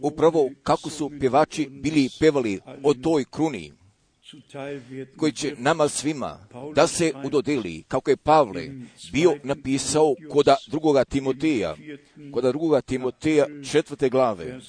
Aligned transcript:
upravo 0.00 0.50
kako 0.62 0.90
su 0.90 1.10
pjevači 1.20 1.68
bili 1.70 2.08
pevali 2.20 2.60
o 2.82 2.94
toj 2.94 3.24
kruni 3.30 3.72
koji 5.16 5.32
će 5.32 5.54
nama 5.58 5.88
svima 5.88 6.38
da 6.74 6.86
se 6.86 7.12
udodeli, 7.24 7.84
kako 7.88 8.10
je 8.10 8.16
Pavle 8.16 8.68
bio 9.12 9.38
napisao 9.42 10.14
koda 10.30 10.56
drugoga 10.66 11.04
Timoteja, 11.04 11.76
koda 12.32 12.48
drugoga 12.48 12.80
Timoteja 12.80 13.46
četvrte 13.70 14.08
glave, 14.08 14.60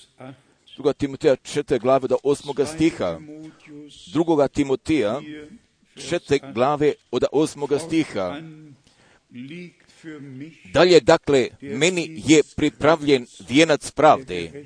druga 0.75 0.93
Timoteja 0.93 1.35
četvrte 1.35 1.79
glave 1.79 2.07
do 2.07 2.17
osmoga 2.23 2.65
stiha, 2.65 3.19
drugoga 4.13 4.47
Timoteja 4.47 5.21
četvrte 5.95 6.39
glave 6.53 6.93
od 7.11 7.23
osmoga 7.31 7.79
stiha. 7.79 8.41
Dalje, 10.73 10.99
dakle, 10.99 11.47
meni 11.61 12.23
je 12.25 12.41
pripravljen 12.55 13.25
vijenac 13.49 13.91
pravde, 13.91 14.65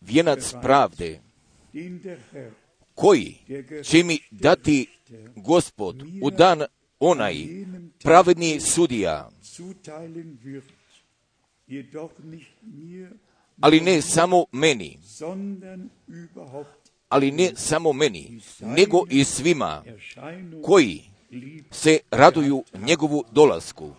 vijenac 0.00 0.52
pravde, 0.62 1.20
koji 2.94 3.36
će 3.84 4.04
mi 4.04 4.18
dati 4.30 4.86
gospod 5.36 6.02
u 6.22 6.30
dan 6.30 6.62
onaj 7.00 7.34
pravedni 8.02 8.60
sudija. 8.60 9.30
Ali 13.60 13.80
ne 13.80 14.02
samo 14.02 14.44
meni, 14.52 14.98
ali 17.08 17.30
ne 17.30 17.50
samo 17.54 17.92
meni, 17.92 18.40
nego 18.60 19.04
i 19.10 19.24
svima. 19.24 19.84
Koji 20.64 21.11
se 21.70 21.98
raduju 22.10 22.64
njegovu 22.74 23.24
dolasku. 23.30 23.90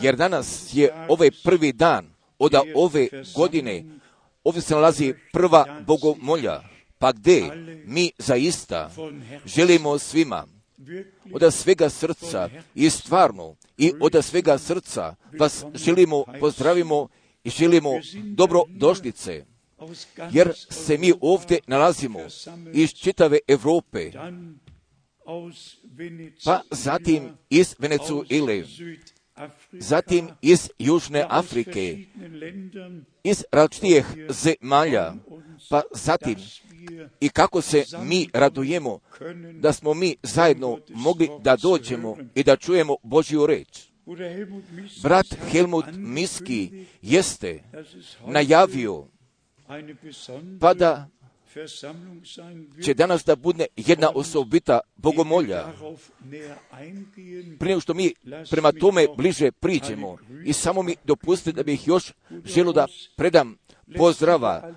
Jer 0.00 0.16
danas 0.16 0.70
je 0.72 1.06
ovaj 1.08 1.30
prvi 1.44 1.72
dan 1.72 2.06
od 2.38 2.54
ove 2.74 3.08
godine. 3.36 3.84
Ovdje 4.44 4.62
se 4.62 4.74
nalazi 4.74 5.14
prva 5.32 5.82
bogomolja, 5.86 6.60
pa 6.98 7.12
gdje 7.12 7.50
mi 7.86 8.10
zaista 8.18 8.90
želimo 9.44 9.98
svima? 9.98 10.46
od 11.32 11.54
svega 11.54 11.88
srca 11.88 12.48
i 12.74 12.90
stvarno 12.90 13.54
i 13.78 13.92
od 14.00 14.24
svega 14.24 14.58
srca 14.58 15.14
vas 15.38 15.64
želimo, 15.74 16.24
pozdravimo 16.40 17.08
i 17.44 17.50
želimo 17.50 17.90
dobro 18.24 18.62
došlice, 18.68 19.44
jer 20.32 20.52
se 20.70 20.98
mi 20.98 21.12
ovdje 21.20 21.58
nalazimo 21.66 22.20
iz 22.72 22.90
čitave 22.90 23.38
Europe, 23.48 24.10
pa 26.44 26.60
zatim 26.70 27.28
iz 27.50 27.74
Venezuele, 27.78 28.64
zatim 29.72 30.28
iz 30.42 30.70
Južne 30.78 31.26
Afrike, 31.28 31.98
iz 33.24 33.44
različitih 33.52 34.04
zemalja, 34.28 35.14
pa 35.70 35.82
zatim 35.94 36.36
i 37.20 37.28
kako 37.28 37.60
se 37.60 37.84
mi 38.02 38.28
radujemo 38.32 38.98
da 39.60 39.72
smo 39.72 39.94
mi 39.94 40.16
zajedno 40.22 40.78
mogli 40.88 41.28
da 41.42 41.56
dođemo 41.56 42.16
i 42.34 42.42
da 42.42 42.56
čujemo 42.56 42.96
Božju 43.02 43.46
reč. 43.46 43.88
Brat 45.02 45.26
Helmut 45.50 45.84
Miski 45.92 46.86
jeste 47.02 47.62
najavio 48.26 49.08
pa 50.60 50.74
da 50.74 51.08
će 52.84 52.94
danas 52.94 53.24
da 53.24 53.36
bude 53.36 53.66
jedna 53.76 54.10
osobita 54.14 54.80
bogomolja. 54.96 55.72
Prije 57.58 57.80
što 57.80 57.94
mi 57.94 58.14
prema 58.50 58.72
tome 58.72 59.06
bliže 59.16 59.50
priđemo 59.52 60.16
i 60.44 60.52
samo 60.52 60.82
mi 60.82 60.96
dopustite 61.04 61.52
da 61.52 61.62
bih 61.62 61.88
još 61.88 62.12
želo 62.44 62.72
da 62.72 62.86
predam 63.16 63.56
pozdrava 63.96 64.74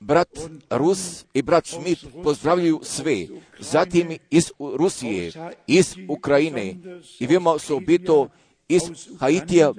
brat 0.00 0.28
Rus 0.70 1.24
i 1.34 1.42
brat 1.42 1.66
Schmidt 1.66 2.04
pozdravljaju 2.22 2.80
sve, 2.82 3.26
zatim 3.58 4.18
iz 4.30 4.50
Rusije, 4.58 5.32
iz 5.66 5.94
Ukrajine 6.08 6.74
i 7.18 7.26
veoma 7.26 7.50
osobito 7.50 8.28
iz 8.68 8.82
Haitija 9.20 9.72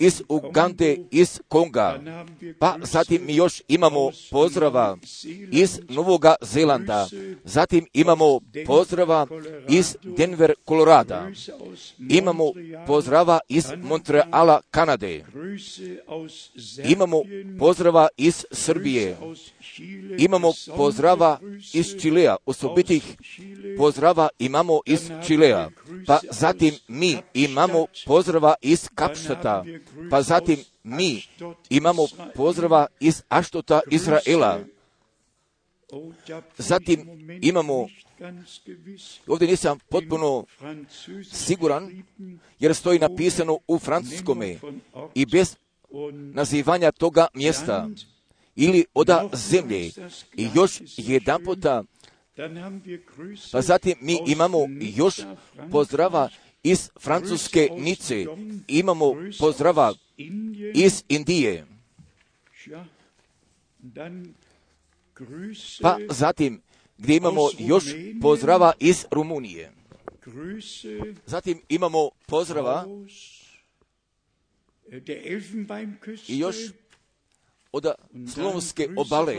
iz 0.00 0.22
Ugande, 0.28 0.96
iz 1.10 1.40
Konga. 1.48 2.00
Pa 2.58 2.76
zatim 2.82 3.26
mi 3.26 3.34
još 3.36 3.62
imamo 3.68 4.10
pozdrava 4.30 4.96
iz 5.52 5.80
Novoga 5.88 6.34
Zelanda. 6.42 7.08
Zatim 7.44 7.86
imamo 7.92 8.40
pozdrava 8.66 9.26
iz 9.68 9.96
Denver, 10.02 10.54
Kolorada. 10.64 11.30
Imamo 12.10 12.52
pozdrava 12.86 13.40
iz 13.48 13.66
Montreala, 13.82 14.60
Kanade. 14.70 15.24
Imamo 16.84 17.22
pozdrava 17.58 18.08
iz 18.16 18.44
Srbije. 18.50 19.16
Imamo 20.18 20.52
pozdrava 20.76 21.38
iz 21.72 21.96
Čilea, 22.00 22.36
osobitih 22.46 23.16
pozdrava 23.78 24.28
imamo 24.38 24.80
iz 24.86 25.10
Čilea. 25.26 25.68
Pa 26.06 26.20
zatim 26.30 26.74
mi 26.88 27.16
imamo 27.34 27.86
pozdrava 28.06 28.54
iz 28.62 28.88
Kapštata. 28.94 29.64
Pa 30.10 30.22
zatim 30.22 30.58
mi 30.84 31.22
imamo 31.70 32.06
pozdrava 32.34 32.86
iz 33.00 33.22
Aštota 33.28 33.80
Izraela. 33.90 34.60
Zatim 36.58 37.08
imamo, 37.42 37.88
ovdje 39.26 39.48
nisam 39.48 39.78
potpuno 39.88 40.44
siguran, 41.32 42.02
jer 42.58 42.74
stoji 42.74 42.98
napisano 42.98 43.58
u 43.66 43.78
francuskome 43.78 44.58
i 45.14 45.26
bez 45.26 45.56
nazivanja 46.12 46.92
toga 46.92 47.26
mjesta 47.34 47.88
ili 48.56 48.84
oda 48.94 49.28
zemlje. 49.32 49.90
I 50.36 50.48
još 50.54 50.80
jedan 50.96 51.44
puta, 51.44 51.84
pa 53.52 53.60
zatim 53.62 53.94
mi 54.00 54.18
imamo 54.26 54.58
još 54.80 55.20
pozdrava 55.70 56.28
iz 56.62 56.90
Francuske 57.00 57.68
Nice, 57.76 58.26
imamo 58.68 59.14
pozdrava 59.38 59.94
iz 60.74 61.04
Indije. 61.08 61.66
Pa 65.82 65.98
zatim 66.10 66.60
gdje 66.98 67.16
imamo 67.16 67.40
još 67.58 67.84
pozdrava 68.22 68.72
iz 68.80 69.04
Rumunije. 69.10 69.72
Zatim 71.26 71.60
imamo 71.68 72.10
pozdrava 72.26 72.86
i 76.28 76.38
još 76.38 76.56
od 77.72 77.86
Slovonske 78.34 78.88
obale, 78.96 79.36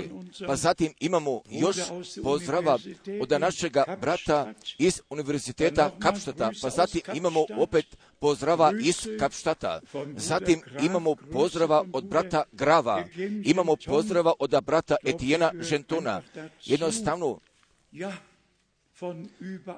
pa 0.47 0.55
zatim 0.55 0.93
imamo 0.99 1.41
još 1.49 1.77
pozdrava 2.23 2.77
od 3.21 3.41
našega 3.41 3.97
brata 4.01 4.53
iz 4.77 5.01
Univerziteta 5.09 5.91
Kapštata, 5.99 6.51
pa 6.61 6.69
zatim 6.69 7.01
imamo 7.13 7.45
opet 7.57 7.97
pozdrava 8.19 8.73
iz 8.83 9.07
Kapštata, 9.19 9.81
zatim 10.17 10.61
imamo 10.83 11.15
pozdrava 11.15 11.85
od 11.93 12.05
brata 12.05 12.43
Grava, 12.51 13.03
imamo 13.45 13.75
pozdrava 13.85 14.33
od 14.39 14.55
brata 14.65 14.95
Etijena 15.03 15.51
Žentona, 15.59 16.21
jednostavno 16.65 17.39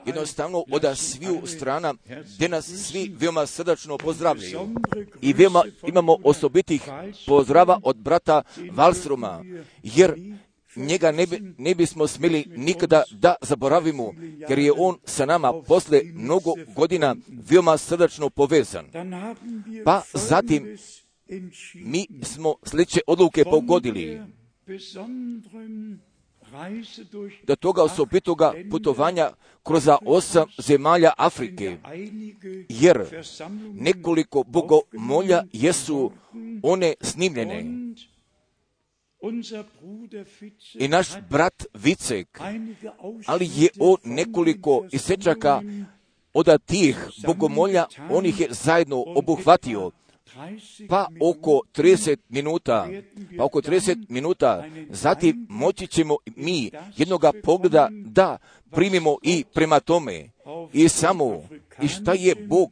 jednostavno 0.05 0.63
od 0.71 0.97
sviju 0.97 1.41
strana 1.45 1.93
gdje 2.35 2.49
nas 2.49 2.65
svi 2.65 3.15
veoma 3.19 3.45
srdačno 3.45 3.97
pozdravljaju. 3.97 4.59
I 5.21 5.33
veoma 5.33 5.63
imamo 5.87 6.17
osobitih 6.23 6.81
pozdrava 7.27 7.79
od 7.83 7.97
brata 7.97 8.41
Valstroma, 8.71 9.43
jer 9.83 10.15
njega 10.75 11.11
ne, 11.11 11.27
bi, 11.27 11.53
ne 11.57 11.75
bismo 11.75 12.07
smjeli 12.07 12.45
nikada 12.55 13.03
da 13.11 13.35
zaboravimo, 13.41 14.13
jer 14.49 14.59
je 14.59 14.71
on 14.77 14.97
sa 15.05 15.25
nama 15.25 15.53
posle 15.67 16.01
mnogo 16.13 16.53
godina 16.75 17.15
veoma 17.27 17.77
srdačno 17.77 18.29
povezan. 18.29 18.85
Pa 19.85 20.01
zatim 20.13 20.77
mi 21.75 22.07
smo 22.23 22.55
sljedeće 22.65 22.99
odluke 23.07 23.43
pogodili 23.43 24.21
do 27.43 27.55
toga 27.55 27.83
osobitoga 27.83 28.53
putovanja 28.71 29.31
kroz 29.63 29.89
osam 30.05 30.47
zemalja 30.57 31.11
Afrike, 31.17 31.77
jer 32.69 33.25
nekoliko 33.73 34.43
bogomolja 34.43 35.43
jesu 35.53 36.11
one 36.63 36.93
snimljene. 37.01 37.65
I 40.73 40.87
naš 40.87 41.07
brat 41.29 41.65
Vicek, 41.73 42.39
ali 43.25 43.49
je 43.55 43.69
on 43.79 43.97
nekoliko 44.03 44.85
isečaka 44.91 45.61
od 46.33 46.63
tih 46.65 46.97
bogomolja, 47.25 47.85
on 48.09 48.25
ih 48.25 48.39
je 48.39 48.47
zajedno 48.51 49.03
obuhvatio 49.07 49.91
pa 50.89 51.07
oko 51.21 51.61
30 51.73 52.17
minuta, 52.29 52.87
pa 53.37 53.43
oko 53.43 53.61
30 53.61 54.05
minuta, 54.09 54.65
zatim 54.89 55.45
moći 55.49 55.87
ćemo 55.87 56.17
mi 56.35 56.71
jednoga 56.97 57.31
pogleda 57.43 57.89
da 57.91 58.37
primimo 58.71 59.17
i 59.21 59.43
prema 59.53 59.79
tome. 59.79 60.29
I 60.73 60.89
samo, 60.89 61.43
i 61.81 61.87
šta 61.87 62.13
je 62.13 62.35
Bog 62.35 62.71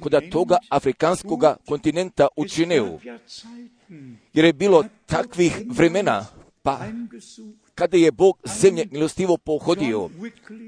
kod 0.00 0.30
toga 0.30 0.58
afrikanskoga 0.68 1.56
kontinenta 1.66 2.28
učinio? 2.36 2.98
Jer 4.32 4.44
je 4.44 4.52
bilo 4.52 4.84
takvih 5.06 5.62
vremena, 5.66 6.26
pa 6.62 6.80
kada 7.74 7.96
je 7.96 8.12
Bog 8.12 8.38
zemlje 8.60 8.86
milostivo 8.90 9.36
pohodio, 9.36 10.10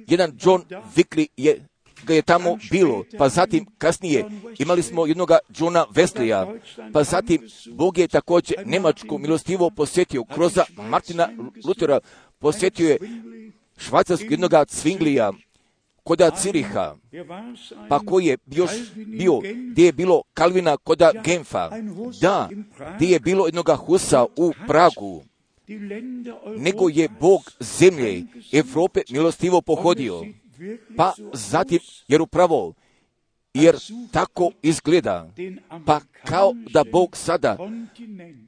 jedan 0.06 0.38
John 0.42 0.62
Wickley 0.96 1.26
je 1.36 1.66
ga 2.06 2.14
je 2.14 2.22
tamo 2.22 2.56
bilo, 2.70 3.04
pa 3.18 3.28
zatim 3.28 3.66
kasnije 3.78 4.24
imali 4.58 4.82
smo 4.82 5.06
jednoga 5.06 5.38
Johna 5.58 5.86
Wesleya, 5.94 6.58
pa 6.92 7.04
zatim 7.04 7.40
Bog 7.70 7.98
je 7.98 8.08
također 8.08 8.56
Njemačku 8.66 9.18
milostivo 9.18 9.70
posjetio 9.70 10.24
kroz 10.24 10.58
Martina 10.76 11.28
Lutera, 11.64 12.00
posjetio 12.38 12.88
je 12.88 12.98
švajcarskog 13.76 14.30
jednoga 14.30 14.64
Cvinglija, 14.64 15.32
koda 16.02 16.30
Ciriha, 16.30 16.96
pa 17.88 17.98
koji 17.98 18.26
je 18.26 18.36
još 18.46 18.70
bio, 18.94 19.40
gdje 19.70 19.84
je 19.84 19.92
bilo 19.92 20.22
Kalvina 20.34 20.76
koda 20.76 21.12
Genfa, 21.24 21.70
da, 22.20 22.48
gdje 22.96 23.06
je 23.06 23.20
bilo 23.20 23.46
jednoga 23.46 23.76
Husa 23.76 24.24
u 24.36 24.52
Pragu, 24.66 25.22
nego 26.56 26.88
je 26.88 27.08
Bog 27.20 27.52
zemlje 27.60 28.22
Evrope 28.52 29.00
milostivo 29.10 29.60
pohodio. 29.60 30.22
Pa 30.96 31.12
zatim, 31.32 31.78
jer 32.08 32.22
upravo, 32.22 32.74
jer 33.54 33.76
tako 34.12 34.50
izgleda, 34.62 35.30
pa 35.86 36.00
kao 36.24 36.52
da 36.72 36.84
Bog 36.92 37.16
sada 37.16 37.56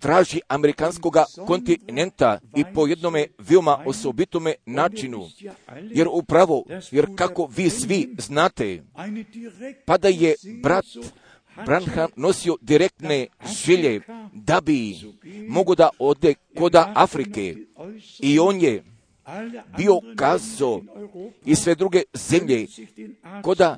traži 0.00 0.40
amerikanskog 0.48 1.16
kontinenta 1.46 2.38
i 2.56 2.64
po 2.74 2.86
jednome 2.86 3.26
veoma 3.38 3.82
osobitome 3.86 4.54
načinu, 4.66 5.28
jer 5.82 6.08
upravo, 6.10 6.64
jer 6.90 7.06
kako 7.16 7.48
vi 7.56 7.70
svi 7.70 8.14
znate, 8.18 8.82
pa 9.86 9.98
da 9.98 10.08
je 10.08 10.34
brat 10.62 10.84
Branham 11.66 12.10
nosio 12.16 12.56
direktne 12.60 13.26
želje 13.64 14.00
da 14.32 14.60
bi 14.60 14.96
mogo 15.48 15.74
da 15.74 15.88
ode 15.98 16.34
koda 16.58 16.92
Afrike. 16.94 17.56
I 18.20 18.38
on 18.38 18.60
je 18.60 18.84
bio 19.76 20.00
kazao 20.16 20.80
i 21.44 21.54
sve 21.54 21.74
druge 21.74 22.02
zemlje 22.14 22.66
koda 23.42 23.76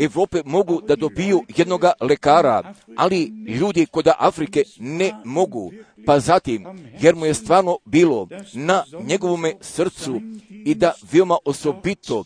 Evrope 0.00 0.42
mogu 0.44 0.80
da 0.80 0.96
dobiju 0.96 1.42
jednoga 1.56 1.92
lekara, 2.00 2.74
ali 2.96 3.32
ljudi 3.46 3.86
koda 3.86 4.14
Afrike 4.18 4.62
ne 4.78 5.12
mogu. 5.24 5.72
Pa 6.06 6.20
zatim, 6.20 6.66
jer 7.00 7.14
mu 7.14 7.26
je 7.26 7.34
stvarno 7.34 7.78
bilo 7.84 8.28
na 8.52 8.84
njegovome 9.06 9.54
srcu 9.60 10.20
i 10.50 10.74
da 10.74 10.92
veoma 11.12 11.36
osobito 11.44 12.24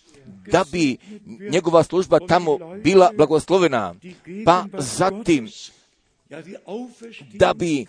da 0.53 0.65
bi 0.73 0.97
njegova 1.51 1.83
služba 1.83 2.19
tamo 2.29 2.59
bila 2.85 3.11
blagoslovena, 3.17 3.95
pa 4.45 4.65
zatim 4.79 5.49
da 7.35 7.55
bi 7.55 7.87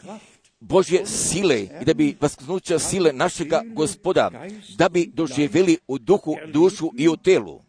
Božje 0.59 1.05
sile 1.05 1.61
i 1.81 1.85
da 1.85 1.93
bi 1.93 2.17
vasknuća 2.21 2.79
sile 2.79 3.13
našega 3.13 3.61
gospoda, 3.73 4.31
da 4.77 4.89
bi 4.89 5.11
doživjeli 5.13 5.77
u 5.87 5.97
duhu, 5.97 6.35
dušu 6.53 6.89
i 6.97 7.07
u 7.07 7.17
telu. 7.17 7.61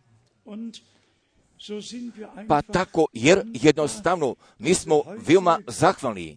Pa 2.49 2.63
tako, 2.63 3.07
jer 3.13 3.43
jednostavno 3.53 4.35
mi 4.59 4.75
smo 4.75 5.03
veoma 5.27 5.59
zahvalni 5.67 6.37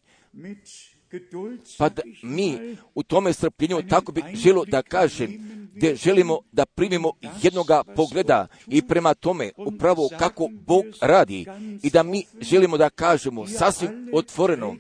pa 1.77 1.89
da 1.89 2.01
mi 2.23 2.77
u 2.95 3.03
tome 3.03 3.33
strpljenju 3.33 3.87
tako 3.89 4.11
bi 4.11 4.21
želo 4.33 4.65
da 4.65 4.81
kažem, 4.81 5.59
gdje 5.75 5.95
želimo 5.95 6.39
da 6.51 6.65
primimo 6.65 7.11
jednoga 7.41 7.83
pogleda 7.95 8.47
i 8.67 8.81
prema 8.81 9.13
tome 9.13 9.51
upravo 9.57 10.09
kako 10.19 10.49
Bog 10.51 10.85
radi 11.01 11.45
i 11.83 11.89
da 11.89 12.03
mi 12.03 12.23
želimo 12.41 12.77
da 12.77 12.89
kažemo 12.89 13.47
sasvim 13.47 14.09
otvoreno, 14.13 14.75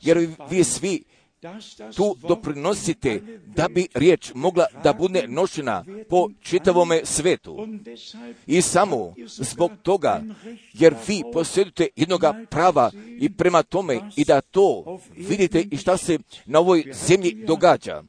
jer 0.00 0.28
vi 0.50 0.64
svi 0.64 1.04
tu 1.96 2.16
doprinosite 2.28 3.22
da 3.46 3.68
bi 3.68 3.88
riječ 3.94 4.32
mogla 4.34 4.66
da 4.84 4.92
bude 4.92 5.28
nošena 5.28 5.84
po 6.08 6.28
čitavome 6.40 7.00
svetu. 7.04 7.68
I 8.46 8.62
samo 8.62 9.14
zbog 9.26 9.70
toga, 9.82 10.22
jer 10.72 10.94
vi 11.06 11.22
posjedujete 11.32 11.88
jednoga 11.96 12.44
prava 12.50 12.90
i 13.20 13.32
prema 13.32 13.62
tome 13.62 14.00
i 14.16 14.24
da 14.24 14.40
to 14.40 14.98
vidite 15.16 15.64
i 15.70 15.76
šta 15.76 15.96
se 15.96 16.18
na 16.46 16.58
ovoj 16.58 16.84
zemlji 16.92 17.44
događa. 17.46 18.02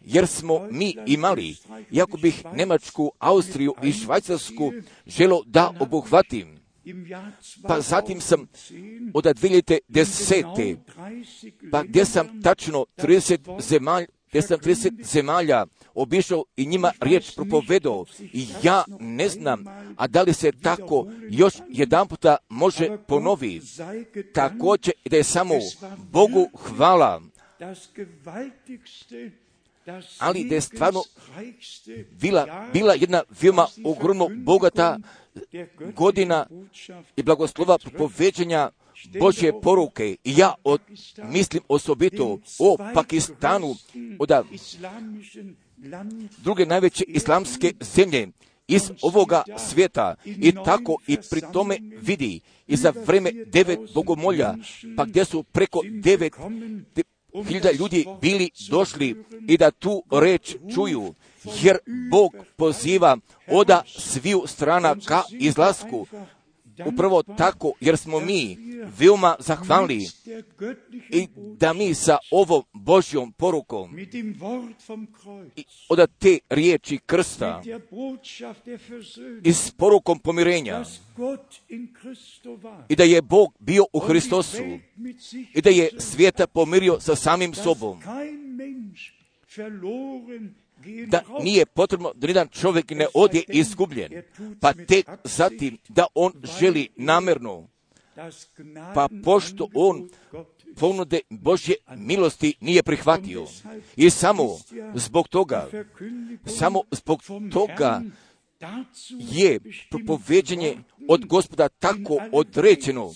Jer 0.00 0.26
smo 0.26 0.68
mi 0.70 0.96
imali, 1.06 1.56
iako 1.90 2.16
bih 2.16 2.44
Nemačku, 2.54 3.12
Austriju 3.18 3.74
i 3.82 3.92
Švajcarsku 3.92 4.72
želo 5.06 5.42
da 5.46 5.72
obuhvatim, 5.80 6.63
pa 7.68 7.80
zatim 7.80 8.20
sam 8.20 8.48
od 9.14 9.24
2010. 9.24 10.76
pa 11.70 11.82
gdje 11.82 12.04
sam 12.04 12.42
tačno 12.42 12.86
30 12.96 13.60
zemalja, 13.60 14.06
gdje 14.28 14.42
sam 14.42 14.58
30 14.58 15.04
zemalja 15.04 15.66
obišao 15.94 16.44
i 16.56 16.66
njima 16.66 16.92
riječ 17.00 17.34
propovedao 17.34 18.04
i 18.20 18.46
ja 18.62 18.84
ne 19.00 19.28
znam, 19.28 19.64
a 19.96 20.06
da 20.06 20.22
li 20.22 20.32
se 20.32 20.52
tako 20.52 21.06
još 21.30 21.54
jedan 21.68 22.08
puta 22.08 22.36
može 22.48 22.98
ponovi. 23.08 23.60
Također 24.34 24.94
da 25.10 25.16
je 25.16 25.24
samo 25.24 25.54
Bogu 26.10 26.48
hvala, 26.54 27.22
ali 30.18 30.44
da 30.44 30.54
je 30.54 30.60
stvarno 30.60 31.02
bila, 32.20 32.68
bila 32.72 32.94
jedna 32.94 33.22
veoma 33.42 33.66
ogromno 33.84 34.28
bogata 34.28 34.98
godina 35.96 36.46
i 37.16 37.22
blagoslova 37.22 37.78
propoveđenja 37.78 38.70
Božje 39.20 39.60
poruke. 39.60 40.16
I 40.24 40.34
ja 40.36 40.54
od, 40.64 40.80
mislim 41.24 41.62
osobito 41.68 42.38
o 42.58 42.76
Pakistanu, 42.94 43.74
od 44.18 44.30
druge 46.38 46.66
najveće 46.66 47.04
islamske 47.08 47.72
zemlje 47.80 48.28
iz 48.68 48.90
ovoga 49.02 49.42
svijeta. 49.58 50.14
I 50.24 50.52
tako 50.64 50.96
i 51.06 51.16
pri 51.30 51.40
tome 51.52 51.78
vidi. 52.02 52.40
I 52.66 52.76
za 52.76 52.92
vreme 53.06 53.32
devet 53.32 53.78
bogomolja, 53.94 54.54
pa 54.96 55.04
gdje 55.04 55.24
su 55.24 55.42
preko 55.42 55.80
devet 55.90 56.32
hiljada 57.42 57.70
ljudi 57.72 58.06
bili 58.20 58.50
došli 58.70 59.24
i 59.48 59.56
da 59.56 59.70
tu 59.70 60.02
reč 60.10 60.56
čuju, 60.74 61.14
jer 61.62 61.78
Bog 62.10 62.32
poziva 62.56 63.16
oda 63.48 63.82
sviju 63.86 64.42
strana 64.46 64.96
ka 65.06 65.22
izlasku. 65.30 66.06
Upravo 66.86 67.22
tako, 67.22 67.72
jer 67.80 67.96
smo 67.96 68.20
mi 68.20 68.56
veoma 68.98 69.36
zahvalni 69.38 70.06
i 71.10 71.28
da 71.58 71.72
mi 71.72 71.94
sa 71.94 72.18
ovom 72.30 72.62
Božjom 72.72 73.32
porukom 73.32 73.98
i 75.56 75.64
od 75.88 76.10
te 76.18 76.38
riječi 76.50 76.98
krsta 77.06 77.62
i 79.44 79.52
s 79.52 79.70
porukom 79.70 80.18
pomirenja 80.18 80.84
i 82.88 82.96
da 82.96 83.04
je 83.04 83.22
Bog 83.22 83.54
bio 83.58 83.84
u 83.92 83.98
Hristosu 83.98 84.62
i 85.54 85.60
da 85.62 85.70
je 85.70 85.90
svijeta 85.98 86.46
pomirio 86.46 87.00
sa 87.00 87.16
samim 87.16 87.54
sobom 87.54 88.00
da 91.06 91.22
nije 91.42 91.66
potrebno 91.66 92.12
da 92.14 92.26
jedan 92.26 92.48
čovjek 92.48 92.90
ne 92.90 93.06
odje 93.14 93.42
izgubljen, 93.48 94.22
pa 94.60 94.72
tek 94.72 95.06
zatim 95.24 95.78
da 95.88 96.06
on 96.14 96.32
želi 96.60 96.88
namjerno, 96.96 97.68
pa 98.94 99.08
pošto 99.24 99.68
on 99.74 100.08
ponude 100.76 101.20
Božje 101.30 101.74
milosti 101.96 102.54
nije 102.60 102.82
prihvatio. 102.82 103.46
I 103.96 104.10
samo 104.10 104.58
zbog 104.94 105.28
toga, 105.28 105.68
samo 106.46 106.82
zbog 106.90 107.22
toga 107.52 108.02
je 109.08 109.60
propoveđenje 109.90 110.78
od 111.08 111.26
gospoda 111.26 111.68
tako 111.68 112.18
određeno 112.32 113.12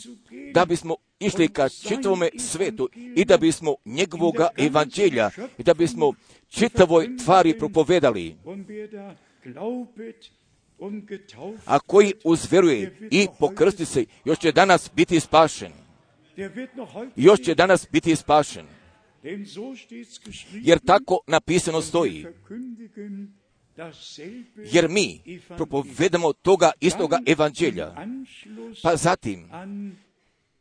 da 0.55 0.65
bismo 0.65 0.97
išli 1.21 1.49
ka 1.49 1.69
čitavome 1.69 2.31
svetu 2.39 2.89
i 2.95 3.25
da 3.25 3.37
bismo 3.37 3.75
njegovoga 3.85 4.49
evanđelja 4.57 5.31
i 5.59 5.63
da 5.63 5.75
bismo 5.75 6.13
čitavoj 6.49 7.17
tvari 7.25 7.59
propovedali. 7.59 8.37
A 11.67 11.79
koji 11.79 12.13
uzveruje 12.25 13.09
i 13.11 13.27
pokrsti 13.39 13.85
se, 13.85 14.05
još 14.25 14.39
će 14.39 14.53
danas 14.53 14.91
biti 14.95 15.21
spašen. 15.21 15.73
Još 17.17 17.41
će 17.41 17.55
danas 17.55 17.87
biti 17.93 18.17
spašen. 18.17 18.67
Jer 20.53 20.79
tako 20.87 21.19
napisano 21.27 21.83
stoji. 21.83 22.27
Jer 24.57 24.89
mi 24.89 25.21
propovedamo 25.57 26.33
toga 26.33 26.71
istoga 26.81 27.19
evanđelja. 27.27 27.95
Pa 28.83 28.97
zatim 28.97 29.49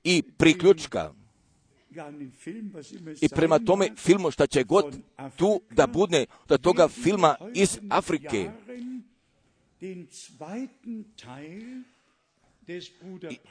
i 0.08 0.24
priključka. 0.38 1.14
I 3.22 3.30
prema 3.30 3.60
tome 3.60 3.90
filmu 3.96 4.32
šta 4.32 4.48
će 4.48 4.64
god 4.64 5.00
tu 5.36 5.62
da 5.72 5.88
bude 5.88 6.26
da 6.48 6.58
toga 6.58 6.88
filma 6.88 7.36
iz 7.54 7.80
Afrike. 7.90 8.52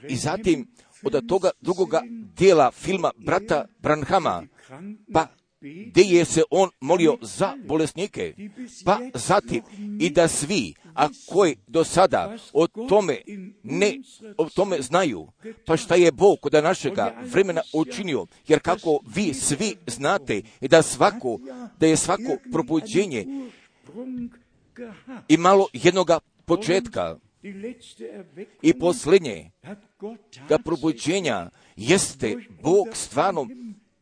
I 0.09 0.17
zatim 0.17 0.67
od 1.03 1.27
toga 1.27 1.51
drugoga 1.61 2.03
dijela 2.37 2.71
filma 2.71 3.11
brata 3.17 3.67
Branhama, 3.79 4.43
pa 5.13 5.27
gdje 5.61 6.03
je 6.03 6.25
se 6.25 6.43
on 6.51 6.71
molio 6.81 7.19
za 7.21 7.57
bolesnike, 7.65 8.35
pa 8.85 8.99
zatim 9.15 9.63
i 10.01 10.11
da 10.11 10.29
svi, 10.29 10.75
a 10.95 11.09
koji 11.29 11.57
do 11.67 11.85
sada 11.85 12.37
o 12.53 12.67
tome 12.67 13.21
ne 13.63 13.95
o 14.39 14.49
tome 14.49 14.83
znaju, 14.83 15.29
pa 15.67 15.77
šta 15.77 15.95
je 15.95 16.13
Bog 16.13 16.39
od 16.43 16.53
našega 16.53 17.15
vremena 17.33 17.63
učinio, 17.73 18.27
jer 18.49 18.61
kako 18.61 19.01
vi 19.15 19.35
svi 19.35 19.77
znate 19.87 20.43
i 20.61 20.69
da 20.69 20.83
svako, 20.83 21.39
da 21.81 21.87
je 21.87 21.97
svako 21.97 22.37
probuđenje 22.53 23.27
imalo 25.29 25.69
jednoga 25.73 26.19
početka. 26.45 27.17
i 28.63 28.79
posljednje 28.79 29.51
da 30.49 30.59
probuđenja 30.59 31.51
jeste 31.77 32.37
Bog 32.63 32.87
stvarno 32.93 33.47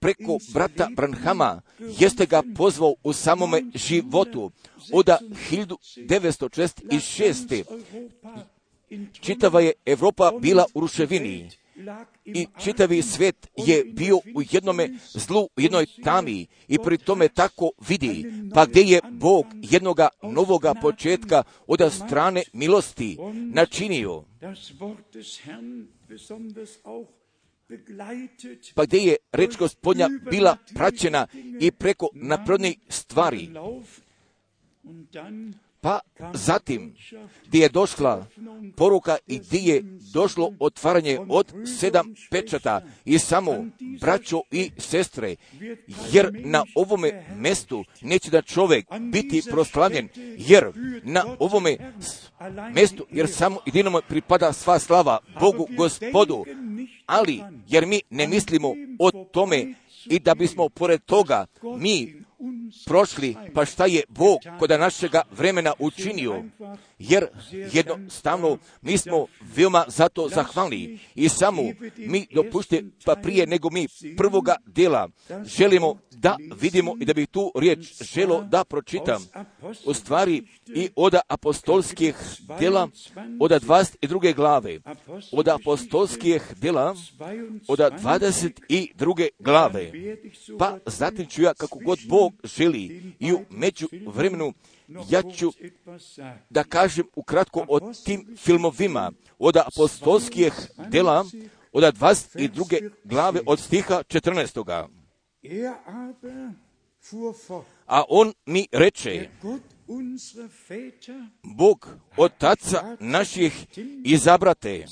preko 0.05 0.39
brata 0.53 0.89
Branhama 0.97 1.61
jeste 1.79 2.27
ga 2.27 2.43
pozvao 2.57 2.95
u 3.03 3.13
samome 3.13 3.63
životu. 3.75 4.51
Oda 4.93 5.19
1946. 5.51 7.65
Čitava 9.21 9.61
je 9.61 9.73
Evropa 9.87 10.33
bila 10.41 10.67
u 10.75 10.81
ruševini 10.81 11.51
i 12.25 12.47
čitavi 12.65 13.03
svijet 13.03 13.51
je 13.57 13.85
bio 13.85 14.17
u 14.17 14.43
jednome 14.51 14.89
zlu, 15.15 15.43
u 15.43 15.61
jednoj 15.61 15.87
tami 16.05 16.47
i 16.69 16.79
pri 16.79 16.99
tome 16.99 17.29
tako 17.29 17.71
vidi, 17.89 18.33
pa 18.55 18.67
gdje 18.67 18.83
je 18.83 19.01
Bog 19.11 19.47
jednoga 19.63 20.09
novoga 20.23 20.75
početka 20.75 21.43
od 21.67 21.93
strane 21.93 22.43
milosti 22.53 23.19
načinio. 23.35 24.25
Pa 28.75 28.85
gdje 28.85 28.99
je 28.99 29.17
reč 29.33 29.57
gospodnja 29.57 30.09
bila 30.31 30.57
praćena 30.75 31.27
i 31.61 31.71
preko 31.71 32.09
naprodnih 32.15 32.79
stvari. 32.89 33.51
Pa 35.85 36.01
zatim, 36.35 36.95
gdje 37.47 37.61
je 37.61 37.69
došla 37.69 38.27
poruka 38.77 39.17
i 39.27 39.39
gdje 39.39 39.59
je 39.59 39.83
došlo 40.13 40.53
otvaranje 40.61 41.19
od 41.29 41.53
sedam 41.81 42.15
pečata 42.31 42.83
i 43.05 43.19
samo 43.19 43.53
braćo 44.01 44.43
i 44.51 44.71
sestre, 44.79 45.37
jer 46.13 46.31
na 46.45 46.65
ovome 46.75 47.27
mestu 47.37 47.85
neće 48.03 48.31
da 48.31 48.43
čovjek 48.43 48.87
biti 49.13 49.43
proslavljen, 49.51 50.09
jer 50.39 50.73
na 51.03 51.25
ovome 51.39 51.77
mestu, 52.75 53.07
jer 53.11 53.29
samo 53.29 53.61
jedinome 53.67 54.01
pripada 54.09 54.53
sva 54.53 54.79
slava 54.79 55.19
Bogu 55.41 55.67
gospodu, 55.77 56.45
ali 57.07 57.43
jer 57.69 57.87
mi 57.87 58.01
ne 58.11 58.29
mislimo 58.29 58.69
o 58.99 59.11
tome 59.11 59.75
i 60.07 60.19
da 60.19 60.35
bismo 60.35 60.69
pored 60.69 61.05
toga 61.05 61.47
mi 61.79 62.24
prošli, 62.87 63.37
pa 63.55 63.65
šta 63.65 63.87
je 63.87 64.03
Bog 64.09 64.39
kod 64.59 64.71
našega 64.71 65.23
vremena 65.31 65.73
učinio, 65.79 66.43
jer 66.99 67.27
jednostavno 67.73 68.59
mi 68.83 68.99
smo 68.99 69.27
veoma 69.57 69.85
zato 69.89 70.29
zahvalni 70.29 70.99
i 71.15 71.29
samo 71.29 71.63
mi 71.97 72.27
dopušte, 72.35 72.85
pa 73.05 73.15
prije 73.15 73.47
nego 73.47 73.71
mi 73.71 73.87
prvoga 74.17 74.57
dela 74.67 75.09
želimo 75.45 75.99
da 76.11 76.37
vidimo 76.61 76.95
i 77.01 77.05
da 77.05 77.15
bi 77.15 77.27
tu 77.27 77.53
riječ 77.55 78.03
želo 78.03 78.43
da 78.43 78.65
pročitam 78.65 79.27
u 79.85 79.95
stvari 79.95 80.43
i 80.67 80.89
od 80.97 81.15
apostolskih 81.29 82.15
dela 82.61 82.89
od 83.41 83.51
22. 83.51 84.35
glave, 84.35 84.81
od 85.33 85.49
apostolskih 85.49 86.43
dela 86.57 86.95
od 87.69 87.79
22. 87.79 89.29
glave, 89.39 89.93
pa 90.59 90.79
zatim 90.87 91.27
ću 91.27 91.43
ja 91.43 91.55
kako 91.55 91.79
god 91.79 91.99
Bog 92.09 92.33
želi 92.45 93.15
i 93.21 93.33
u 93.33 93.41
među 93.51 93.89
vremenu 94.07 94.53
ja 94.89 95.23
ću 95.23 95.53
da 96.51 96.65
kažem 96.65 97.07
ukratko 97.17 97.65
o 97.69 97.81
tim 98.05 98.37
filmovima 98.37 99.13
od 99.39 99.57
apostolskih 99.57 100.53
dela 100.89 101.25
od 101.73 101.83
22. 101.83 102.91
glave 103.05 103.41
od 103.47 103.61
stiha 103.61 104.03
14. 104.09 104.89
A 107.87 108.03
on 108.09 108.33
mi 108.47 108.67
reče, 108.73 109.29
Bog 111.43 111.89
otaca 112.17 112.97
naših 113.01 113.67
izabrate, 114.05 114.87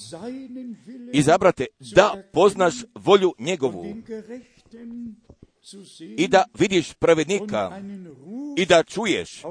izabrate 1.13 1.67
da 1.95 2.23
poznaš 2.33 2.75
volju 2.95 3.35
njegovu 3.39 3.87
i 6.17 6.29
da 6.29 6.45
vidiš 6.59 6.95
pravednika 6.95 7.83
i 8.57 8.67
da 8.67 8.83
čuješ 8.83 9.43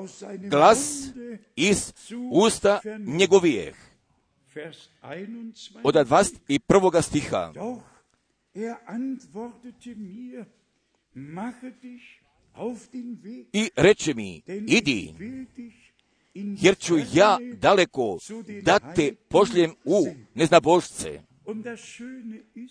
glas 0.49 1.07
iz 1.55 1.93
usta 2.31 2.79
njegovijeh. 2.99 3.75
Od 5.83 5.95
21. 5.95 7.01
stiha. 7.01 7.53
I 13.53 13.69
reče 13.75 14.13
mi, 14.13 14.41
idi, 14.67 15.13
jer 16.33 16.77
ću 16.77 16.95
ja 17.13 17.37
daleko 17.53 18.17
da 18.63 18.93
te 18.95 19.15
pošljem 19.29 19.73
u 19.85 20.05
neznabožce. 20.33 21.21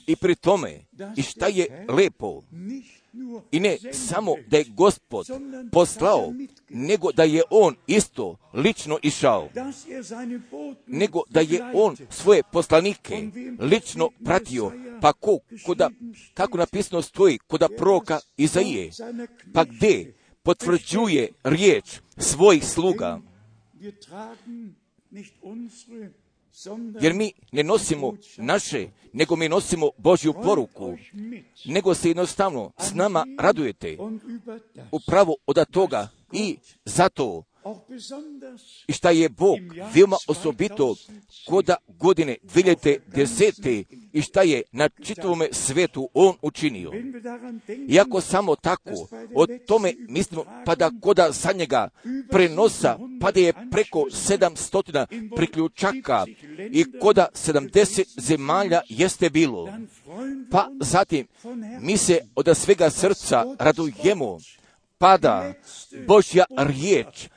I 0.06 0.16
pri 0.16 0.34
tome, 0.34 0.84
i 1.16 1.22
šta 1.22 1.46
je 1.46 1.86
lepo, 1.88 2.42
i 3.52 3.60
ne 3.60 3.78
samo 3.92 4.34
da 4.46 4.56
je 4.56 4.64
gospod 4.64 5.26
poslao, 5.72 6.32
nego 6.68 7.12
da 7.12 7.24
je 7.24 7.42
on 7.50 7.76
isto 7.86 8.36
lično 8.52 8.98
išao, 9.02 9.48
nego 10.86 11.22
da 11.28 11.40
je 11.40 11.72
on 11.74 11.96
svoje 12.10 12.42
poslanike 12.52 13.28
lično 13.58 14.10
pratio, 14.24 14.72
pa 15.00 15.12
ko, 15.12 15.38
koda, 15.66 15.90
kako 16.34 16.58
napisano 16.58 17.02
stoji, 17.02 17.38
koda 17.38 17.68
proka 17.78 18.20
Izaije, 18.36 18.90
pa 19.54 19.64
gdje 19.64 20.14
potvrđuje 20.42 21.28
riječ 21.44 22.00
svojih 22.16 22.64
sluga. 22.64 23.20
Jer 27.00 27.14
mi 27.14 27.32
ne 27.52 27.62
nosimo 27.62 28.12
naše, 28.36 28.88
nego 29.12 29.36
mi 29.36 29.48
nosimo 29.48 29.90
Božju 29.98 30.32
poruku, 30.32 30.96
nego 31.64 31.94
se 31.94 32.08
jednostavno 32.10 32.72
s 32.78 32.94
nama 32.94 33.26
radujete. 33.38 33.98
Upravo 34.90 35.36
od 35.46 35.70
toga 35.70 36.08
i 36.32 36.56
zato 36.84 37.42
i 38.88 38.92
šta 38.92 39.10
je 39.10 39.28
Bog 39.28 39.58
veoma 39.94 40.16
osobito 40.28 40.94
koda 41.48 41.76
godine 41.88 42.36
2010. 42.44 43.84
i 44.12 44.22
šta 44.22 44.42
je 44.42 44.62
na 44.72 44.88
čitavome 44.88 45.48
svetu 45.52 46.08
On 46.14 46.36
učinio. 46.42 46.92
Iako 47.88 48.20
samo 48.20 48.56
tako, 48.56 49.08
o 49.34 49.46
tome 49.66 49.94
mislimo, 50.08 50.44
pa 50.66 50.74
da 50.74 50.90
koda 51.00 51.32
sa 51.32 51.52
njega 51.52 51.88
prenosa, 52.30 52.98
pa 53.20 53.30
da 53.32 53.40
je 53.40 53.52
preko 53.70 53.98
700 53.98 55.06
priključaka 55.36 56.26
i 56.72 56.84
koda 57.00 57.28
70 57.34 58.04
zemalja 58.20 58.80
jeste 58.88 59.30
bilo. 59.30 59.68
Pa 60.50 60.68
zatim 60.80 61.26
mi 61.80 61.96
se 61.96 62.20
od 62.34 62.56
svega 62.56 62.90
srca 62.90 63.44
radujemo, 63.58 64.38
pada 65.00 65.52
Božja 66.06 66.44
riječ, 66.56 67.28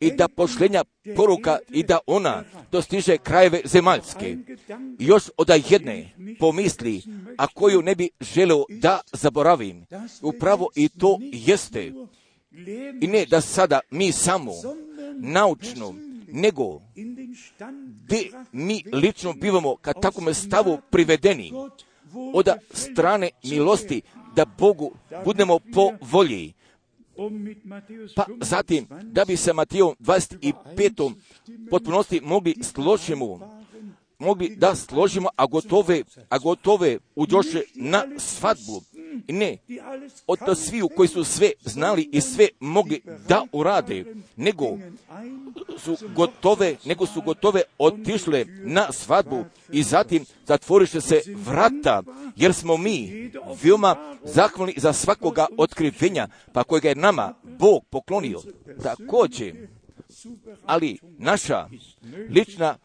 i 0.00 0.10
da 0.10 0.28
pošlenja 0.28 0.84
poruka 1.16 1.58
i 1.70 1.82
da 1.82 1.98
ona 2.06 2.44
dostiže 2.72 3.18
krajeve 3.18 3.60
zemaljske. 3.64 4.36
Još 4.98 5.24
od 5.36 5.50
jedne 5.70 6.10
pomisli, 6.38 7.02
a 7.38 7.46
koju 7.46 7.82
ne 7.82 7.94
bi 7.94 8.10
želeo 8.20 8.64
da 8.68 9.00
zaboravim, 9.12 9.86
upravo 10.22 10.68
i 10.74 10.88
to 10.88 11.18
jeste. 11.22 11.92
I 13.00 13.06
ne 13.06 13.26
da 13.26 13.40
sada 13.40 13.80
mi 13.90 14.12
samo 14.12 14.52
naučno, 15.20 15.94
nego 16.28 16.80
gdje 18.04 18.30
mi 18.52 18.82
lično 18.92 19.32
bivamo 19.32 19.76
kad 19.76 20.02
takvom 20.02 20.34
stavu 20.34 20.78
privedeni 20.90 21.52
od 22.34 22.48
strane 22.72 23.30
milosti 23.44 24.02
da 24.36 24.44
Bogu 24.58 24.92
budemo 25.24 25.58
po 25.74 25.90
volji 26.00 26.52
pa 28.16 28.26
zatim, 28.40 28.86
da 29.02 29.24
bi 29.24 29.36
se 29.36 29.52
Matijom 29.52 29.94
25. 30.00 31.12
potpunosti 31.70 32.20
mogli 32.20 32.54
složimo, 32.62 33.60
mogli 34.18 34.56
da 34.56 34.74
složimo, 34.74 35.28
a 35.36 35.46
gotove, 35.46 36.02
a 36.28 36.38
gotove 36.38 36.98
uđoše 37.14 37.62
na 37.74 38.04
svadbu. 38.18 38.82
Ne 39.28 39.56
od 40.26 40.38
to 40.46 40.54
sviju 40.54 40.88
koji 40.88 41.08
su 41.08 41.24
sve 41.24 41.50
znali 41.64 42.08
i 42.12 42.20
sve 42.20 42.48
mogli 42.60 43.02
da 43.28 43.44
urade, 43.52 44.04
nego 44.36 44.64
su 45.78 45.96
gotove, 46.14 46.76
nego 46.84 47.06
su 47.06 47.22
gotove 47.22 47.62
otišle 47.78 48.44
na 48.64 48.92
svadbu 48.92 49.44
i 49.72 49.82
zatim 49.82 50.24
zatvoriše 50.46 51.00
se 51.00 51.20
vrata, 51.34 52.02
jer 52.36 52.54
smo 52.54 52.76
mi 52.76 53.30
veoma 53.62 54.16
zahvalni 54.24 54.74
za 54.76 54.92
svakoga 54.92 55.46
otkrivenja, 55.58 56.28
pa 56.52 56.64
kojega 56.64 56.88
je 56.88 56.94
nama 56.94 57.34
Bog 57.42 57.84
poklonio. 57.90 58.40
Također, 58.82 59.68
ali 60.66 60.98
naša 61.18 61.68
lična 62.30 62.78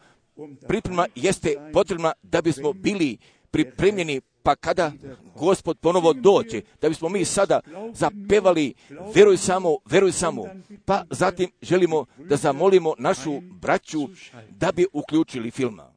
priprema 0.68 1.06
jeste 1.14 1.56
potrebna 1.72 2.12
da 2.22 2.42
bismo 2.42 2.72
bili 2.72 3.18
pripremljeni 3.52 4.20
pa 4.42 4.56
kada 4.56 4.92
gospod 5.36 5.78
ponovo 5.78 6.12
dođe, 6.12 6.60
da 6.80 6.88
bismo 6.88 7.08
mi 7.08 7.24
sada 7.24 7.60
zapevali 7.94 8.74
veruj 9.14 9.36
samo, 9.36 9.76
veruj 9.84 10.12
samo, 10.12 10.44
pa 10.84 11.04
zatim 11.10 11.50
želimo 11.62 12.04
da 12.18 12.36
zamolimo 12.36 12.94
našu 12.98 13.40
braću 13.40 14.08
da 14.50 14.72
bi 14.72 14.86
uključili 14.92 15.50
filma. 15.50 15.91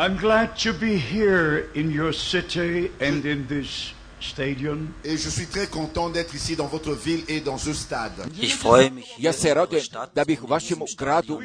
I'm 0.00 0.16
glad 0.16 0.56
to 0.64 0.72
be 0.72 0.96
here 0.96 1.68
in 1.74 1.90
your 1.90 2.14
city 2.14 2.90
and 3.00 3.22
in 3.26 3.46
this 3.48 3.92
stadium. 4.18 4.94
Et 5.04 5.18
je 5.18 5.28
suis 5.28 5.46
très 5.46 5.66
content 5.66 6.08
d'être 6.08 6.34
ici 6.34 6.56
dans 6.56 6.68
votre 6.68 6.94
ville 6.94 7.22
et 7.28 7.40
dans 7.40 7.58
ce 7.58 7.74
stade. 7.74 8.12
Ich 8.40 8.54
freue 8.54 8.88
mich, 8.88 9.04
hier 9.18 9.24
Ja 9.24 9.32
se 9.32 9.54
radujem 9.54 9.84
da 10.14 10.24
bih 10.24 10.38
u 10.40 10.44
und 10.44 10.50
vašem 10.50 10.78
gradu 10.96 11.42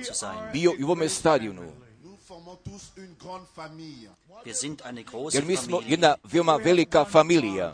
bio 0.53 0.73
i 0.79 0.83
u 0.83 0.85
ovome 0.85 1.09
stadionu, 1.09 1.63
Nous 2.03 2.17
formons 2.27 2.57
tous 2.63 2.93
une 2.97 3.15
grande 3.19 3.45
famille. 3.55 4.09
Wir 4.45 4.53
sind 4.53 4.81
eine 4.85 5.03
große 5.03 5.35
jer 5.37 5.45
mi 5.45 5.57
smo 5.57 5.77
Familie. 5.77 5.89
jedna 5.91 6.15
veoma 6.23 6.57
velika 6.57 7.05
familija. 7.05 7.73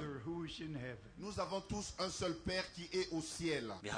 Jer 3.84 3.94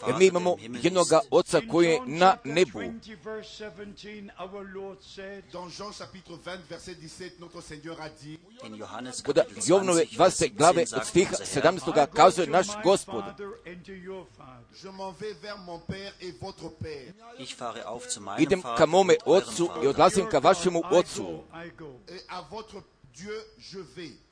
Vater, 0.00 0.18
mi 0.18 0.26
imamo 0.26 0.56
jednoga 0.82 1.20
oca 1.30 1.58
In 1.58 1.68
koji 1.68 1.86
je 1.86 2.00
na 2.06 2.36
nebu. 2.44 2.78
20, 2.78 3.16
verse 3.24 3.48
17, 3.58 4.30
our 4.38 4.66
Lord 4.74 4.98
said, 5.02 5.44
Dans 5.52 5.78
Jean 5.78 5.92
chapitre 5.92 6.36
20, 6.44 6.58
verset 6.70 6.96
17, 7.00 7.40
notre 7.40 7.60
Seigneur 7.60 8.00
a 8.00 8.08
dit, 8.08 8.40
In 8.64 8.74
Johannes 8.76 9.22
Kod 9.24 9.36
Kapitel 9.36 9.62
Jovnove 9.66 10.04
20, 10.04 10.18
Vers 10.18 10.38
20 10.38 10.56
glave 10.56 10.86
17 10.86 10.96
od 10.96 11.06
stiha 11.06 11.30
unser 11.30 11.62
Herr, 11.62 11.62
17. 11.62 11.88
I 11.88 11.92
go 11.92 12.06
kazuje 12.14 12.46
to 12.46 12.52
naš 12.52 12.66
gospod. 12.82 13.24
Father 13.24 13.50
and 13.66 13.84
to 13.84 13.92
your 13.92 14.26
Father. 14.36 14.64
Je 14.82 14.88
m'en 14.88 15.12
vais 15.20 15.34
vers 15.42 15.58
mon 15.58 15.78
Père 15.78 16.12
et 16.20 16.32
votre 16.40 16.68
Père, 16.68 17.12
Ich 17.38 17.54
fahre 17.54 17.86
auf 17.86 18.08
zu 18.08 18.20
meinem 18.20 18.42
Idem 18.42 18.60
Vater 18.60 18.76
ka 18.76 18.86
mome 18.86 19.16
ocu 19.26 19.68
i 19.82 19.86
odlazim 19.86 20.26
ka 20.26 20.38
vašemu 20.38 20.82
ocu. 20.90 21.44
Dieu 23.14 23.44
je 23.58 23.78
vais. 23.78 24.23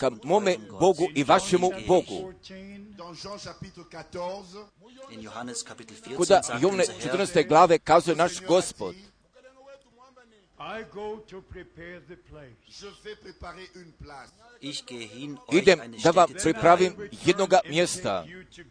Ka 0.00 0.10
mome. 0.24 0.56
Bogu 0.80 1.06
i 1.14 1.24
vašemu 1.24 1.70
Bogu. 1.88 2.32
14, 2.42 2.96
Dans 2.96 3.14
Jean 3.22 3.38
chapitre 3.38 3.84
14, 3.90 4.66
In 5.10 5.22
Johannes 5.22 5.62
Kapitel 5.62 5.96
14 5.96 6.16
Kuda 6.16 6.40
Jovne 6.60 6.82
unser 6.82 6.92
Herr, 6.92 7.10
14. 7.10 7.48
glave 7.48 7.78
kazuje 7.78 8.16
naš 8.16 8.40
gospod. 8.48 8.94
Idem 15.52 15.78
da 16.04 16.10
vam 16.10 16.28
pripravim 16.42 16.92
jednoga 17.26 17.60
mjesta. 17.68 18.22
take 18.22 18.32
you 18.32 18.44
to 18.44 18.62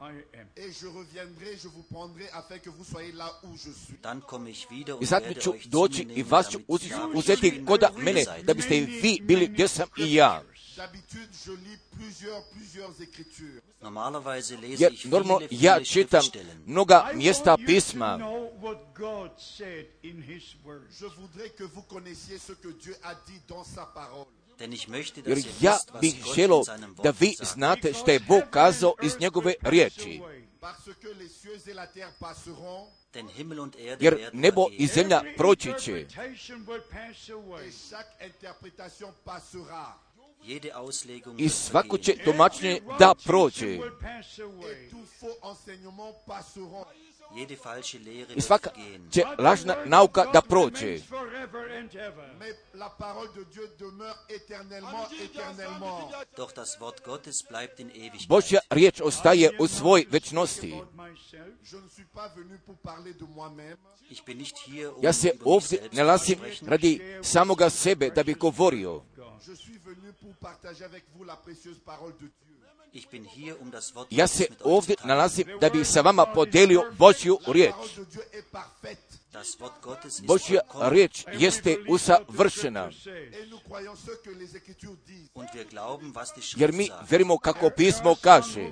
I 0.00 0.38
am. 0.40 0.46
Et 0.56 0.72
je 0.82 0.86
reviendrai, 0.86 1.56
je 1.62 1.68
vous 1.68 1.82
prendrai 1.90 2.28
afin 2.32 2.58
que 2.58 2.70
vous 2.70 2.84
soyez 2.84 3.12
là 3.12 3.30
où 3.42 3.56
je 3.56 3.70
suis. 3.72 3.98
Dann 4.02 4.20
komme 4.20 4.50
ich 4.50 4.70
wieder 4.70 4.94
I 4.94 4.98
und 4.98 5.06
zatim 5.06 5.28
werde 5.28 5.40
ću 5.40 5.50
euch 5.50 5.62
zu 5.62 5.68
doći 5.70 6.04
mir 6.04 6.12
i 6.12 6.16
nehmen, 6.16 6.30
vas 6.30 6.50
ću 6.50 6.58
da, 6.68 6.74
ich 6.86 6.94
uzeti 7.14 7.64
koda 7.66 7.90
mene, 7.96 8.24
da 8.42 8.54
biste 8.54 8.78
i 8.78 8.84
vi 8.84 9.20
bili 9.22 9.48
gdje 9.48 9.68
sam 9.68 9.88
i 9.96 10.14
ja. 10.14 10.42
D'habitude, 10.76 11.28
je 11.46 11.52
lis 11.52 11.78
plusieurs, 11.96 12.42
plusieurs 12.50 13.00
écritures. 13.00 13.62
Normalerweise 13.80 14.56
lese 14.56 14.80
Jer 14.80 14.92
normalno 15.04 15.46
ja 15.50 15.80
čitam 15.84 16.24
mnoga 16.66 17.10
mjesta 17.14 17.56
pisma. 17.66 18.16
know 18.16 18.50
what 18.60 18.78
God 18.94 19.30
said 19.38 19.86
in 20.02 20.22
His 20.22 20.56
Word. 20.64 20.82
Je 21.00 21.06
voudrais 21.06 21.50
que 21.50 21.64
vous 21.64 21.82
connaissiez 21.82 22.38
ce 22.38 22.52
que 22.52 22.72
Dieu 22.82 22.96
a 23.02 23.14
dit 23.14 23.40
dans 23.48 23.64
sa 23.74 23.86
parole. 23.86 24.26
Denn 24.58 24.72
ich 24.72 24.88
möchte, 24.88 25.20
Jer 25.20 25.34
dass 25.36 25.44
ihr 25.44 25.52
ja 25.60 25.72
wisst, 25.72 25.92
was 25.92 26.00
bih 26.00 26.14
seinem 26.64 26.94
da 27.02 27.10
vi 27.20 27.36
znate 27.42 27.92
što 27.92 28.10
je 28.10 28.20
Bog 28.20 28.42
kazao 28.50 28.94
iz 29.02 29.20
njegove 29.20 29.54
riječi. 29.62 30.20
Parce 30.60 30.94
que 31.02 31.08
les 31.22 31.40
cieux 31.42 31.68
et 31.68 31.74
la 31.74 31.86
terre 31.86 32.12
passeront, 32.20 32.88
Denn 33.14 33.28
Himmel 33.28 33.60
und 33.60 33.76
Erde 33.76 34.04
Jer 34.04 34.30
nebo 34.32 34.66
i 34.72 34.86
zemlja 34.86 35.22
proći 35.36 35.72
će. 35.80 36.06
I 41.38 41.48
svako 41.48 41.98
će 41.98 42.16
tumačenje 42.24 42.80
da 42.98 43.14
prođe. 43.24 43.78
I 47.34 47.46
wird 47.46 48.40
svaka 48.40 48.70
će 49.10 49.22
lažna 49.38 49.76
nauka 49.84 50.24
da 50.32 50.40
prođe. 50.40 50.86
remains 50.86 51.08
forever 51.08 51.72
and 51.78 51.94
ever. 51.94 52.34
Mais 52.38 52.54
la 52.74 52.88
parole 52.98 53.28
de 53.34 53.44
Dieu 53.44 53.68
demeure 53.78 54.16
éternellement, 54.28 55.06
éternellement. 55.24 56.10
Doch 56.36 56.52
das 56.54 56.78
Wort 56.80 57.04
Gottes 57.04 57.42
bleibt 57.50 57.80
in 57.80 57.90
Ewigkeit. 57.90 58.28
Božja 58.28 58.60
riječ 58.70 59.00
ostaje 59.00 59.50
u 59.58 59.66
svoj 59.66 60.06
večnosti. 60.10 60.72
Um 60.72 61.04
Ja 65.02 65.12
se 65.12 65.32
ovdje 65.44 65.88
ne 65.92 66.04
lasim 66.04 66.38
radi 66.66 67.20
samoga 67.22 67.70
sebe 67.70 68.10
da 68.10 68.22
bi 68.22 68.34
govorio. 68.34 69.02
Um 73.60 73.72
Ja 74.10 74.26
se 74.26 74.46
ovdje 74.64 74.96
nalazim 75.04 75.46
da 75.60 75.70
bi 75.70 75.84
sa 75.84 76.00
vama 76.00 76.26
podelio 76.26 76.82
Božju 76.98 77.38
riječ. 77.46 77.74
Božja 80.26 80.60
vollkommen. 80.60 80.92
riječ 80.92 81.24
jeste 81.32 81.76
usavršena. 81.88 82.90
Jer 86.56 86.72
Schrift 86.72 86.78
mi 86.78 86.86
sagt. 86.86 87.10
verimo 87.10 87.38
kako 87.38 87.70
pismo 87.76 88.14
kaže. 88.20 88.70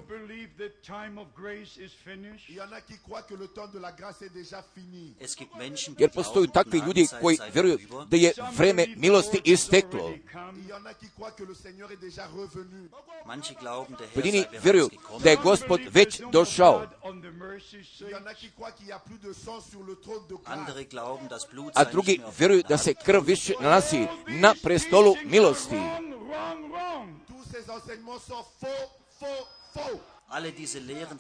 Jer 5.99 6.11
postoju 6.15 6.47
glauben, 6.47 6.53
takvi 6.53 6.79
ljudi 6.87 7.07
koji 7.21 7.39
vjeruju 7.55 7.79
da 8.07 8.17
je 8.17 8.33
vreme 8.57 8.87
milosti 8.97 9.41
isteklo. 9.45 10.15
Pojedini 14.15 14.45
vjeruju 14.63 14.89
da 15.23 15.31
je 15.31 15.37
gospod 15.37 15.81
već 15.91 16.21
došao. 16.33 16.79
blood 16.79 16.95
on 17.03 17.21
the 17.21 17.31
mercy 17.31 17.52
Il 17.73 18.11
y 18.11 18.15
en 18.15 18.19
seat. 18.19 18.27
a 18.27 18.35
qui 18.35 18.51
croient 18.51 18.73
qu'il 18.73 18.87
n'y 18.87 18.93
a 18.93 18.99
plus 18.99 19.19
de 19.19 19.33
sang 19.33 19.61
sur 19.61 19.83
le 19.83 19.95
trône 19.97 20.27
de 20.29 20.35
grâce. 20.35 20.59
Andere 20.59 20.85
glauben, 20.85 21.29
das 21.29 21.47
Blut 21.51 21.71
A 21.75 21.85
sei 21.85 21.93
drugi 21.93 22.21
vjeruju 22.39 22.63
da 22.69 22.79
se 22.79 22.95
krv 22.95 23.25
više 23.27 23.55
nalazi 23.61 24.07
na 24.29 24.55
prestolu 24.63 25.15
milosti. 25.25 25.77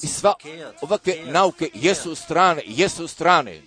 I 0.02 0.06
sva 0.06 0.34
verkehrt. 0.42 0.82
ovakve 0.82 1.22
nauke 1.26 1.70
jesu 1.74 2.14
strane, 2.14 2.62
jesu 2.66 3.08
strane. 3.08 3.62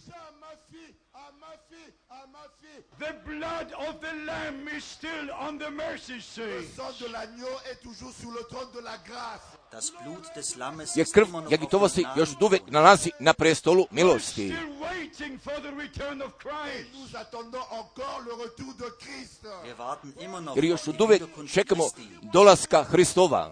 The 3.00 3.14
blood 3.26 3.74
of 3.88 4.00
the 4.00 4.14
Lamb 4.26 4.68
is 4.78 4.84
still 4.86 5.28
on 5.40 5.58
the 5.60 5.70
mercy 5.70 6.14
Le 6.14 6.22
seat. 6.22 6.76
sang 6.76 6.94
de 7.00 7.08
l'agneau 7.12 7.54
est 7.72 7.82
toujours 7.84 8.14
sur 8.22 8.32
le 8.32 8.44
trône 8.50 8.72
de 8.74 8.80
la 8.80 8.98
grâce. 9.08 9.42
Das 9.72 9.92
Blut 9.92 10.24
des 10.36 10.56
Lammes 10.58 10.82
ist 10.96 11.14
krv 11.14 11.28
immer 11.28 11.32
noch 11.42 11.46
auf 11.46 11.52
Jagitovosti 11.52 12.02
dem 12.04 12.12
još 12.16 12.30
uvek 12.42 12.62
nalazi 12.72 13.12
na 13.20 13.34
prestolu 13.34 13.88
milosti. 13.92 14.48
still 14.50 14.70
waiting 14.82 15.40
for 15.40 15.54
the 15.62 15.72
return 15.84 16.22
of 16.22 16.32
Et 16.32 16.40
Christ. 16.40 16.90
nous 16.94 17.16
attendons 17.22 17.66
encore 17.72 18.22
le 18.26 18.34
retour 18.44 18.74
de 18.78 18.90
Christ. 19.00 19.44
Wir 19.64 19.76
warten 19.78 20.14
immer 20.20 20.42
noch 20.42 20.56
Jer 20.56 20.64
auf 20.74 20.88
još 20.88 21.00
uvek 21.00 21.22
čekamo 21.54 21.84
Christi. 21.90 22.30
dolaska 22.34 22.84
Hristova. 22.84 23.52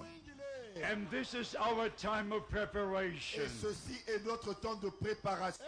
And 0.92 1.08
this 1.10 1.34
is 1.34 1.56
our 1.56 1.90
time 1.90 2.34
of 2.34 2.44
preparation. 2.50 3.42
Et 3.44 3.50
ceci 3.62 3.96
est 4.08 4.26
notre 4.26 4.54
temps 4.60 4.76
de 4.76 4.90
préparation. 4.90 5.64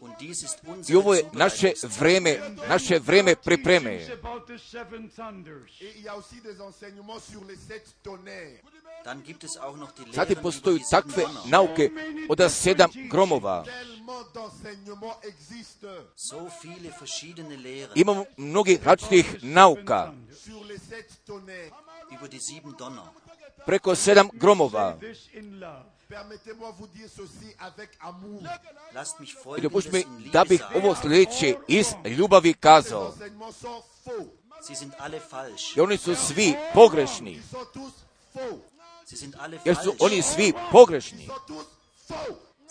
Und 0.00 0.18
dies 0.18 0.42
ist 0.42 0.58
I 0.64 0.70
unsere 0.70 0.98
ovo 0.98 1.14
je 1.14 1.22
naše 1.32 1.72
vreme, 1.82 2.38
naše 2.68 2.98
vreme 2.98 3.36
pripreme. 3.36 3.90
Teachings 3.98 4.24
about 4.24 4.46
the 4.46 4.58
seven 4.58 5.08
thunders. 5.08 5.70
Et 5.80 5.96
il 5.96 6.04
y 6.04 6.08
a 6.08 6.16
aussi 6.16 6.40
des 6.42 6.60
enseignements 6.60 7.20
sur 7.32 7.44
les 7.44 7.56
sept 7.56 7.94
tonnerres. 8.02 8.60
Dann 9.04 9.22
gibt 9.22 9.44
es 9.44 9.56
auch 9.56 9.76
noch 9.76 9.92
die 9.92 10.12
Zatim 10.12 10.36
postoju 10.42 10.78
takve 10.90 11.24
nauke 11.46 11.90
od 12.28 12.40
sedam 12.50 12.90
gromova. 13.08 13.64
Tellement 13.64 14.26
d'enseignements 14.34 15.16
existent 15.22 16.04
So 16.14 16.50
viele 16.62 16.90
verschiedene 16.90 17.56
Lehren 17.56 17.96
Imamo 17.96 18.26
mnogih 18.36 18.82
različitih 18.84 19.42
nauka 19.42 20.12
preko 23.66 23.94
sedam 23.94 24.28
gromova. 24.32 24.98
I 29.22 29.26
folgendes 29.42 29.92
mi 29.92 30.04
da 30.32 30.44
bih 30.44 30.62
ovo 30.74 30.94
sljedeće 31.02 31.56
iz 31.68 31.86
ljubavi 32.04 32.54
kazao. 32.54 33.14
I 35.76 35.80
oni 35.80 35.96
su 35.96 36.14
svi 36.14 36.54
pogrešni. 36.74 37.42
Jer 39.64 39.76
su 39.76 39.94
oni 39.98 40.22
svi 40.22 40.52
pogrešni. 40.72 41.28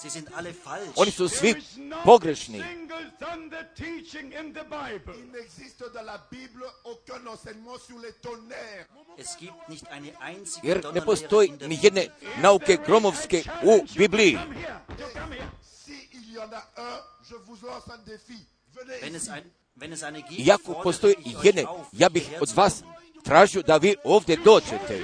Sie 0.01 0.09
sind 0.09 0.33
alle 0.33 0.53
falsch. 0.53 0.95
Oni 0.95 1.11
su 1.11 1.27
svi 1.29 1.55
pogrešni. 2.05 2.63
Jer 10.63 10.93
ne 10.93 11.01
postoji 11.05 11.51
ni 11.67 11.79
jedne 11.81 12.07
nauke 12.41 12.77
gromovske 12.85 13.43
u 13.63 13.85
Bibliji. 13.97 14.37
Come 14.37 14.55
here. 14.55 14.79
You 14.99 15.13
come 15.13 15.35
here. 15.35 15.49
S'il 15.85 16.33
y 16.33 16.37
en 16.37 16.53
a 16.53 16.61
un, 16.77 16.99
je 17.29 17.35
vous 17.45 17.57
lance 17.67 17.87
un 17.87 18.05
défi. 18.05 18.39
Venez 18.75 19.01
Wenn 19.01 19.15
es, 19.15 19.23
ici. 19.23 19.31
ein, 19.31 19.43
wenn 19.75 19.93
es 19.93 20.03
eine 20.03 20.21
gibt, 20.21 20.47
Iako 20.47 20.81
postoji 20.83 21.15
jedne, 21.43 21.65
ja 21.91 22.09
bih 22.09 22.29
od 22.41 22.49
vas 22.55 22.83
tražio 23.23 23.61
da 23.61 23.77
vi 23.77 23.95
ovdje 24.03 24.35
dođete 24.35 25.03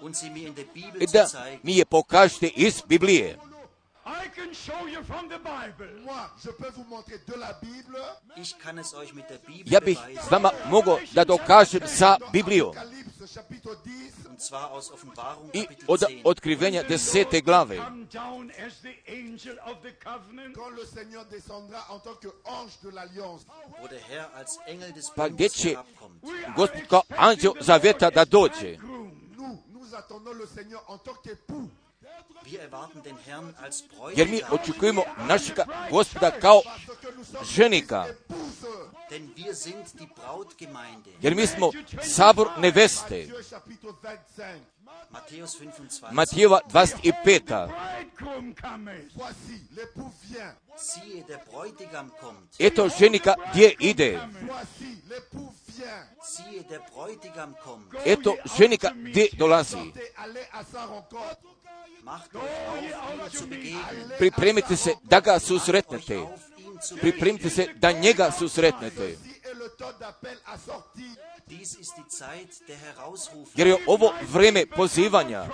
Und 0.00 0.16
sie 0.16 0.30
mir 0.30 0.48
in 0.48 0.54
der 0.54 0.64
Bibel 0.74 1.06
da 1.12 1.26
zeigen. 1.26 1.60
mi 1.62 1.72
je 1.72 1.84
pokažete 1.84 2.46
iz 2.46 2.82
Biblije. 2.88 3.38
I 4.04 4.28
can 4.34 4.52
show 4.52 4.86
you 4.88 5.02
from 5.04 5.28
the 5.28 5.38
Bible. 5.38 5.88
Moi, 6.04 6.30
je 6.44 6.50
peux 6.50 6.70
vous 6.74 6.84
montrer 6.84 7.18
de 7.26 7.34
la 7.34 7.52
Bible. 7.52 7.98
Ich 8.36 8.58
kann 8.58 8.78
es 8.78 8.94
euch 8.94 9.14
mit 9.14 9.30
der 9.30 9.38
Bibel 9.38 9.72
Ja 9.72 9.80
bih 9.80 9.98
vama 10.30 10.52
mogao 10.70 10.98
da 11.14 11.24
dokažem 11.24 11.86
sa 11.86 12.18
Biblijom 12.32 12.70
Apocalypse 12.76 13.28
chapitre 13.34 13.76
10. 13.84 14.26
Und 14.30 14.40
zwar 14.40 14.70
aus 14.70 14.90
Offenbarung 14.90 15.50
i 15.52 15.62
Kapitel 15.62 15.84
od 15.88 16.00
10. 16.00 16.20
otkrivenja 16.24 16.82
desete 16.82 17.40
glave. 17.40 17.78
Wo 23.80 23.88
der 23.88 24.00
Herr 24.08 24.30
als 24.34 24.58
Engel 24.66 24.92
des 24.92 25.10
Pa 25.14 25.28
gdje 25.28 25.48
Bundes 25.48 25.52
će. 25.52 25.76
Gospod 26.56 26.86
kao 26.88 27.02
anđeo 27.16 27.52
zaveta 27.60 28.10
da 28.10 28.24
dođe. 28.24 28.78
Nous 29.68 29.92
attendons 29.94 30.38
le 30.40 30.46
Seigneur 30.46 30.82
en 30.88 30.98
tant 30.98 31.16
qu'époux. 31.24 31.68
Wir 32.44 32.60
erwarten 32.60 33.02
den 33.02 33.16
Herrn 33.26 33.54
als 33.62 33.84
Jer 34.16 34.26
mi 34.28 34.40
Bräutigam, 34.40 34.52
očekujemo 34.60 35.02
našega 35.28 35.64
gospoda 35.90 36.30
kao 36.30 36.62
ženika. 37.54 38.06
denn 39.10 39.36
wir 39.36 39.54
sind 39.54 40.00
die 40.00 40.06
Brautgemeinde. 40.06 41.10
Jer 41.20 41.34
mi 41.34 41.46
smo 41.46 41.72
sabor 42.02 42.46
neveste. 42.58 43.16
Matthieu 43.16 43.42
chapitre 43.50 43.88
25. 44.02 44.72
Matthäus 45.12 45.54
25. 45.56 46.12
Matijeva 46.12 46.60
25. 46.68 47.68
Bridegroom 47.68 48.54
cometh. 48.54 49.12
Voici, 49.14 49.60
l'époux 49.76 50.10
vient. 50.22 50.54
Siehe, 50.76 51.22
der 51.28 51.38
Bräutigam 51.50 52.10
kommt. 52.20 52.54
Eto 52.58 52.88
ženika 52.88 53.34
gdje 53.52 53.76
ide. 53.78 54.20
Bräutigam. 56.94 57.54
Eto 58.04 58.36
ženika 58.58 58.90
gdje 58.94 59.28
dolazi. 59.38 59.92
Begegnen. 63.48 64.08
Pripremite 64.18 64.76
se 64.76 64.94
da 65.02 65.20
ga 65.20 65.38
susretnete. 65.38 66.20
Pripremite 67.00 67.50
se 67.50 67.66
da 67.76 67.92
njega 67.92 68.30
susretnete. 68.38 69.16
Jer 73.54 73.66
je 73.66 73.76
ovo 73.86 74.12
vreme 74.32 74.66
pozivanja. 74.66 75.46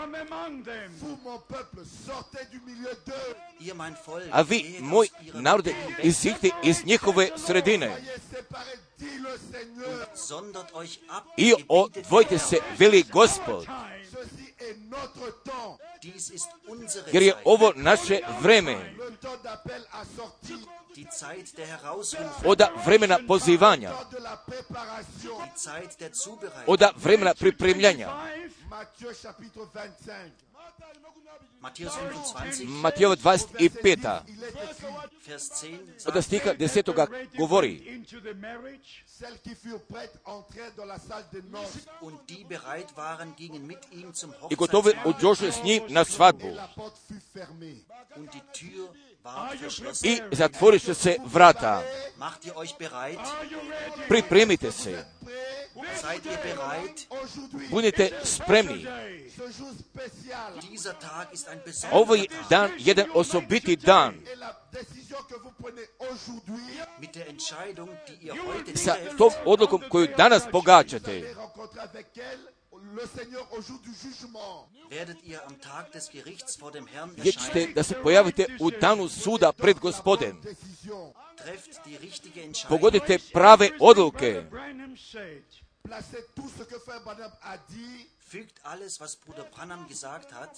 A 4.30 4.42
vi, 4.42 4.76
moj 4.80 5.08
narode, 5.34 5.74
iziđite 6.02 6.50
iz 6.62 6.84
njihove 6.86 7.30
sredine 7.46 7.96
I 11.36 11.54
odvojite 11.68 12.38
se, 12.38 12.56
veli 12.78 13.04
Gospod. 13.12 13.66
Jer 17.12 17.22
je 17.22 17.32
Zeit, 17.32 17.42
ovo 17.44 17.72
naše 17.76 18.20
vreme. 18.40 18.94
Oda 22.44 22.70
vremena 22.86 23.18
pozivanja. 23.28 23.92
Oda 26.66 26.92
vremena 26.96 27.34
pripremljanja. 27.34 28.08
Матия 32.66 33.08
25 33.10 34.22
от 36.06 36.14
да 36.14 36.22
стиха 36.22 36.54
10 36.54 36.94
га 36.94 37.06
говори. 37.36 38.04
И 44.50 44.56
готови 44.56 44.92
от 45.04 45.20
Джошуа 45.20 45.52
с 45.52 45.62
ним 45.62 45.82
на 45.88 46.04
сватбу. 46.04 46.56
I 49.24 50.16
prepared? 50.16 50.34
zatvoriše 50.34 50.94
se 50.94 51.16
vrata. 51.24 51.82
Macht 52.16 52.44
ihr 52.46 52.52
euch 52.56 52.78
bereit? 52.78 53.18
Are 53.18 53.46
you 53.50 53.60
ready? 53.70 54.08
Pripremite 54.08 54.72
se. 54.72 55.04
Prêts 55.74 56.00
Seid 56.00 56.26
ihr 56.26 56.38
bereit? 56.42 57.06
aujourd'hui, 57.10 57.68
Budite 57.68 58.10
spremni. 58.24 58.84
Tag. 58.84 59.28
dan, 62.50 62.70
jedan 62.78 63.06
osobiti 63.14 63.76
dan. 63.76 64.14
Sa 68.74 68.96
tom 69.18 69.30
odlukom 69.44 69.82
koju 69.88 70.08
danas 70.16 70.42
pogađate. 70.52 71.34
Allez 72.78 72.90
rencontrer 72.90 72.92
avec 72.92 72.92
elle 72.92 72.94
le 72.94 73.06
Seigneur 73.06 73.52
au 73.52 73.62
jour 73.62 73.78
du 73.84 73.92
jugement. 73.94 74.68
werdet 74.90 75.16
ihr 75.24 75.40
am 75.46 75.58
Tag 75.60 75.92
des 75.92 76.08
Gerichts 76.12 76.56
vor 76.56 76.70
dem 76.70 76.86
Herrn 76.86 77.10
Gdje 77.14 77.32
ćete 77.32 77.44
erscheinen. 77.46 77.74
da 77.74 77.82
se 77.82 77.94
pojavite 77.94 78.46
u 78.60 78.70
danu 78.70 79.08
suda 79.08 79.52
pred 79.52 79.78
gospodem. 79.78 80.40
Décision. 80.42 81.12
Trefft 81.36 81.84
die 81.86 81.98
richtige 81.98 82.42
Entscheidung. 82.42 82.80
Pogodite 82.80 83.18
prave 83.32 83.70
odluke. 83.80 84.46
Branham 84.50 84.96
said. 84.96 85.44
Placez 85.82 86.24
tout 86.34 86.50
ce 86.58 86.64
que 86.64 86.78
Frère 86.78 87.02
Branham 87.04 87.32
a 87.42 87.56
dit 87.56 88.08
Fügt 88.30 88.60
alles, 88.62 89.00
was 89.00 89.16
Bruder 89.16 89.44
Branham 89.54 89.88
gesagt 89.88 90.32
hat, 90.32 90.50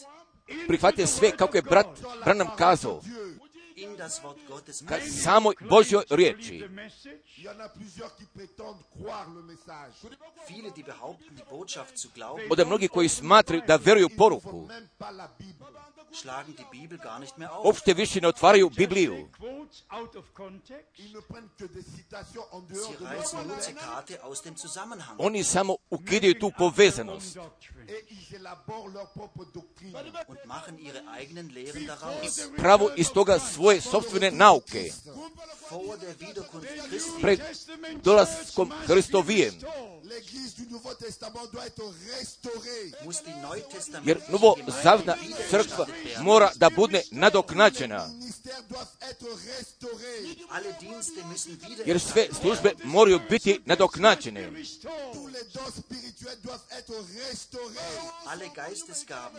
Prihvatite 0.66 1.06
sve 1.06 1.30
kako 1.30 1.56
je 1.56 1.62
brat 1.62 1.86
Branham 2.24 2.56
kazao. 2.56 3.00
Dieu. 3.80 3.90
in 3.90 3.96
das 3.96 4.22
Wort 4.22 4.38
Gottes 4.48 4.82
ka 4.88 5.00
samoj 5.22 5.54
Božjoj 5.68 6.04
riječi. 6.10 6.54
Il 6.54 7.44
y 7.44 7.48
en 7.48 7.60
a 7.60 7.68
plusieurs 7.68 8.16
qui 8.16 8.26
prétendent 8.34 8.84
croire 8.96 9.28
le 9.34 9.42
message. 9.42 9.94
Viele, 10.48 10.70
die 10.70 10.84
behaupten, 10.84 11.36
die 11.36 11.44
Botschaft 11.50 11.98
zu 11.98 12.08
glauben, 12.14 12.46
Od 12.50 12.66
mnogi 12.66 12.88
koji 12.88 13.08
smatraju 13.08 13.62
da 13.66 13.76
veruju 13.76 14.08
poruku, 14.16 14.68
schlagen 16.12 16.54
die 16.56 16.80
Bibel 16.80 16.98
gar 16.98 17.18
nicht 17.20 17.36
mehr 17.36 17.50
auf. 17.52 17.64
uopšte 17.64 17.94
više 17.94 18.20
ne 18.20 18.28
otvaraju 18.28 18.70
Bibliju. 18.70 19.28
Ils 20.98 21.12
ne 21.14 21.20
prennent 21.28 21.50
que 21.58 21.68
des 21.68 21.84
citations 21.96 22.46
en 22.52 22.60
dehors 22.68 22.88
Sie 22.88 22.96
de 22.98 23.04
leur 23.04 23.12
reißen 23.12 23.36
nur 23.36 23.56
contexte 23.56 23.72
Zitate 23.72 24.18
aus 24.22 24.42
dem 24.42 24.56
Zusammenhang. 24.56 25.16
Oni 25.18 25.44
samo 25.44 25.76
ukidaju 25.90 26.34
tu 26.34 26.52
povezanost 26.58 27.36
und 30.28 30.38
machen 30.44 30.78
ihre 30.78 31.02
eigenen 31.18 31.48
Lehren 31.50 31.86
daraus. 31.86 32.40
pravo 32.56 32.90
iz 32.96 33.08
toga 33.10 33.38
svoje 33.38 33.80
sobstvene 33.80 34.30
nauke. 34.30 34.92
Pred 37.20 37.40
dolaskom 38.02 38.72
Hristovijem, 38.86 39.54
jer 44.04 44.20
novo 44.28 44.56
zavna 44.82 45.16
crkva. 45.50 45.86
Mora 46.22 46.50
da 46.56 46.70
bude 46.70 47.02
nadoknađena, 47.10 48.10
jer 51.86 52.00
sve 52.00 52.28
službe 52.40 52.72
moraju 52.84 53.20
biti 53.30 53.60
nadoknađene. 53.64 54.52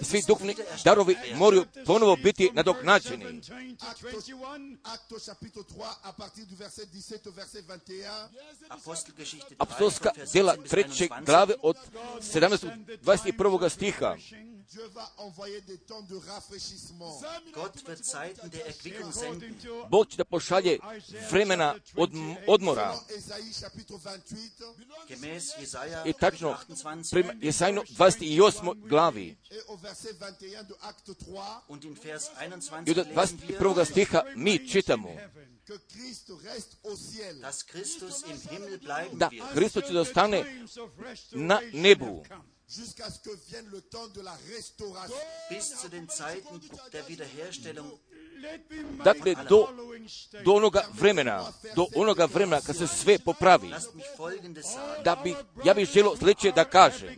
Svi 0.02 0.22
duhovni 0.28 0.56
darovi 0.86 1.16
moraju 1.36 1.66
ponovo 1.86 2.16
biti 2.16 2.50
nadoknađeni. 2.54 3.42
Acte 4.84 5.20
chapitre 5.20 5.64
3, 5.64 5.84
à 6.04 6.14
partir 6.14 6.46
du 6.46 6.56
verset 6.56 6.90
17 6.94 7.28
au 7.28 7.32
verset 7.32 7.66
21. 7.66 8.30
Apostelgeschichte 8.70 9.56
3, 9.56 9.56
Apostolska 9.60 10.12
djela 10.32 10.56
17 10.56 10.62
bis 10.62 10.70
treće 10.70 11.08
21. 11.08 11.26
glave 11.26 11.54
od 11.62 11.78
17. 12.20 12.98
21. 13.04 13.70
stiha. 13.70 14.16
Gott 17.54 17.88
wird 17.88 18.06
Zeiten 18.06 18.50
der 18.50 18.66
Erquickung 18.68 19.14
senden. 19.14 19.56
Bog 19.90 20.08
će 20.08 20.18
da 20.18 20.24
pošalje 20.24 20.80
vremena 21.32 21.76
od, 21.96 22.12
odmora. 22.48 22.94
Selon 22.94 23.20
Ésaïe 23.20 23.54
chapitre 23.60 23.96
28 23.96 24.76
Gemäß 25.08 25.60
Jesaja 25.60 26.04
I 26.06 26.14
tačno, 26.14 26.58
28 26.70 27.12
prema 27.12 27.34
Jesajnu 27.42 27.82
28. 27.82 28.88
glavi. 28.88 29.38
Et 29.52 29.64
au 29.70 29.76
verset 29.76 30.20
21 30.20 30.64
de 30.68 30.76
Acte 30.82 31.14
3 31.14 31.62
und 31.68 31.84
in 31.84 31.98
Vers 32.04 32.30
21 32.40 32.88
i 32.88 32.94
od 32.94 33.08
lesen 33.16 33.40
wir, 33.48 33.58
21. 33.60 33.86
stiha 33.86 34.24
mi 34.36 34.68
čitamo. 34.68 35.10
da 39.14 39.30
wird, 39.30 39.44
Hristos 39.54 39.84
će 39.88 39.94
da 39.94 40.02
ostane 40.02 40.66
na 41.32 41.62
nebu 41.74 42.24
jusqu'à 42.72 43.10
ce 43.10 43.20
que 43.20 43.36
vienne 43.50 43.68
le 43.68 43.82
temps 43.82 44.08
de 44.08 44.22
la 44.22 44.36
restauration. 44.56 45.16
bis 45.50 45.78
zu 45.82 45.90
den 45.90 46.08
Zeiten 46.10 46.60
der 46.92 47.08
Wiederherstellung. 47.08 48.00
Dakle, 49.04 49.36
do, 49.50 49.68
do 50.46 50.54
onoga 50.54 50.88
vremena, 50.94 51.52
do 51.76 51.86
onoga 51.96 52.26
vremena 52.26 52.62
kad 52.62 52.78
se 52.78 52.88
sve 52.88 53.20
popravi, 53.20 53.74
da 55.04 55.16
bi, 55.24 55.36
ja 55.66 55.74
bih 55.74 55.90
želio 55.94 56.16
sljedeće 56.18 56.52
da 56.52 56.66
einen 56.74 57.12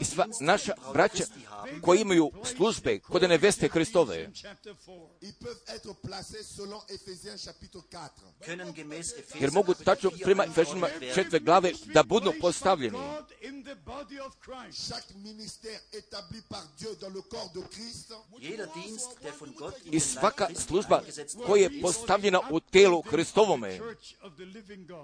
I 0.00 0.04
sva 0.04 0.26
naša 0.40 0.72
braća 0.92 1.24
koji 1.82 2.00
imaju 2.00 2.30
službe 2.44 2.98
kod 2.98 3.22
neveste 3.22 3.68
Hristove, 3.68 4.30
Ils 5.22 5.32
peuvent 5.32 5.62
être 5.68 5.94
placés 5.94 6.42
selon 6.56 6.80
Éphésiens 6.88 7.38
chapitre 7.38 7.80
4. 7.90 8.10
können 8.46 8.72
gemäß 8.72 9.14
jer 9.40 9.52
mogu 9.52 9.74
tačno 9.74 10.10
Kapitel 10.10 10.18
4 10.18 10.24
prema 10.24 10.44
Efežanima 10.44 10.88
četve 11.14 11.38
glave 11.38 11.72
da 11.84 12.02
budu 12.02 12.32
postavljeni. 12.40 12.98
Chaque 14.72 15.14
ministère 15.14 15.80
établi 15.92 16.40
par 16.48 16.64
Dieu 16.78 16.88
dans 17.00 17.10
le 17.10 17.20
corps 17.22 17.50
de 17.54 17.60
Christ. 17.60 18.12
Jeder 18.40 18.66
Dienst, 18.74 19.10
der 19.22 19.32
von 19.38 19.52
Gott 19.56 19.74
in 19.86 19.94
I 19.94 20.00
svaka 20.00 20.48
služba 20.54 21.02
koja 21.46 21.62
je 21.62 21.80
postavljena 21.82 22.40
u 22.50 22.60
telu 22.60 23.02
Hristovome, 23.02 23.78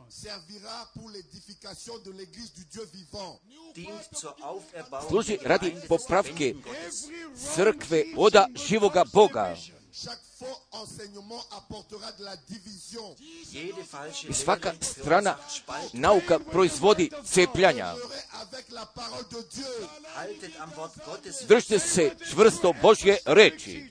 servira 0.09 0.87
pour 0.95 1.11
l'édification 1.11 1.99
de 2.05 2.11
l'église 2.13 2.53
du 2.55 2.65
Dieu 2.65 2.89
vivant. 2.95 3.41
dient 3.75 4.03
zur 4.21 4.35
Auferbauung 4.43 5.09
služi 5.09 5.39
radi 5.45 5.75
popravke 5.89 6.55
crkve 7.55 8.05
oda 8.17 8.49
živoga 8.69 9.05
Boga. 9.13 9.57
Chaque 10.39 10.49
faux 10.49 10.61
enseignement 10.73 11.43
apportera 11.57 12.13
de 12.13 12.25
la 12.25 12.37
division. 12.49 13.17
Jede 13.53 13.85
falsche 13.85 14.29
I 14.29 14.35
svaka 14.35 14.75
strana 14.81 15.39
nauka 15.93 16.39
proizvodi 16.39 17.11
cepljanja. 17.25 17.95
Držite 21.49 21.79
se 21.79 22.11
čvrsto 22.31 22.73
Božje 22.83 23.19
reči. 23.25 23.91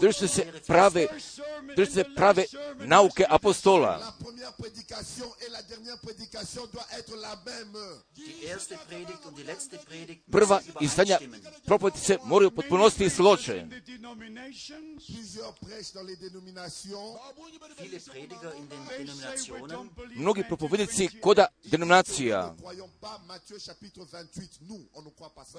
Držite 0.00 0.28
se 0.28 0.52
prave, 0.66 1.06
držite 1.76 1.94
se 1.94 2.14
prave 2.16 2.44
nauke 2.78 3.26
apostola. 3.28 4.12
Prva 10.30 10.60
i 10.80 10.88
zadnja 10.96 11.18
übereinstimmen. 11.18 11.52
propotice 11.64 12.18
moraju 12.24 12.50
potpunosti 12.50 13.04
i 13.04 13.10
sloče. 13.10 13.66
Mnogi 20.16 20.44
propovednici 20.48 21.08
koda 21.20 21.46
denominacija 21.64 22.52
ne 22.52 22.56
croyons 22.62 22.90
pas 23.00 23.20
Matthieu 23.26 23.58
chapitre 23.58 24.04
28. 24.04 24.60
Nous, 24.68 24.80
on 24.94 25.02
ne 25.02 25.10
croit 25.10 25.34
pas 25.34 25.44
ça. 25.44 25.58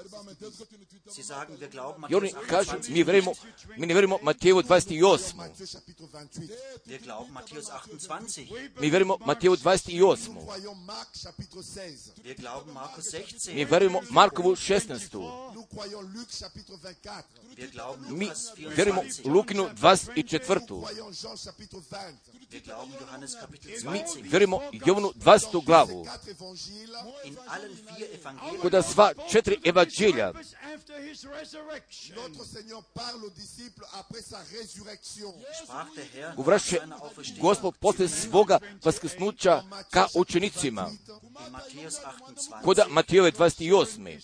Sie 1.11 1.23
sagen, 1.23 1.59
wir 1.59 1.69
glauben 1.69 2.05
i 2.09 2.15
oni 2.15 2.31
Matthäus 2.31 2.49
kažu 2.49 2.71
28. 2.71 2.93
mi 2.93 3.03
verujemo, 3.03 3.33
mi 3.77 3.87
ne 3.87 3.93
verujemo 3.93 4.19
Matejevu 4.21 4.61
28. 4.61 5.35
Matthieu 5.35 5.67
chapitre 5.67 6.07
28. 6.07 6.49
Wir 6.85 6.99
glauben 6.99 7.33
Matthäus 7.33 7.69
28. 7.69 8.47
Mi 8.79 8.89
verujemo 8.89 9.17
Matejevu 9.25 9.55
28. 9.55 10.33
Nous 10.33 10.45
croyons 10.45 10.75
Marc 10.85 11.09
chapitre 11.23 11.63
16. 11.63 12.13
Wir 12.23 12.35
glauben 12.35 12.73
Markus 12.73 13.13
Mi 13.13 13.19
16. 13.19 13.69
verujemo 13.69 14.01
Markovu 14.09 14.55
16. 14.55 15.09
Nous 15.55 15.63
croyons 15.65 16.01
Luc 16.01 16.27
chapitre 16.39 16.73
24. 16.81 17.25
Wir 17.55 17.67
glauben 17.67 18.17
Mi 18.17 18.29
24. 18.57 19.25
Lukinu 19.25 19.63
24. 19.75 20.65
Croyons 20.81 21.11
Jean 21.21 21.35
chapitre 21.37 21.77
20. 21.79 22.15
Wir 22.51 22.61
glauben 22.61 22.91
Johannes 23.01 23.35
Kapitel 23.39 23.71
Mi 23.91 23.99
20. 23.99 24.21
verujemo 24.31 24.61
Jovanu 24.85 25.11
20. 25.15 25.61
glavu. 25.65 26.03
Quatre 26.03 26.29
évangiles. 26.29 26.97
In 27.25 27.35
allen 27.47 27.71
vier 27.97 28.07
Evangelien 28.13 28.61
Koda 28.61 28.81
sva 28.81 29.13
četiri 29.29 29.59
evanđelja 29.63 30.31
Notre 32.15 32.45
Seigneur 32.45 32.83
parle 32.93 33.23
aux 33.25 33.29
disciples 33.29 33.85
après 33.93 34.21
sa 34.21 34.37
résurrection. 34.51 35.33
sprach 35.63 35.87
der 35.95 36.05
Herr 36.13 36.27
nach 36.29 36.35
Govraše 36.35 36.79
Gospod 37.41 37.75
posle 37.79 38.07
svoga 38.07 38.59
vaskrsnuća 38.83 39.63
ka 39.91 40.07
učenicima. 40.15 40.89
in 40.89 41.51
Matthäus 41.51 41.93
28. 41.99 42.63
Koda 42.63 42.85
Matejove 42.89 43.31
28. 43.31 44.19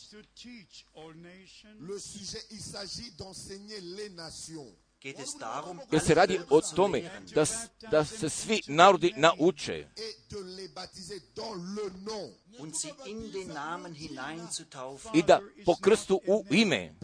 Le 1.79 1.99
sujet, 1.99 2.43
il 2.51 2.62
s'agit 2.62 3.12
d'enseigner 3.17 3.81
les 3.81 4.09
nations. 4.09 4.67
Geht 5.01 5.19
es 5.19 5.38
darum, 5.39 5.79
Jer 5.91 6.01
se 6.01 6.13
radi 6.13 6.39
o 6.49 6.62
tome 6.62 7.01
da, 7.33 7.45
da 7.91 8.03
se 8.05 8.29
svi 8.29 8.62
narodi 8.67 9.13
nauče 9.15 9.88
et 9.95 10.17
de 10.29 10.39
les 10.57 10.67
baptiser 10.67 11.21
dans 11.35 11.53
le 11.55 11.89
nom. 12.03 12.33
und 12.59 12.75
sie 12.75 12.91
in 13.05 13.31
den 13.31 13.47
Namen 13.47 13.93
hineinzutaufen. 13.93 15.12
i 15.15 15.23
da 15.23 15.39
po 15.65 15.75
krstu 15.75 16.19
u 16.27 16.45
ime. 16.51 16.95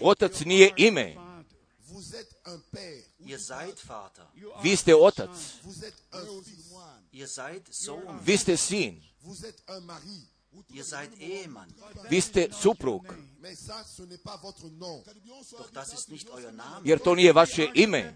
Otac 0.00 0.44
nije 0.44 0.72
ime. 0.76 1.16
Vous 1.88 2.14
êtes 2.14 2.34
un 2.46 2.60
père. 2.72 3.02
Ihr 3.20 3.38
seid 3.38 3.78
Vater. 3.88 4.26
Vi 4.62 4.76
ste 4.76 4.94
otac. 4.94 5.30
Vous 5.62 5.84
êtes 5.84 6.02
un 6.12 6.42
fils. 6.42 6.72
Ihr 7.12 7.28
seid 7.28 7.62
Sohn. 7.70 8.18
Vi 8.24 8.36
ste 8.36 8.56
sin. 8.56 9.02
Ihr 10.74 10.84
seid 10.84 11.10
Ehemann. 11.20 11.68
Vi 12.10 12.22
suprug. 12.50 13.02
Doch 15.58 15.70
das 15.72 15.92
ist 15.92 16.08
nicht 16.08 16.28
euer 16.28 16.52
Name. 16.52 16.80
Jer 16.84 16.98
to 16.98 17.14
nije 17.14 17.32
vaše 17.32 17.68
ime. 17.74 18.14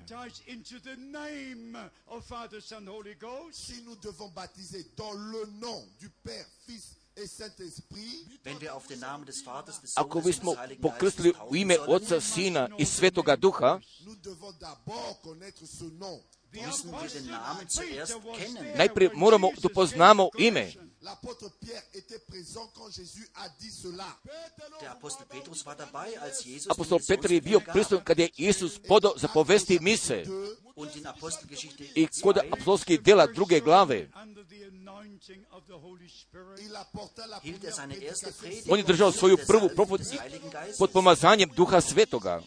Si 3.52 3.82
nous 3.82 3.96
devons 4.02 4.32
baptiser 4.34 4.84
dans 4.96 5.12
le 5.12 5.46
nom 5.60 5.84
du 6.00 6.08
Père, 6.24 6.46
Fils 6.66 6.99
et 7.20 7.28
Saint-Esprit, 7.28 8.26
Wenn 8.44 8.60
wir 8.60 8.74
auf 8.74 8.86
den 8.86 9.00
Namen 9.00 9.24
des 9.24 9.42
Vaters, 9.42 9.80
des 9.80 9.96
Ako 9.96 10.20
Sohnes 10.20 10.24
und 10.24 10.30
bismo 10.30 10.50
des 10.52 10.60
Heiligen 10.60 10.82
pokrstili 10.82 11.32
Geistes 11.32 11.50
u 11.50 11.54
ime 11.54 11.78
Oca, 11.80 12.20
Sina 12.20 12.68
i 12.78 12.84
Svetoga 12.84 13.36
Duha, 13.36 13.80
najprije 18.76 19.10
moramo 19.14 19.50
da 19.62 19.68
poznamo 19.68 20.30
ime. 20.38 20.72
L'apôtre 21.02 21.48
Pierre 21.60 21.82
était 21.94 22.18
présent 22.18 22.70
quand 22.74 22.90
Jésus 22.90 23.26
a 23.34 23.48
dit 23.58 23.70
cela. 23.70 24.18
Der 24.80 24.90
Apostel 24.90 25.26
Petrus 25.26 25.64
war 25.64 25.74
dabei, 25.74 26.18
als 26.20 26.44
Jesus 26.44 26.70
Apostol 26.70 27.00
Petar 27.00 27.30
je 27.30 27.40
bio 27.40 27.60
prisutan 27.60 28.04
kad 28.04 28.18
je 28.18 28.28
Isus 28.36 28.78
podao 28.78 29.14
mise 29.80 30.24
Und 30.76 30.96
in 30.96 31.06
Apostelgeschichte 31.06 31.84
i 31.94 32.06
kod 32.22 32.36
2 32.36 32.52
apostolskih 32.52 33.00
dela 33.00 33.26
druge 33.26 33.60
glave. 33.60 34.08
On 38.68 38.78
je 38.78 38.84
držao 38.84 39.12
svoju 39.12 39.36
prvu 39.46 39.68
Geistes. 39.68 40.78
pod 40.78 40.90
pomazanjem 40.92 41.50
Duha 41.56 41.80
Svetoga. 41.80 42.42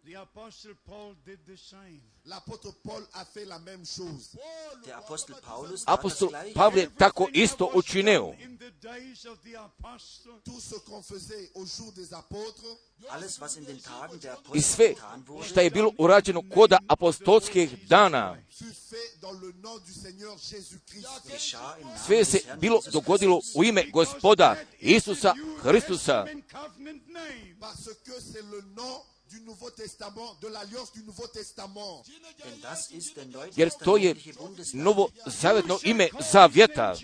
L'apôtre 2.26 2.74
Paul 2.84 3.04
a 3.14 3.26
fait 3.26 3.46
la 3.46 3.60
même 3.60 3.86
chose. 3.86 4.38
Apostol. 5.86 6.30
Pavle 6.54 6.90
tako 6.98 7.24
Everything 7.24 7.44
isto 7.44 7.72
učinio. 7.74 8.26
done 8.26 8.44
In 8.44 8.58
the 8.58 8.72
days 8.82 9.26
of 9.26 9.38
the 9.44 9.56
apostle, 9.56 10.32
Tout 10.44 10.60
ce 10.60 10.76
qu'on 10.76 11.02
faisait 11.02 11.52
au 11.56 11.66
jour 11.66 11.92
des 11.92 12.14
apôtres, 12.14 12.66
Alles, 13.10 13.40
was 13.40 13.58
in 13.58 13.64
den 13.66 13.80
Tagen 13.80 14.20
der 14.20 14.32
I 14.32 14.38
Apostel 14.38 14.62
sve 14.62 14.88
getan 14.88 15.24
wurde, 15.28 15.48
šta 15.48 15.62
je 15.62 15.70
bilo 15.70 15.92
urađeno 15.98 16.44
koda 16.54 16.80
apostolskih 16.88 17.88
dana, 17.88 18.38
fut 18.58 18.76
fait 18.90 19.22
dans 19.22 19.34
le 19.42 19.54
nom 19.64 19.80
du 19.86 19.94
Seigneur 19.94 20.38
Jésus-Christ. 20.38 21.08
geschah 21.26 21.80
im 21.80 21.88
Namen 21.88 22.00
sve 22.06 22.26
se 22.26 22.40
bilo 22.60 22.80
dogodilo 22.92 23.42
u 23.56 23.64
ime 23.64 23.90
gospoda 23.92 24.56
Isusa 24.80 25.34
Hristusa, 25.64 26.26
Du 29.32 29.42
Nouveau 29.42 29.70
Testament, 29.70 30.36
de 30.42 30.48
l'alliance 30.48 30.92
du 30.94 31.04
Nouveau 31.04 31.28
Testament. 31.28 32.04
Jer 33.56 33.70
to 33.70 33.98
je 33.98 34.16
novo 34.74 35.10
zavetno 35.26 35.80
ime 35.84 36.10
zavjeta. 36.32 36.96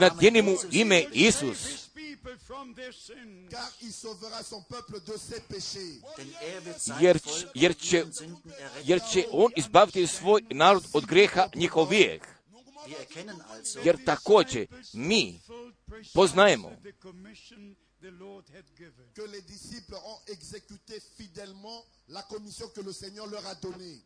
Nadjeni 0.00 0.42
mu 0.42 0.56
ime 0.70 1.06
Isus, 1.12 1.58
His 1.66 1.88
people 1.94 2.36
from 2.46 2.74
their 2.74 2.94
sins. 2.94 3.50
car 3.50 3.72
il 3.82 3.92
sauvera 3.92 4.42
son 4.42 4.62
peuple 4.62 5.00
de 5.00 5.16
ses 5.18 5.40
péchés. 5.40 6.00
denn 6.16 6.32
er 6.40 6.62
jer, 7.00 7.20
jer, 7.54 7.76
će, 7.76 8.04
jer 8.84 9.00
će 9.12 9.26
on 9.32 9.52
izbaviti 9.56 10.06
svoj 10.06 10.42
narod 10.50 10.84
od 10.92 11.06
greha 11.06 11.48
njihovijeg. 11.54 12.22
Jer 13.84 14.04
također 14.04 14.66
mi 14.92 15.40
poznajemo 16.14 16.72
The 18.06 18.12
commission 18.12 18.18
the 18.18 18.24
Lord 18.24 18.44
had 18.54 18.64
given. 18.76 19.06
Que 19.14 19.22
les 19.22 19.42
disciples 19.42 19.94
ont 19.94 20.18
exécuté 20.28 21.00
fidèlement 21.16 21.84
la 22.08 22.22
commission 22.22 22.68
que 22.74 22.80
le 22.80 22.92
Seigneur 22.92 23.26
leur 23.26 23.44
a 23.46 23.54
donnée. 23.54 24.02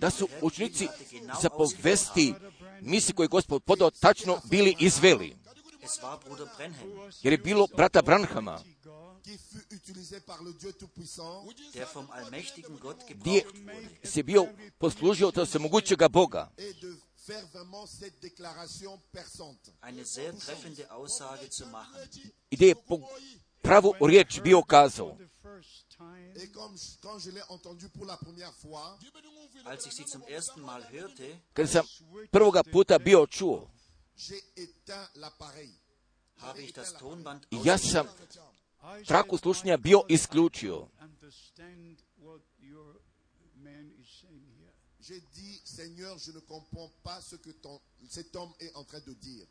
da 0.00 0.10
su 0.10 0.28
učenici 0.42 0.86
gegeben 0.86 0.88
hatte, 0.88 1.04
genau 1.10 1.40
za 1.40 1.48
ausgeführt 1.48 1.56
povesti 1.56 2.32
haben. 2.32 2.52
misli 2.80 3.14
koje 3.14 3.24
je 3.24 3.28
gospod 3.28 3.64
podao 3.64 3.90
tačno 3.90 4.40
bili 4.44 4.76
izveli. 4.78 5.36
Jer 7.22 7.32
je 7.32 7.38
bilo 7.38 7.66
brata 7.76 8.02
Branhama, 8.02 8.62
qui 9.22 9.38
fut 9.38 9.66
utilisé 9.72 10.20
par 10.20 10.42
le 10.42 10.52
Dieu 10.52 10.72
Tout-Puissant 10.72 11.44
der 11.74 11.86
vom 11.94 12.06
allmächtigen 12.10 12.76
Gott 12.80 13.04
gdje 13.08 13.44
se 14.04 14.22
bio 14.22 14.46
poslužio 14.78 15.28
od 15.28 15.48
svemogućega 15.48 16.08
Boga 16.08 16.50
et 16.56 16.80
de 16.80 17.07
faire 17.28 17.46
vraiment 17.52 17.86
cette 17.86 18.20
déclaration 18.22 18.98
perçante. 19.12 19.70
Eine 19.82 20.04
sehr 20.04 20.32
treffende 20.38 20.86
Aussage 20.90 21.48
zu 21.50 21.66
machen. 21.66 22.00
gdje 22.50 22.68
je 22.68 22.74
po 22.74 23.00
pravu 23.62 23.92
riječ 24.00 24.40
bio 24.40 24.62
kazao. 24.62 25.16
The 25.18 25.28
first 25.42 25.88
time, 25.96 26.32
Et 26.36 26.52
comme 26.52 26.76
quand 27.02 27.18
je 27.24 27.30
l'ai 27.30 27.42
entendu 27.48 27.88
pour 27.88 28.06
la 28.06 28.16
première 28.16 28.54
fois, 28.54 28.98
Als 29.64 29.86
ich 29.86 29.92
sie 29.94 30.04
zum 30.12 30.22
ersten 30.28 30.60
Mal 30.62 30.82
hörte, 30.92 31.40
Kad 31.52 31.68
sam 31.68 31.86
prvoga 32.30 32.62
puta 32.62 32.98
bio 32.98 33.26
čuo, 33.26 33.68
j'ai 34.16 34.42
éteint 34.56 35.08
l'appareil. 35.14 35.72
habe 36.36 36.62
ich 36.62 36.72
das 36.72 36.92
Tonband 36.94 37.46
ja 37.64 37.78
sam 37.78 38.06
traku 39.06 39.36
said, 39.36 39.42
slušanja 39.42 39.74
"I 39.74 39.76
bio 39.76 40.04
isključio. 40.08 40.88
J'ai 45.00 45.20
dit, 45.34 45.60
Seigneur, 45.64 46.18
je 46.18 46.32
ne 46.32 46.40
comprends 46.40 46.90
pas 47.02 47.20
ce 47.20 47.36
que 47.36 47.50
ton, 47.50 47.80
cet 48.10 48.36
homme 48.36 48.52
est 48.60 48.74
en 48.76 48.84
train 48.84 49.00
de 49.06 49.12
dire. 49.14 49.46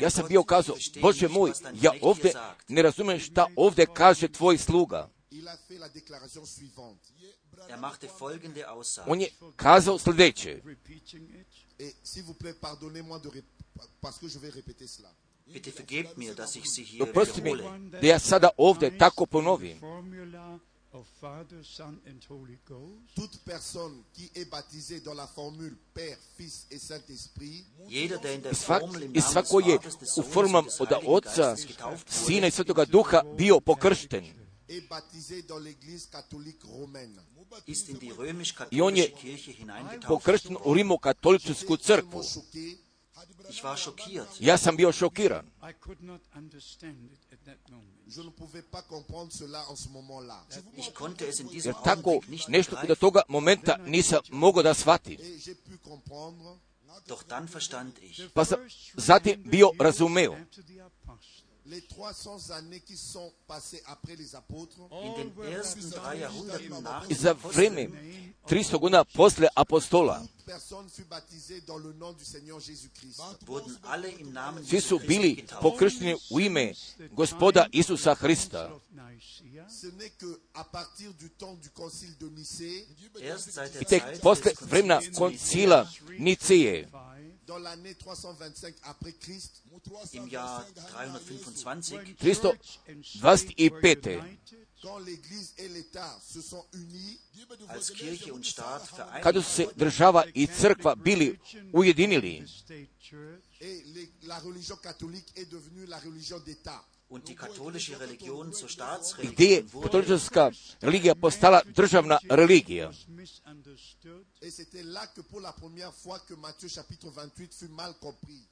Ja 0.00 0.10
sam 0.10 0.26
bio 0.28 0.44
kazao, 0.44 0.76
Bože 1.00 1.28
moj, 1.28 1.52
ja 1.82 1.92
ovdje 2.02 2.32
ne 2.68 2.82
razumijem 2.82 3.20
šta 3.20 3.46
ovdje 3.56 3.86
kaže 3.94 4.28
tvoj 4.28 4.58
sluga. 4.58 5.08
Il 5.30 5.48
a 5.48 5.56
fait 5.68 5.80
la 5.80 5.88
déclaration 5.88 6.46
suivante. 6.46 7.08
Er 7.68 7.78
machte 7.78 8.08
folgende 8.18 8.64
Aussage. 8.64 9.10
On 9.10 9.20
je 9.20 9.28
kazao 9.56 9.98
sljedeće. 9.98 10.60
Repeating 10.64 11.30
it. 11.40 11.46
Et 11.78 11.94
s'il 12.04 12.22
vous 12.24 12.34
plaît, 12.38 12.54
pardonnez-moi 12.60 13.18
de 13.22 13.28
rép- 13.30 13.44
parce 14.00 14.18
que 14.20 14.28
je 14.28 14.38
vais 14.38 14.50
répéter 14.52 14.86
cela. 14.86 15.10
Bitte 15.46 15.70
vergebt 15.70 16.16
mir, 16.16 16.34
dass 16.34 16.56
ich 16.56 16.66
sie 16.66 16.84
hier 16.84 17.02
Oprosti 17.02 17.42
mi 17.42 17.50
wiederhole. 17.50 17.90
da 18.00 18.06
ja 18.06 18.18
sada 18.18 18.50
ovdje 18.56 18.98
tako 18.98 19.26
ponovim. 19.26 19.78
Formula 20.94 21.00
of 21.00 21.06
Father, 21.20 21.64
Son, 21.64 21.98
and 22.06 22.20
Holy 22.30 22.58
Ghost. 22.68 23.14
Toute 23.14 23.38
personne 23.44 24.02
qui 24.12 24.30
est 24.34 24.44
baptisée 24.50 25.00
dans 25.00 25.14
la 25.14 25.26
formule 25.26 25.76
Père, 25.92 26.16
Fils 26.36 26.66
et 26.70 26.78
Saint-Esprit 26.78 27.64
Jeder, 27.88 28.18
der 28.22 28.34
in 28.34 28.38
der 28.42 28.52
I, 28.52 28.54
svak, 28.54 28.80
Formel 28.80 29.02
im 29.02 29.10
I 29.10 29.18
Namen 29.18 29.30
svako 29.32 29.60
des 29.60 29.66
je 29.66 29.72
Vaters, 29.72 29.98
des 29.98 30.06
u 30.06 30.14
Sohnes 30.14 30.32
formam 30.32 30.64
und 30.64 30.70
des 30.70 30.80
od 30.80 30.90
Heiligen 30.90 31.12
Oca, 31.14 31.54
Geistes 31.54 31.66
getauft 31.66 32.10
Sina 32.12 32.46
i 32.46 32.50
Svetoga 32.50 32.84
Duha 32.84 33.22
bio 33.36 33.60
pokršten. 33.60 34.24
est 34.68 34.88
baptisé 34.88 35.42
dans 35.42 35.58
l'Église 35.58 36.06
catholique 36.10 36.62
romaine. 36.64 37.20
ist 37.66 37.88
in 37.88 37.98
die 37.98 38.06
I 38.08 38.12
on 38.12 38.16
römisch-katholische 38.16 38.96
je 38.96 39.08
Kirche 39.08 39.52
hineingetauft. 39.52 40.06
pokršten 40.08 40.56
u 40.64 40.74
Rimokatoličku 40.74 41.76
crkvu. 41.76 42.22
Tellement 43.14 43.26
choqué. 43.36 43.50
Ich 43.50 43.64
war 43.64 43.76
schockiert. 43.76 44.28
Ja 44.40 44.58
sam 44.58 44.76
bio 44.76 44.92
šokiran. 44.92 45.46
I 45.62 45.72
could 45.80 46.02
not 46.02 46.20
understand 46.36 47.12
it 47.12 47.32
at 47.32 47.38
that 47.44 47.70
moment. 47.70 47.94
Je 48.06 48.22
ne 48.22 48.30
pouvais 48.30 48.62
pas 48.70 48.82
comprendre 48.82 49.32
cela 49.32 49.64
en 49.68 49.76
ce 49.76 49.88
moment-là. 49.88 50.44
Ich 50.76 50.92
konnte 50.94 51.28
es 51.28 51.40
in 51.40 51.48
diesem 51.48 51.72
Jer 51.72 51.82
tako 51.84 52.20
nešto 52.48 52.76
do 52.88 52.94
toga 52.94 53.22
momenta 53.28 53.76
nisam 53.86 54.20
mogao 54.30 54.62
da 54.62 54.74
shvatim. 54.74 55.18
Pa 58.34 58.44
sam 58.44 58.58
zatim 58.96 59.42
bio 59.44 59.70
razumeo. 59.78 60.36
Les 61.66 61.80
300 61.80 62.50
années 62.50 62.80
qui 62.80 62.94
sont 62.96 63.32
passées 63.46 63.82
après 63.86 64.16
les 64.16 64.34
apôtres. 64.34 64.76
In 64.90 65.14
den 65.16 65.32
ersten 65.50 65.88
drei 65.90 66.16
Jahrhunderten 66.20 66.82
nach 66.82 67.08
za 67.10 67.32
vreme 67.32 67.88
300 68.46 68.78
godina 68.78 69.04
posle 69.04 69.48
apostola. 69.56 70.22
Personne 70.44 70.88
fut 70.90 71.08
baptisée 71.08 71.62
dans 71.66 71.78
le 71.78 71.94
nom 71.94 72.12
du 72.12 72.24
Seigneur 72.24 72.60
Jésus-Christ. 72.60 73.20
wurden 73.46 73.78
alle 73.84 74.10
im 74.20 74.32
Namen 74.32 74.64
svi 74.64 74.80
su 74.80 74.98
Jesu 74.98 75.06
bili 75.08 75.44
pokršteni 75.62 76.14
u 76.30 76.40
ime 76.40 76.74
gospoda 77.12 77.66
Isusa 77.72 78.14
Hrista. 78.14 78.68
of 78.74 78.82
Nicaea, 78.92 79.68
Ce 79.68 79.86
n'est 79.86 80.10
que 80.18 80.40
à 80.54 80.64
partir 80.64 81.14
du 81.14 81.30
temps 81.30 81.54
du 81.62 81.70
concile 81.70 82.14
de 82.18 82.28
Nicée, 82.28 82.86
Erst 83.20 83.50
seit 83.52 83.72
der 83.72 83.82
I 83.82 83.84
tek 83.84 84.20
posle 84.20 84.52
vremena 84.60 85.00
koncila 85.16 85.86
Niceje, 86.18 86.88
dans 87.46 87.58
l'année 87.58 87.94
325 87.94 88.74
après 88.84 89.12
Christ, 89.12 89.62
im 90.14 90.28
Jahr 90.28 90.64
325, 90.74 92.16
325. 92.16 94.38
quand 94.82 94.98
l'Église 94.98 95.54
et 95.58 95.68
l'État 95.68 96.18
se 96.22 96.40
sont 96.42 96.64
unis, 96.74 97.18
als 97.68 97.90
Kirche 97.90 98.30
und 98.32 98.44
Staat 98.44 98.82
kada 99.22 99.42
su 99.42 99.50
se 99.50 99.66
država 99.76 100.24
i 100.34 100.46
crkva 100.46 100.94
bili 100.94 101.38
ujedinili 101.72 102.44
et 103.60 103.84
la 104.22 104.38
religion 104.40 104.76
catholique 104.76 105.32
est 105.36 105.50
devenue 105.50 105.86
la 105.86 105.98
religion 105.98 106.38
d'État. 106.40 106.84
Und 107.08 107.28
die 107.28 107.34
katholische 107.36 108.00
Religion 108.00 108.52
zur 108.52 108.68
gdje 109.18 109.48
je 109.48 109.62
katolička 109.82 110.50
religija 110.80 111.14
postala 111.14 111.60
državna 111.76 112.18
religija. 112.30 112.86
was 112.88 113.06
misunderstood. 113.08 114.24
Et 114.42 114.50
c'était 114.50 114.82
là 114.82 115.06
que 115.14 115.20
pour 115.22 115.40
la 115.40 115.52
première 115.52 115.92
fois 115.92 116.18
que 116.28 116.34
Matthieu 116.34 116.68
chapitre 116.68 117.08
28 117.10 117.54
fut 117.54 117.70
mal 117.70 117.94
compris. 118.00 118.48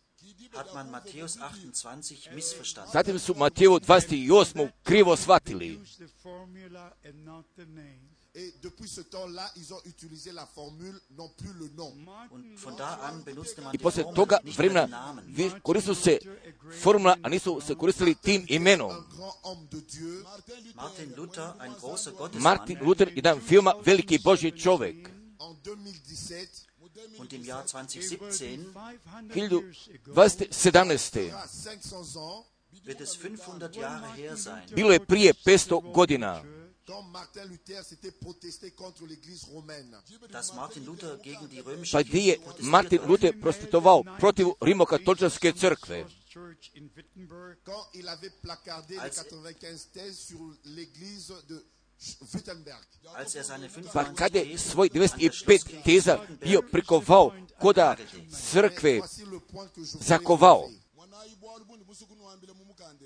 hat 0.55 0.75
man 0.75 0.91
Matthäus 0.91 1.37
28 1.37 2.35
missverstanden. 2.35 2.93
Zatim 2.93 3.19
su 3.19 3.35
Mateju 3.35 3.81
28. 3.81 4.69
krivo 4.83 5.17
shvatili. 5.17 5.79
Et 8.35 8.47
de 8.63 8.69
depuis 8.69 8.89
ce 8.89 9.01
temps-là, 9.03 9.51
ils 9.57 9.75
ont 9.75 9.81
utilisé 9.85 10.33
la 10.33 10.47
formule, 10.47 10.99
non 11.11 11.29
plus 11.37 11.53
le 11.53 11.69
nom. 11.77 11.93
Und 12.31 12.59
von 12.65 12.77
da 12.77 12.87
an 13.03 13.23
benutzte 13.25 13.61
man 13.61 13.75
I 13.75 13.79
poslije 13.79 14.07
toga 14.15 14.39
vremena 14.57 14.81
den 14.81 14.91
Namen. 14.91 15.25
vi- 15.29 15.53
koristili 15.63 15.95
se 15.97 16.19
formula, 16.83 17.17
a 17.23 17.29
nisu 17.29 17.61
se 17.61 17.75
koristili 17.75 18.15
tim 18.15 18.45
imenom. 18.49 18.91
Martin 20.75 21.15
Luther, 21.17 21.53
ein 21.61 21.73
großer 21.81 22.13
Gottesmann, 22.13 22.43
Martin 22.59 22.79
Luther, 22.83 23.09
jedan 23.15 23.41
veoma 23.51 23.75
veliki 23.85 24.19
Božji 24.19 24.51
čovjek, 24.59 25.09
en 25.41 25.57
2017, 25.63 26.67
und 27.19 27.33
im 27.33 27.45
Jahr 27.45 27.65
2017 27.67 28.67
2017. 30.15 31.31
à 31.33 31.47
500 31.47 32.17
ans, 32.17 32.47
wird 32.85 33.01
es 33.01 33.15
500 33.17 33.77
Jahre 33.77 34.07
her 34.17 34.37
sein, 34.39 34.63
Bilo 34.75 34.91
je 34.93 35.01
prije 35.01 35.35
500 35.35 35.81
godina, 35.95 36.43
quand 36.87 37.03
Martin 37.13 37.45
Luther 37.45 37.83
s'était 37.85 38.11
protesté 38.11 38.71
contre 38.73 39.07
l'église 39.07 39.45
romaine. 39.45 39.97
dass 40.31 40.53
Martin 40.55 40.81
Luther 40.85 41.17
gegen 41.23 41.49
die 41.49 41.61
römische 41.61 41.99
je 41.99 42.37
protestiert 42.37 42.71
Martin. 42.71 42.99
Luther 43.07 43.33
prostitovao 43.41 44.03
protiv 44.19 44.47
rimokatoličarske 44.61 45.53
crkve. 45.53 46.05
Quand 47.65 47.87
il 47.95 48.09
avait 48.09 48.33
placardé 48.43 48.95
les 48.95 49.01
Als- 49.01 49.17
95 49.23 49.89
thèses 49.93 50.19
sur 50.19 50.41
l'église 50.65 51.33
de 51.49 51.65
Wittenberg. 52.35 52.83
Als 53.15 53.35
er 53.35 53.43
seine 53.45 53.69
Pa 53.69 53.81
95 53.83 54.17
kad 54.17 54.35
je 54.35 54.43
Thesen 54.43 54.59
svoj 54.71 54.87
an 54.87 54.93
der 54.93 55.09
95 55.09 55.33
Schlusskirche 55.39 55.83
teza 55.85 56.19
bio 56.41 56.63
prikovao 56.73 57.33
koda 57.61 57.97
crkve 58.53 59.03
zakovao. 60.01 60.71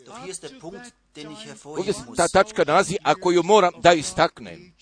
Doch 0.05 0.23
hier 0.23 0.31
ist 0.31 0.43
der 0.43 0.59
Punkt, 0.61 0.93
den 1.17 1.31
ich 1.31 1.39
Ovdje 1.39 1.49
hervorheben 1.49 2.05
muss. 2.07 2.17
ta 2.17 2.29
tačka 2.29 2.65
nalazi, 2.65 2.97
a 3.03 3.15
koju 3.15 3.43
moram 3.43 3.73
da 3.81 3.93
istaknem. 3.95 4.75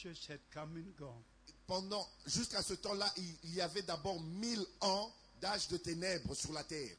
Pendant, 1.66 2.06
jusqu'à 2.26 2.62
ce 2.62 2.74
temps-là, 2.74 3.10
il, 3.16 3.54
y 3.54 3.60
avait 3.62 3.82
d'abord 3.82 4.20
1000 4.20 4.66
ans 4.80 5.10
d'âge 5.40 5.68
de 5.68 5.78
ténèbres 5.78 6.34
sur 6.34 6.52
la 6.52 6.62
terre. 6.62 6.96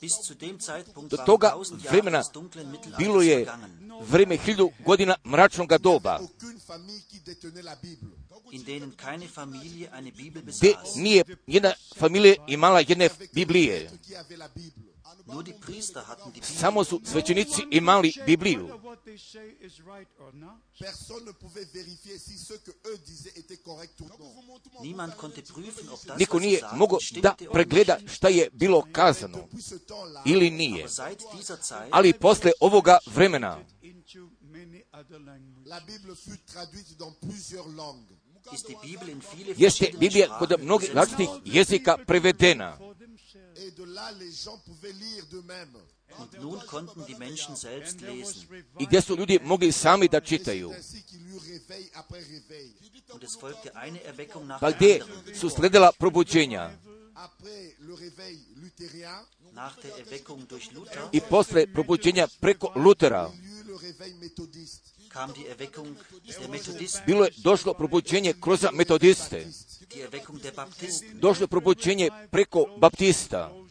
Bis 0.00 0.22
zu 0.22 0.34
dem 0.34 0.58
Zeitpunkt 0.60 1.10
Do 1.10 1.16
waren 1.16 1.26
toga 1.26 1.54
1000 1.56 1.78
Jahre 1.82 1.90
vremena 1.90 2.18
des 2.18 2.32
dunklen 2.32 2.66
bilo 2.66 2.72
Mittelalters 2.72 3.26
je 3.26 3.36
vergangen, 3.36 3.92
vreme 4.00 4.36
hiljadu 4.36 4.70
godina 4.84 5.16
mračnog 5.24 5.78
doba, 5.78 6.20
gdje 8.52 10.30
besaß. 10.30 10.94
nije 10.94 11.24
jedna 11.46 11.72
familija 11.96 12.34
imala 12.48 12.80
jedne 12.80 13.08
Biblije. 13.32 13.90
Nur 15.26 15.42
die 15.42 15.52
Priester 15.54 16.02
hatten 16.08 16.32
die 16.32 16.40
Bibel. 16.40 16.58
Samo 16.58 16.84
su 16.84 17.00
svećenici 17.04 17.62
imali 17.70 18.12
Bibliju. 18.26 18.68
Personne 20.78 21.24
ne 21.26 21.32
pouvait 21.32 21.68
vérifier 21.74 22.18
si 22.18 22.38
ce 22.38 22.54
que 22.54 22.72
eux 22.88 22.98
disaient 23.06 23.38
était 23.38 23.62
correct 23.64 24.00
ou 24.00 24.08
non. 24.08 24.18
Niemand 24.82 25.12
konnte 25.16 25.42
prüfen, 25.42 25.88
ob 25.88 26.04
das, 26.06 26.18
Niko 26.18 26.38
nije 26.38 26.60
mogao 26.72 26.98
da 27.22 27.34
pregleda 27.52 27.98
šta 28.06 28.28
je 28.28 28.50
bilo 28.52 28.86
kazano 28.92 29.48
ili 30.24 30.50
nije. 30.50 30.86
Ali 31.90 32.12
posle 32.12 32.52
ovoga 32.60 32.98
vremena 33.06 33.64
la 35.66 35.80
Bible 35.80 36.14
fut 36.14 36.40
traduite 36.46 36.94
dans 36.98 37.14
plusieurs 37.20 37.66
langues. 37.76 38.24
ist 38.52 38.68
die 38.68 38.76
Bibel 38.82 39.08
in 39.08 39.22
viele 39.34 39.54
jeste 39.56 39.90
Biblija 39.98 40.38
kod 40.38 40.52
mnogih 40.60 40.90
različitih 40.94 41.28
jezika 41.44 41.96
prevedena. 42.06 42.78
Und 46.18 46.32
nun 46.40 46.60
konnten 46.66 47.04
die 47.06 47.14
Menschen 47.14 47.56
selbst 47.56 48.00
lesen. 48.00 48.64
I 48.78 48.86
gdje 48.86 49.00
su 49.02 49.16
ljudi 49.16 49.38
mogli 49.42 49.72
sami 49.72 50.08
da 50.08 50.20
čitaju. 50.20 50.72
Und 53.14 53.22
es 53.24 53.36
folgte 53.40 53.70
eine 53.74 54.00
Erweckung 54.04 54.46
nach 54.46 54.60
Pa 54.60 54.70
der 54.70 54.76
gdje 54.76 55.02
anderen. 55.02 55.36
su 55.40 55.50
sledila 55.50 55.92
probuđenja. 55.98 56.70
Après 57.14 57.74
le 57.78 57.94
réveil 57.94 58.38
luthérien, 58.56 59.24
Nach 59.52 59.76
der 59.82 59.92
Erweckung 59.98 60.46
durch 60.48 60.72
Luther 60.72 61.08
I 61.12 61.20
posle 61.20 61.66
probuđenja 61.66 62.28
preko 62.40 62.72
Lutera 62.76 63.30
kam 65.14 65.32
die 65.32 65.46
Erweckung 65.48 65.96
der 66.40 66.48
Methodisten, 66.50 67.02
bilo 67.06 67.24
je 67.24 67.30
došlo 67.36 67.74
probuđenje 67.74 68.34
kroz 68.40 68.66
metodiste. 68.72 69.46
die 69.94 70.08
Erweckung 70.08 70.40
der 70.42 70.54
Baptisten. 70.56 71.18
Došlo 71.20 71.44
je 71.44 71.48
probuđenje 71.48 72.10
preko 72.30 72.66
baptista. 72.78 73.63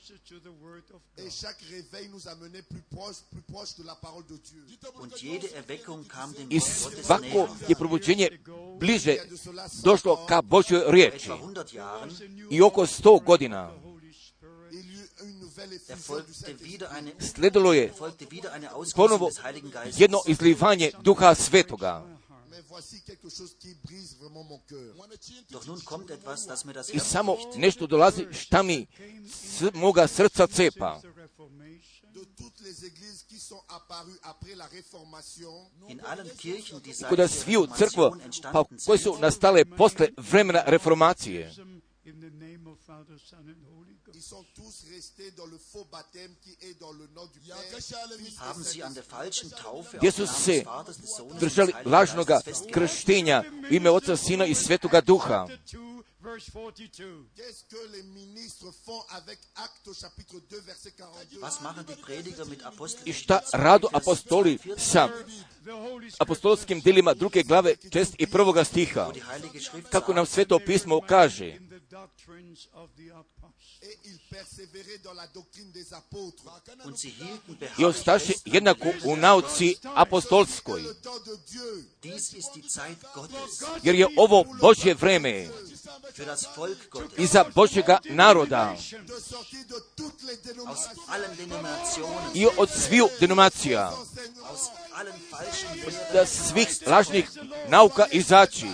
Et 1.18 1.30
chaque 1.32 1.62
réveil 1.62 2.10
nous 2.10 2.28
amenait 2.28 2.62
plus 2.62 2.82
proche, 2.82 3.16
plus 3.32 3.42
proche 3.42 3.76
de 3.78 3.84
la 3.84 3.96
parole 3.96 4.24
de 4.30 4.38
Dieu. 4.38 4.64
Und 5.02 5.16
jede 5.18 5.48
Erweckung 5.56 6.08
kam 6.08 6.34
dem 6.34 6.52
I 6.52 6.60
Wort 6.60 6.84
Gottes 6.84 7.06
svako 7.06 7.48
je 7.68 7.76
probuđenje 7.76 8.30
bliže 8.80 9.18
došlo 9.84 10.26
ka 10.26 10.42
Božjoj 10.42 10.84
riječi. 10.88 11.30
Etwa 11.30 11.54
100 11.54 11.76
Jahren 11.76 12.12
I 12.50 12.62
oko 12.62 12.88
sto 12.88 13.20
godina 13.20 13.72
sledilo 17.20 17.74
je 17.74 17.94
ponovo 18.96 19.26
des 19.30 19.38
Heiligen 19.44 19.72
Geistes. 19.72 20.00
jedno 20.00 20.20
izlivanje 20.28 20.92
duha 21.02 21.36
svetoga. 21.36 22.06
Mais 22.54 22.62
voici 22.70 23.02
quelque 23.02 23.30
chose 23.30 23.56
qui 23.60 23.74
brise 23.84 24.16
vraiment 24.22 24.44
mon 24.44 24.60
cœur. 24.70 24.94
Doch 25.50 25.66
nun 25.66 25.80
kommt 25.82 26.12
etwas, 26.12 26.46
das 26.46 26.66
mir 26.66 26.74
das 26.74 26.90
I 26.94 27.00
samo 27.00 27.38
nešto 27.56 27.88
dolazi 27.88 28.28
šta 28.32 28.64
mi 28.64 28.88
s 29.26 29.62
moga 29.74 30.08
srca 30.08 30.48
cepa. 30.48 31.02
De 32.14 32.26
toutes 32.38 32.62
les 32.62 32.86
églises 32.86 33.24
qui 33.30 33.40
sont 33.40 33.62
apparues 33.68 34.20
après 34.22 34.56
la 34.56 34.68
Réformation, 34.68 35.54
In 35.88 36.00
allen 36.06 36.30
Kirchen, 36.38 36.80
die 36.82 36.94
seit 36.94 37.10
Kod 37.10 37.18
der 37.18 37.28
sviju 37.30 37.68
crkva, 37.78 38.10
Reformation 38.10 38.52
pa 38.54 38.64
koje 38.86 38.98
su 38.98 39.18
nastale 39.20 39.66
posle 39.66 40.10
vremena 40.18 40.64
reformacije. 40.68 41.52
Ils 44.14 44.22
sont 44.22 44.46
tous 44.54 44.86
restés 44.94 45.32
dans 45.32 45.46
le 45.46 45.58
faux 45.58 45.86
baptême 45.92 46.32
qui 46.42 46.52
est 46.62 46.80
dans 46.80 46.92
le 46.92 47.08
nom 47.16 47.26
du 47.28 47.40
Père. 47.40 47.58
Fils 47.74 47.92
et 47.92 48.40
haben 48.40 48.64
sie 48.64 48.84
an 48.84 48.92
der 48.92 49.04
falschen 49.04 49.50
Taufe 49.50 49.96
auf 49.96 50.02
Gdje 50.02 50.12
den 50.12 50.28
su 50.28 50.64
Namen 50.66 50.94
se 50.94 51.40
držali 51.40 51.74
lažnoga 51.86 52.42
krštenja 52.74 53.44
u 53.72 53.74
ime 53.74 53.90
Oca, 53.90 54.18
Sina 54.18 54.46
i 54.46 54.56
Svetoga 54.56 55.02
Duha. 55.02 55.48
Qu'est-ce 56.24 57.64
que 57.70 57.92
les 57.92 58.04
ministres 58.04 58.72
font 58.86 59.02
avec 59.10 59.40
Actes 59.56 59.88
au 59.88 59.94
chapitre 59.94 60.36
2, 60.50 60.60
verset 60.62 60.92
42 60.92 61.40
Was 61.42 61.60
machen 61.62 61.84
die 61.86 61.96
Prediger 61.96 62.46
mit 62.46 62.64
Apostel? 62.64 63.10
I 63.10 63.14
šta 63.14 63.42
radu 63.54 63.88
apostoli 63.94 64.58
sa 64.78 65.10
apostolskim 66.20 66.82
delima 66.82 67.14
druge 67.14 67.44
glave 67.44 67.76
čest 67.92 68.16
i 68.18 68.28
prvoga 68.28 68.64
stiha. 68.64 69.12
Kako 69.92 70.14
nam 70.14 70.26
sveto 70.26 70.60
pismo 70.60 71.02
kaže, 71.02 71.60
et 73.82 73.98
ils 74.06 74.20
persévéraient 74.30 74.98
dans 75.04 75.14
la 75.14 75.28
doctrine 75.28 75.72
des 75.72 75.94
apôtres. 75.94 76.44
und 76.86 76.98
sie 76.98 77.10
hielten 77.10 77.68
i 77.78 77.86
ostaše 77.86 78.34
jednako 78.46 78.94
u 79.04 79.16
nauci 79.16 79.76
apostolskoj, 79.96 80.82
Le 80.82 80.94
temps 80.94 81.24
de 81.26 81.38
Dieu, 81.52 81.86
Dies 82.02 82.34
ist 82.34 82.54
die 82.56 82.64
Zeit 82.70 82.98
Gottes 83.14 83.64
jer 83.84 83.96
je 83.96 84.08
ovo 84.18 84.44
Božje 84.62 84.94
vreme 84.94 85.48
für 86.14 86.26
das 86.26 86.46
Volk 86.58 86.78
i 86.84 86.90
Gottes 86.90 87.32
za 87.32 87.46
Božjega 87.56 88.00
naroda. 88.10 88.76
I 92.34 92.48
od 92.58 92.70
sviju 92.70 93.10
denominacija, 93.20 93.92
aus 94.50 94.62
allen 94.94 95.14
falschen 95.30 95.70
Lehren, 95.76 96.14
da 96.14 96.26
svih 96.26 96.68
lažnih 96.88 97.30
nauka 97.68 98.06
izaći. 98.12 98.68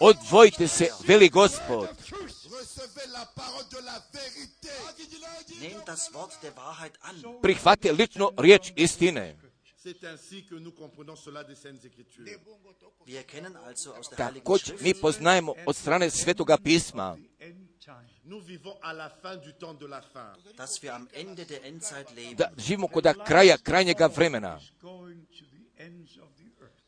Odvojite 0.00 0.68
se, 0.68 0.88
veli 1.06 1.28
Gospod, 1.28 1.88
prihvate 7.42 7.92
lično 7.92 8.32
riječ 8.38 8.72
istine. 8.76 9.36
C'est 9.84 10.04
ainsi 10.04 10.42
que 10.42 10.56
nous 10.56 10.72
comprenons 10.72 11.16
cela 11.16 11.42
des 11.42 11.56
Saintes 11.56 11.84
Écritures. 11.86 12.26
Wir 13.06 13.16
erkennen 13.16 13.56
also 13.56 13.92
aus 13.92 14.08
der 14.10 14.18
Heiligen 14.18 14.42
Također 14.44 14.76
mi 14.80 14.94
poznajemo 14.94 15.54
od 15.66 15.76
strane 15.76 16.10
Svetoga 16.10 16.56
pisma 16.64 17.16
Nous 18.24 18.46
vivons 18.46 18.76
à 18.82 18.92
la 18.92 19.08
fin 19.22 19.36
du 19.36 19.52
temps 19.52 19.80
de 19.80 19.86
la 19.86 20.02
fin. 20.02 20.54
dass 20.56 20.82
wir 20.82 20.92
am 20.94 21.08
Ende 21.12 21.44
der 21.44 21.64
Endzeit 21.64 22.10
leben. 22.10 22.36
da 22.36 22.50
živimo 22.56 22.88
kod 22.88 23.04
kraja 23.26 23.56
krajnjega 23.56 24.06
vremena. 24.06 24.60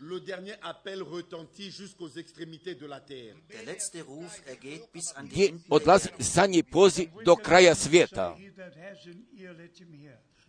Le 0.05 0.19
dernier 0.19 0.55
appel 0.63 1.01
retentit 1.01 1.71
jusqu'aux 1.71 2.09
extrémités 2.09 2.75
de 2.75 2.87
la 2.87 3.01
terre. 3.01 3.37
Der 3.49 3.63
letzte 3.63 4.03
Ruf 4.03 4.43
ergeht 4.49 4.89
bis 4.93 5.13
an 5.15 5.29
die 5.31 5.53
odlazi 5.71 6.11
zadnji 6.19 6.63
poziv 6.67 7.23
do 7.23 7.37
kraja 7.37 7.77
svijeta. 7.79 8.35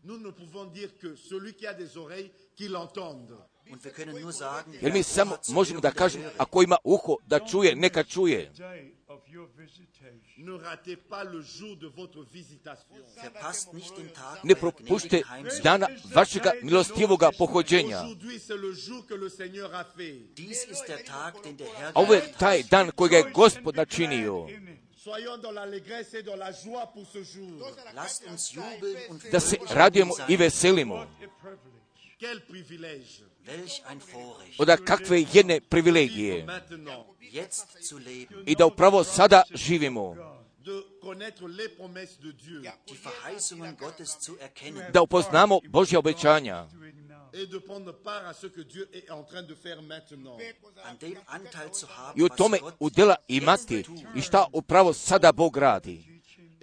Nous 0.04 0.18
ne 0.18 0.32
pouvons 0.32 0.66
dire 0.66 0.98
que 0.98 1.16
celui 1.16 1.54
qui 1.54 1.68
a 1.68 1.76
des 1.76 1.98
oreilles, 1.98 2.32
qu'il 2.56 2.76
entende. 2.76 3.38
Und 3.72 3.84
wir 3.84 3.92
können 3.92 4.22
nur 4.22 4.34
sagen, 4.34 4.74
Jer 4.82 4.94
mi 4.94 5.04
samo 5.04 5.38
možemo 5.48 5.82
da 5.82 5.92
kažemo, 5.92 6.26
ako 6.38 6.64
ima 6.64 6.78
uho 6.84 7.18
da 7.28 7.40
čuje, 7.40 7.76
neka 7.76 8.04
čuje. 8.04 8.52
of 9.14 9.22
your 9.30 9.48
visitation. 12.32 13.04
Ne 14.44 14.56
propušte 14.56 15.22
dana 15.64 15.88
vašega 16.16 16.52
milostivoga 16.62 17.32
pohođenja. 17.38 17.98
A 21.94 22.02
ovo 22.02 22.14
je 22.14 22.34
taj 22.40 22.64
dan 22.64 22.92
kojega 22.92 23.18
je 23.18 23.32
gospod 23.34 23.76
načinio. 23.76 24.48
Soyons 25.04 25.38
dans 25.42 25.52
l'allégresse 25.52 26.14
et 26.14 26.24
dans 26.24 26.40
la 26.40 26.52
joie 26.52 26.86
pour 26.94 27.06
ce 27.14 27.22
jour. 27.34 27.60
Lasst 27.94 28.24
uns 28.32 28.54
jubeln 28.54 28.98
und 29.10 29.22
Da 29.32 29.40
se 29.40 29.58
radujemo 29.70 30.14
i 30.28 30.38
veselimo. 30.38 31.08
A 32.24 32.26
privilege. 32.26 32.40
Quel 32.40 32.40
privilège. 32.42 33.34
Welch 33.46 33.82
ein 33.90 34.00
Vorrecht, 34.00 34.60
Oda 34.60 34.78
kakve 34.78 35.26
jedne 35.34 35.62
privilegije. 35.62 36.46
I 38.46 38.56
da 38.56 38.66
upravo 38.66 39.04
sada 39.04 39.44
živimo. 39.54 40.16
Da 44.94 45.02
upoznamo 45.02 45.60
Božja 45.70 46.00
obećanja. 46.00 46.68
et 47.34 47.48
de 47.48 47.58
prendre 47.58 47.92
part 47.92 48.26
à 48.28 48.34
ce 48.34 48.48
que 48.48 48.62
Dieu 48.62 48.88
est 48.94 49.10
en 49.10 49.24
train 49.24 49.42
de 49.42 49.56
faire 49.56 49.82
maintenant. 49.82 50.38
an 50.86 50.96
dem 51.00 51.18
Anteil 51.28 51.74
zu 51.74 51.88
haben, 51.88 52.20
I 52.20 52.24
u 52.24 52.30
tome 52.30 52.60
udjela 52.80 53.16
imati 53.28 53.86
i 54.16 54.22
šta 54.22 54.46
upravo 54.54 54.94
sada 54.94 55.32
Bog 55.32 55.58
radi. 55.58 56.13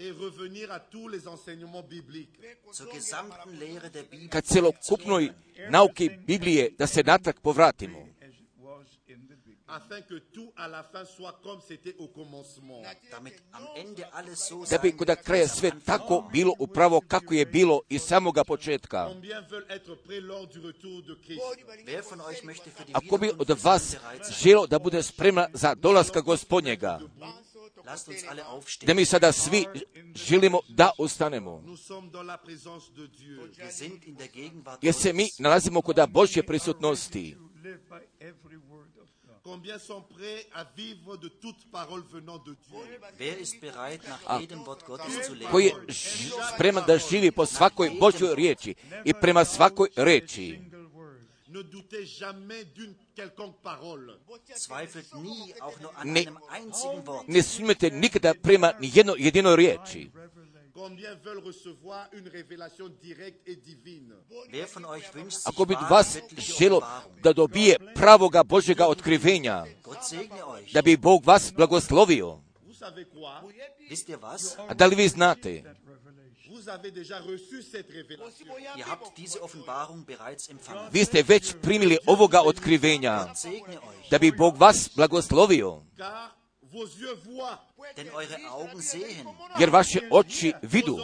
Et 0.03 0.13
revenir 0.13 0.73
à 0.73 0.81
tous 0.81 1.09
les 1.09 1.29
enseignements 1.29 1.83
bibliques. 1.83 2.41
zur 2.73 2.91
gesamten 2.93 3.59
Lehre 3.61 3.91
der 3.91 4.05
Bibel 4.05 4.29
Kad 4.31 4.45
celokupnoj 4.47 5.31
nauki 5.71 6.09
Biblije 6.27 6.71
da 6.79 6.87
se 6.87 7.03
natrag 7.03 7.35
povratimo. 7.43 8.07
Afin 9.67 10.01
que 10.09 10.15
tout 10.35 10.53
à 10.57 10.67
la 10.69 10.83
fin 10.83 11.05
soit 11.05 11.39
comme 11.43 11.61
c'était 11.69 11.95
au 11.99 12.09
commencement. 12.09 12.83
damit 13.11 13.35
am 13.53 13.67
Ende 13.77 14.05
alles 14.13 14.39
so 14.49 14.65
Da 14.71 14.79
bi 14.79 14.93
kod 14.97 15.11
kraja 15.25 15.49
sve 15.49 15.71
tako 15.85 16.25
bilo 16.33 16.55
upravo 16.59 17.01
kako 17.01 17.35
je 17.35 17.47
bilo 17.47 17.81
iz 17.89 18.03
samoga 18.03 18.45
početka. 18.45 19.09
Combien 19.09 19.41
veulent 19.51 19.71
être 19.71 19.95
prêts 20.07 20.21
lors 20.21 20.47
du 20.55 20.61
retour 20.61 21.03
de 21.03 21.15
Christ 21.25 21.43
Wer 21.87 22.03
von 22.11 22.21
euch 22.21 22.43
möchte 22.45 22.71
für 22.71 22.85
die 22.87 22.95
Ako 22.95 23.19
bi 23.19 23.31
od 23.39 23.51
vas 23.63 23.97
želo 24.43 24.67
da 24.67 24.79
bude 24.79 25.03
spremna 25.03 25.49
za 25.53 25.75
dolaska 25.75 26.21
gospodnjega, 26.21 27.01
Lasst 27.85 28.09
uns 28.09 28.25
alle 28.29 28.43
da 28.43 28.49
aufstehen. 28.49 28.97
mi 28.97 29.05
sada 29.05 29.33
svi 29.33 29.65
želimo 30.15 30.61
da 30.69 30.91
ustanemo. 30.99 31.63
Nous 31.67 31.87
sommes 31.87 32.11
dans 32.13 32.27
la 32.27 32.37
présence 32.39 32.93
de 32.97 33.07
Dieu. 33.07 33.51
Wir 33.59 33.73
sind 33.73 34.05
in 34.05 34.15
der 34.15 34.29
Gegenwart 34.29 34.85
Jer 34.85 34.95
se 34.95 35.13
mi 35.13 35.31
nalazimo 35.39 35.83
kod 35.83 35.97
Božje 36.09 36.43
prisutnosti. 36.43 37.35
To 37.35 37.69
live 37.69 37.79
by 37.89 38.01
every 38.21 38.57
word 38.69 38.97
of 39.03 39.09
God. 39.27 39.37
Combien 39.43 39.79
sont 39.79 40.03
prêts 40.03 40.47
à 40.55 40.65
vivre 40.77 41.17
de 41.17 41.29
toute 41.29 41.71
parole 41.73 42.03
venant 42.13 42.39
de 42.39 42.57
Dieu 42.69 42.79
Wer 43.19 43.41
ist 43.41 43.61
bereit, 43.61 44.01
nach 44.09 44.41
jedem 44.41 44.65
Wort 44.65 44.87
Gottes 44.87 45.27
zu 45.27 45.35
Koji 45.51 45.65
je 45.67 45.75
leben? 45.75 45.95
spreman 46.55 46.85
da 46.87 46.99
živi 46.99 47.31
po 47.31 47.47
svakoj 47.47 47.91
Božjoj 48.01 48.35
riječi 48.35 48.75
i 49.05 49.13
prema 49.15 49.45
svakoj 49.45 49.89
reči. 49.97 50.59
Ne 51.53 51.63
doutez 51.63 52.07
jamais 52.07 52.65
d'une 52.75 52.95
quelconque 53.17 53.57
parole. 53.63 54.19
Zweifelt 54.57 55.15
nie 55.15 55.55
auch 55.61 55.81
nur 55.81 55.91
an 55.99 56.13
Ne- 56.13 56.21
einem 56.21 56.39
einzigen 56.49 57.07
Wort. 57.07 57.29
Ne 57.29 57.43
smijete 57.43 57.91
nikada 57.91 58.35
prema 58.43 58.73
ni 58.81 58.91
jedno 58.95 59.15
jedinoj 59.19 59.57
riječi. 59.57 60.11
Combien 60.75 61.15
veulent 61.25 61.47
recevoir 61.47 62.09
une 62.13 62.29
révélation 62.29 62.89
directe 63.03 63.41
et 63.51 63.57
divine 63.57 64.15
Wer 64.53 64.67
von 64.75 64.85
euch 64.85 65.15
wünscht 65.15 65.37
sich 65.39 65.47
Ako 65.49 65.65
bi 65.65 65.75
vas 65.91 66.19
želo 66.39 66.81
da 67.23 67.33
dobije 67.33 67.77
pravoga 67.95 68.45
Božjega 68.45 68.87
otkrivenja, 68.87 69.67
da 70.73 70.83
bi 70.83 70.97
Bog 70.97 71.27
vas 71.27 71.53
blagoslovio. 71.53 72.41
Wisst 73.91 74.09
ihr 74.09 74.19
was? 74.23 74.57
A 74.69 74.75
da 74.75 74.87
li 74.87 74.97
vi 74.97 75.09
znate? 75.09 75.63
Ihr 78.77 78.87
habt 78.87 79.17
diese 79.17 79.43
Offenbarung 79.43 80.05
bereits 80.05 80.49
empfangen. 80.49 80.89
Vi 80.93 81.05
ste 81.05 81.23
već 81.23 81.55
primili 81.63 81.99
ovoga 82.07 82.43
otkrivenja, 82.43 83.35
da 84.11 84.19
bi 84.19 84.33
Bog 84.33 84.57
vas 84.57 84.91
blagoslovio. 84.97 85.83
Denn 87.97 88.07
eure 88.07 88.39
Augen 88.49 88.83
sehen, 88.83 89.27
Jer 89.59 89.71
vaše 89.71 90.01
oči 90.11 90.53
vidu, 90.63 90.99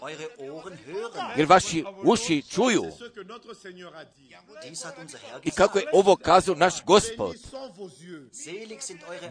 eure 0.00 0.28
Ohren 0.38 0.78
hören. 0.86 1.38
jer 1.38 1.46
vaši 1.46 1.84
uši 2.04 2.42
čuju. 2.42 2.84
I 5.44 5.50
kako 5.50 5.78
je 5.78 5.86
ovo 5.92 6.16
kazao 6.16 6.54
naš 6.54 6.84
gospod, 6.84 7.36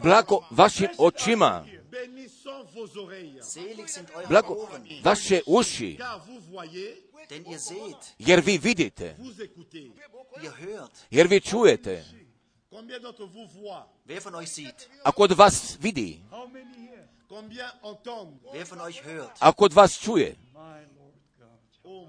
blago 0.03 0.41
vašim 0.51 0.87
očima, 0.97 1.65
blago 4.29 4.67
vaše 5.03 5.41
uši, 5.45 5.97
jer 8.19 8.39
vi 8.45 8.57
vidite, 8.57 9.17
jer 11.09 11.27
vi 11.27 11.39
čujete. 11.41 12.24
Wer 14.05 14.21
von 14.21 14.35
euch 14.35 14.51
sieht? 14.51 14.89
A 15.03 15.11
kod 15.11 15.31
vas 15.37 15.77
vidi, 15.81 16.21
How 16.31 16.47
many 16.47 16.87
here? 16.89 17.07
Combien 17.29 17.71
entendent 17.81 18.41
Wer 18.53 18.65
von 18.65 18.81
euch 18.81 19.03
hört? 19.03 19.31
a 19.39 19.51
kod 19.53 19.73
vas 19.73 19.99
čuje. 19.99 20.35
Oh 21.83 22.07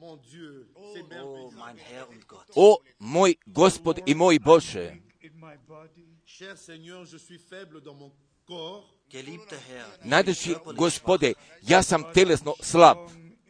mon 0.00 0.16
Dieu, 0.30 0.68
c'est 0.92 1.02
Oh, 1.02 1.08
merveilleux. 1.08 1.56
mein 1.56 1.76
Herr 1.78 2.08
und 2.08 2.26
Gott. 2.28 2.46
O 2.54 2.78
moj 2.98 3.36
gospod 3.46 3.98
i 4.06 4.14
moj 4.14 4.38
Bože, 4.38 4.98
In 5.22 5.32
my 5.40 5.56
body, 5.68 6.06
Cher 6.26 6.56
Seigneur, 6.56 7.04
je 7.06 7.18
suis 7.18 7.38
faible 7.38 7.80
dans 7.80 7.94
mon 7.98 8.10
corps, 8.46 8.84
Geliebter 9.10 9.58
Herr, 9.68 9.86
najdraži 10.04 10.54
gospode, 10.76 11.34
ja 11.62 11.82
sam 11.82 12.04
telesno 12.14 12.54
slab, 12.60 12.98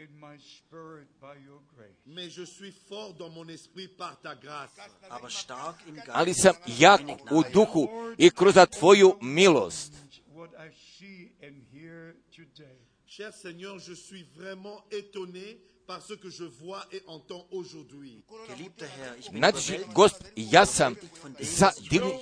strong 0.07 0.15
in 0.15 0.21
my 0.21 0.37
spirit 0.39 1.09
by 1.21 1.35
your 1.45 1.61
grace. 1.75 1.97
mais 2.07 2.31
je 2.31 2.45
suis 2.45 2.73
fort 2.89 3.15
dans 3.15 3.29
mon 3.31 3.49
esprit 3.49 3.89
par 3.89 4.21
ta 4.21 4.35
grâce. 4.35 4.71
schwach, 4.71 5.11
aber 5.11 5.31
stark 5.31 5.77
im 5.89 6.03
ali 6.09 6.35
sam 6.35 6.55
jak 6.79 7.01
u 7.31 7.43
duhu 7.53 7.89
i 8.19 8.31
kroz 8.31 8.55
tvoju 8.71 9.17
milost. 9.21 9.93
What 10.35 10.51
I 10.51 10.71
see 10.99 11.33
and 11.43 11.63
hear 11.73 12.15
today. 12.37 12.79
Cher 13.07 13.33
Seigneur, 13.33 13.79
je 13.79 13.95
suis 13.95 14.27
vraiment 14.37 14.85
étonné 14.91 15.59
par 15.87 16.03
ce 16.03 16.15
que 16.15 16.31
je 16.31 16.45
vois 16.45 16.85
et 16.93 17.03
entends 17.07 17.47
aujourd'hui. 17.51 18.23
Geliebter 18.49 18.87
Herr, 18.87 19.19
ich 19.19 19.31
bin 19.31 19.41
Najdraži 19.41 19.73
überwältigt 19.73 19.95
gospod, 19.95 20.27
ja 20.37 20.67
sam 20.67 20.97
zadivljen 21.41 22.13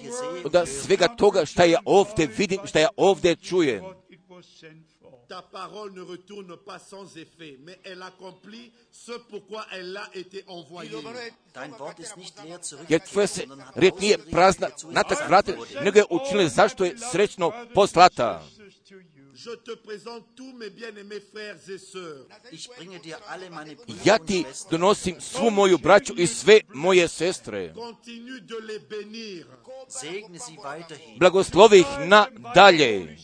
od 0.44 0.68
svega 0.68 1.08
toga 1.08 1.46
šta 1.46 1.64
ja 1.64 1.80
ovdje 1.84 2.26
vidim, 2.26 2.60
šta 2.64 2.78
ja 2.78 2.88
ovdje 2.96 3.36
čujem. 3.36 3.84
Ta 5.28 5.42
parole 5.42 5.92
ne 5.92 6.02
retourne 6.02 6.56
pas 6.56 6.78
sans 6.78 7.16
effet, 7.16 7.58
mais 7.60 7.78
elle 7.84 8.02
accomplit 8.02 8.72
ce 8.90 9.12
pourquoi 9.30 9.66
elle 9.72 9.96
a 9.96 10.10
été 10.14 10.44
envoyée. 10.46 10.90
Dein 11.54 11.70
Wort 11.78 11.98
ist 11.98 12.16
nicht 12.16 12.36
leer 12.42 12.58
Jer 12.58 12.62
zurückgekehrt, 12.62 13.10
tvoja 13.10 13.26
se 13.26 13.40
sondern 13.40 13.60
hat 13.60 13.76
riječ 13.76 13.94
nije 14.00 14.18
prazna, 14.30 14.68
natak 14.90 15.28
vratila, 15.28 15.66
nego 15.82 15.98
je 15.98 16.04
učinili 16.10 16.48
zašto 16.48 16.84
je 16.84 16.98
srećno 17.12 17.52
poslata. 17.74 18.42
Je 19.34 19.56
te 19.56 19.74
présente 19.76 20.24
tous 20.36 20.52
mes 20.52 20.70
bien-aimés 20.70 21.20
frères 21.32 21.58
et 21.68 21.78
sœurs. 21.78 22.26
Ich 22.52 22.68
bringe 22.78 22.98
dir 23.00 23.16
alle 23.28 23.50
Ja 24.04 24.18
ti 24.18 24.44
donosim 24.70 25.20
svu 25.20 25.50
moju 25.50 25.78
braću 25.78 26.14
i 26.16 26.26
sve 26.26 26.60
moje 26.74 27.08
sestre. 27.08 27.74
Continue 27.74 28.40
de 28.40 28.54
les 28.66 28.82
bénir 28.88 29.46
Segne 29.88 30.38
sie 30.38 30.56
weiterhin. 30.56 31.18
Blagoslovi 31.18 31.78
ih 31.78 31.86
na 32.06 32.26
dalje 32.54 33.16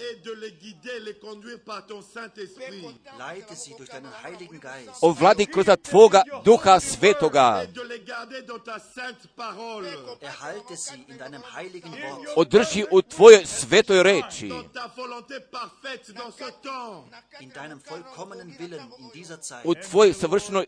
et 0.00 0.16
de 0.24 0.32
les 0.32 0.52
guider, 0.52 1.00
les 1.00 1.14
conduire 1.14 1.60
par 1.64 1.86
ton 1.86 2.00
Saint-Esprit. 2.02 2.86
Leite 3.18 3.54
sie 3.54 3.74
durch 3.78 3.90
deinen 3.90 4.12
Heiligen 4.24 4.60
Geist. 4.60 5.02
ovladi 5.02 5.46
kroz 5.46 5.66
tvoga 5.82 6.24
duha 6.44 6.80
svetoga. 6.80 7.62
Et 7.64 7.72
de 7.72 7.82
les 7.82 8.00
garder 8.00 8.42
dans 8.42 8.58
ta 8.58 8.78
sainte 8.78 9.28
parole, 9.36 9.86
Erhalte 10.20 10.76
sie 10.76 11.04
in 11.08 11.18
deinem 11.18 11.42
heiligen 11.56 11.92
Wort. 11.92 12.28
Održi 12.36 12.84
u 12.90 13.02
tvojoj 13.02 13.46
svetoj 13.46 14.02
reči. 14.02 14.48
dans 14.48 14.72
ta 14.72 14.92
volonté 14.96 15.40
parfaite 15.40 16.12
dans 16.14 16.30
ce 16.30 16.50
temps. 16.62 17.04
In 17.40 17.50
deinem 17.50 17.80
vollkommenen 17.90 18.56
Willen 18.58 18.82
in 18.98 19.10
dieser 19.14 19.38
Zeit. 19.40 19.64
U 19.64 19.74
tvojoj 19.74 20.14
savršenoj 20.14 20.66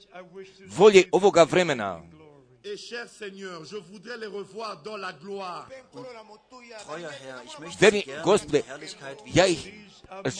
volji 0.67 1.09
ovoga 1.13 1.43
vremena. 1.45 2.01
Et 2.65 2.77
cher 2.77 3.09
Seigneur, 3.09 3.65
je 3.65 3.77
voudrais 3.77 4.17
les 4.19 4.27
revoir 4.27 4.83
dans 4.83 4.97
la 4.97 5.13
gloire. 5.13 5.69
Treuer 5.91 7.09
Herr, 7.25 7.43
ich 7.45 7.59
möchte 7.59 7.81
gerne 7.81 8.23
Gospode, 8.23 8.63
ja 9.27 9.47
ih 9.47 9.59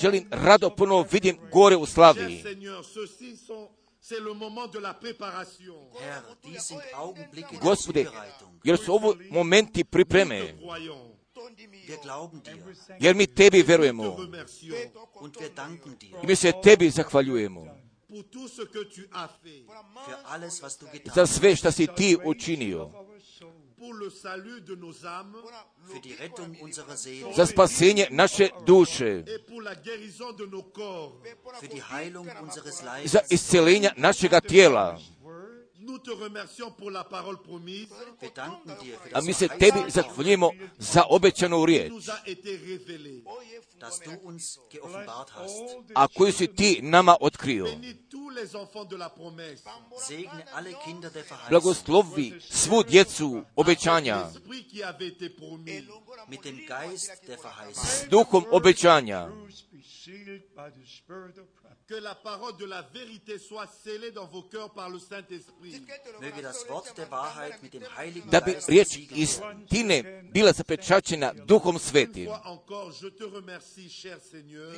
želim 0.01 0.29
rado 0.31 0.71
ponovo 0.71 1.03
vidim 1.13 1.37
gore 1.51 1.77
u 1.77 1.87
slavi. 1.87 2.43
Seigneur, 2.43 2.85
ceci 2.85 3.37
sont, 3.37 3.69
c'est 4.01 4.21
le 4.21 4.35
moment 4.35 4.69
de 4.69 4.79
la 4.79 4.95
préparation. 4.95 5.75
Herr, 6.01 6.23
dies 6.45 6.61
sind 6.61 6.81
Augenblicke 6.95 7.51
der 7.51 7.61
Gospode, 7.61 8.07
jer 8.65 8.79
su 8.79 8.93
ovo 8.93 9.17
momenti 9.31 9.81
Nous 9.81 9.91
pripreme. 9.91 10.55
Wir 11.87 11.99
glauben 12.03 12.43
dir. 12.43 12.57
Jer 13.01 13.15
mi 13.15 13.27
tebi 13.27 13.63
te 13.63 13.67
verujemo 13.67 14.17
remercions. 14.17 14.93
Und 15.15 15.41
wir 15.41 15.51
danken 15.51 15.99
dir. 15.99 16.23
I 16.23 16.27
mi 16.27 16.37
se 16.37 16.53
tebi 16.53 16.91
zahvaljujemo 16.91 17.92
pour 18.13 18.25
tout 18.31 18.49
ce 18.49 18.63
que 18.63 18.85
tu 18.85 19.09
as 19.13 19.29
fait, 19.43 19.65
für 20.05 20.19
alles, 20.35 20.61
was 20.63 20.77
du 20.79 20.87
getan 20.93 21.15
za 21.15 21.27
sve 21.27 21.57
šta 21.57 21.73
si 21.73 21.87
ti 21.97 22.17
učinio, 22.25 22.91
pour 23.79 23.95
le 23.95 24.11
salut 24.11 24.61
de 24.61 24.77
nos 24.77 25.05
âmes. 25.05 25.37
Für 25.93 26.01
die 26.01 26.15
Rettung 26.21 26.57
unserer 26.63 26.97
Seele, 26.97 27.33
za 27.37 27.47
spasenje 27.47 28.09
naše 28.11 28.49
duše, 28.67 29.25
et 29.27 29.47
pour 29.47 29.63
la 29.63 29.75
guérison 29.75 30.33
de 30.37 30.47
nos 30.47 30.65
corps. 30.75 31.13
für 31.61 31.69
die 31.69 31.83
Heilung 31.93 32.29
unseres 32.43 32.83
za 32.83 32.85
Leibes. 32.85 33.31
isceljenja 33.31 33.93
našega 33.97 34.41
tijela. 34.41 34.99
A 39.13 39.21
mi 39.21 39.33
se 39.33 39.49
tebi 39.49 39.79
zahvaljujemo 39.89 40.51
za 40.79 41.03
obećanu 41.09 41.67
riječ, 41.67 41.93
a 42.09 42.23
été 42.27 42.57
révélée. 42.57 43.23
das 43.81 44.01
du 44.01 44.11
uns 44.25 44.59
geoffenbart 44.71 45.31
hast. 45.31 45.55
a 45.95 46.09
koju 46.09 46.33
si 46.33 46.47
ti 46.49 46.81
nama 46.83 47.17
otkrio. 47.21 47.67
Blagoslovi 51.49 52.41
svu 52.41 52.83
djecu 52.83 53.43
obećanja, 53.57 54.31
s 54.31 54.39
Verheißung. 57.29 58.09
duhom 58.11 58.45
obećanja. 58.51 59.29
Que 61.93 62.01
la 62.01 62.15
parole 62.15 62.57
de 62.57 62.65
la 62.65 62.81
vérité 62.81 63.39
soit 63.39 63.67
scellée 63.67 64.13
dans 64.13 64.25
vos 64.25 64.41
cœurs 64.41 64.73
par 64.73 64.89
le 64.89 64.99
Saint-Esprit. 64.99 65.83
Möge 66.23 66.41
das 66.41 66.67
Wort 66.67 66.97
der 66.97 67.11
Wahrheit 67.11 67.63
mit 67.63 67.75
dem 67.75 67.83
Heiligen 67.99 68.31
Da 68.31 68.41
bi 68.41 68.53
Geist 68.53 68.69
riječ 68.69 68.97
istine 69.11 70.23
bila 70.33 70.53
zapečačena 70.53 71.33
duhom 71.47 71.79
svetim. 71.79 72.27
Fois 72.27 72.41
encore, 72.45 72.93
je 73.03 73.11
te 73.11 73.25
remercie, 73.25 73.89
cher 73.91 74.19
Seigneur, 74.31 74.73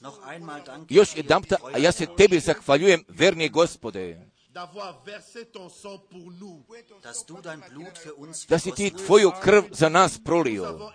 Noch 0.00 0.18
einmal 0.26 0.64
danke 0.64 0.94
Još 0.94 1.16
jedanputa, 1.16 1.56
a 1.72 1.78
ja 1.78 1.92
se 1.92 2.06
tebi 2.16 2.40
zahvaljujem, 2.40 3.04
verni 3.08 3.48
gospode, 3.48 4.30
d'avoir 4.56 5.02
versé 5.04 5.44
ton 5.44 5.68
sang 5.68 5.98
pour 6.10 6.32
nous. 6.40 6.64
dass 7.02 7.26
du 7.26 7.34
dein 7.42 7.60
Blut 7.70 7.98
für 7.98 8.14
uns 8.14 8.46
da 8.48 8.58
si 8.58 8.72
ti 8.72 8.90
tvoju 8.90 9.30
krv 9.42 9.64
za 9.72 9.88
nas 9.88 10.18
prolio. 10.18 10.92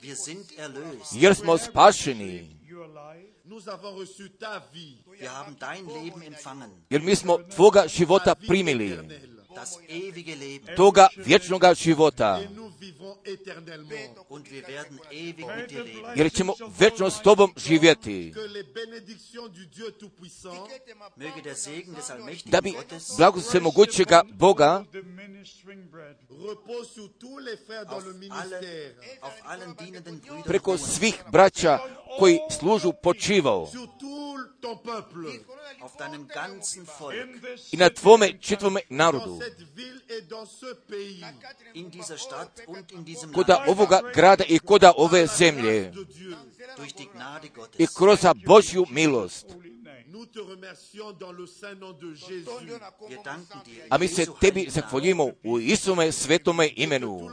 Wir 0.00 0.16
sind 0.16 0.46
erlöst. 0.58 1.12
jer 1.12 1.34
smo 1.34 1.58
spašeni, 1.58 2.56
Your 2.68 2.86
life, 2.86 3.32
Nous 3.44 3.68
avons 3.68 3.96
reçu 4.00 4.28
ta 4.38 4.62
vie, 4.72 4.98
Wir 5.20 5.30
haben 5.30 5.56
dein 5.60 5.86
Leben 5.86 6.22
empfangen, 6.22 6.70
jer 6.90 7.02
mi 7.02 7.16
smo 7.16 7.38
tvoga 7.56 7.88
života 7.88 8.34
primili. 8.34 8.98
Das 9.54 9.78
ewige 9.88 10.34
Leben. 10.36 10.76
toga 10.76 11.08
vječnoga 11.16 11.74
života, 11.74 12.40
Et 12.42 12.50
nous 12.56 12.72
vivrons 12.80 13.16
éternellement. 13.24 14.26
Und 14.28 14.50
wir 14.50 14.62
werden 14.68 14.98
ewig 15.10 15.46
mit 15.56 15.68
dir 15.70 15.84
leben. 15.84 16.16
jer 16.16 16.32
ćemo 16.32 16.54
vječno 16.78 17.10
s 17.10 17.22
tobom 17.22 17.52
živjeti. 17.56 18.32
Que 18.34 18.48
les 18.48 18.64
bénédictions 18.74 19.48
du 19.48 19.66
Dieu 19.66 19.90
Tout-Puissant 19.90 20.68
Möge 21.16 21.42
der 21.42 21.54
Segen 21.56 21.94
des 21.94 22.06
Da 22.08 22.14
allmächtigen 22.14 22.60
bi 22.62 22.72
Gottes 22.72 23.16
blago 23.16 23.40
se 23.40 23.60
mogućega 23.60 24.22
Boga 24.32 24.84
the 24.92 25.02
ministering 25.02 25.90
brethren. 25.90 26.48
repose 26.48 26.88
sur 26.94 27.08
tous 27.20 27.38
les 27.38 27.56
frères 27.66 27.84
dans 27.86 27.96
auf, 27.96 28.04
le 28.04 28.10
allen, 28.10 28.20
ministère, 28.20 28.92
auf 29.22 29.32
allen 29.44 29.74
dienenden 29.74 30.20
Brüdern 30.20 30.42
preko 30.42 30.78
svih 30.78 31.22
braća 31.32 31.78
koji 32.18 32.38
služu 32.58 32.92
počivao 33.02 33.68
i 37.72 37.76
na 37.76 37.88
tvome 37.90 38.32
čitvome 38.40 38.80
narodu, 38.88 39.37
cette 39.38 39.62
ville 39.76 40.00
et 40.08 40.22
dans 40.28 40.46
ce 40.46 40.74
pays. 40.88 41.24
in 41.74 41.90
dieser 41.90 42.18
Stadt 42.18 42.62
und 42.66 42.92
in 42.92 43.04
diesem 43.04 43.32
koda 43.32 43.64
ovoga 43.66 44.02
grada 44.14 44.44
i 44.48 44.58
koda 44.58 44.92
ove 44.96 45.26
zemlje. 45.26 45.92
I 47.78 47.86
kroz 47.86 48.20
Božju 48.46 48.86
milost. 48.90 49.46
A 53.90 53.98
mi 53.98 54.08
se 54.08 54.26
tebi 54.40 54.70
zahvaljujemo 54.70 55.30
u 55.44 55.58
Isome 55.58 56.12
svetome 56.12 56.70
imenu. 56.76 57.30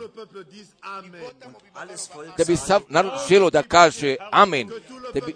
Da 2.37 2.43
bi 2.47 2.55
sav 2.57 2.81
narod 2.89 3.13
želo 3.29 3.49
da 3.49 3.63
kaže 3.63 4.15
amen. 4.31 4.69
Da 5.13 5.21
bi, 5.25 5.35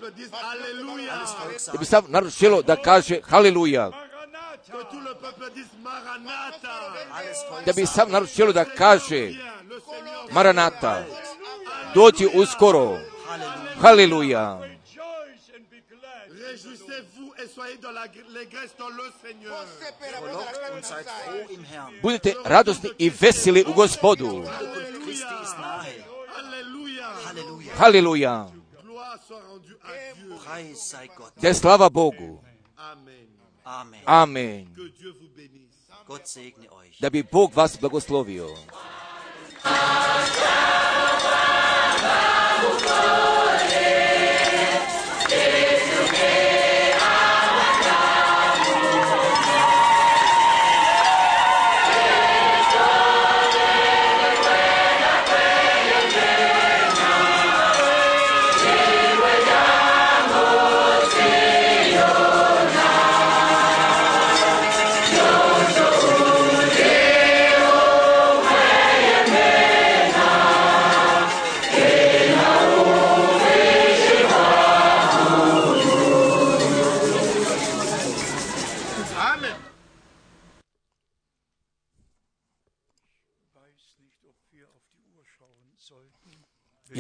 da 1.72 1.78
bi 1.80 1.86
sav 1.86 2.04
narod 2.08 2.32
želo 2.32 2.62
da 2.62 2.76
kaže 2.76 3.22
haleluja. 3.24 4.09
Da 7.66 7.74
bi 7.74 7.86
sav 7.86 8.10
narod 8.10 8.30
želo 8.36 8.54
da 8.54 8.66
kaže 8.66 9.32
maranata. 10.32 11.04
Doći 11.94 12.30
uskoro. 12.34 12.98
Haleluja. 13.82 14.62
Budite 22.02 22.34
radosni 22.46 22.90
i 22.98 23.12
veseli 23.22 23.66
u 23.68 23.74
gospodu. 23.74 24.44
Haleluja. 27.78 28.48
Da 31.42 31.48
je 31.48 31.54
slava 31.54 31.90
Bogu. 31.90 32.44
Amen. 32.78 33.29
Amen. 33.70 34.02
Amen. 34.06 34.68
Gott 36.08 36.28
segne 36.28 36.68
euch. 36.72 37.00
Da 37.00 37.10
bi 37.10 37.24
Bog 37.24 37.56
vas 37.56 37.78
blagoslovio. 37.78 38.48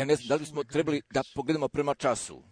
Ne 0.09 0.15
znam 0.15 0.27
da 0.27 0.35
li 0.35 0.45
smo 0.45 0.63
trebali 0.63 1.01
da 1.09 1.23
pogledamo 1.35 1.67
prema 1.67 1.95
času. 1.95 2.43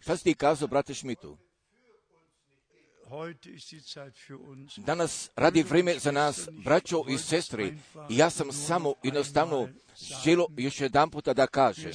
Šta 0.00 0.16
si 0.16 0.24
ti 0.24 0.34
kazao, 0.34 0.68
brate 0.68 0.94
Šmitu? 0.94 1.38
Danas 4.76 5.30
radi 5.36 5.62
vrijeme 5.62 5.98
za 5.98 6.12
nas, 6.12 6.48
braćo 6.64 7.04
i 7.08 7.18
sestre, 7.18 7.64
i 8.10 8.16
ja 8.16 8.30
sam 8.30 8.52
samo 8.52 8.94
jednostavno 9.02 9.68
želo 10.24 10.46
još 10.56 10.80
jedan 10.80 11.10
puta 11.10 11.34
da 11.34 11.46
kažem, 11.46 11.92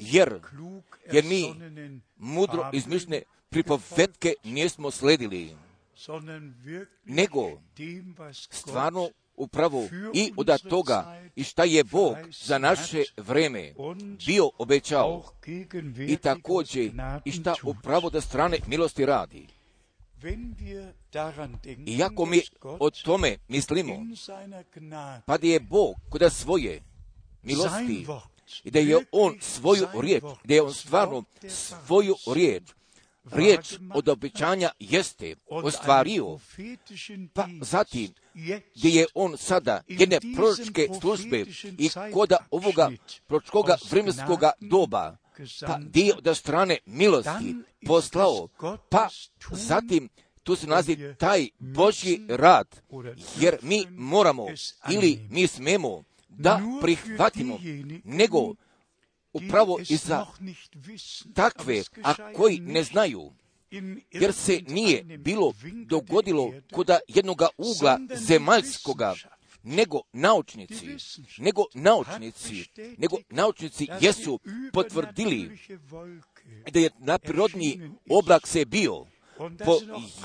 jer, 0.00 0.40
jer 1.12 1.24
mi 1.24 1.54
mudro 2.16 2.70
izmišljene 2.72 3.22
pripovetke 3.48 4.34
nismo 4.44 4.90
sledili, 4.90 5.56
nego 7.04 7.60
stvarno 8.50 9.10
upravo 9.38 9.88
i 10.14 10.32
od 10.36 10.62
toga 10.68 11.20
i 11.36 11.44
šta 11.44 11.64
je 11.64 11.84
Bog 11.84 12.16
za 12.30 12.58
naše 12.58 13.02
vreme 13.16 13.74
bio 14.26 14.50
obećao. 14.58 15.24
i 16.08 16.16
također 16.16 16.92
i 17.24 17.32
šta 17.32 17.54
upravo 17.62 18.10
da 18.10 18.20
strane 18.20 18.58
milosti 18.66 19.06
radi. 19.06 19.46
Wenn 20.22 20.54
wir 20.58 20.92
daran 21.12 21.58
denken, 21.64 21.88
I 21.88 22.02
ako 22.02 22.26
mi 22.26 22.40
o 22.62 22.90
tome 22.90 23.36
mislimo, 23.48 23.94
pa 25.26 25.38
da 25.38 25.46
je 25.46 25.60
Bog 25.60 25.94
kod 26.10 26.32
svoje 26.32 26.82
milosti 27.42 28.06
i 28.64 28.70
da 28.70 28.78
je 28.78 28.98
On 29.12 29.36
svoju 29.40 29.86
riječ, 30.00 30.22
da 30.44 30.54
je 30.54 30.62
On 30.62 30.74
stvarno 30.74 31.24
svoju 31.48 32.14
riječ, 32.34 32.62
riječ 33.32 33.78
od 33.94 34.08
obećanja 34.08 34.70
jeste 34.78 35.34
ostvario, 35.48 36.38
pa 37.34 37.48
zatim 37.60 38.14
gdje 38.74 38.90
je 38.90 39.06
on 39.14 39.36
sada 39.36 39.82
jedne 39.88 40.18
proročke 40.36 40.88
službe 41.00 41.44
i 41.78 41.90
koda 42.14 42.36
ovoga 42.50 42.90
aus 43.52 43.92
vremenskoga 43.92 44.50
doba, 44.60 45.16
pa 45.66 45.78
dio 45.78 46.14
da 46.20 46.34
strane 46.34 46.78
milosti 46.86 47.56
poslao, 47.86 48.48
pa 48.90 49.08
zatim 49.52 50.08
tu 50.42 50.56
se 50.56 50.66
nalazi 50.66 51.14
taj 51.18 51.48
Božji 51.58 52.20
rad, 52.28 52.80
jer 53.40 53.58
mi 53.62 53.86
moramo 53.90 54.46
ili 54.90 55.28
mi 55.30 55.46
smemo 55.46 56.04
da 56.28 56.60
prihvatimo, 56.82 57.58
nego 58.04 58.54
upravo 59.32 59.78
i 59.88 59.96
za 59.96 60.26
takve, 61.34 61.82
a 62.02 62.32
koji 62.32 62.60
ne 62.60 62.82
znaju, 62.82 63.32
jer 64.10 64.32
se 64.32 64.60
nije 64.68 65.04
bilo 65.04 65.52
dogodilo 65.86 66.52
koda 66.72 66.98
jednoga 67.08 67.48
ugla 67.56 68.00
zemaljskoga, 68.14 69.14
nego 69.62 70.00
naučnici, 70.12 70.96
nego 71.38 71.64
naučnici, 71.74 72.64
nego 72.98 73.16
naučnici 73.30 73.86
jesu 74.00 74.40
potvrdili 74.72 75.58
da 76.72 76.80
je 76.80 76.90
naprirodni 76.98 77.90
oblak 78.10 78.46
se 78.46 78.64
bio 78.64 79.06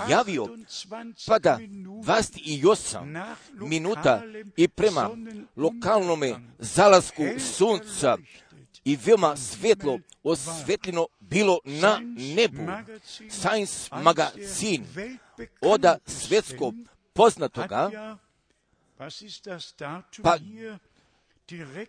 pojavio, 0.03 0.47
pa 1.27 1.39
da 1.39 1.59
28 1.59 3.35
minuta 3.53 4.21
i 4.57 4.67
prema 4.67 5.09
lokalnome 5.55 6.35
zalasku 6.59 7.23
sunca 7.55 8.17
i 8.85 8.97
veoma 9.05 9.35
svetlo 9.37 9.99
osvetljeno 10.23 11.07
bilo 11.19 11.59
na 11.63 11.99
nebu. 12.35 12.71
Science 13.29 13.89
magazin 14.03 14.85
oda 15.61 15.97
svetsko 16.05 16.73
poznatoga, 17.13 17.89
pa 20.23 20.37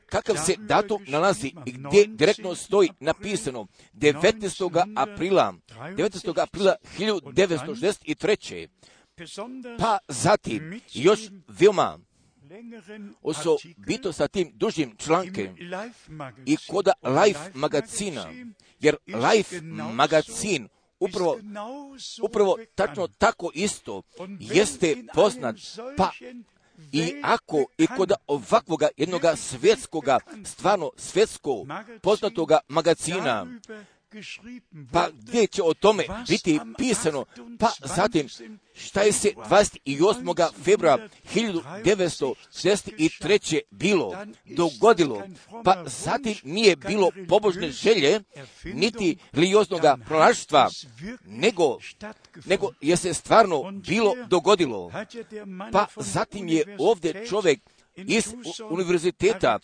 kakav 0.07 0.36
se 0.47 0.55
datum 0.59 1.05
nalazi 1.07 1.47
i 1.66 1.72
gdje 1.72 2.07
direktno 2.07 2.55
stoji 2.55 2.90
napisano 3.01 3.66
19. 3.95 4.92
aprila 4.97 5.55
19. 5.68 6.42
aprila 6.42 6.74
1963. 6.99 8.68
Pa 9.78 9.99
zatim 10.09 10.80
još 10.92 11.20
veoma 11.49 11.99
osobito 13.22 14.12
sa 14.12 14.28
tim 14.28 14.53
dužim 14.55 14.97
člankem 14.99 15.57
i 16.47 16.57
koda 16.57 16.92
Life 17.03 17.51
magazina, 17.55 18.32
jer 18.80 18.97
Life 19.07 19.61
magazin 19.95 20.68
upravo, 21.01 21.38
upravo 22.22 22.59
tačno 22.74 23.09
tako 23.09 23.51
isto 23.55 24.03
jeste 24.40 24.97
poznat, 25.14 25.57
pa 25.97 26.11
i 26.92 27.14
ako 27.22 27.64
i 27.78 27.86
kod 27.86 28.12
ovakvoga 28.26 28.88
jednoga 28.97 29.36
svjetskoga, 29.36 30.18
stvarno 30.45 30.90
svjetskog 30.97 31.68
poznatoga 32.03 32.59
magazina, 32.68 33.47
pa 34.93 35.09
gdje 35.12 35.47
će 35.47 35.62
o 35.62 35.75
tome 35.75 36.05
biti 36.29 36.61
pisano, 36.79 37.25
pa 37.59 37.71
zatim 37.85 38.29
šta 38.75 39.03
je 39.03 39.12
se 39.12 39.33
28. 39.37 40.51
februara 40.65 41.09
1963. 41.35 43.61
bilo, 43.71 44.17
dogodilo, 44.45 45.23
pa 45.65 45.85
zatim 45.87 46.35
nije 46.45 46.77
bilo 46.77 47.11
pobožne 47.29 47.71
želje, 47.71 48.21
niti 48.65 49.17
lijoznoga 49.33 49.97
prolaštva, 50.07 50.71
nego, 51.27 51.79
nego 52.45 52.71
je 52.81 52.97
se 52.97 53.15
stvarno 53.15 53.73
bilo 53.87 54.15
dogodilo. 54.29 54.93
Pa 55.73 55.87
zatim 55.97 56.49
je 56.49 56.77
ovdje 56.79 57.27
čovjek 57.29 57.61
iz 57.97 58.35
univerziteta 58.71 59.59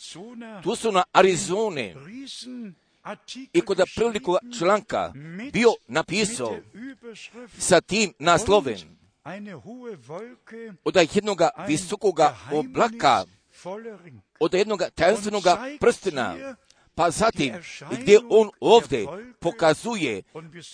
Tucson, 0.62 1.02
Arizone, 1.12 1.94
i 3.52 3.60
kod 3.60 3.80
prilikova 3.96 4.38
članka 4.58 5.12
bio 5.52 5.68
napisao 5.88 6.56
sa 7.58 7.80
tim 7.80 8.12
nasloven 8.18 8.78
od 10.84 10.96
jednoga 11.14 11.50
visokoga 11.66 12.36
oblaka, 12.52 13.24
od 14.40 14.54
jednoga 14.54 14.90
tajanstvenoga 14.90 15.58
prstena, 15.80 16.54
pa 16.94 17.10
zatim 17.10 17.54
gdje 17.90 18.18
on 18.30 18.50
ovdje 18.60 19.06
pokazuje 19.40 20.22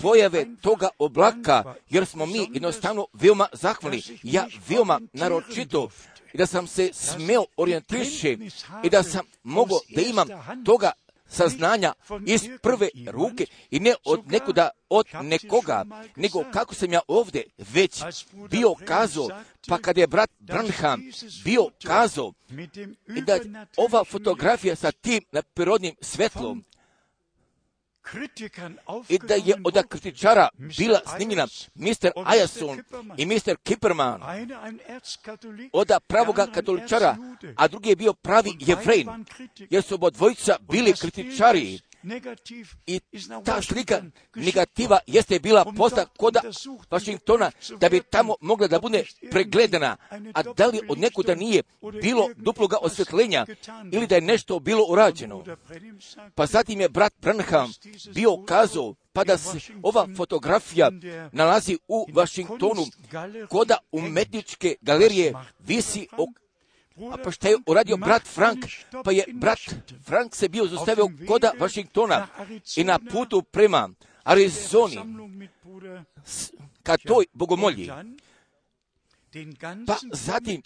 pojave 0.03 0.47
toga 0.61 0.89
oblaka, 0.99 1.74
jer 1.89 2.07
smo 2.07 2.27
mi 2.27 2.49
jednostavno 2.53 3.07
veoma 3.12 3.49
zahvalni. 3.53 4.03
Ja 4.22 4.47
veoma 4.68 5.01
naročito 5.12 5.89
i 6.33 6.39
da 6.39 6.47
sam 6.47 6.66
se 6.66 6.91
smeo 6.93 7.45
orijentiše 7.57 8.37
i 8.85 8.91
da 8.91 9.03
sam 9.03 9.27
mogao 9.43 9.79
da 9.95 10.03
imam 10.03 10.29
toga 10.64 10.93
saznanja 11.29 11.93
iz 12.27 12.49
prve 12.62 12.89
ruke 13.11 13.47
i 13.70 13.81
ne 13.81 13.95
od 14.05 14.31
nekuda, 14.31 14.70
od 14.89 15.07
nekoga, 15.22 15.85
nego 16.16 16.45
kako 16.53 16.74
sam 16.74 16.93
ja 16.93 17.01
ovdje 17.09 17.45
već 17.59 18.03
bio 18.51 18.74
kazao, 18.85 19.29
pa 19.68 19.79
kad 19.79 19.99
je 19.99 20.07
brat 20.07 20.31
Branham 20.39 21.03
bio 21.45 21.70
kazao 21.85 22.33
da 23.27 23.39
ova 23.77 24.05
fotografija 24.05 24.77
sa 24.77 24.93
tim 24.93 25.20
prirodnim 25.55 25.95
svetlom 26.01 26.64
i 29.09 29.18
da 29.18 29.34
je 29.34 29.54
od 29.64 29.88
kritičara 29.88 30.48
bila 30.78 31.00
snimljena 31.16 31.46
Mr. 31.74 32.11
Ajason 32.24 32.82
i 33.16 33.26
Mr. 33.26 33.57
Kipperman 33.64 34.20
od 35.72 35.90
pravoga 36.07 36.46
katoličara, 36.54 37.16
a 37.57 37.68
drugi 37.68 37.88
je 37.88 37.96
bio 37.96 38.12
pravi 38.12 38.50
jevrejn, 38.61 39.24
jer 39.70 39.82
su 39.82 39.94
oba 39.94 40.11
dvojica 40.11 40.57
bili 40.72 40.92
kritičari. 40.92 41.80
I 42.86 43.00
ta 43.44 43.62
slika 43.62 44.02
negativa 44.34 44.98
jeste 45.07 45.38
bila 45.38 45.64
posta 45.76 46.07
koda 46.07 46.40
Washingtona 46.90 47.50
da 47.80 47.88
bi 47.88 48.02
tamo 48.11 48.34
mogla 48.40 48.68
da 48.68 48.80
bude 48.80 49.04
pregledana, 49.30 49.96
a 50.34 50.42
da 50.42 50.66
li 50.66 50.80
od 50.88 50.98
nekuda 50.98 51.34
nije 51.34 51.62
bilo 52.02 52.28
duploga 52.36 52.76
osvjetljenja 52.82 53.46
ili 53.92 54.07
da 54.07 54.14
je 54.14 54.20
nešto 54.20 54.59
bilo 54.59 54.84
urađeno. 54.88 55.44
Pa 56.34 56.46
zatim 56.46 56.80
je 56.80 56.88
brat 56.88 57.12
Branham 57.20 57.72
bio 58.14 58.36
kazao 58.36 58.94
pa 59.12 59.24
da 59.24 59.38
se 59.38 59.59
ova 59.82 60.09
fotografija 60.16 60.90
nalazi 61.32 61.78
u 61.88 62.07
Washingtonu 62.12 62.86
koda 63.48 63.78
umetničke 63.92 64.76
galerije 64.80 65.34
visi 65.59 66.09
pa 67.24 67.30
šta 67.30 67.49
je 67.49 67.57
uradio 67.66 67.97
brat 67.97 68.22
Frank? 68.22 68.64
Pa 69.05 69.12
je 69.12 69.24
brat 69.32 69.59
Frank 70.05 70.34
se 70.34 70.49
bio 70.49 70.66
zostavio 70.66 71.09
koda 71.28 71.53
Washingtona 71.59 72.26
i 72.76 72.84
na 72.84 72.99
putu 73.12 73.42
prema 73.42 73.90
Arizoni 74.24 74.99
ka 76.82 76.97
toj 76.97 77.24
bogomolji. 77.32 77.90
Pa 79.86 79.97
zatim, 80.12 80.62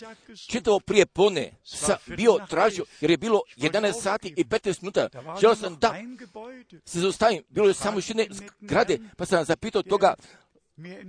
čitavo 0.48 0.80
prije 0.80 1.06
pone, 1.06 1.52
sa 1.64 1.96
bio 2.06 2.38
tražio, 2.48 2.84
jer 3.00 3.10
je 3.10 3.16
bilo 3.16 3.40
11 3.56 4.02
sati 4.02 4.34
i 4.36 4.44
15 4.44 4.82
minuta. 4.82 5.08
Želio 5.40 5.56
sam 5.56 5.76
da 5.76 5.94
se 6.84 7.00
zaustavim, 7.00 7.42
bilo 7.48 7.68
je 7.68 7.74
samo 7.74 7.98
još 7.98 8.08
jedne 8.08 8.26
zgrade, 8.60 8.98
pa 9.16 9.26
sam 9.26 9.44
zapitao 9.44 9.82
toga 9.82 10.14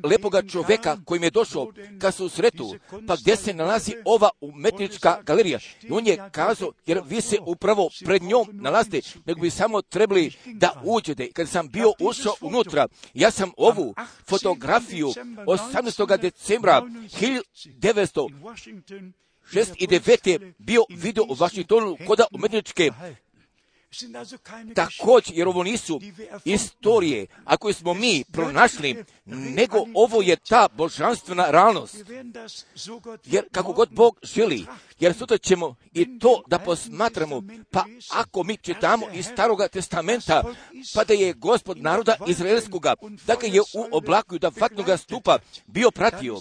lepoga 0.03 0.41
čoveka 0.41 0.97
koji 1.05 1.21
je 1.21 1.29
došao 1.29 1.71
ka 1.99 2.11
susretu, 2.11 2.75
pa 3.07 3.15
gdje 3.15 3.35
se 3.35 3.53
nalazi 3.53 3.93
ova 4.05 4.29
umetnička 4.41 5.21
galerija. 5.25 5.59
I 5.81 5.91
on 5.91 6.07
je 6.07 6.29
kazao, 6.31 6.71
jer 6.85 7.01
vi 7.05 7.21
se 7.21 7.37
upravo 7.45 7.89
pred 8.05 8.23
njom 8.23 8.47
nalazite, 8.51 9.01
nego 9.25 9.41
bi 9.41 9.49
samo 9.49 9.81
trebali 9.81 10.31
da 10.45 10.81
uđete. 10.85 11.31
Kad 11.31 11.49
sam 11.49 11.67
bio 11.69 11.93
ušao 11.99 12.33
unutra, 12.41 12.87
ja 13.13 13.31
sam 13.31 13.51
ovu 13.57 13.95
fotografiju 14.29 15.07
18. 15.07 16.17
decembra 16.17 16.81
1969. 19.51 20.53
bio 20.57 20.83
video 20.89 21.23
u 21.29 21.33
Vašingtonu 21.33 21.97
koda 22.07 22.25
umetničke 22.31 22.91
Također, 24.75 25.37
jer 25.37 25.47
ovo 25.47 25.63
nisu 25.63 26.01
istorije, 26.45 27.27
ako 27.45 27.73
smo 27.73 27.93
mi 27.93 28.23
pronašli, 28.31 29.03
nego 29.25 29.85
ovo 29.93 30.21
je 30.21 30.35
ta 30.35 30.67
božanstvena 30.77 31.51
realnost. 31.51 31.95
Jer 33.25 33.45
kako 33.51 33.73
god 33.73 33.89
Bog 33.91 34.19
želi, 34.23 34.65
jer 34.99 35.13
sutra 35.13 35.37
ćemo 35.37 35.75
i 35.93 36.19
to 36.19 36.43
da 36.47 36.59
posmatramo, 36.59 37.43
pa 37.71 37.85
ako 38.09 38.43
mi 38.43 38.57
čitamo 38.57 39.05
iz 39.13 39.25
staroga 39.25 39.67
testamenta, 39.67 40.43
pa 40.95 41.03
da 41.03 41.13
je 41.13 41.33
gospod 41.33 41.77
naroda 41.77 42.15
Izraelskoga, 42.27 42.93
da 43.27 43.35
ga 43.35 43.47
je 43.47 43.61
u 43.61 43.85
oblaku 43.91 44.39
da 44.39 44.51
vatnoga 44.59 44.97
stupa 44.97 45.37
bio 45.67 45.91
pratio, 45.91 46.39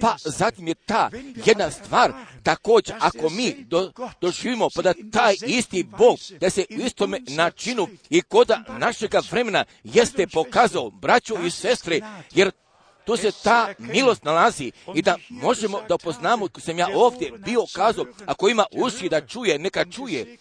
pa 0.00 0.16
zatim 0.24 0.68
je 0.68 0.74
ta 0.74 1.10
jedna 1.44 1.70
stvar, 1.70 2.12
također 2.42 2.96
ako 3.00 3.30
mi 3.30 3.54
do, 3.64 3.92
doživimo, 4.20 4.68
pa 4.74 4.82
da 4.82 4.94
taj 5.12 5.34
isti 5.46 5.82
Bog, 5.82 6.18
da 6.40 6.50
se 6.50 6.64
u 6.70 6.91
istome 6.92 7.20
načinu 7.28 7.88
i 8.10 8.20
koda 8.22 8.64
našega 8.78 9.20
vremena 9.30 9.64
jeste 9.84 10.26
pokazao, 10.26 10.90
braćo 10.90 11.34
i 11.46 11.50
sestre, 11.50 12.00
jer 12.34 12.50
tu 13.04 13.16
se 13.16 13.32
ta 13.44 13.74
milost 13.78 14.24
nalazi 14.24 14.72
i 14.94 15.02
da 15.02 15.16
možemo 15.28 15.80
da 15.88 15.98
poznamo, 15.98 16.48
ko 16.48 16.60
sam 16.60 16.78
ja 16.78 16.88
ovdje 16.94 17.32
bio 17.38 17.64
kazao, 17.74 18.06
ako 18.26 18.48
ima 18.48 18.64
uši 18.72 19.08
da 19.08 19.26
čuje, 19.26 19.58
neka 19.58 19.84
čuje, 19.84 20.36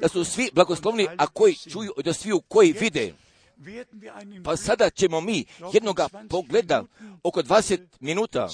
da 0.00 0.08
su 0.08 0.24
svi 0.24 0.50
blagoslovni, 0.52 1.08
a 1.18 1.26
koji 1.26 1.54
čuju, 1.54 1.92
da 2.04 2.12
svi 2.12 2.32
koji 2.48 2.72
vide. 2.72 3.12
Pa 4.44 4.56
sada 4.56 4.90
ćemo 4.90 5.20
mi 5.20 5.44
jednoga 5.72 6.08
pogleda 6.28 6.84
oko 7.22 7.42
20 7.42 7.80
minuta 8.00 8.48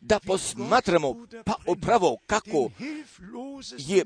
da 0.00 0.20
posmatramo 0.20 1.26
pa 1.44 1.54
upravo 1.66 2.16
kako 2.26 2.70
je 3.78 4.04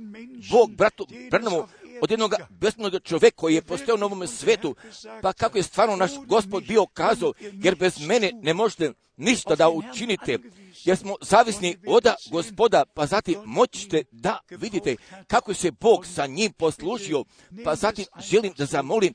Bog 0.50 0.70
bratu 0.76 1.06
Branamu 1.30 1.66
od 2.02 2.10
jednog 2.10 2.34
besmnog 2.50 2.92
čovjeka 3.04 3.36
koji 3.36 3.54
je 3.54 3.62
postojao 3.62 3.96
na 3.96 4.06
ovom 4.06 4.26
svetu, 4.26 4.76
pa 5.22 5.32
kako 5.32 5.58
je 5.58 5.62
stvarno 5.62 5.96
naš 5.96 6.10
gospod 6.26 6.64
bio 6.64 6.86
kazao, 6.86 7.32
jer 7.40 7.74
bez 7.74 8.06
mene 8.06 8.32
ne 8.42 8.54
možete 8.54 8.92
ništa 9.16 9.54
da 9.54 9.68
učinite, 9.68 10.38
jer 10.84 10.96
smo 10.96 11.14
zavisni 11.20 11.76
od 11.86 12.04
gospoda, 12.30 12.84
pa 12.94 13.06
zatim 13.06 13.38
moćite 13.44 14.04
da 14.12 14.38
vidite 14.50 14.96
kako 15.26 15.54
se 15.54 15.70
Bog 15.70 16.06
sa 16.06 16.26
njim 16.26 16.52
poslužio, 16.52 17.24
pa 17.64 17.74
zatim 17.74 18.04
želim 18.20 18.52
da 18.58 18.66
zamolim, 18.66 19.14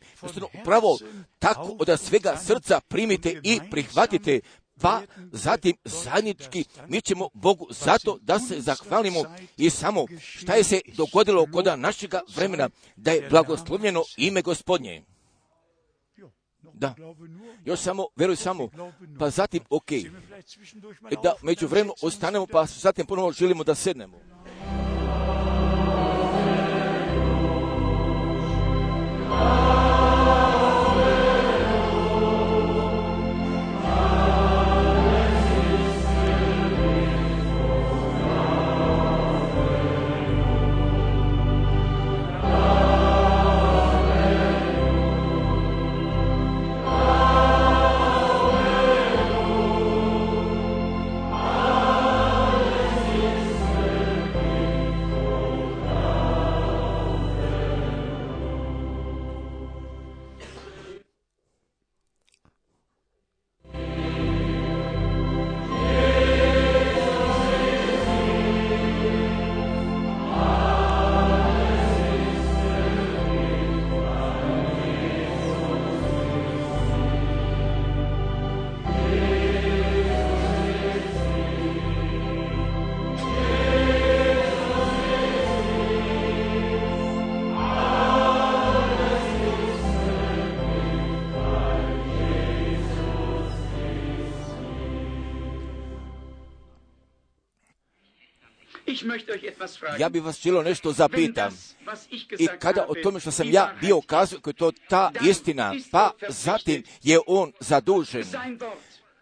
upravo 0.62 0.98
tako 1.40 1.76
od 1.80 2.00
svega 2.00 2.38
srca 2.38 2.80
primite 2.88 3.40
i 3.44 3.60
prihvatite, 3.72 4.40
pa 4.82 5.02
zatim 5.32 5.76
zajednički 5.86 6.66
mi 6.88 7.02
ćemo 7.02 7.30
Bogu 7.34 7.68
zato 7.70 8.18
da 8.22 8.40
se 8.40 8.62
zahvalimo 8.62 9.20
i 9.58 9.70
samo 9.70 10.06
šta 10.20 10.54
je 10.54 10.64
se 10.64 10.82
dogodilo 10.98 11.48
kod 11.54 11.80
našega 11.80 12.22
vremena, 12.36 12.70
da 12.96 13.12
je 13.12 13.30
blagoslovljeno 13.30 14.04
ime 14.18 14.42
gospodnje. 14.42 15.04
Da, 16.82 16.96
još 17.66 17.80
samo, 17.80 18.08
veruj 18.16 18.36
samo, 18.36 18.70
pa 19.20 19.30
zatim, 19.30 19.64
ok, 19.70 19.90
da 21.24 21.34
među 21.42 21.68
vremenu 21.68 21.94
ostanemo, 22.02 22.48
pa 22.52 22.66
zatim 22.66 23.06
ponovo 23.06 23.32
želimo 23.32 23.64
da 23.64 23.76
sednemo. 23.76 24.18
Ja 100.00 100.10
bih 100.10 100.24
vas 100.24 100.42
želio 100.42 100.64
nešto 100.64 100.92
zapitam. 100.92 101.58
I 102.40 102.48
kada 102.60 102.86
o 102.88 102.94
tome 103.04 103.20
što 103.20 103.32
sam 103.32 103.52
ja 103.52 103.74
bio 103.82 104.02
kazao, 104.02 104.40
je 104.46 104.54
to 104.54 104.72
ta 104.90 105.12
istina, 105.30 105.74
pa 105.92 106.12
zatim 106.30 106.84
je 107.04 107.20
on 107.28 107.52
zadužen 107.60 108.24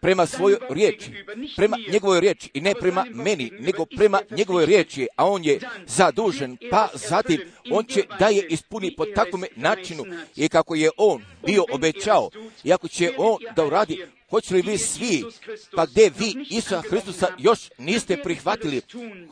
prema 0.00 0.26
svojoj 0.26 0.58
riječi, 0.70 1.24
prema 1.56 1.76
njegovoj 1.92 2.20
riječi 2.20 2.50
i 2.54 2.60
ne 2.60 2.74
prema 2.80 3.06
meni, 3.10 3.50
nego 3.60 3.86
prema 3.96 4.20
njegovoj 4.30 4.66
riječi, 4.66 5.08
a 5.16 5.26
on 5.26 5.44
je 5.44 5.60
zadužen, 5.86 6.56
pa 6.70 6.88
zatim 6.94 7.40
on 7.70 7.84
će 7.84 8.02
da 8.18 8.26
je 8.26 8.46
ispuni 8.46 8.96
po 8.96 9.04
takvom 9.06 9.44
načinu 9.56 10.04
i 10.36 10.48
kako 10.48 10.74
je 10.74 10.90
on 10.96 11.22
bio 11.46 11.64
obećao, 11.72 12.30
i 12.64 12.72
ako 12.72 12.88
će 12.88 13.12
on 13.18 13.38
da 13.56 13.64
uradi, 13.64 14.06
Hoćete 14.30 14.54
li 14.54 14.62
vi 14.62 14.78
svi, 14.78 15.24
pa 15.76 15.86
gdje 15.86 16.10
vi 16.18 16.46
Isusa 16.50 16.82
Hristusa 16.90 17.28
još 17.38 17.70
niste 17.78 18.22
prihvatili, 18.22 18.82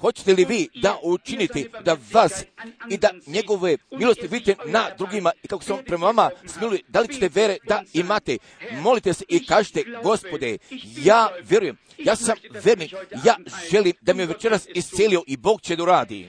hoćete 0.00 0.34
li 0.34 0.44
vi 0.44 0.68
da 0.82 0.98
učinite 1.02 1.64
da 1.84 1.96
vas 2.12 2.44
i 2.90 2.98
da 2.98 3.10
njegove 3.26 3.76
milosti 3.90 4.26
vidite 4.26 4.54
na 4.66 4.90
drugima 4.98 5.32
i 5.42 5.48
kako 5.48 5.64
se 5.64 5.72
on 5.72 5.84
prema 5.84 6.06
vama 6.06 6.30
smiluje, 6.46 6.80
da 6.88 7.00
li 7.00 7.14
ćete 7.14 7.28
vere 7.34 7.56
da 7.64 7.82
imate? 7.92 8.38
Molite 8.80 9.12
se 9.14 9.24
i 9.28 9.46
kažete, 9.46 9.84
gospode, 10.02 10.58
ja 11.04 11.28
vjerujem, 11.48 11.76
ja 11.98 12.16
sam 12.16 12.36
vernik, 12.64 12.92
ja 13.24 13.36
želim 13.70 13.92
da 14.00 14.14
me 14.14 14.26
večeras 14.26 14.66
iscelio 14.74 15.22
i 15.26 15.36
Bog 15.36 15.60
će 15.60 15.76
da 15.76 15.82
uradi. 15.82 16.28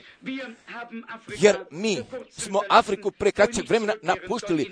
Jer 1.39 1.57
mi 1.72 1.97
smo 2.32 2.61
Afriku 2.70 3.11
pre 3.11 3.32
kraćeg 3.32 3.70
vremena 3.70 3.93
napuštili, 4.01 4.72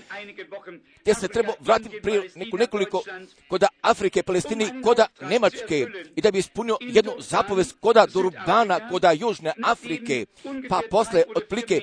te 1.03 1.13
se 1.13 1.27
treba 1.27 1.53
vratiti 1.59 2.01
prije 2.01 2.29
neko, 2.35 2.57
nekoliko 2.57 3.03
koda 3.47 3.67
Afrike, 3.81 4.23
Palestini, 4.23 4.81
koda 4.83 5.07
Nemačke 5.21 5.87
i 6.15 6.21
da 6.21 6.31
bi 6.31 6.39
ispunio 6.39 6.77
jednu 6.81 7.11
zapovest 7.19 7.75
koda 7.79 8.05
Durbana, 8.13 8.89
koda 8.89 9.11
Južne 9.11 9.53
Afrike, 9.63 10.25
pa 10.69 10.81
posle 10.89 11.23
otplike 11.35 11.81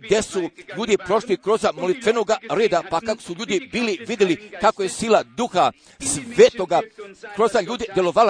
gdje 0.00 0.22
su 0.22 0.50
ljudi 0.76 0.96
prošli 1.06 1.36
kroz 1.36 1.66
molitvenoga 1.74 2.36
reda, 2.50 2.82
pa 2.90 3.00
kako 3.00 3.22
su 3.22 3.34
ljudi 3.38 3.68
bili 3.72 3.98
vidjeli 4.08 4.50
kako 4.60 4.82
je 4.82 4.88
sila 4.88 5.22
duha 5.36 5.72
svetoga 6.00 6.80
kroz 7.34 7.50
ljudi 7.68 7.84
djelovala, 7.94 8.27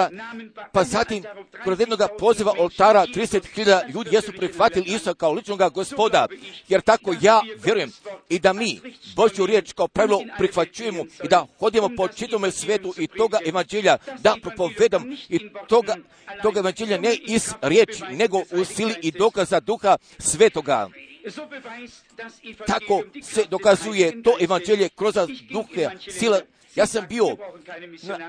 pa 0.71 0.83
zatim 0.83 1.23
kroz 1.63 1.79
jednog 1.79 1.99
poziva 2.19 2.53
oltara 2.57 3.05
30.000 3.05 3.93
ljudi 3.93 4.09
jesu 4.15 4.31
prihvatili 4.37 4.85
Isusa 4.85 5.13
kao 5.13 5.31
ličnog 5.31 5.73
gospoda, 5.73 6.27
jer 6.67 6.81
tako 6.81 7.13
ja 7.21 7.41
vjerujem 7.63 7.91
i 8.29 8.39
da 8.39 8.53
mi 8.53 8.79
Božju 9.15 9.45
riječ 9.45 9.73
kao 9.73 9.87
pravilo 9.87 10.23
prihvaćujemo 10.37 11.05
i 11.23 11.27
da 11.27 11.47
hodimo 11.59 11.89
po 11.97 12.07
čitome 12.07 12.51
svetu 12.51 12.93
i 12.97 13.07
toga 13.07 13.37
evanđelja 13.45 13.97
da 14.19 14.35
propovedam 14.41 15.11
i 15.29 15.49
toga, 15.67 15.95
toga 16.41 16.59
evanđelja 16.59 16.97
ne 16.97 17.15
iz 17.27 17.53
riječi, 17.61 18.03
nego 18.11 18.37
u 18.51 18.65
sili 18.65 18.95
i 19.01 19.11
dokaza 19.11 19.59
duha 19.59 19.97
svetoga. 20.19 20.89
Tako 22.67 23.03
se 23.23 23.45
dokazuje 23.49 24.23
to 24.23 24.35
evanđelje 24.39 24.89
kroz 24.89 25.15
duha, 25.51 25.91
sila 26.09 26.41
ja 26.75 26.85
sam 26.85 27.05
bio, 27.09 27.37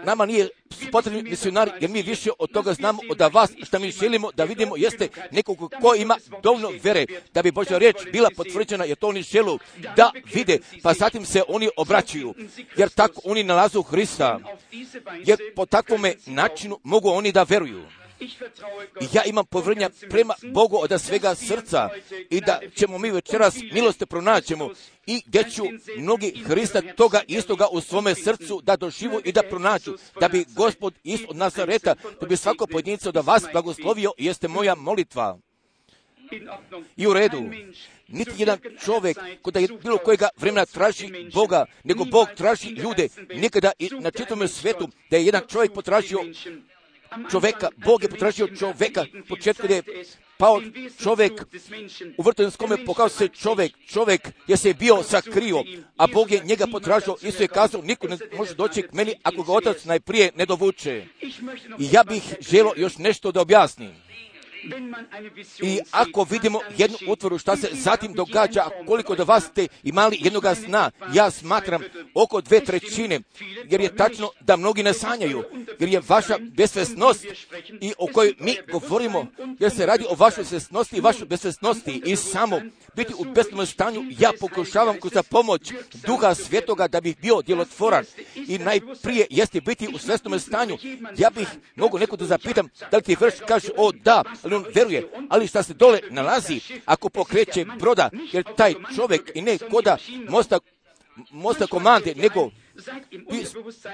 nama 0.04 0.26
nije 0.26 0.48
potrebni 0.92 1.22
misionari, 1.22 1.70
jer 1.80 1.90
mi 1.90 2.02
više 2.02 2.30
od 2.38 2.50
toga 2.50 2.74
znamo 2.74 3.02
od 3.10 3.32
vas, 3.32 3.50
što 3.62 3.78
mi 3.78 3.90
želimo 3.90 4.30
da 4.32 4.44
vidimo 4.44 4.76
jeste 4.76 5.08
nekog 5.30 5.58
ko 5.58 5.94
ima 5.94 6.16
dovoljno 6.42 6.72
vere, 6.82 7.06
da 7.34 7.42
bi 7.42 7.52
Božja 7.52 7.78
riječ 7.78 7.96
bila 8.12 8.30
potvrđena, 8.36 8.84
jer 8.84 8.96
to 8.96 9.08
oni 9.08 9.22
želu 9.22 9.58
da 9.96 10.10
vide, 10.34 10.58
pa 10.82 10.92
zatim 10.94 11.24
se 11.24 11.42
oni 11.48 11.68
obraćuju, 11.76 12.34
jer 12.76 12.88
tako 12.88 13.20
oni 13.24 13.44
nalazu 13.44 13.82
Hrista, 13.82 14.38
jer 15.24 15.38
po 15.56 15.66
takvome 15.66 16.14
načinu 16.26 16.78
mogu 16.82 17.08
oni 17.08 17.32
da 17.32 17.42
veruju. 17.42 17.99
Ja 19.12 19.24
imam 19.24 19.46
povrednja 19.46 19.90
prema 20.10 20.34
Bogu 20.52 20.76
od 20.76 21.00
svega 21.00 21.34
srca 21.34 21.88
i 22.30 22.40
da 22.40 22.60
ćemo 22.76 22.98
mi 22.98 23.10
večeras 23.10 23.54
milosti 23.72 24.06
pronaćemo 24.06 24.70
i 25.06 25.22
gdje 25.26 25.50
ću 25.50 25.62
mnogi 25.98 26.42
Hrista 26.46 26.82
toga 26.96 27.20
istoga 27.28 27.66
u 27.72 27.80
svome 27.80 28.14
srcu 28.14 28.60
da 28.62 28.76
doživu 28.76 29.20
i 29.24 29.32
da 29.32 29.42
pronaću, 29.42 29.94
da 30.20 30.28
bi 30.28 30.44
gospod 30.56 30.94
iz 31.04 31.20
od 31.28 31.36
Nazareta, 31.36 31.94
da 32.20 32.26
bi 32.26 32.36
svako 32.36 32.66
pojedinca 32.66 33.10
da 33.10 33.20
vas 33.20 33.42
blagoslovio, 33.52 34.12
jeste 34.18 34.48
moja 34.48 34.74
molitva. 34.74 35.38
I 36.96 37.06
u 37.06 37.12
redu, 37.12 37.42
niti 38.08 38.30
jedan 38.38 38.58
čovjek 38.84 39.18
kod 39.42 39.56
je 39.56 39.68
bilo 39.82 39.98
kojega 39.98 40.28
vremena 40.36 40.66
traži 40.66 41.30
Boga, 41.34 41.64
nego 41.84 42.04
Bog 42.04 42.28
traži 42.36 42.68
ljude. 42.68 43.08
Nikada 43.34 43.72
i 43.78 43.90
na 44.00 44.10
čitome 44.10 44.48
svetu 44.48 44.88
da 45.10 45.16
je 45.16 45.26
jedan 45.26 45.42
čovjek 45.48 45.72
potražio 45.72 46.18
čovjeka, 47.30 47.68
Bog 47.76 48.02
je 48.02 48.08
potražio 48.08 48.48
čovjeka, 48.58 49.04
početku 49.28 49.66
je 49.66 49.82
pao 50.38 50.60
čovjek, 51.02 51.32
u 52.18 52.22
vrtovinskome 52.22 52.84
pokazao 52.84 53.08
se 53.08 53.28
čovjek, 53.28 53.72
čovjek 53.86 54.28
je 54.46 54.56
se 54.56 54.74
bio 54.74 55.02
sakrio, 55.02 55.64
a 55.96 56.06
Bog 56.06 56.30
je 56.30 56.40
njega 56.44 56.66
potražio, 56.72 57.16
isto 57.22 57.42
je 57.42 57.48
kazao, 57.48 57.82
niko 57.82 58.08
ne 58.08 58.18
može 58.36 58.54
doći 58.54 58.82
k 58.82 58.92
meni 58.92 59.14
ako 59.22 59.42
ga 59.42 59.52
otac 59.52 59.84
najprije 59.84 60.32
ne 60.36 60.46
dovuče. 60.46 61.04
I 61.78 61.88
ja 61.92 62.02
bih 62.04 62.34
želio 62.40 62.72
još 62.76 62.98
nešto 62.98 63.32
da 63.32 63.40
objasnim. 63.40 63.90
I 65.62 65.80
ako 65.90 66.26
vidimo 66.30 66.60
jednu 66.76 66.98
utvoru 67.08 67.38
šta 67.38 67.56
se 67.56 67.68
zatim 67.72 68.12
događa, 68.12 68.68
koliko 68.86 69.14
da 69.14 69.24
vas 69.24 69.44
ste 69.44 69.66
imali 69.82 70.18
jednoga 70.20 70.54
sna, 70.54 70.90
ja 71.14 71.30
smatram 71.30 71.82
oko 72.14 72.40
dve 72.40 72.60
trećine, 72.60 73.20
jer 73.70 73.80
je 73.80 73.96
tačno 73.96 74.30
da 74.40 74.56
mnogi 74.56 74.82
ne 74.82 74.94
sanjaju, 74.94 75.44
jer 75.78 75.88
je 75.88 76.02
vaša 76.08 76.38
besvesnost 76.38 77.26
i 77.80 77.92
o 77.98 78.06
kojoj 78.06 78.34
mi 78.38 78.56
govorimo, 78.72 79.26
jer 79.58 79.70
se 79.70 79.86
radi 79.86 80.04
o 80.08 80.14
vašoj 80.14 80.44
svesnosti 80.44 80.96
i 80.96 81.00
vašoj 81.00 81.26
besvesnosti 81.26 82.02
i 82.06 82.16
samo 82.16 82.60
biti 82.96 83.14
u 83.18 83.24
besnom 83.24 83.66
stanju, 83.66 84.02
ja 84.18 84.30
pokušavam 84.40 85.00
kroz 85.00 85.12
pomoć 85.30 85.72
duha 86.06 86.34
svjetoga 86.34 86.88
da 86.88 87.00
bih 87.00 87.16
bio 87.22 87.42
djelotvoran 87.42 88.04
i 88.34 88.58
najprije 88.58 89.26
jeste 89.30 89.60
biti 89.60 89.88
u 89.94 89.98
svesnom 89.98 90.38
stanju. 90.38 90.78
Ja 91.18 91.30
bih 91.30 91.48
mogu 91.76 91.98
neko 91.98 92.16
da 92.16 92.24
zapitam 92.24 92.68
da 92.90 92.96
li 92.96 93.02
ti 93.02 93.16
vrš 93.20 93.34
kaže 93.48 93.68
o 93.76 93.92
da, 93.92 94.22
on 94.52 94.64
veruje, 94.74 95.08
ali 95.28 95.46
šta 95.46 95.62
se 95.62 95.74
dole 95.74 96.00
nalazi 96.10 96.60
ako 96.84 97.08
pokreće 97.08 97.64
broda, 97.78 98.10
jer 98.32 98.44
taj 98.56 98.74
čovjek 98.96 99.30
i 99.34 99.42
ne 99.42 99.58
koda 99.58 99.96
mosta, 100.28 100.58
mosta 101.30 101.66
komande, 101.66 102.14
nego 102.14 102.50
vi, 103.10 103.44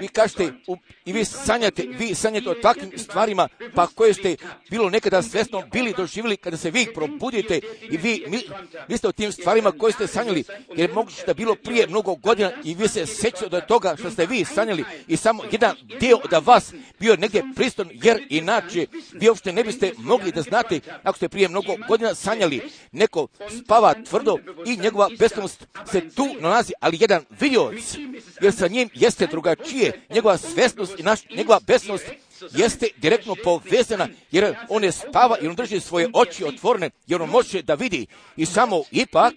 vi 0.01 0.09
kažete 0.09 0.53
u, 0.67 0.77
i 1.05 1.13
vi 1.13 1.25
sanjate, 1.25 1.83
vi 1.99 2.15
sanjate 2.15 2.51
o 2.51 2.55
takvim 2.55 2.91
stvarima, 2.97 3.49
pa 3.75 3.87
koje 3.87 4.15
ste 4.15 4.37
bilo 4.71 4.91
nekada 4.91 5.23
svjesno 5.23 5.63
bili 5.73 5.95
doživjeli 5.97 6.37
kada 6.37 6.57
se 6.57 6.71
vi 6.71 6.87
probudite 6.95 7.61
i 7.91 7.97
vi 7.97 8.25
mi, 8.29 8.43
mislite 8.89 9.09
o 9.09 9.13
tim 9.13 9.33
stvarima 9.33 9.73
koje 9.73 9.93
ste 9.93 10.07
sanjali, 10.07 10.45
jer 10.77 10.93
moguće 10.93 11.23
da 11.27 11.35
bilo 11.35 11.55
prije 11.55 11.87
mnogo 11.87 12.15
godina 12.15 12.53
i 12.65 12.75
vi 12.75 12.89
se 12.89 13.07
sjećate 13.07 13.57
od 13.57 13.67
toga 13.67 13.97
što 13.99 14.11
ste 14.11 14.27
vi 14.27 14.45
sanjali 14.45 14.85
i 15.09 15.17
samo 15.17 15.43
jedan 15.53 15.77
dio 16.01 16.21
od 16.25 16.47
vas 16.47 16.73
bio 17.01 17.17
negdje 17.17 17.45
priston, 17.57 17.89
jer 17.93 18.27
inače 18.29 18.87
vi 19.13 19.29
uopšte 19.29 19.53
ne 19.53 19.65
biste 19.65 19.93
mogli 19.99 20.33
da 20.33 20.43
znate 20.43 20.81
ako 21.03 21.17
ste 21.17 21.29
prije 21.29 21.49
mnogo 21.49 21.77
godina 21.89 22.15
sanjali, 22.15 22.61
neko 22.93 23.29
spava 23.65 23.95
tvrdo 24.05 24.39
i 24.67 24.77
njegova 24.77 25.09
beskomnost 25.19 25.67
se 25.93 26.09
tu 26.09 26.27
nalazi, 26.41 26.73
ali 26.81 26.99
jedan 27.01 27.25
vidioc, 27.41 27.97
jer 28.43 28.53
sa 28.53 28.69
njim 28.69 28.76
jeste 28.95 29.27
drugačije, 29.27 29.93
njegova 30.11 30.39
svjesnost 30.39 30.99
i 30.99 31.03
naš, 31.03 31.21
njegova 31.37 31.61
besnost 31.67 32.07
jeste 32.51 32.89
direktno 32.97 33.35
povezana, 33.45 34.09
jer 34.31 34.55
on 34.69 34.85
je 34.85 34.93
spava 34.93 35.37
i 35.41 35.47
on 35.47 35.55
drži 35.55 35.81
svoje 35.81 36.09
oči 36.15 36.45
otvorene, 36.45 36.91
jer 37.07 37.23
on 37.23 37.31
može 37.31 37.63
da 37.63 37.75
vidi. 37.75 38.07
I 38.37 38.47
samo 38.47 38.83
ipak, 38.91 39.35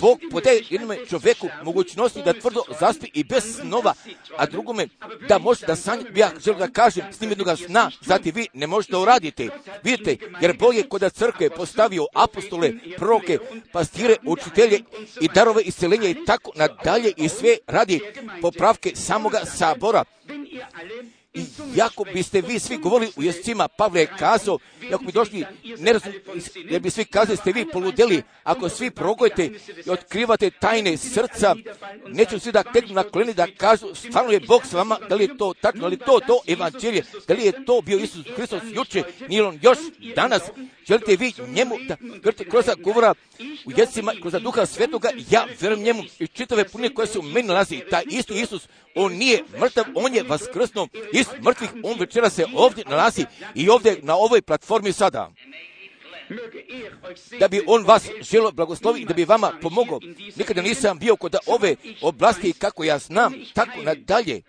Bog 0.00 0.20
podaje 0.30 0.62
jednome 0.70 1.06
čovjeku 1.06 1.48
mogućnosti 1.62 2.22
da 2.22 2.32
tvrdo 2.32 2.62
zaspi 2.80 3.10
i 3.14 3.24
bez 3.24 3.56
snova, 3.60 3.94
a 4.36 4.46
drugome 4.46 4.88
da 5.28 5.38
može 5.38 5.66
da 5.66 5.76
sanja, 5.76 6.04
ja 6.14 6.30
želim 6.44 6.58
da 6.58 6.68
kažem, 6.68 7.04
s 7.12 7.20
njim 7.20 7.30
jednoga 7.30 7.56
sna, 7.56 7.90
zati 8.00 8.30
vi 8.30 8.46
ne 8.52 8.66
možete 8.66 8.96
uraditi. 8.96 9.50
Vidite, 9.82 10.16
jer 10.40 10.56
Bog 10.58 10.74
je 10.74 10.88
kod 10.88 11.12
crkve 11.12 11.50
postavio 11.50 12.06
apostole, 12.14 12.72
proroke, 12.96 13.38
pastire, 13.72 14.16
učitelje 14.26 14.80
i 15.20 15.28
darove 15.34 15.62
iscelenja 15.62 16.08
i 16.08 16.24
tako 16.26 16.52
nadalje 16.54 17.12
i 17.16 17.28
sve 17.28 17.56
radi 17.66 18.00
popravke 18.40 18.92
samoga 18.94 19.40
sabora. 19.44 20.04
Jako 21.74 22.04
biste 22.12 22.40
vi 22.40 22.58
svi 22.58 22.76
govorili 22.76 23.12
u 23.16 23.22
jescima, 23.22 23.68
Pavle 23.68 24.00
je 24.00 24.12
kazao, 24.18 24.58
ako 24.92 25.04
bi 25.04 25.12
došli, 25.12 25.44
nerazum, 25.78 26.12
jer 26.54 26.80
bi 26.80 26.90
svi 26.90 27.04
kazali 27.04 27.36
ste 27.36 27.52
vi 27.52 27.66
poludeli, 27.72 28.22
ako 28.42 28.68
svi 28.68 28.90
progojete 28.90 29.50
i 29.86 29.90
otkrivate 29.90 30.50
tajne 30.50 30.96
srca, 30.96 31.54
neću 32.06 32.38
svi 32.40 32.52
da 32.52 32.62
teknu 32.62 32.94
na 32.94 33.02
koleni 33.02 33.34
da 33.34 33.46
kažu, 33.56 33.94
stvarno 33.94 34.32
je 34.32 34.40
Bog 34.40 34.66
s 34.66 34.72
vama, 34.72 34.98
da 35.08 35.14
li 35.14 35.24
je 35.24 35.36
to 35.38 35.54
tačno, 35.60 35.84
ali 35.84 35.96
to, 35.96 36.20
to 36.26 36.40
evanđelje, 36.46 37.02
da 37.28 37.34
li 37.34 37.44
je 37.44 37.64
to 37.64 37.80
bio 37.80 37.98
Isus 37.98 38.26
Hristos 38.36 38.62
juče, 38.74 39.02
nije 39.28 39.44
on 39.44 39.58
još 39.62 39.78
danas, 40.16 40.42
želite 40.88 41.16
vi 41.16 41.32
njemu 41.48 41.74
da 41.88 41.96
vjerujete 42.00 42.44
kroz 42.44 42.64
govora 42.78 43.14
u 43.64 43.70
jezicima, 43.76 44.12
kroz 44.22 44.34
duha 44.42 44.66
svetoga, 44.66 45.10
ja 45.30 45.46
vjerujem 45.60 45.84
njemu. 45.84 46.02
I 46.18 46.26
čitave 46.26 46.68
pune 46.68 46.94
koje 46.94 47.06
se 47.06 47.18
u 47.18 47.22
meni 47.22 47.48
nalazi, 47.48 47.82
taj 47.90 48.02
isti 48.10 48.40
Isus, 48.40 48.68
on 48.94 49.12
nije 49.12 49.44
mrtav, 49.60 49.84
on 49.94 50.14
je 50.14 50.22
vaskrsno 50.22 50.88
iz 51.24 51.44
mrtvih, 51.44 51.70
on 51.82 51.98
večera 51.98 52.30
se 52.30 52.46
ovdje 52.54 52.84
nalazi 52.86 53.24
i 53.54 53.68
ovdje 53.68 53.98
na 54.02 54.16
ovoj 54.16 54.42
platformi 54.42 54.92
sada 54.92 55.30
da 57.40 57.48
bi 57.48 57.62
on 57.66 57.84
vas 57.84 58.08
želo 58.20 58.52
blagoslovi 58.52 59.00
i 59.00 59.04
da 59.04 59.14
bi 59.14 59.24
vama 59.24 59.52
pomogao. 59.62 60.00
Nikada 60.36 60.62
nisam 60.62 60.98
bio 60.98 61.16
kod 61.16 61.36
ove 61.46 61.76
oblasti 62.02 62.52
kako 62.52 62.84
ja 62.84 62.98
znam, 62.98 63.34
tako 63.54 63.82
nadalje. 63.82 64.42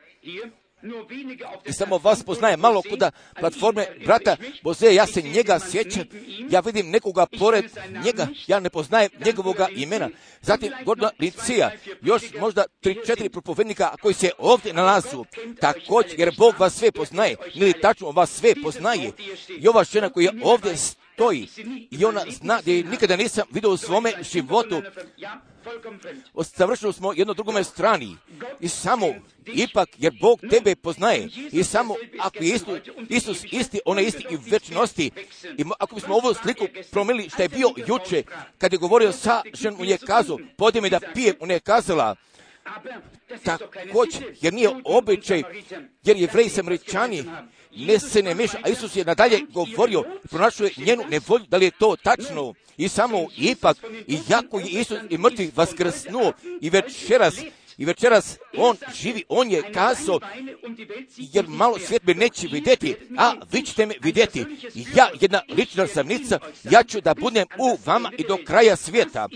I 1.66 1.74
samo 1.74 1.98
vas 1.98 2.24
poznaje 2.24 2.58
malo 2.58 2.82
kuda 2.90 3.12
platforme 3.40 3.86
brata 4.06 4.38
Boze, 4.64 4.94
ja 4.94 5.08
se 5.08 5.22
njega 5.22 5.60
sjećam, 5.60 6.04
ja 6.50 6.60
vidim 6.60 6.90
nekoga 6.90 7.26
pored 7.40 7.66
njega, 8.04 8.28
ja 8.48 8.60
ne 8.60 8.70
poznajem 8.70 9.10
njegovoga 9.26 9.68
imena. 9.76 10.10
Zatim 10.42 10.72
Gordona 10.86 11.12
Licija, 11.20 11.72
još 12.02 12.24
možda 12.40 12.64
tri, 12.82 12.98
četiri 13.06 13.30
propovednika 13.30 13.96
koji 14.02 14.14
se 14.14 14.32
ovdje 14.38 14.74
nalazu. 14.74 15.26
Također, 15.60 16.20
jer 16.20 16.36
Bog 16.38 16.56
vas 16.60 16.76
sve 16.76 16.92
poznaje, 16.92 17.36
ili 17.54 17.82
tačno 17.82 18.12
vas 18.12 18.32
sve 18.32 18.54
poznaje. 18.64 19.12
I 19.60 19.68
ova 19.68 19.84
žena 19.84 20.10
koja 20.10 20.32
ovdje 20.44 20.76
stoji. 21.16 21.48
I 21.92 22.06
ona 22.06 22.22
zna 22.30 22.62
da 22.66 22.72
je 22.72 22.84
nikada 22.84 23.16
nisam 23.16 23.44
vidio 23.52 23.70
u 23.70 23.78
svome 23.78 24.14
životu. 24.34 24.82
Savršeno 26.44 26.92
smo 26.92 27.14
jedno 27.14 27.34
drugome 27.34 27.64
strani. 27.64 28.18
I 28.60 28.68
samo 28.68 29.08
ipak 29.46 29.90
jer 29.98 30.14
Bog 30.22 30.40
tebe 30.50 30.76
poznaje. 30.76 31.30
I 31.52 31.64
samo 31.64 31.96
ako 32.20 32.44
je 32.44 32.50
Isus, 32.50 32.80
Isus 33.10 33.44
isti, 33.52 33.80
on 33.86 34.00
je 34.00 34.06
isti 34.06 34.26
i 34.30 34.52
večnosti 34.52 35.12
i 35.58 35.64
ako 35.80 35.96
bismo 35.96 36.16
ovu 36.16 36.34
sliku 36.34 36.68
promijenili 36.92 37.30
što 37.30 37.42
je 37.42 37.50
bio 37.50 37.70
juče 37.88 38.24
kad 38.58 38.74
je 38.74 38.80
govorio 38.80 39.12
sa 39.12 39.42
ženom, 39.54 39.80
on 39.80 39.88
je 39.88 39.98
kazao, 39.98 40.40
podje 40.58 40.82
me 40.82 40.90
da 40.90 41.00
pijem, 41.14 41.36
on 41.40 41.52
je 41.52 41.60
kazala, 41.60 42.16
također, 43.44 44.36
jer 44.42 44.54
nije 44.54 44.70
običaj, 44.86 45.44
jer 46.04 46.18
jevreji 46.18 46.50
samaričani 46.50 47.24
ne 47.76 48.00
se 48.00 48.22
ne 48.22 48.36
meša, 48.36 48.58
a 48.64 48.70
Isus 48.70 48.96
je 48.96 49.06
nadalje 49.06 49.42
govorio, 49.54 50.04
pronašao 50.30 50.66
je 50.66 50.72
njenu 50.78 51.04
nevolju, 51.10 51.46
da 51.50 51.58
li 51.58 51.66
je 51.66 51.72
to 51.72 51.96
tačno, 52.04 52.54
i 52.78 52.88
samo 52.88 53.28
ipak, 53.38 53.78
i 54.08 54.20
jako 54.30 54.60
je 54.60 54.70
Isus 54.70 54.98
i 55.10 55.18
mrtvi 55.18 55.52
vaskrsnuo, 55.56 56.34
i 56.62 56.70
večeras, 56.70 57.36
i 57.78 57.86
večeras 57.86 58.38
on 58.58 58.78
živi, 58.94 59.24
on 59.30 59.52
je 59.52 59.72
kazao, 59.74 60.20
jer 61.18 61.48
malo 61.48 61.80
svijet 61.80 62.04
me 62.04 62.14
neće 62.14 62.48
vidjeti, 62.48 62.96
a 63.18 63.34
vi 63.52 63.62
ćete 63.62 63.86
me 63.86 63.94
vidjeti. 64.02 64.46
Ja, 64.96 65.10
jedna 65.22 65.42
lična 65.58 65.88
samnica, 65.88 66.40
ja 66.64 66.84
ću 66.84 67.02
da 67.02 67.14
budem 67.14 67.48
u 67.60 67.78
vama 67.86 68.12
i 68.18 68.24
do 68.28 68.38
kraja 68.46 68.76
svijeta, 68.76 69.28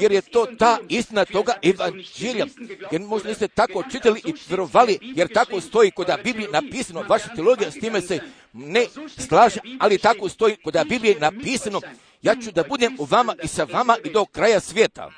jer 0.00 0.12
je 0.12 0.20
to 0.20 0.46
ta 0.58 0.78
istina 0.88 1.24
toga 1.24 1.52
evanđelja. 1.62 2.46
Jer 2.92 3.00
možda 3.00 3.28
niste 3.28 3.48
tako 3.48 3.84
čitali 3.92 4.20
i 4.24 4.34
vjerovali, 4.48 4.98
jer 5.02 5.32
tako 5.32 5.60
stoji 5.60 5.90
kod 5.90 6.06
Biblije 6.24 6.48
napisano, 6.48 7.04
vaša 7.08 7.34
teologija 7.34 7.70
s 7.70 7.74
time 7.74 8.00
se 8.00 8.20
ne 8.52 8.86
slaže, 9.18 9.60
ali 9.80 9.98
tako 9.98 10.28
stoji 10.28 10.56
kod 10.56 10.76
Biblije 10.88 11.20
napisano, 11.20 11.80
ja 12.22 12.34
ću 12.44 12.52
da 12.52 12.62
budem 12.62 12.96
u 12.98 13.04
vama 13.04 13.34
i 13.42 13.48
sa 13.48 13.64
vama 13.64 13.96
i 14.04 14.10
do 14.10 14.24
kraja 14.24 14.60
svijeta. 14.60 15.10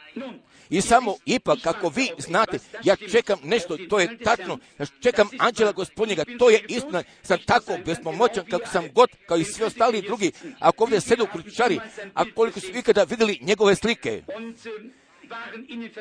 I 0.73 0.81
samo 0.81 1.17
ipak, 1.27 1.59
kako 1.63 1.89
vi 1.89 2.09
znate, 2.19 2.59
ja 2.85 2.97
čekam 2.97 3.39
nešto, 3.45 3.77
to 3.91 4.01
je 4.01 4.19
tačno, 4.19 4.59
ja 4.79 4.87
čekam 5.03 5.29
anđela 5.39 5.73
gospodnjega, 5.73 6.25
to 6.39 6.51
je 6.51 6.65
istina, 6.69 7.03
sam 7.23 7.39
tako 7.47 7.79
bespomoćan 7.87 8.47
kako 8.51 8.69
sam 8.69 8.89
god, 8.95 9.09
kao 9.27 9.37
i 9.37 9.45
svi 9.45 9.65
ostali 9.65 10.03
drugi, 10.03 10.33
ako 10.59 10.85
ovdje 10.85 11.01
sedu 11.01 11.27
kručari, 11.33 11.81
a 12.15 12.25
koliko 12.35 12.61
su 12.61 12.67
ikada 12.67 13.03
vidjeli 13.03 13.39
njegove 13.43 13.75
slike? 13.75 14.23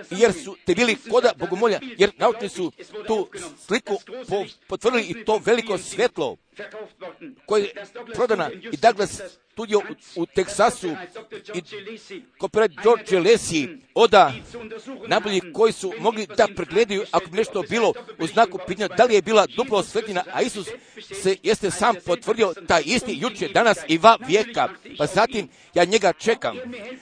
Jer 0.09 0.33
su 0.33 0.55
te 0.65 0.75
bili 0.75 0.97
koda 1.09 1.31
bogomolja, 1.37 1.79
jer 1.97 2.11
naučni 2.17 2.49
su 2.49 2.71
tu 3.07 3.29
sliku 3.67 3.97
po, 4.29 4.45
potvrdili 4.67 5.03
i 5.03 5.25
to 5.25 5.41
veliko 5.45 5.77
svjetlo 5.77 6.37
koje 7.45 7.61
je 7.61 7.73
prodana 8.13 8.49
i 8.71 8.77
Douglas 8.77 9.21
studio 9.51 9.79
u, 9.79 10.21
u 10.21 10.25
Teksasu 10.25 10.87
i 11.53 11.61
kopiraj 12.37 12.67
George 12.83 13.19
Lesi 13.19 13.69
oda 13.93 14.33
najbolji 15.07 15.41
koji 15.53 15.73
su 15.73 15.93
mogli 15.99 16.27
da 16.37 16.47
pregledaju 16.55 17.05
ako 17.11 17.29
bi 17.29 17.37
nešto 17.37 17.63
bilo 17.69 17.93
u 18.19 18.27
znaku 18.27 18.59
pitanja 18.67 18.87
da 18.87 19.03
li 19.03 19.15
je 19.15 19.21
bila 19.21 19.45
duplo 19.55 19.77
osvetljenja, 19.77 20.23
a 20.33 20.41
Isus 20.41 20.67
se 21.23 21.37
jeste 21.43 21.71
sam 21.71 21.95
potvrdio 22.05 22.53
taj 22.67 22.81
isti 22.85 23.17
juče, 23.21 23.47
danas 23.47 23.77
i 23.87 23.97
va 23.97 24.17
vijeka. 24.27 24.69
Pa 24.97 25.05
zatim 25.05 25.49
ja 25.73 25.85
njega 25.85 26.13
čekam. 26.13 26.57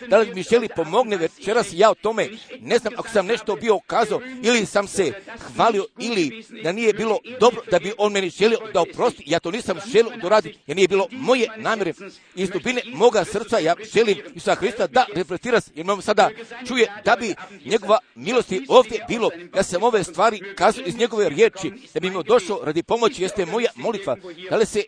Da 0.07 0.17
li 0.17 0.33
mi 0.35 0.43
želi 0.43 0.69
pomogne 0.75 1.17
večeras 1.17 1.67
ja 1.73 1.91
o 1.91 1.95
tome 1.95 2.27
ne 2.59 2.77
znam 2.77 2.93
ako 2.97 3.09
sam 3.09 3.25
nešto 3.25 3.55
bio 3.55 3.79
kazao 3.87 4.21
ili 4.43 4.65
sam 4.65 4.87
se 4.87 5.11
hvalio 5.55 5.85
ili 5.99 6.45
da 6.63 6.71
nije 6.71 6.93
bilo 6.93 7.19
dobro 7.39 7.61
da 7.71 7.79
bi 7.79 7.93
on 7.97 8.11
meni 8.11 8.29
želio 8.29 8.59
da 8.73 8.81
oprosti, 8.81 9.23
ja 9.25 9.39
to 9.39 9.48
to 9.51 9.55
nisam 9.55 9.77
želio 9.87 10.11
doraditi, 10.21 10.59
jer 10.67 10.75
nije 10.75 10.87
bilo 10.87 11.07
moje 11.11 11.47
namjere. 11.57 11.93
Iz 12.35 12.49
dubine 12.49 12.81
moga 12.85 13.25
srca 13.25 13.59
ja 13.59 13.75
želim 13.93 14.17
Isusa 14.35 14.55
Hrista 14.55 14.87
da 14.87 15.05
reflektira, 15.15 15.61
jer 15.75 15.85
imam 15.85 16.01
sada 16.01 16.29
čuje 16.67 16.87
da 17.05 17.15
bi 17.15 17.35
njegova 17.65 17.99
milosti 18.15 18.65
ovdje 18.67 19.05
bilo. 19.07 19.29
Ja 19.55 19.63
sam 19.63 19.83
ove 19.83 20.03
stvari 20.03 20.41
kazao 20.55 20.83
iz 20.85 20.97
njegove 20.97 21.29
riječi, 21.29 21.71
da 21.93 21.99
bi 21.99 22.07
imao 22.07 22.23
došao 22.23 22.61
radi 22.63 22.83
pomoći, 22.83 23.23
jeste 23.23 23.45
moja 23.45 23.69
molitva. 23.75 24.17
Da 24.49 24.55
li 24.55 24.65
se, 24.65 24.83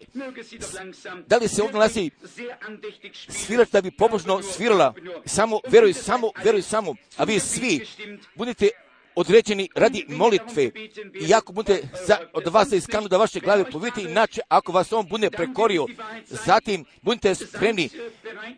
da 1.28 1.38
li 1.38 1.48
se 1.48 1.62
ovdje 1.62 1.74
nalazi 1.74 2.12
svirati 3.30 3.72
da 3.72 3.82
bi 3.82 3.92
pobožno 3.92 4.42
svirala? 4.44 4.94
Samo 5.26 5.60
veruj, 5.68 5.94
samo 5.94 6.32
veruj, 6.44 6.62
samo. 6.62 6.96
A 7.18 7.24
vi 7.24 7.40
svi 7.40 7.88
budite 8.36 8.70
određeni 9.22 9.70
radi 9.76 10.06
molitve. 10.08 10.72
I 11.22 11.34
ako 11.34 11.54
budete 11.54 11.88
za, 12.08 12.18
od 12.34 12.48
vas 12.48 12.72
iskanu 12.72 13.08
da 13.08 13.18
vaše 13.18 13.40
glave 13.40 13.72
povijete, 13.72 14.02
inače 14.02 14.42
ako 14.48 14.72
vas 14.72 14.94
on 14.94 15.08
bude 15.08 15.30
prekorio, 15.30 15.86
zatim 16.26 16.86
budite 17.02 17.36
spremni, 17.36 17.90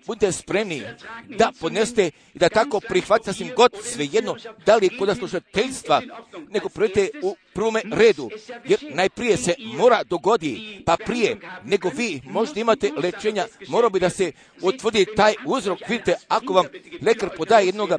budite 0.07 0.31
spremni 0.31 0.81
da 1.27 1.51
podneste 1.59 2.11
i 2.33 2.39
da 2.39 2.49
tako 2.49 2.79
prihvatite 2.79 3.33
sasvim 3.33 3.51
god 3.55 3.71
svejedno, 3.83 4.35
da 4.65 4.75
li 4.75 4.97
kod 4.97 5.17
slušateljstva, 5.17 6.01
nego 6.49 6.69
projete 6.69 7.09
u 7.23 7.35
prvome 7.53 7.81
redu, 7.91 8.29
jer 8.65 8.79
najprije 8.93 9.37
se 9.37 9.55
mora 9.77 10.03
dogodi, 10.03 10.83
pa 10.85 10.97
prije 10.97 11.37
nego 11.63 11.89
vi 11.89 12.21
možda 12.25 12.59
imate 12.59 12.91
lečenja, 12.97 13.45
mora 13.67 13.89
bi 13.89 13.99
da 13.99 14.09
se 14.09 14.31
utvrdi 14.61 15.05
taj 15.15 15.33
uzrok, 15.45 15.79
vidite, 15.89 16.15
ako 16.27 16.53
vam 16.53 16.65
lekar 17.01 17.29
podaje 17.37 17.65
jednoga 17.65 17.97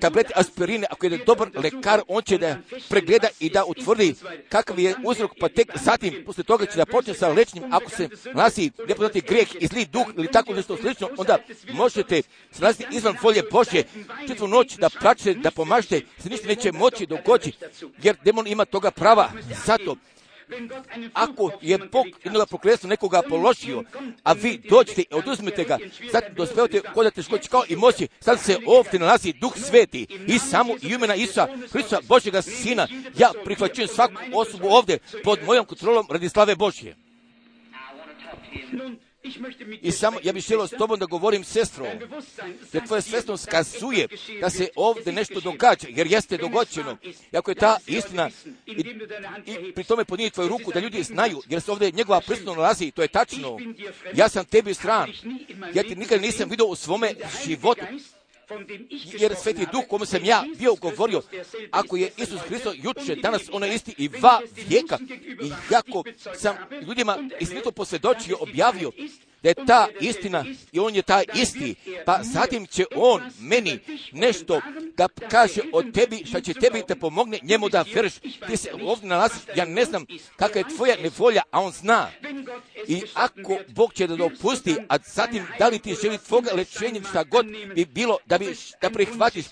tablete 0.00 0.32
aspirine, 0.36 0.86
ako 0.90 1.06
je 1.06 1.18
dobar 1.26 1.48
lekar, 1.54 2.00
on 2.08 2.22
će 2.22 2.38
da 2.38 2.56
pregleda 2.88 3.28
i 3.40 3.50
da 3.50 3.64
utvrdi 3.64 4.14
kakav 4.48 4.78
je 4.78 4.94
uzrok, 5.04 5.30
pa 5.40 5.48
tek 5.48 5.68
zatim, 5.84 6.22
posle 6.26 6.44
toga 6.44 6.66
će 6.66 6.76
da 6.76 6.86
počne 6.86 7.14
sa 7.14 7.28
lečenjem, 7.28 7.72
ako 7.72 7.90
se 7.90 8.08
nalazi 8.34 8.70
nepoznati 8.88 9.20
grijeh 9.20 9.48
i 9.60 9.66
zli 9.66 9.86
duh 9.86 10.06
ili 10.16 10.32
tako 10.32 10.54
nešto 10.54 10.76
slično, 10.76 11.08
onda 11.16 11.38
možete 11.72 12.22
se 12.52 12.60
nalaziti 12.62 12.96
izvan 12.96 13.16
volje 13.22 13.42
Božje, 13.50 13.84
četvu 14.28 14.48
noć 14.48 14.76
da 14.76 14.90
praćete, 14.90 15.34
da 15.34 15.50
pomažete, 15.50 16.00
se 16.18 16.28
ništa 16.28 16.48
neće 16.48 16.72
moći 16.72 17.06
dogoditi, 17.06 17.58
jer 18.02 18.16
demon 18.24 18.46
ima 18.46 18.64
toga 18.64 18.90
prava. 18.90 19.30
Zato, 19.66 19.96
ako 21.12 21.50
je 21.62 21.78
Bog 21.78 22.06
jednog 22.24 22.48
prokletstva 22.48 22.88
nekoga 22.88 23.22
položio, 23.28 23.82
a 24.22 24.32
vi 24.32 24.60
dođete 24.70 25.02
i 25.02 25.14
oduzmete 25.14 25.64
ga, 25.64 25.78
zatim 26.12 26.34
dospevate 26.34 26.80
da 27.04 27.10
teškoći 27.10 27.48
kao 27.48 27.62
i 27.68 27.76
moći, 27.76 28.08
sad 28.20 28.40
se 28.40 28.58
ovdje 28.66 29.00
nalazi 29.00 29.32
Duh 29.32 29.52
Sveti 29.56 30.06
i 30.26 30.38
samo 30.38 30.74
i 30.82 30.88
imena 30.88 31.14
Isa, 31.14 31.46
Hrista 31.72 32.00
Božjega 32.08 32.42
Sina, 32.42 32.88
ja 33.18 33.30
prihvaćujem 33.44 33.88
svaku 33.88 34.14
osobu 34.34 34.68
ovdje 34.68 34.98
pod 35.24 35.38
mojom 35.46 35.64
kontrolom 35.64 36.06
radi 36.10 36.28
slave 36.28 36.56
Božje. 36.56 36.96
I 39.82 39.92
samo, 39.92 40.18
ja 40.22 40.32
bih 40.32 40.44
želio 40.44 40.66
s 40.66 40.70
tobom 40.70 40.98
da 40.98 41.06
govorim 41.06 41.44
sestro, 41.44 41.86
jer 42.72 42.86
tvoje 42.86 43.02
sestro 43.02 43.36
skazuje 43.36 44.08
da 44.40 44.50
se 44.50 44.68
ovdje 44.76 45.12
nešto 45.12 45.40
događa, 45.40 45.86
jer 45.90 46.06
jeste 46.06 46.36
dogođeno. 46.36 46.96
I 47.32 47.36
ako 47.36 47.50
je 47.50 47.54
ta 47.54 47.78
istina, 47.86 48.30
i, 48.66 48.72
i 49.46 49.72
pri 49.72 49.84
tome 49.84 50.04
podnije 50.04 50.30
tvoju 50.30 50.48
ruku 50.48 50.72
da 50.72 50.80
ljudi 50.80 51.02
znaju, 51.02 51.42
jer 51.48 51.60
se 51.60 51.72
ovdje 51.72 51.90
njegova 51.90 52.20
prisutno 52.20 52.54
nalazi, 52.54 52.90
to 52.90 53.02
je 53.02 53.08
tačno. 53.08 53.58
Ja 54.14 54.28
sam 54.28 54.44
tebi 54.44 54.74
stran, 54.74 55.12
ja 55.74 55.82
ti 55.82 55.96
nikad 55.96 56.22
nisam 56.22 56.50
vidio 56.50 56.66
u 56.66 56.76
svome 56.76 57.14
životu, 57.46 57.84
jer 59.18 59.34
sveti 59.42 59.66
duh 59.72 59.84
kome 59.88 60.06
sam 60.06 60.24
ja 60.24 60.44
bio 60.58 60.74
govorio, 60.74 61.22
ako 61.70 61.96
je 61.96 62.10
Isus 62.16 62.40
Hristo 62.40 62.72
juče, 62.76 63.14
danas 63.14 63.42
ono 63.52 63.66
je 63.66 63.74
isti 63.74 63.94
i 63.98 64.08
dva 64.08 64.40
vijeka, 64.68 64.98
i 65.42 65.52
jako 65.70 66.04
sam 66.36 66.56
ljudima 66.86 67.18
istinito 67.40 67.72
posvjedočio, 67.72 68.36
objavio, 68.40 68.90
da 69.42 69.48
je 69.48 69.54
ta 69.66 69.88
istina 70.00 70.44
i 70.72 70.78
on 70.78 70.94
je 70.94 71.02
taj 71.02 71.24
isti, 71.34 71.74
pa 72.06 72.20
zatim 72.22 72.66
će 72.66 72.84
on 72.96 73.22
meni 73.40 73.78
nešto 74.12 74.60
da 74.96 75.08
kaže 75.30 75.60
o 75.72 75.82
tebi, 75.82 76.24
što 76.26 76.40
će 76.40 76.54
tebi 76.54 76.82
te 76.88 76.94
pomogne 76.94 77.38
njemu 77.42 77.68
da 77.68 77.84
veriš. 77.94 78.14
Ti 78.46 78.56
se 78.56 78.70
ovdje 78.82 79.08
nalaziš, 79.08 79.38
ja 79.56 79.64
ne 79.64 79.84
znam 79.84 80.06
kakva 80.36 80.58
je 80.58 80.76
tvoja 80.76 80.96
nevolja, 81.02 81.42
a 81.50 81.60
on 81.60 81.72
zna. 81.72 82.10
I 82.88 83.02
ako 83.14 83.58
Bog 83.68 83.94
će 83.94 84.06
da 84.06 84.16
dopusti, 84.16 84.76
a 84.88 84.98
zatim 85.06 85.46
da 85.58 85.68
li 85.68 85.78
ti 85.78 85.96
želi 86.02 86.18
tvoga 86.18 86.50
lečenja 86.54 87.00
šta 87.10 87.24
god 87.24 87.46
bi 87.74 87.84
bilo 87.84 88.18
da 88.26 88.38
bi 88.38 88.56
da 88.82 88.90
prihvatiš, 88.90 89.44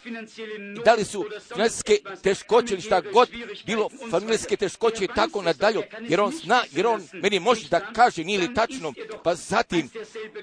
da 0.84 0.94
li 0.94 1.04
su 1.04 1.24
financijske 1.52 1.98
teškoće 2.22 2.74
ili 2.74 2.82
šta 2.82 3.00
god 3.00 3.28
bilo 3.66 3.88
familijske 4.10 4.56
teškoće 4.56 5.04
i 5.04 5.08
tako 5.14 5.42
nadalje, 5.42 5.88
jer 6.00 6.20
on 6.20 6.32
zna, 6.32 6.62
jer 6.72 6.86
on 6.86 7.08
meni 7.12 7.40
može 7.40 7.68
da 7.68 7.92
kaže 7.92 8.24
nije 8.24 8.38
li 8.38 8.54
tačno, 8.54 8.92
pa 9.24 9.34
zatim 9.34 9.75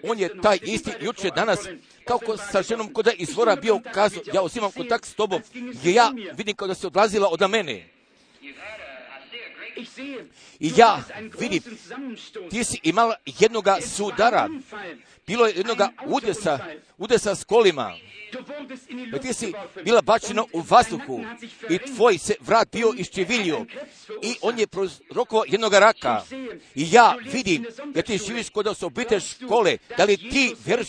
on 0.03 0.19
je 0.19 0.41
taj 0.41 0.59
isti 0.61 0.91
juče 1.01 1.29
danas, 1.35 1.59
kao 2.05 2.37
sa 2.51 2.61
ženom 2.61 2.93
koda 2.93 3.11
izvora 3.11 3.55
bio 3.55 3.81
kazao, 3.93 4.23
ja 4.33 4.41
uzimam 4.41 4.71
kontakt 4.71 5.05
s 5.05 5.13
tobom, 5.13 5.41
gdje 5.53 5.93
ja 5.93 6.11
vidim 6.37 6.55
kao 6.55 6.67
da 6.67 6.75
se 6.75 6.87
odlazila 6.87 7.27
od 7.27 7.49
mene. 7.49 7.89
I 10.59 10.71
ja 10.75 11.03
vidim, 11.39 11.63
ti 12.49 12.63
si 12.63 12.79
imala 12.83 13.15
jednoga 13.39 13.77
sudara, 13.81 14.49
bilo 15.27 15.45
je 15.45 15.53
jednoga 15.55 15.89
udesa, 16.05 16.59
udesa 16.97 17.35
s 17.35 17.43
kolima. 17.43 17.93
Da 19.11 19.19
ti 19.19 19.33
si 19.33 19.53
bila 19.83 20.01
bačena 20.01 20.43
u 20.53 20.63
vazduhu 20.69 21.21
i 21.69 21.77
tvoj 21.77 22.17
se 22.17 22.35
vrat 22.39 22.71
bio 22.71 22.93
iščeviljio 22.97 23.65
i 24.21 24.35
on 24.41 24.59
je 24.59 24.67
prorokovao 24.67 25.45
jednog 25.47 25.73
raka. 25.73 26.21
I 26.75 26.87
ja 26.91 27.15
vidim 27.33 27.65
da 27.93 28.01
ti 28.01 28.17
živiš 28.27 28.49
kod 28.49 28.67
osobite 28.67 29.19
škole, 29.19 29.77
da 29.97 30.03
li 30.03 30.17
ti 30.17 30.55
vjeriš 30.65 30.87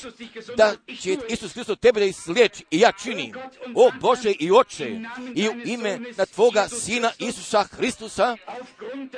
da 0.56 0.74
će 1.00 1.16
Isus 1.28 1.52
Hristos 1.52 1.78
tebe 1.78 2.00
da 2.00 2.06
isliječi 2.06 2.64
i 2.70 2.80
ja 2.80 2.92
činim. 3.02 3.34
O 3.74 3.90
Bože 4.00 4.32
i 4.38 4.50
Oče, 4.50 5.00
i 5.34 5.48
u 5.48 5.52
ime 5.64 6.00
na 6.16 6.26
Tvoga 6.26 6.68
Sina 6.68 7.10
Isusa 7.18 7.64
Hristusa 7.64 8.36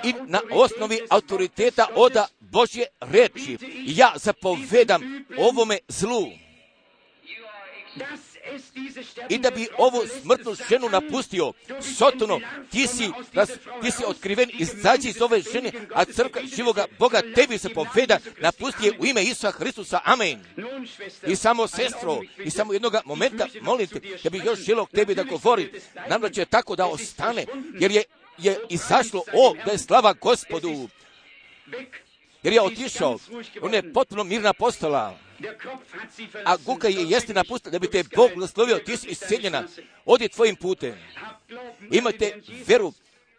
i 0.05 0.15
na 0.27 0.41
osnovi 0.51 0.99
autoriteta 1.11 1.87
oda 1.95 2.27
Božje 2.41 2.87
reči, 3.01 3.59
ja 3.87 4.13
zapovedam 4.17 5.03
ovome 5.39 5.79
zlu 5.89 6.31
i 9.29 9.39
da 9.39 9.51
bi 9.51 9.69
ovu 9.79 10.03
smrtnu 10.23 10.55
ženu 10.71 10.89
napustio. 10.89 11.53
Sotono, 11.99 12.41
ti 12.71 12.87
si, 12.87 13.11
ti 13.83 13.91
si 13.91 14.05
otkriven, 14.07 14.51
izađi 14.59 15.09
iz 15.09 15.23
ove 15.23 15.41
žene, 15.41 15.73
a 15.95 16.05
crkva 16.05 16.43
živoga 16.57 16.85
Boga 16.99 17.23
tebi 17.35 17.59
se 17.59 17.69
poveda, 17.69 18.19
napusti 18.41 18.87
je 18.87 18.93
u 18.99 19.07
ime 19.07 19.23
Isusa 19.23 19.51
Hristusa. 19.51 20.01
Amen. 20.05 20.45
I 21.27 21.37
samo 21.37 21.69
sestro, 21.69 22.21
i 22.45 22.51
samo 22.51 22.73
jednoga 22.73 23.03
momenta, 23.05 23.47
molim 23.63 23.87
te, 23.87 24.01
da 24.25 24.31
bi 24.31 24.43
još 24.45 24.59
želio 24.59 24.87
tebi 24.95 25.15
da 25.15 25.23
govori, 25.23 25.73
da 26.21 26.31
će 26.31 26.45
tako 26.45 26.77
da 26.77 26.87
ostane, 26.87 27.47
jer 27.81 27.91
je, 27.91 28.03
je 28.39 28.59
izašlo, 28.69 29.23
o, 29.33 29.55
da 29.65 29.73
je 29.73 29.79
slava 29.79 30.13
gospodu. 30.13 30.89
Jer 32.47 32.53
je 32.53 32.63
otišao, 32.63 33.19
on 33.63 33.75
je 33.75 33.93
potpuno 33.93 34.25
mirna 34.25 34.53
postala. 34.53 35.19
A 36.45 36.57
Guka 36.57 36.89
je 36.89 37.09
jesti 37.09 37.35
napustila 37.35 37.73
da 37.73 37.79
bi 37.79 37.91
te 37.91 38.05
Bog 38.17 38.31
blagoslovio, 38.35 38.79
ti 38.79 38.97
si 38.97 39.09
isceljena, 39.09 39.65
odi 40.05 40.29
tvojim 40.29 40.57
putem. 40.57 40.95
Imate 41.91 42.41
veru 42.67 42.93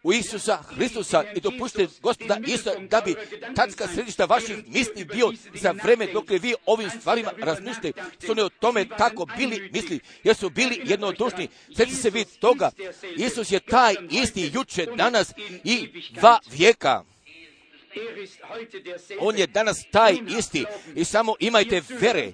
u 0.04 0.14
Isusa 0.14 0.58
Hristusa 0.58 1.24
i 1.36 1.40
dopušte 1.40 1.88
gospoda 2.02 2.38
Isusa 2.48 2.72
da 2.90 3.02
bi 3.02 3.16
tacka 3.56 3.88
središta 3.88 4.26
vaših 4.26 4.58
misli 4.68 5.06
bio 5.06 5.32
za 5.54 5.72
vreme 5.84 6.08
dok 6.14 6.30
vi 6.30 6.54
ovim 6.66 6.90
stvarima 6.90 7.32
razmišljate. 7.38 7.94
Su 8.26 8.32
oni 8.32 8.42
o 8.42 8.50
tome 8.50 8.86
tako 8.98 9.28
bili 9.38 9.70
misli, 9.74 10.00
jer 10.24 10.36
su 10.36 10.50
bili 10.50 10.82
jednodušni. 10.84 11.48
Sjeti 11.76 11.96
se 11.96 12.10
vi 12.10 12.26
toga. 12.26 12.72
Isus 13.18 13.52
je 13.52 13.60
taj 13.60 13.96
isti 14.12 14.52
juče, 14.54 14.86
danas 14.98 15.34
i 15.64 15.90
dva 16.12 16.40
vijeka. 16.52 17.04
On 19.20 19.38
je 19.38 19.48
danas 19.48 19.86
taj 19.92 20.18
isti 20.40 20.66
i 20.96 21.04
samo 21.04 21.36
imajte 21.40 21.82
vere. 21.90 22.32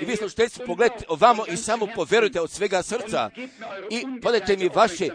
I 0.00 0.04
vi 0.04 0.16
slušateljci 0.16 0.60
pogledajte 0.66 1.04
ovamo 1.08 1.46
i 1.46 1.56
samo 1.56 1.88
poverujte 1.94 2.40
od 2.40 2.50
svega 2.50 2.82
srca 2.82 3.30
i 3.90 4.20
podajte 4.22 4.56
mi 4.56 4.68
vaše 4.74 5.08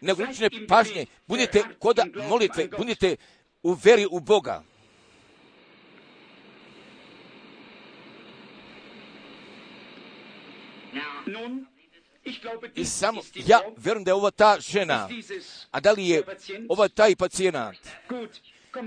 neograničene 0.00 0.50
pažnje. 0.68 1.06
Budite 1.26 1.62
koda 1.78 2.06
molitve, 2.28 2.68
budite 2.78 3.16
u 3.62 3.72
veri 3.72 4.06
u 4.10 4.20
Boga. 4.20 4.62
I 12.74 12.84
samo, 12.84 13.22
ja 13.34 13.60
verujem 13.76 14.04
da 14.04 14.10
je 14.10 14.14
ova 14.14 14.30
ta 14.30 14.56
žena, 14.60 15.08
a 15.70 15.80
da 15.80 15.92
li 15.92 16.08
je 16.08 16.22
ova 16.68 16.88
taj 16.88 17.16
pacijent? 17.16 17.56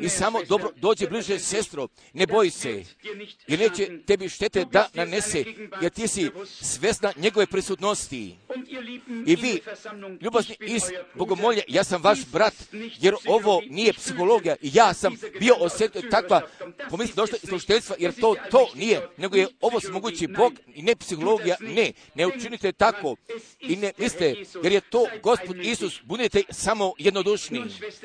I 0.01 0.09
samo 0.09 0.43
dobro 0.43 0.71
dođe 0.75 1.07
bliže 1.09 1.39
sestro, 1.39 1.87
ne 2.13 2.27
boj 2.27 2.49
se, 2.49 2.83
jer 3.47 3.59
neće 3.59 3.89
tebi 4.07 4.29
štete 4.29 4.65
da 4.65 4.89
nanese, 4.93 5.43
jer 5.81 5.91
ti 5.91 6.07
si 6.07 6.29
svesna 6.45 7.13
njegove 7.17 7.45
prisutnosti. 7.45 8.35
I 9.25 9.35
vi, 9.35 9.61
ljubazni 10.21 10.55
iz 10.59 10.81
bogomolje, 11.15 11.61
ja 11.67 11.83
sam 11.83 12.03
vaš 12.03 12.19
brat, 12.31 12.53
jer 12.99 13.15
ovo 13.27 13.61
nije 13.69 13.93
psihologija. 13.93 14.55
I 14.61 14.71
ja 14.73 14.93
sam 14.93 15.15
bio 15.39 15.55
osjetio 15.59 16.01
takva 16.11 16.41
pomisli 16.89 17.15
došla 17.15 17.37
iz 17.43 17.49
slušteljstva, 17.49 17.95
jer 17.99 18.13
to 18.13 18.35
to 18.51 18.67
nije, 18.75 19.07
nego 19.17 19.35
je 19.37 19.47
ovo 19.61 19.79
mogući 19.91 20.27
Bog 20.27 20.53
i 20.75 20.81
ne 20.81 20.95
psihologija, 20.95 21.55
ne. 21.59 21.93
Ne 22.15 22.27
učinite 22.27 22.71
tako 22.71 23.15
i 23.59 23.75
ne 23.75 23.91
mislite, 23.97 24.35
jer 24.63 24.71
je 24.71 24.81
to 24.81 25.05
Gospod 25.23 25.57
Isus, 25.57 26.01
budete 26.03 26.43
samo 26.49 26.93
jednodušni. 26.97 27.63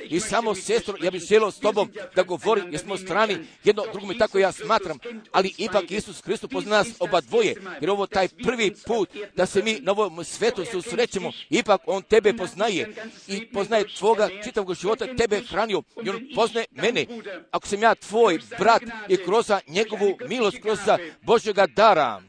I 0.09 0.21
samo 0.21 0.55
sestro, 0.55 0.95
ja 1.03 1.11
bih 1.11 1.23
želio 1.23 1.51
tobom 1.69 1.91
da 2.17 2.23
govorim, 2.23 2.65
jer 2.71 2.81
smo 2.81 2.97
strani 2.97 3.37
jedno 3.65 3.83
drugome, 3.93 4.19
tako 4.19 4.39
ja 4.39 4.53
smatram, 4.53 4.99
ali 5.33 5.55
ipak 5.59 5.91
Isus 5.91 6.23
Hristos 6.23 6.51
pozna 6.51 6.77
nas 6.77 6.89
oba 6.99 7.21
dvoje, 7.21 7.55
jer 7.81 7.91
ovo 7.91 8.07
taj 8.07 8.29
prvi 8.29 8.75
put 8.87 9.09
da 9.37 9.47
se 9.47 9.63
mi 9.63 9.79
na 9.81 9.93
ovom 9.93 10.25
svetu 10.25 10.65
susrećemo, 10.65 11.31
ipak 11.51 11.81
On 11.87 12.03
tebe 12.03 12.33
poznaje 12.33 12.95
i 13.27 13.47
poznaje 13.47 13.85
tvoga 13.99 14.29
čitavog 14.45 14.75
života, 14.75 15.17
tebe 15.17 15.41
hranio 15.51 15.83
i 16.05 16.11
On 16.11 16.29
poznaje 16.35 16.67
mene. 16.71 17.07
Ako 17.51 17.67
sam 17.67 17.83
ja 17.83 17.95
tvoj 17.95 18.39
brat 18.59 18.83
i 19.09 19.17
kroz 19.17 19.51
njegovu 19.67 20.17
milost, 20.29 20.59
kroz 20.63 20.79
Božjega 21.23 21.67
dara, 21.67 22.23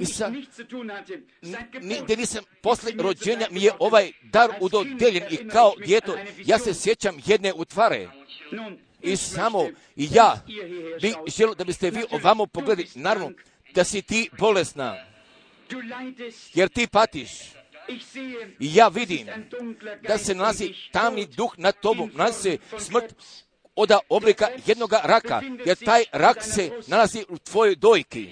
i 0.00 0.06
sa, 0.06 0.32
gdje 2.02 2.16
nisam 2.16 2.44
posle 2.62 2.92
rođenja 2.98 3.46
mi 3.50 3.62
je 3.62 3.72
ovaj 3.78 4.12
dar 4.22 4.50
udodeljen 4.60 5.22
i 5.30 5.48
kao 5.48 5.74
djeto. 5.86 6.16
ja 6.44 6.58
se 6.58 6.74
sjećam 6.74 7.18
jedne 7.26 7.52
utvare. 7.52 8.08
I 9.02 9.16
samo 9.16 9.68
i 9.96 10.08
ja 10.12 10.44
bi 11.02 11.14
želio 11.26 11.54
da 11.54 11.64
biste 11.64 11.90
vi 11.90 12.04
ovamo 12.10 12.46
pogledali 12.46 12.88
naravno 12.94 13.32
da 13.74 13.84
si 13.84 14.02
ti 14.02 14.30
bolesna. 14.38 14.96
Jer 16.54 16.68
ti 16.68 16.86
patiš. 16.86 17.30
I 18.60 18.74
ja 18.74 18.88
vidim 18.88 19.26
da 20.08 20.18
se 20.18 20.34
nalazi 20.34 20.74
tamni 20.92 21.26
duh 21.26 21.54
nad 21.56 21.74
tobom, 21.80 22.10
nalazi 22.14 22.40
se 22.40 22.58
smrt 22.78 23.14
od 23.76 23.90
oblika 24.08 24.48
jednog 24.66 24.92
raka, 25.02 25.42
jer 25.66 25.76
taj 25.84 26.04
rak 26.12 26.42
se 26.42 26.70
nalazi 26.86 27.24
u 27.28 27.38
tvojoj 27.38 27.74
dojki. 27.74 28.28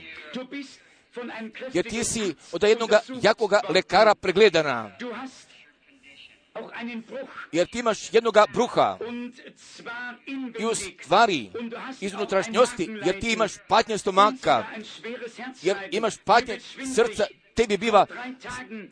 Jer 1.73 1.91
ti 1.91 2.05
si 2.05 2.35
od 2.53 2.63
jednog 2.63 2.91
jakoga 3.23 3.61
lekara 3.69 4.15
pregledana. 4.15 4.97
Jer 7.53 7.67
ti 7.71 7.79
imaš 7.79 8.15
jednog 8.15 8.37
bruha 8.53 8.99
i 10.59 10.65
u 10.65 10.75
stvari 10.75 11.51
iz 12.01 12.15
unutrašnjosti, 12.15 12.89
jer 13.05 13.21
ti 13.21 13.33
imaš 13.33 13.53
patnje 13.69 13.99
stomaka, 13.99 14.65
jer 15.63 15.77
imaš 15.91 16.15
patnje 16.25 16.61
srca, 16.95 17.27
tebi 17.55 17.77
biva 17.77 18.07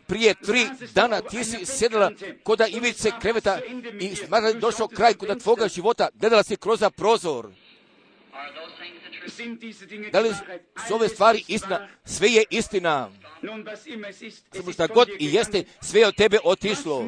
prije 0.07 0.35
tri 0.35 0.67
dana 0.95 1.21
ti 1.21 1.45
si 1.45 1.67
sjedala 1.67 2.11
koda 2.43 2.67
ivice 2.67 3.11
kreveta 3.21 3.59
i 4.01 4.17
smatra 4.17 4.53
došao 4.53 4.89
kraj 4.89 5.15
koda 5.15 5.35
tvoga 5.35 5.69
života, 5.69 6.09
gledala 6.15 6.43
si 6.43 6.57
kroz 6.57 6.83
prozor. 6.97 7.49
Da 10.13 10.21
li 10.21 10.31
su 10.89 10.95
ove 10.95 11.09
stvari 11.09 11.45
istina? 11.49 11.89
Sve 12.05 12.29
je 12.29 12.45
istina. 12.51 13.11
Samo 14.53 14.73
šta 14.73 14.87
god 14.87 15.09
i 15.19 15.35
jeste, 15.35 15.65
sve 15.81 16.01
je 16.01 16.07
od 16.07 16.17
tebe 16.17 16.39
otišlo. 16.45 17.07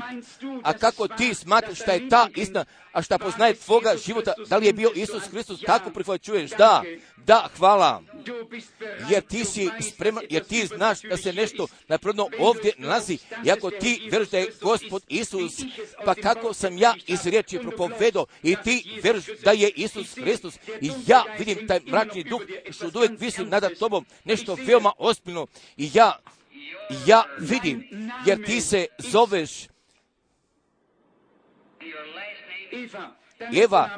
A 0.62 0.72
kako 0.72 1.08
ti 1.08 1.34
smatraš 1.34 1.80
šta 1.80 1.92
je 1.92 2.08
ta 2.08 2.28
istina, 2.36 2.64
a 2.92 3.02
šta 3.02 3.18
poznaje 3.18 3.54
tvoga 3.54 3.94
života, 4.06 4.32
da 4.48 4.56
li 4.56 4.66
je 4.66 4.72
bio 4.72 4.90
Isus 4.94 5.22
Hristos, 5.30 5.60
tako 5.60 5.90
prihvaćuješ? 5.90 6.50
Da, 6.50 6.82
da, 7.26 7.48
hvala. 7.58 8.02
Jer 9.10 9.22
ti 9.22 9.44
si 9.44 9.70
spreman, 9.80 10.24
jer 10.30 10.44
ti 10.44 10.66
znaš 10.66 11.00
da 11.02 11.16
se 11.16 11.32
nešto 11.32 11.66
napravno 11.88 12.28
ovdje 12.38 12.72
nalazi. 12.78 13.18
I 13.44 13.50
ako 13.50 13.70
ti 13.70 14.08
veriš 14.12 14.28
da 14.28 14.38
je 14.38 14.52
Gospod 14.60 15.02
Isus, 15.08 15.52
pa 16.04 16.14
kako 16.14 16.52
sam 16.52 16.78
ja 16.78 16.94
iz 17.06 17.26
riječi 17.26 17.58
propovedo 17.58 18.26
i 18.42 18.56
ti 18.64 19.00
veriš 19.02 19.24
da 19.44 19.50
je 19.50 19.70
Isus 19.70 20.14
Hristos 20.14 20.58
i 20.80 20.90
ja 21.06 21.24
vidim 21.38 21.68
taj 21.68 21.80
mračni 21.80 22.24
duh 22.24 22.42
što 22.70 22.90
uvijek 22.94 23.20
visi 23.20 23.44
nada 23.44 23.70
tobom, 23.78 24.06
nešto 24.24 24.56
veoma 24.66 24.92
ozbiljno 24.98 25.46
i 25.76 25.90
ja 25.94 26.18
ja 27.06 27.24
vidim, 27.38 27.88
jer 28.26 28.44
ti 28.44 28.60
se 28.60 28.86
zoveš 28.98 29.50
Eva, 33.38 33.90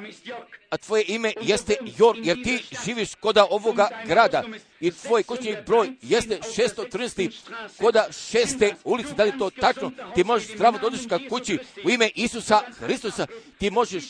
a 0.71 0.77
tvoje 0.77 1.05
ime 1.09 1.33
jeste 1.41 1.77
Jor, 1.99 2.17
jer 2.23 2.43
ti 2.43 2.65
živiš 2.85 3.15
koda 3.15 3.47
ovoga 3.51 3.89
grada 4.07 4.43
i 4.81 4.91
tvoj 4.91 5.23
kućni 5.23 5.57
broj 5.67 5.93
jeste 6.03 6.39
613. 6.57 7.31
koda 7.79 8.07
šeste 8.13 8.75
ulice. 8.85 9.15
Da 9.15 9.25
li 9.25 9.39
to 9.39 9.51
tačno? 9.51 9.93
Ti 10.15 10.25
možeš 10.25 10.55
zdravo 10.55 10.79
dođeš 10.79 11.07
ka 11.09 11.19
kući 11.29 11.59
u 11.85 11.91
ime 11.91 12.11
Isusa 12.15 12.61
Hristusa. 12.79 13.27
Ti 13.59 13.71
možeš, 13.71 14.05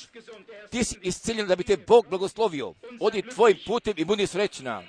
ti 0.70 0.84
si 0.84 0.98
isceljen 1.02 1.46
da 1.46 1.56
bi 1.56 1.64
te 1.64 1.76
Bog 1.76 2.06
blagoslovio. 2.08 2.74
Odi 3.00 3.22
tvojim 3.22 3.58
putem 3.66 3.94
i 3.96 4.04
budi 4.04 4.26
srećna. 4.26 4.82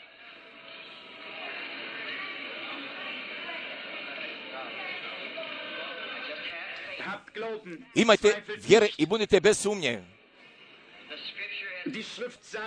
Imajte 7.95 8.43
vjere 8.67 8.87
i 8.97 9.05
budite 9.05 9.39
bez 9.39 9.59
sumnje. 9.59 10.16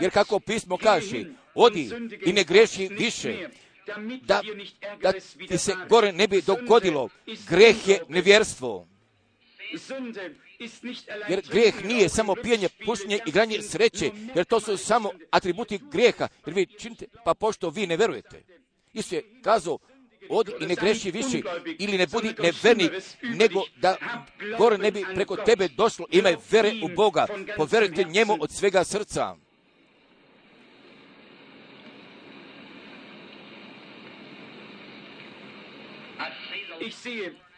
Jer 0.01 0.11
kako 0.11 0.41
pismo 0.41 0.77
kaže, 0.77 1.25
odi 1.55 1.91
i 2.27 2.33
ne 2.33 2.45
greši 2.45 2.89
više, 2.89 3.49
da, 4.23 4.43
da 5.03 5.13
ti 5.49 5.59
se 5.59 5.75
gore 5.89 6.13
ne 6.13 6.29
bi 6.29 6.43
dogodilo. 6.43 7.09
Greh 7.49 7.89
je 7.89 8.01
nevjerstvo. 8.09 8.87
Jer 11.29 11.43
grijeh 11.51 11.85
nije 11.85 12.09
samo 12.09 12.35
pijenje, 12.35 12.69
pušenje 12.85 13.19
i 13.27 13.31
granje 13.31 13.63
sreće, 13.63 14.11
jer 14.35 14.45
to 14.45 14.61
su 14.61 14.77
samo 14.77 15.11
atributi 15.31 15.81
grijeha. 15.93 16.29
Jer 16.47 16.55
vi 16.55 16.67
činite, 16.67 17.07
pa 17.25 17.35
pošto 17.35 17.71
vi 17.71 17.87
ne 17.87 17.97
verujete. 17.97 18.43
Isu 18.93 19.15
je 19.15 19.25
kazao, 19.43 19.79
odi 20.31 20.53
i 20.61 20.67
ne 20.67 20.75
greši 20.75 21.11
više 21.11 21.41
ili 21.79 21.99
ne 21.99 22.07
budi 22.07 22.35
neverni, 22.39 22.91
nego 23.23 23.63
da 23.77 23.97
gore 24.59 24.79
ne 24.79 24.91
bi 24.91 25.05
preko 25.15 25.37
tebe 25.37 25.69
došlo. 25.69 26.07
Imaj 26.11 26.37
vere 26.51 26.73
u 26.83 26.89
Boga, 26.97 27.27
poverujte 27.57 28.05
njemu 28.05 28.37
od 28.41 28.51
svega 28.51 28.85
srca. 28.85 29.37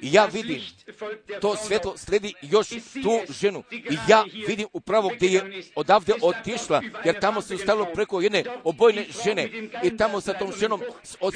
I 0.02 0.12
ja 0.12 0.24
vidim, 0.26 0.60
to 1.40 1.56
svjetlo 1.56 1.96
sledi 1.96 2.34
još 2.42 2.68
tu 3.02 3.32
ženu. 3.40 3.62
I 3.70 3.96
ja 4.08 4.24
vidim 4.48 4.66
upravo 4.72 5.10
gdje 5.16 5.28
je 5.28 5.62
odavde 5.74 6.12
otišla, 6.22 6.82
jer 7.04 7.20
tamo 7.20 7.42
se 7.42 7.58
stavilo 7.58 7.86
preko 7.94 8.20
jedne 8.20 8.44
obojne 8.64 9.06
žene. 9.24 9.48
I 9.82 9.96
tamo 9.96 10.20
sa 10.20 10.32
tom 10.32 10.52
ženom, 10.60 10.80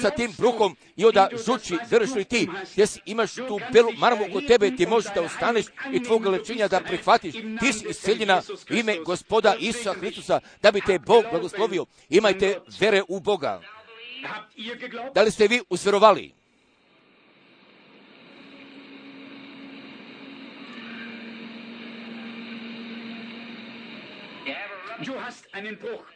sa 0.00 0.10
tim 0.10 0.32
bruhom 0.38 0.76
i 0.96 1.04
onda 1.04 1.28
žuči, 1.46 1.74
li 2.14 2.24
ti, 2.24 2.48
gdje 2.72 2.86
imaš 3.04 3.34
tu 3.34 3.60
belu 3.72 3.92
marmu 3.98 4.24
kod 4.32 4.46
tebe, 4.46 4.76
ti 4.76 4.86
možeš 4.86 5.14
da 5.14 5.22
ostaneš 5.22 5.66
i 5.92 6.02
tvoga 6.02 6.30
lečenja 6.30 6.68
da 6.68 6.80
prihvatiš. 6.80 7.34
Ti 7.34 7.72
si 7.72 7.86
isceljena 7.88 8.42
ime 8.70 8.98
gospoda 9.04 9.54
Isusa 9.60 9.94
Hristusa, 9.94 10.40
da 10.62 10.72
bi 10.72 10.80
te 10.80 10.98
Bog 10.98 11.24
blagoslovio. 11.30 11.86
Imajte 12.08 12.60
vere 12.80 13.02
u 13.08 13.20
Boga. 13.20 13.60
Da 15.14 15.22
li 15.22 15.30
ste 15.30 15.48
vi 15.48 15.60
uzverovali? 15.70 16.45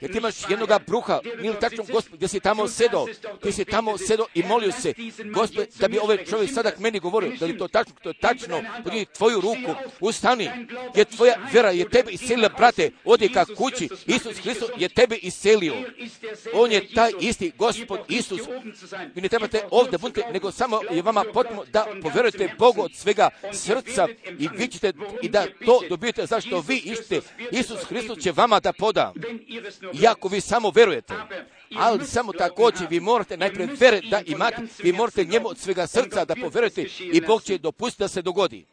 Jer 0.00 0.12
ti 0.12 0.18
imaš 0.18 0.34
jednoga 0.48 0.78
bruha, 0.86 1.20
nije 1.40 1.60
tačno 1.60 1.84
gospod, 1.92 2.16
gdje 2.16 2.28
si 2.28 2.40
tamo 2.40 2.68
sedo, 2.68 3.06
ti 3.42 3.52
si 3.52 3.64
tamo 3.64 3.98
sedo 3.98 4.26
i 4.34 4.42
molio 4.42 4.72
se, 4.72 4.94
gospod, 5.34 5.66
da 5.78 5.88
bi 5.88 5.98
ovaj 5.98 6.24
čovjek 6.24 6.50
sadak 6.54 6.78
meni 6.78 7.00
govorio, 7.00 7.32
da 7.40 7.46
li 7.46 7.58
to 7.58 7.68
tačno, 7.68 7.94
to 8.02 8.08
je 8.08 8.14
tačno, 8.14 8.62
podigni 8.84 9.04
tvoju 9.04 9.40
ruku, 9.40 9.74
ustani, 10.00 10.50
jer 10.94 11.06
tvoja 11.06 11.34
vera 11.52 11.70
je 11.70 11.88
tebe 11.88 12.10
iselila, 12.10 12.48
brate, 12.48 12.90
odi 13.04 13.28
ka 13.28 13.44
kući, 13.56 13.88
Isus 14.06 14.38
Hristos. 14.42 14.70
Je 14.76 14.88
tebe 14.88 15.16
iselio. 15.16 15.74
On 16.52 16.72
je 16.72 16.94
taj 16.94 17.10
isti 17.20 17.52
gospod 17.58 18.00
Isus. 18.08 18.40
Vi 19.14 19.22
ne 19.22 19.28
trebate 19.28 19.62
ovdje 19.70 19.98
bunite, 19.98 20.22
nego 20.32 20.52
samo 20.52 20.80
je 20.90 21.02
vama 21.02 21.24
potrebno 21.32 21.64
da 21.72 21.86
poverujete 22.02 22.54
Bogu 22.58 22.82
od 22.82 22.94
svega 22.94 23.30
srca 23.52 24.08
i 24.38 24.48
vi 24.54 24.68
ćete 24.68 24.92
i 25.22 25.28
da 25.28 25.46
to 25.64 25.80
dobijete 25.88 26.26
zašto 26.26 26.60
vi 26.60 26.76
išite. 26.76 27.20
Isus 27.52 27.84
Hristos 27.84 28.18
će 28.18 28.32
vama 28.32 28.60
da 28.60 28.69
poda. 28.72 29.12
Iako 30.02 30.28
vi 30.28 30.40
samo 30.40 30.70
verujete. 30.70 31.14
Ali 31.76 32.06
samo 32.06 32.32
također 32.32 32.86
vi 32.90 33.00
morate 33.00 33.36
najprije 33.36 33.68
vere 33.80 34.00
da 34.00 34.22
imate, 34.26 34.62
vi 34.82 34.92
morate 34.92 35.24
njemu 35.24 35.48
od 35.48 35.58
svega 35.58 35.86
srca 35.86 36.24
da 36.24 36.34
poverujete 36.34 36.86
i 37.00 37.20
Bog 37.20 37.42
će 37.42 37.58
dopustiti 37.58 38.02
da 38.02 38.08
se 38.08 38.22
dogodi. 38.22 38.64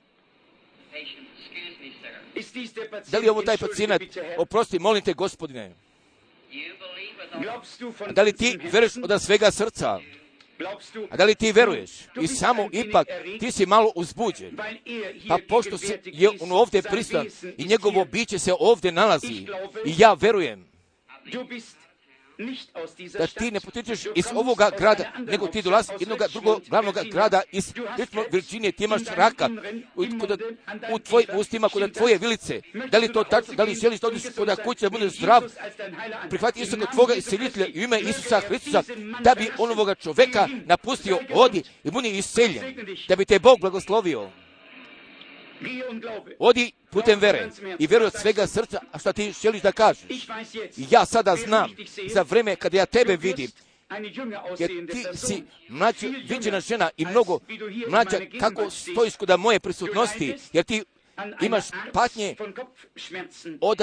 Da 3.12 3.18
li 3.18 3.26
je 3.26 3.32
ovo 3.32 3.42
taj 3.42 3.58
pacijent? 3.58 4.02
Oprosti, 4.38 4.80
molim 4.80 5.04
te 5.04 5.14
gospodine. 5.14 5.76
Da 8.12 8.22
li 8.22 8.34
ti 8.34 8.60
veruješ 8.72 8.92
od 9.04 9.22
svega 9.22 9.52
srca? 9.52 10.00
A 11.10 11.18
da 11.18 11.26
li 11.26 11.36
ti 11.36 11.52
veruješ? 11.52 11.92
I 12.22 12.28
samo 12.28 12.70
ipak 12.72 13.08
ti 13.40 13.52
si 13.52 13.66
malo 13.66 13.92
uzbuđen. 13.96 14.58
Pa 15.28 15.38
pošto 15.50 15.78
se 15.78 16.00
je 16.06 16.30
on 16.40 16.52
ovdje 16.52 16.82
prisutan 16.82 17.28
i 17.58 17.66
njegovo 17.66 18.06
biće 18.06 18.40
se 18.40 18.54
ovdje 18.60 18.92
nalazi 18.92 19.48
i 19.86 19.94
ja 19.98 20.14
verujem 20.14 20.68
da 23.18 23.28
ti 23.28 23.52
ne 23.52 23.60
potičeš 23.60 24.00
iz 24.16 24.26
ovoga 24.36 24.70
grada, 24.78 25.12
nego 25.18 25.48
ti 25.48 25.62
dolazi 25.62 25.92
jednog 26.00 26.20
drugog 26.32 26.62
glavnog 26.70 26.96
grada 27.12 27.42
iz 27.52 27.74
Richmond, 27.98 28.28
Virginije, 28.32 28.72
ti 28.72 28.84
imaš 28.84 29.02
raka. 29.16 29.50
u, 29.96 30.06
kod, 30.20 30.42
u 30.94 31.00
tvojim 31.00 31.28
ustima, 31.34 31.70
kod 31.70 31.94
tvoje 31.94 32.18
vilice. 32.18 32.62
Da 32.92 32.98
li 32.98 33.14
to 33.14 33.24
tačno, 33.24 33.54
da 33.54 33.64
li 33.64 33.76
želiš 33.76 34.00
da 34.00 34.08
odiš 34.08 34.24
kod 34.38 34.58
kuće 34.64 34.86
da 34.86 34.90
budeš 34.90 35.18
zdrav, 35.18 35.42
prihvati 36.30 36.62
Isusa 36.62 36.78
kod 36.78 36.92
tvoga 36.92 37.14
iselitelja 37.14 37.68
i 37.68 37.84
ime 37.84 38.00
Isusa 38.00 38.40
Hristusa, 38.40 38.84
da 39.22 39.36
bi 39.36 39.50
onoga 39.58 39.96
čoveka 39.96 40.48
napustio, 40.66 41.20
odi 41.34 41.64
i 41.84 41.92
budi 41.92 42.10
iseljen, 42.10 42.76
da 43.08 43.16
bi 43.16 43.26
te 43.26 43.40
Bog 43.40 43.60
blagoslovio. 43.60 44.30
Odi 46.40 46.72
putem 46.90 47.20
vere 47.20 47.50
i 47.80 47.88
vjeruj 47.88 48.08
od 48.08 48.14
svega 48.22 48.48
srca, 48.48 48.80
a 48.92 49.00
šta 49.00 49.14
ti 49.14 49.34
želiš 49.42 49.62
da 49.62 49.72
kažeš. 49.72 50.28
Ja 50.78 51.06
sada 51.06 51.36
znam, 51.36 51.76
za 52.14 52.22
vreme 52.22 52.56
kada 52.56 52.78
ja 52.78 52.86
tebe 52.86 53.16
vidim, 53.16 53.52
jer 54.60 54.88
ti 54.92 55.06
si 55.14 55.44
mlađa, 55.70 56.08
viđena 56.30 56.60
žena 56.60 56.90
i 56.98 57.06
mnogo 57.06 57.40
mlađa, 57.88 58.20
kako 58.40 58.70
stojiš 58.70 59.16
kod 59.16 59.40
moje 59.40 59.60
prisutnosti, 59.60 60.36
jer 60.54 60.64
ti 60.66 60.84
imaš 61.42 61.66
patnje 61.94 62.36
od 63.62 63.82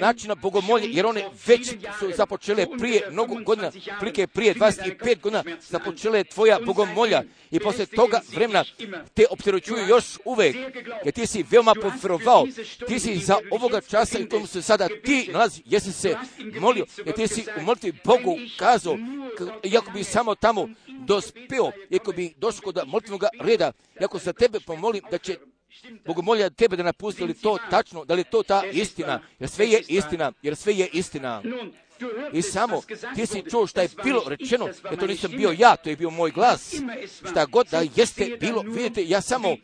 načina 0.00 0.34
bogomolje, 0.34 0.88
jer 0.90 1.06
one 1.06 1.24
već 1.46 1.68
su 1.98 2.10
započele 2.16 2.66
prije 2.78 3.10
mnogo 3.10 3.34
godina, 3.34 3.70
prije 4.00 4.26
prije 4.26 4.54
25 4.54 5.20
godina 5.20 5.44
započele 5.60 6.24
tvoja 6.24 6.58
bogomolja 6.66 7.22
i 7.50 7.60
poslije 7.60 7.86
toga 7.86 8.20
vremena 8.34 8.64
te 9.14 9.24
opterećuju 9.30 9.88
još 9.88 10.18
uvek, 10.24 10.56
jer 11.04 11.14
ti 11.14 11.26
si 11.26 11.44
veoma 11.50 11.74
povjerovao, 11.74 12.46
ti 12.86 12.98
si 12.98 13.16
za 13.18 13.38
ovoga 13.50 13.80
časa 13.80 14.18
i 14.18 14.28
komu 14.28 14.46
se 14.46 14.62
sada 14.62 14.88
ti 15.04 15.28
nalazi, 15.32 15.62
jesi 15.66 15.92
se 15.92 16.16
molio, 16.60 16.86
jer 17.06 17.14
ti 17.14 17.28
si 17.28 17.44
u 17.60 17.62
molitvi 17.62 17.92
Bogu 18.04 18.36
kazao, 18.58 18.98
iako 19.62 19.90
bi 19.90 20.04
samo 20.04 20.34
tamo 20.34 20.68
dospio, 20.86 21.72
iako 21.90 22.12
bi 22.12 22.34
došao 22.36 22.60
kod 22.60 22.78
molitvenog 22.86 23.24
reda, 23.40 23.72
iako 24.00 24.18
se 24.18 24.32
tebe 24.32 24.60
pomolim 24.60 25.02
da 25.10 25.18
će 25.18 25.36
Bogu 26.06 26.22
molja 26.22 26.50
tebe 26.50 26.76
da 26.76 26.82
napusti, 26.82 27.24
li 27.24 27.34
to 27.34 27.58
tačno, 27.70 28.04
da 28.04 28.14
li 28.14 28.24
to 28.24 28.42
ta 28.42 28.62
istina, 28.72 29.20
jer 29.38 29.48
sve 29.48 29.66
je 29.66 29.82
istina, 29.88 30.32
jer 30.42 30.56
sve 30.56 30.74
je 30.76 30.88
istina. 30.92 31.42
I 32.32 32.42
samo 32.42 32.82
ti 33.14 33.26
si 33.26 33.42
čuo 33.50 33.66
šta 33.66 33.82
je 33.82 33.88
bilo 34.04 34.22
rečeno, 34.26 34.68
jer 34.90 34.98
to 35.00 35.06
nisam 35.06 35.30
bio 35.30 35.54
ja, 35.58 35.76
to 35.76 35.90
je 35.90 35.96
bio 35.96 36.10
moj 36.10 36.30
glas. 36.30 36.74
Šta 37.30 37.46
god 37.46 37.66
da 37.70 37.82
jeste 37.96 38.36
bilo, 38.40 38.62
vidite, 38.62 39.04
ja 39.08 39.20
samo 39.20 39.56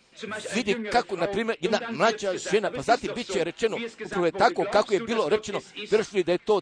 vidim 0.54 0.88
kako, 0.92 1.16
na 1.16 1.26
primjer, 1.26 1.56
jedna 1.60 1.80
mlađa 1.90 2.32
žena, 2.52 2.70
pa 2.70 2.82
zatim 2.82 3.10
bit 3.14 3.32
će 3.32 3.44
rečeno, 3.44 3.78
upravo 4.06 4.26
je 4.26 4.32
tako 4.32 4.64
kako 4.72 4.94
je 4.94 5.00
bilo 5.00 5.28
rečeno, 5.28 5.60
vjeruš 5.90 6.12
li 6.12 6.24
da 6.24 6.32
je 6.32 6.38
to 6.38 6.60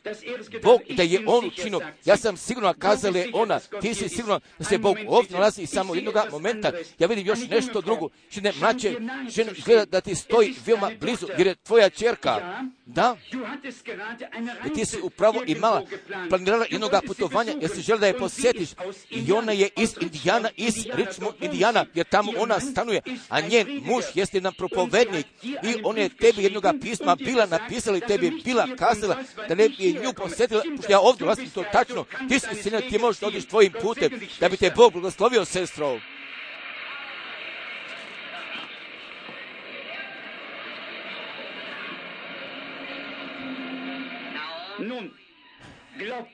Bog, 0.62 0.80
da 0.96 1.02
je 1.02 1.24
On 1.26 1.46
učinio. 1.46 1.80
Ja 2.04 2.16
sam 2.16 2.36
sigurno 2.36 2.74
kazala 2.78 3.18
je 3.18 3.30
ona, 3.32 3.60
ti 3.80 3.94
si 3.94 4.08
sigurno 4.08 4.40
da 4.58 4.64
se 4.64 4.78
Bog 4.78 4.96
ovdje 5.08 5.36
nalazi 5.36 5.62
i 5.62 5.66
samo 5.66 5.94
jednog 5.94 6.14
momenta, 6.30 6.72
ja 6.98 7.06
vidim 7.06 7.26
još 7.26 7.38
nešto 7.50 7.80
drugo, 7.80 8.08
žene 8.30 8.52
mlađe, 8.60 8.92
žena 9.28 9.52
gleda 9.64 9.84
da 9.84 10.00
ti 10.00 10.14
stoji 10.14 10.54
veoma 10.66 10.90
blizu, 11.00 11.26
jer 11.38 11.46
je 11.46 11.54
tvoja 11.54 11.90
čerka, 11.90 12.62
da, 12.86 13.16
i 14.66 14.74
ti 14.74 14.84
si 14.84 15.00
upravo 15.02 15.42
imala, 15.62 15.82
planirala 16.28 16.66
jednog 16.70 16.90
putovanja, 17.06 17.54
jer 17.60 17.70
si 17.70 17.82
želi 17.82 18.00
da 18.00 18.06
je 18.06 18.18
posjetiš, 18.18 18.68
i 19.10 19.32
ona 19.32 19.52
je 19.52 19.68
iz 19.76 19.94
Indijana, 20.00 20.48
iz 20.56 20.74
Richmond, 20.94 21.34
Indijana, 21.40 21.86
jer 21.94 22.06
tamo 22.06 22.32
ona 22.38 22.60
stanuje, 22.60 23.00
a 23.28 23.40
njen 23.40 23.82
muž 23.84 24.04
jeste 24.14 24.40
nam 24.40 24.54
propovednik. 24.54 25.26
I 25.42 25.74
on 25.84 25.98
je 25.98 26.08
tebi 26.08 26.42
jednoga 26.42 26.72
pisma 26.80 27.16
bila 27.16 27.46
napisala 27.46 27.96
i 27.96 28.00
tebi 28.00 28.30
bila 28.44 28.66
kazala 28.76 29.16
da 29.48 29.54
ne 29.54 29.68
bi 29.68 29.98
nju 30.04 30.12
posjetila, 30.16 30.62
pošto 30.76 30.92
ja 30.92 31.00
ovdje 31.00 31.24
vlastim 31.24 31.50
to 31.50 31.64
tačno, 31.72 32.04
ti 32.28 32.38
si 32.38 32.62
sina, 32.62 32.80
ti 32.80 32.98
možeš 32.98 33.22
odiš 33.22 33.44
tvojim 33.44 33.72
putem, 33.82 34.20
da 34.40 34.48
bi 34.48 34.56
te 34.56 34.72
Bog 34.76 34.92
blagoslovio, 34.92 35.44
sestro. 35.44 36.00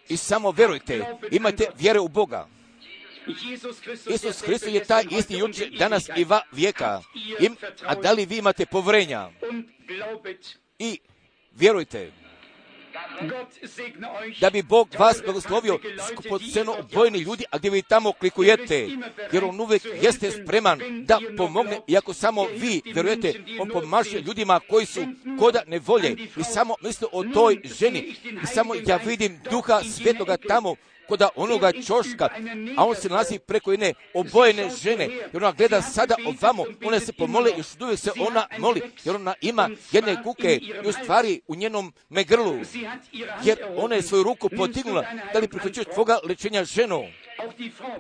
I 0.09 0.17
samo 0.17 0.51
verujte, 0.51 1.05
imajte 1.31 1.67
vjere 1.79 2.01
u 2.01 2.09
Boga. 2.09 2.49
Isus 4.09 4.43
Hristos 4.43 4.75
je 4.75 4.85
taj 4.85 5.05
isti 5.11 5.35
juče, 5.35 5.71
danas 5.79 6.09
i 6.17 6.25
va 6.25 6.41
vijeka. 6.53 7.03
Im, 7.41 7.57
a 7.85 7.95
da 7.95 8.13
li 8.13 8.27
vi 8.27 8.39
imate 8.39 8.67
povrenja? 8.67 9.31
I 10.79 10.99
vjerujte, 11.53 12.13
da 14.41 14.51
bi 14.51 14.63
Bog 14.63 14.89
vas 14.99 15.23
blagoslovio 15.25 15.79
skupoceno 16.13 16.77
obojeni 16.79 17.19
ljudi, 17.19 17.45
a 17.51 17.59
gdje 17.59 17.71
vi 17.71 17.83
tamo 17.83 18.13
klikujete, 18.13 18.89
jer 19.33 19.45
on 19.45 19.61
uvijek 19.61 19.83
jeste 20.03 20.31
spreman 20.31 20.81
da 21.05 21.21
pomogne, 21.37 21.81
iako 21.87 22.15
samo 22.15 22.45
vi 22.45 22.83
vjerujete, 22.85 23.35
on 23.61 23.69
pomaže 23.69 24.21
ljudima 24.21 24.61
koji 24.61 24.87
su 24.87 25.01
koda 25.39 25.63
ne 25.67 25.79
volje 25.79 26.17
i 26.37 26.45
samo 26.45 26.75
misle 26.83 27.09
o 27.13 27.25
toj 27.25 27.61
ženi. 27.65 28.15
I 28.43 28.47
samo 28.47 28.75
ja 28.87 28.97
vidim 28.97 29.41
duha 29.51 29.81
svetoga 29.83 30.37
tamo 30.37 30.77
koda 31.09 31.29
onoga 31.37 31.73
čoška, 31.73 32.29
a 32.77 32.85
on 32.85 32.97
se 32.97 33.09
nalazi 33.09 33.39
preko 33.39 33.71
jedne 33.71 33.95
obojene 34.15 34.71
žene, 34.83 35.09
jer 35.33 35.45
ona 35.45 35.53
gleda 35.53 35.83
sada 35.83 36.15
ovamo, 36.27 36.65
ona 36.85 37.01
se 37.01 37.13
pomole 37.13 37.51
i 37.51 37.59
još 37.59 37.67
uvijek 37.81 37.99
se 37.99 38.11
ona 38.29 38.47
moli, 38.59 38.83
jer 39.05 39.17
ona 39.17 39.35
ima 39.41 39.71
jedne 39.93 40.23
kuke 40.23 40.57
i 40.57 40.89
u 40.89 40.93
stvari 40.93 41.41
u 41.47 41.55
njenom 41.55 41.93
megrlu, 42.09 42.55
jer 43.45 43.59
ona 43.77 43.95
je 43.95 44.03
svoju 44.03 44.23
ruku 44.23 44.49
potignula, 44.57 45.05
da 45.33 45.39
li 45.39 45.49
prihvaćuješ 45.49 45.87
tvoga 45.95 46.19
lečenja 46.29 46.65
ženu, 46.65 47.05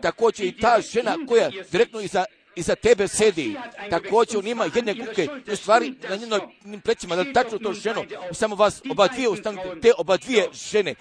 također 0.02 0.46
i 0.46 0.56
ta 0.60 0.80
žena 0.80 1.16
koja 1.28 1.50
direktno 1.70 2.00
iza 2.00 2.24
iza 2.58 2.74
tebe 2.74 3.08
sedi. 3.08 3.56
Također 3.90 4.38
on 4.38 4.46
ima 4.46 4.64
jedne 4.74 5.06
kuke, 5.06 5.28
u 5.52 5.56
stvari 5.56 5.94
na 6.08 6.16
njenom 6.16 6.40
plećima, 6.84 7.16
da 7.16 7.32
tačno 7.32 7.58
to 7.58 7.72
ženo, 7.72 8.04
samo 8.32 8.56
vas 8.56 8.82
oba 8.90 9.08
dvije 9.08 9.28
ustanite, 9.28 9.80
te 9.82 9.92
oba 9.98 10.16
dvije 10.16 10.48
žene 10.52 10.94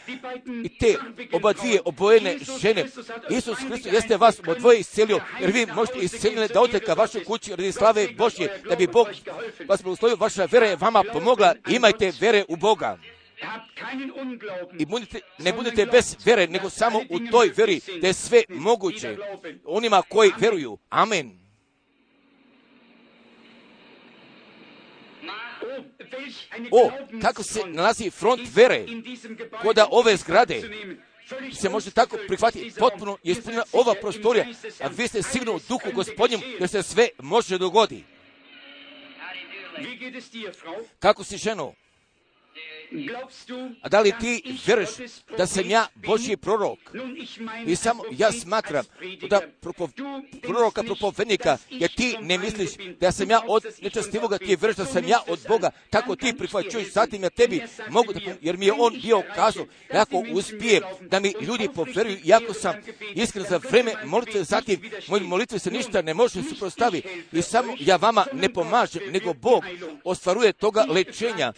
i 0.64 0.78
te 0.80 0.96
oba 1.32 1.54
dvije 1.54 1.82
obojene 1.86 2.38
žene. 2.62 2.86
Isus 3.30 3.58
Hristos 3.58 3.94
jeste 3.94 4.18
vas 4.18 4.40
oba 4.40 4.54
dvoje 4.54 4.80
iscelio, 4.80 5.20
jer 5.42 5.52
vi 5.52 5.66
možete 5.66 6.00
isceljene 6.00 6.48
da 6.48 6.62
odete 6.62 6.86
ka 6.86 6.94
vašoj 6.94 7.24
kući 7.24 7.52
radi 7.52 7.72
slave 7.72 8.08
Božje, 8.18 8.62
da 8.70 8.76
bi 8.76 8.88
Bog 8.88 9.08
vas 9.68 9.84
blagoslovio, 9.84 10.16
vaša 10.16 10.48
vera 10.52 10.66
je 10.66 10.76
vama 10.76 11.04
pomogla, 11.14 11.56
imajte 11.70 12.14
vere 12.20 12.46
u 12.48 12.56
Boga. 12.56 12.98
I 14.80 14.86
budite, 14.86 15.20
ne 15.38 15.54
budete 15.54 15.86
bez 15.86 16.16
vere, 16.26 16.48
nego 16.48 16.70
samo 16.70 17.00
u 17.10 17.20
toj 17.32 17.52
veri 17.58 17.82
da 18.02 18.08
je 18.08 18.14
sve 18.14 18.44
moguće 18.50 19.18
onima 19.66 20.02
koji 20.10 20.32
veruju. 20.40 20.78
Amen. 20.90 21.47
O, 26.72 26.92
kako 27.22 27.44
se 27.44 27.62
nalazi 27.66 28.10
front 28.10 28.42
vere. 28.56 28.86
Koda 29.62 29.88
ove 29.92 30.18
zgrade. 30.18 30.62
se 31.54 31.70
može 31.70 31.92
tako 31.92 32.18
prihvatiti. 32.28 32.80
potpuno 32.80 33.18
je 33.24 33.32
ispunjena 33.32 33.64
ova 33.74 33.94
prostorija, 34.02 34.46
a 34.82 34.88
vi 34.88 35.08
ste 35.08 35.24
sigurno 35.24 35.56
u 35.56 35.60
duhu 35.70 35.92
gospodnjem 35.94 36.42
jer 36.60 36.70
se 36.70 36.84
sve 36.84 37.10
može 37.20 37.58
dogodi. 37.58 38.04
Kako 41.00 41.24
si 41.24 41.38
ženo? 41.38 41.74
A 43.82 43.90
da 43.90 44.00
li 44.00 44.14
ti 44.20 44.58
vjeruješ 44.66 44.90
da 45.38 45.48
sam 45.48 45.70
ja 45.70 45.88
Božji 45.96 46.38
prorok? 46.38 46.80
I 47.66 47.76
samo 47.76 48.04
ja 48.12 48.32
smatram 48.32 48.86
da 49.30 49.42
propov, 49.62 49.90
proroka 50.42 50.84
propovednika, 50.84 51.58
jer 51.70 51.96
ti 51.96 52.18
ne 52.22 52.38
misliš 52.38 52.70
da 53.00 53.12
sam 53.12 53.30
ja 53.30 53.42
od 53.48 53.64
nečastivoga, 53.82 54.38
ti 54.38 54.46
vjeruješ 54.46 54.76
da 54.76 54.86
sam 54.86 55.08
ja 55.08 55.20
od 55.28 55.40
Boga, 55.48 55.72
tako 55.90 56.16
ti 56.16 56.34
prihvaćuješ, 56.38 56.92
zatim 56.92 57.24
ja 57.24 57.30
tebi 57.30 57.62
mogu 57.90 58.14
da, 58.14 58.20
jer 58.42 58.58
mi 58.58 58.66
je 58.66 58.74
on 58.78 58.94
bio 59.02 59.24
kazao, 59.36 59.66
ako 59.94 60.24
uspije 60.34 60.82
da 61.02 61.20
mi 61.20 61.34
ljudi 61.42 61.70
poveruju, 61.76 62.18
iako 62.24 62.54
sam 62.54 62.76
iskren 63.16 63.46
za 63.50 63.58
vreme 63.58 63.94
molitve, 64.06 64.44
zatim 64.44 64.82
moje 65.08 65.24
molitve 65.24 65.60
se 65.60 65.72
ništa 65.72 66.02
ne 66.02 66.14
može 66.14 66.44
suprostaviti 66.44 67.08
i 67.32 67.42
samo 67.42 67.74
ja 67.80 67.96
vama 67.96 68.26
ne 68.34 68.50
pomažem, 68.50 69.02
nego 69.12 69.34
Bog 69.34 69.64
ostvaruje 70.04 70.54
toga 70.54 70.86
lečenja. 70.90 71.54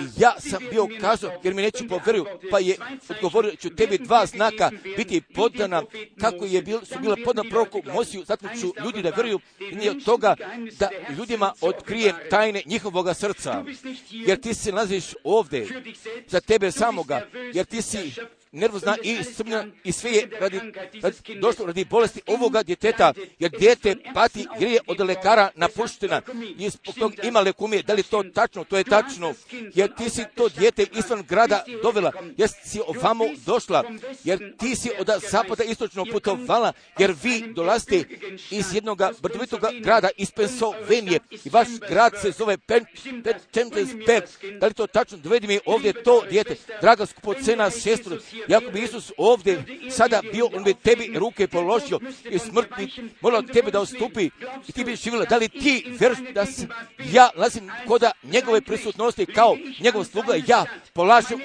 I 0.00 0.22
ja 0.22 0.40
sam 0.40 0.61
bio 0.70 0.88
kazao, 1.00 1.40
jer 1.42 1.54
mi 1.54 1.62
neće 1.62 1.88
poveruju, 1.88 2.26
pa 2.50 2.58
je 2.58 2.76
odgovorio 3.08 3.56
ću 3.56 3.70
tebi 3.70 3.98
dva 3.98 4.26
znaka 4.26 4.70
biti 4.96 5.20
podana, 5.20 5.82
kako 6.20 6.44
je 6.44 6.62
bil, 6.62 6.80
su 6.84 6.98
bila 7.00 7.16
podana 7.24 7.50
proroku 7.50 7.82
Mosiju, 7.94 8.24
zato 8.24 8.48
ću 8.60 8.72
ljudi 8.84 9.02
da 9.02 9.10
veruju 9.10 9.40
i 9.82 9.88
od 9.88 10.04
toga 10.04 10.36
da 10.78 10.90
ljudima 11.18 11.52
otkrijem 11.60 12.16
tajne 12.30 12.62
njihovoga 12.66 13.14
srca. 13.14 13.64
Jer 14.10 14.40
ti 14.40 14.54
se 14.54 14.72
nalaziš 14.72 15.04
ovdje 15.24 15.82
za 16.28 16.40
tebe 16.40 16.70
samoga, 16.70 17.26
jer 17.52 17.66
ti 17.66 17.82
si 17.82 18.12
nervozna 18.52 18.96
i 19.02 19.24
sumnja 19.24 19.66
i 19.84 19.92
sve 19.92 20.10
je 20.10 20.28
radi, 20.40 20.60
radi, 21.02 21.40
došlo 21.40 21.66
radi 21.66 21.84
bolesti 21.84 22.20
ovoga 22.26 22.62
djeteta, 22.62 23.12
jer 23.38 23.50
djete 23.58 23.96
pati 24.14 24.46
jer 24.58 24.70
je 24.70 24.80
od 24.86 25.00
lekara 25.00 25.50
napuštena 25.54 26.22
i 26.58 26.70
zbog 26.70 26.94
tog 26.94 27.12
ima 27.22 27.40
lekumije. 27.40 27.82
Da 27.82 27.94
li 27.94 28.02
to 28.02 28.22
tačno? 28.22 28.64
To 28.64 28.76
je 28.76 28.84
tačno. 28.84 29.34
Jer 29.74 29.94
ti 29.94 30.10
si 30.10 30.24
to 30.34 30.48
djete 30.48 30.86
izvan 30.98 31.24
grada 31.28 31.64
dovela, 31.82 32.12
jer 32.36 32.48
si 32.64 32.80
ovamo 32.86 33.24
došla, 33.46 33.84
jer 34.24 34.56
ti 34.56 34.76
si 34.76 34.90
od 34.98 35.10
zapada 35.30 35.64
istočno 35.64 36.04
putovala, 36.12 36.72
jer 36.98 37.14
vi 37.22 37.52
dolazite 37.54 38.04
iz 38.50 38.74
jednog 38.74 39.02
brdovitog 39.22 39.60
grada, 39.80 40.08
iz 40.16 40.32
Pennsylvanije 40.32 41.18
i 41.44 41.48
vaš 41.50 41.68
grad 41.88 42.12
se 42.22 42.30
zove 42.30 42.56
Pennsylvania. 42.56 44.22
Da 44.60 44.66
li 44.66 44.74
to 44.74 44.86
tačno? 44.86 45.18
Dovedi 45.18 45.46
mi 45.46 45.58
ovdje 45.66 46.02
to 46.02 46.22
djete. 46.30 46.56
Draga 46.80 47.06
skupocena 47.06 47.70
sestru, 47.70 48.16
jako 48.48 48.70
bi 48.70 48.82
Isus 48.82 49.12
ovdje 49.16 49.64
sada 49.90 50.22
bio, 50.32 50.48
on 50.54 50.64
bi 50.64 50.74
tebi 50.74 51.12
ruke 51.18 51.46
položio 51.48 52.00
i 52.30 52.38
smrt 52.38 52.68
bi 52.76 52.88
morala 53.20 53.42
tebe 53.42 53.70
da 53.70 53.80
ostupi 53.80 54.30
i 54.68 54.72
ti 54.72 54.84
bi 54.84 54.96
živjela. 54.96 55.24
Da 55.24 55.36
li 55.36 55.48
ti 55.48 55.84
vjerš 56.00 56.18
da 56.34 56.46
si, 56.46 56.66
ja 57.12 57.30
lazim 57.36 57.70
koda 57.86 58.10
njegove 58.22 58.60
prisutnosti 58.60 59.26
kao 59.26 59.56
njegov 59.80 60.04
sluga, 60.04 60.34
ja 60.46 60.64
polažem 60.92 61.40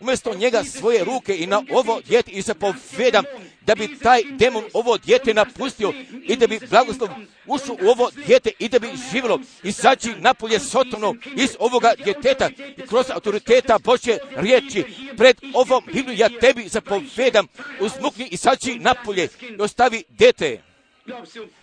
umjesto 0.00 0.34
njega 0.34 0.64
svoje 0.64 1.04
ruke 1.04 1.36
i 1.36 1.46
na 1.46 1.62
ovo 1.70 2.00
djete 2.06 2.30
i 2.30 2.42
se 2.42 2.54
povedam 2.54 3.24
da 3.66 3.74
bi 3.74 3.98
taj 3.98 4.22
demon 4.30 4.64
ovo 4.72 4.98
djete 4.98 5.34
napustio 5.34 5.92
i 6.22 6.36
da 6.36 6.46
bi 6.46 6.60
blagoslov 6.70 7.08
ušao 7.46 7.76
u 7.82 7.88
ovo 7.88 8.10
djete 8.26 8.50
i 8.58 8.68
da 8.68 8.78
bi 8.78 8.88
živjelo 9.12 9.40
izaći 9.62 10.14
napolje 10.18 10.60
sotovno 10.60 11.14
iz 11.36 11.56
ovoga 11.58 11.92
djeteta 12.04 12.50
kroz 12.88 13.10
autoriteta 13.10 13.78
Bože 13.78 14.18
riječi 14.36 14.84
pred 15.16 15.36
ovom 15.54 15.82
Bibliju 15.92 16.18
ja 16.18 16.28
tebi 16.40 16.68
zapovedam 16.68 17.46
uzmukni 17.80 18.28
izaći 18.30 18.78
napolje 18.78 19.28
i 19.40 19.62
ostavi 19.62 20.04
djete. 20.08 20.62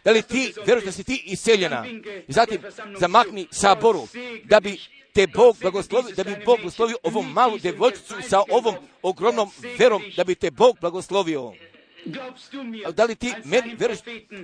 Da 0.04 0.12
li 0.12 0.22
ti 0.22 0.54
vjeruješ 0.66 0.86
da 0.86 0.92
si 0.92 1.04
ti 1.04 1.24
iseljena? 1.26 1.86
I 2.28 2.34
zatim 2.34 2.62
zamakni 3.00 3.48
saboru 3.52 4.08
da 4.44 4.60
bi 4.60 4.80
te 5.14 5.28
Bog 5.28 5.58
blagoslovi, 5.62 6.14
da 6.14 6.24
bi 6.24 6.36
Bog 6.46 6.58
blagoslovio 6.58 6.98
ovom 7.04 7.34
malu 7.34 7.58
devojčicu 7.58 8.14
sa 8.30 8.44
ovom 8.50 8.76
ogromnom 9.02 9.52
verom, 9.78 10.04
da 10.18 10.24
bi 10.24 10.36
te 10.36 10.52
Bog 10.52 10.78
blagoslovio. 10.82 11.54
Da 12.94 13.06
li 13.06 13.16
ti 13.16 13.34
meni 13.44 13.76
vjeruješ 13.80 14.00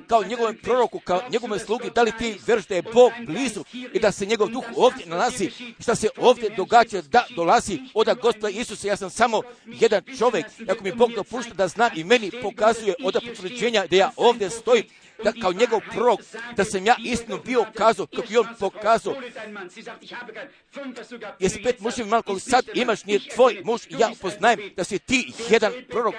kao 0.07 0.23
njegovom 0.23 0.57
proroku, 0.61 0.99
kao 0.99 1.21
njegovom 1.29 1.59
slugi, 1.59 1.89
da 1.95 2.01
li 2.01 2.11
ti 2.17 2.37
vjeruješ 2.47 2.67
da 2.67 2.75
je 2.75 2.81
Bog 2.81 3.11
blizu 3.25 3.63
i 3.93 3.99
da 3.99 4.11
se 4.11 4.25
njegov 4.25 4.49
duh 4.49 4.63
ovdje 4.75 5.05
nalazi, 5.05 5.49
šta 5.79 5.95
se 5.95 6.09
ovdje 6.17 6.49
događa 6.57 7.01
da 7.01 7.25
dolazi 7.35 7.79
od 7.93 8.19
gospoda 8.21 8.49
Isusa, 8.49 8.87
ja 8.87 8.95
sam 8.95 9.09
samo 9.09 9.41
jedan 9.65 10.03
čovjek, 10.17 10.45
ako 10.69 10.83
mi 10.83 10.95
Bog 10.95 11.11
dopušta 11.15 11.53
da 11.53 11.67
zna 11.67 11.91
i 11.95 12.03
meni 12.03 12.31
pokazuje 12.41 12.93
od 13.03 13.17
potvrđenja 13.27 13.85
da 13.89 13.95
ja 13.95 14.11
ovdje 14.15 14.49
stojim, 14.49 14.85
da 15.23 15.33
kao 15.41 15.53
njegov 15.53 15.79
prorok, 15.93 16.19
da 16.55 16.65
sam 16.65 16.85
ja 16.85 16.95
istinu 17.03 17.39
bio 17.45 17.65
kazao, 17.75 18.05
kako 18.05 18.33
je 18.33 18.39
on 18.39 18.47
pokazao. 18.59 19.15
Jesi 21.39 21.63
pet 21.63 21.79
muževi 21.79 22.09
malo 22.09 22.21
kog 22.21 22.41
sad 22.41 22.65
imaš, 22.73 23.05
nije 23.05 23.19
tvoj 23.35 23.61
muž 23.63 23.81
ja 23.89 24.11
poznajem 24.21 24.59
da 24.77 24.83
si 24.83 24.99
ti 24.99 25.31
jedan 25.49 25.73
prorok. 25.89 26.15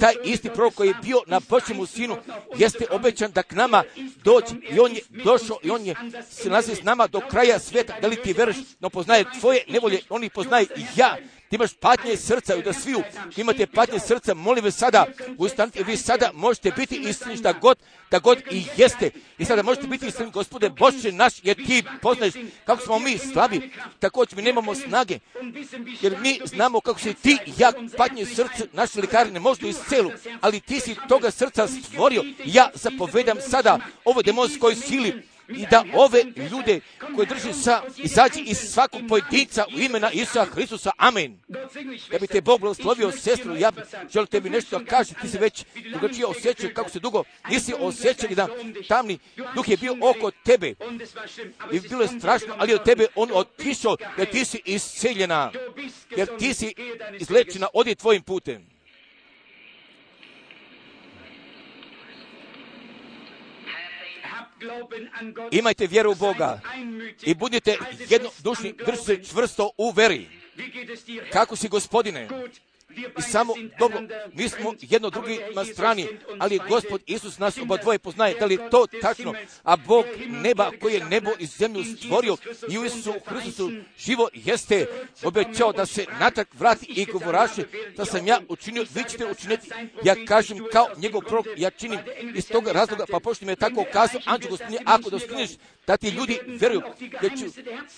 Taj 0.00 0.14
isti 0.24 0.50
prorok 0.50 0.74
koji 0.74 0.88
je 0.88 0.94
bio 1.02 1.20
na 1.26 1.40
Božjemu 1.48 1.86
sinu, 1.86 2.16
jeste 2.56 2.86
obećan 2.90 3.32
da 3.32 3.42
k 3.42 3.52
nama 3.52 3.82
dođe 4.24 4.54
i 4.70 4.80
on 4.80 4.92
je 4.92 5.00
došao 5.24 5.58
i 5.62 5.70
on 5.70 5.84
je 5.86 5.94
se 6.30 6.48
nalazi 6.48 6.74
s 6.74 6.82
nama 6.82 7.06
do 7.06 7.20
kraja 7.20 7.58
svijeta. 7.58 8.00
Da 8.00 8.08
li 8.08 8.16
ti 8.16 8.32
veriš, 8.32 8.56
no 8.80 8.90
poznaje 8.90 9.24
tvoje 9.40 9.64
nevolje, 9.68 10.00
on 10.08 10.24
ih 10.24 10.32
poznaje 10.32 10.66
i 10.76 10.84
ja 10.96 11.16
imaš 11.54 11.74
patnje 11.80 12.16
srca 12.16 12.54
i 12.54 12.62
da 12.62 12.72
sviju 12.72 13.02
imate 13.36 13.66
patnje 13.66 13.98
srca, 13.98 14.34
molim 14.34 14.64
vas 14.64 14.76
sada, 14.76 15.06
ustanite, 15.38 15.82
vi 15.82 15.96
sada 15.96 16.30
možete 16.34 16.70
biti 16.70 16.96
istinni 16.96 17.36
šta 17.36 17.52
god, 17.52 17.78
da 18.10 18.18
god 18.18 18.38
i 18.50 18.64
jeste. 18.76 19.10
I 19.38 19.44
sada 19.44 19.62
možete 19.62 19.86
biti 19.86 20.06
istinni, 20.06 20.30
gospode 20.30 20.68
Bože 20.70 21.12
naš, 21.12 21.32
jer 21.42 21.56
ti 21.56 21.82
poznaješ 22.02 22.34
kako 22.64 22.82
smo 22.82 22.98
mi 22.98 23.18
slabi, 23.18 23.70
također 23.98 24.36
mi 24.36 24.42
nemamo 24.42 24.74
snage, 24.74 25.18
jer 26.00 26.16
mi 26.20 26.40
znamo 26.44 26.80
kako 26.80 27.00
si 27.00 27.14
ti 27.14 27.38
jak 27.58 27.74
patnje 27.96 28.26
srca, 28.26 28.64
naši 28.72 29.00
lekari 29.00 29.30
ne 29.30 29.40
moždu 29.40 29.68
iz 29.68 29.76
celu, 29.88 30.10
ali 30.40 30.60
ti 30.60 30.80
si 30.80 30.96
toga 31.08 31.30
srca 31.30 31.68
stvorio. 31.68 32.24
Ja 32.44 32.70
zapovedam 32.74 33.36
sada 33.50 33.78
ovo 34.04 34.22
demonskoj 34.22 34.74
sili, 34.74 35.22
i 35.48 35.66
da 35.70 35.84
ove 35.94 36.24
ljude 36.50 36.80
koje 37.16 37.26
drži 37.26 37.52
sa, 37.52 37.82
izađi 37.96 38.40
iz 38.46 38.58
svakog 38.58 39.00
pojedinca 39.08 39.64
u 39.76 39.78
imena 39.78 40.10
Isusa 40.10 40.44
Hristusa. 40.44 40.90
Amen. 40.96 41.40
Da 42.10 42.18
bi 42.18 42.26
te 42.26 42.40
Bog 42.40 42.60
blagoslovio 42.60 43.12
sestru, 43.12 43.56
ja 43.56 43.72
želim 44.12 44.26
tebi 44.26 44.50
nešto 44.50 44.78
da 44.78 44.84
kažem, 44.84 45.16
ti 45.22 45.28
se 45.28 45.38
već 45.38 45.64
drugačije 45.90 46.26
osjećao 46.26 46.70
kako 46.74 46.90
se 46.90 47.00
dugo 47.00 47.24
nisi 47.50 47.74
osjećali 47.78 48.34
da 48.34 48.48
tamni 48.88 49.18
duh 49.54 49.68
je 49.68 49.76
bio 49.76 49.96
oko 50.00 50.30
tebe 50.30 50.74
i 51.72 51.80
bilo 51.80 52.02
je 52.02 52.08
strašno, 52.08 52.54
ali 52.58 52.74
od 52.74 52.84
tebe 52.84 53.06
on 53.14 53.30
otišao 53.34 53.96
jer 54.18 54.30
ti 54.30 54.44
si 54.44 54.62
isceljena, 54.64 55.52
jer 56.16 56.28
ti 56.38 56.54
si 56.54 56.74
izlečena, 57.18 57.68
odi 57.72 57.94
tvojim 57.94 58.22
putem. 58.22 58.73
Imajte 65.50 65.86
vjeru 65.86 66.12
u 66.12 66.14
Boga 66.14 66.60
i 67.22 67.34
budite 67.34 67.76
jednodušni, 68.08 68.74
držite 68.86 69.24
čvrsto 69.24 69.70
u 69.78 69.90
veri. 69.90 70.26
Kako 71.32 71.56
si 71.56 71.68
gospodine? 71.68 72.28
I 73.18 73.22
samo, 73.22 73.54
dobro, 73.78 74.00
mi 74.32 74.48
smo 74.48 74.74
jedno 74.80 75.10
drugima 75.10 75.64
strani, 75.72 76.06
ali 76.38 76.60
gospod 76.68 77.02
Isus 77.06 77.38
nas 77.38 77.58
oba 77.58 77.76
dvoje 77.76 77.98
poznaje. 77.98 78.34
Da 78.40 78.46
li 78.46 78.58
to 78.70 78.86
tačno? 79.00 79.34
A 79.62 79.76
Bog 79.76 80.04
neba 80.28 80.70
koji 80.80 80.94
je 80.94 81.04
nebo 81.04 81.30
i 81.38 81.46
zemlju 81.46 81.84
stvorio 81.84 82.36
i 82.70 82.78
u 82.78 82.84
Isusu 82.84 83.14
Hristusu 83.26 83.70
živo 83.98 84.28
jeste 84.34 84.86
obećao 85.22 85.72
da 85.72 85.86
se 85.86 86.06
natak 86.20 86.48
vrati 86.54 86.86
i 86.86 87.04
govoraše 87.04 87.64
da 87.96 88.04
sam 88.04 88.26
ja 88.26 88.40
učinio, 88.48 88.86
vi 88.94 89.04
ćete 89.10 89.26
učiniti. 89.26 89.70
Ja 90.04 90.14
kažem 90.28 90.58
kao 90.72 90.86
njegov 90.96 91.20
prorok, 91.20 91.46
ja 91.56 91.70
činim 91.70 91.98
iz 92.34 92.48
toga 92.48 92.72
razloga, 92.72 93.04
pa 93.10 93.20
pošto 93.20 93.44
mi 93.46 93.52
je 93.52 93.56
tako 93.56 93.84
kazao, 93.92 94.20
anđel 94.24 94.50
gospodine, 94.50 94.78
ako 94.84 95.10
dostiniš 95.10 95.50
da 95.86 95.96
ti 95.96 96.08
ljudi 96.08 96.38
vjeruju, 96.46 96.82
da 97.22 97.28
ću 97.28 97.44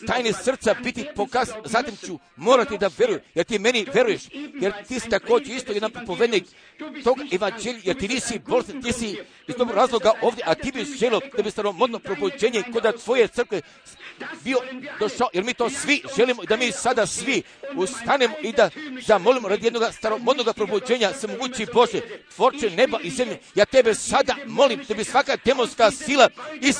tajne 0.06 0.32
srca 0.32 0.74
biti 0.84 1.06
pokaz, 1.16 1.48
zatim 1.64 1.96
ću 2.06 2.18
morati 2.36 2.78
da 2.78 2.90
vjeruju, 2.98 3.20
jer 3.34 3.46
ti 3.46 3.58
meni 3.58 3.86
veruješ, 3.94 4.22
jer 4.60 4.72
ti 4.88 5.00
si 5.00 5.08
također 5.10 5.56
isto 5.56 5.72
jedan 5.72 5.90
propovednik 5.90 6.44
tog 7.04 7.18
evanđelja, 7.32 7.80
jer 7.84 7.98
ti 7.98 8.08
nisi 8.08 8.38
bolestan, 8.38 8.82
ti 8.82 8.92
si 8.92 9.18
iz 9.48 9.54
tog 9.54 9.70
razloga 9.70 10.12
ovdje, 10.22 10.44
a 10.46 10.54
ti 10.54 10.72
bi 10.72 10.84
želio 10.84 11.20
da 11.36 11.42
bi 11.42 11.50
staromodno 11.50 11.98
probuđenje 11.98 12.62
kod 12.72 13.02
tvoje 13.04 13.28
crkve 13.28 13.60
bio 14.44 14.58
došao, 14.98 15.28
jer 15.32 15.44
mi 15.44 15.54
to 15.54 15.70
svi 15.70 16.02
želimo 16.16 16.44
da 16.44 16.56
mi 16.56 16.72
sada 16.72 17.06
svi 17.06 17.42
ustanemo 17.74 18.34
i 18.42 18.52
da 18.52 18.70
zamolimo 19.06 19.48
radi 19.48 19.66
jednog 19.66 19.82
staromodnog 19.92 20.54
probuđenja 20.56 21.12
se 21.12 21.26
mogući 21.26 21.66
Bože, 21.72 22.00
tvorče 22.34 22.70
neba 22.70 22.98
i 23.02 23.10
zemlje. 23.10 23.38
Ja 23.54 23.64
tebe 23.64 23.94
sada 23.94 24.36
molim 24.46 24.80
da 24.88 24.94
bi 24.94 25.04
svaka 25.04 25.36
demonska 25.44 25.90
sila 25.90 26.28
iz 26.60 26.76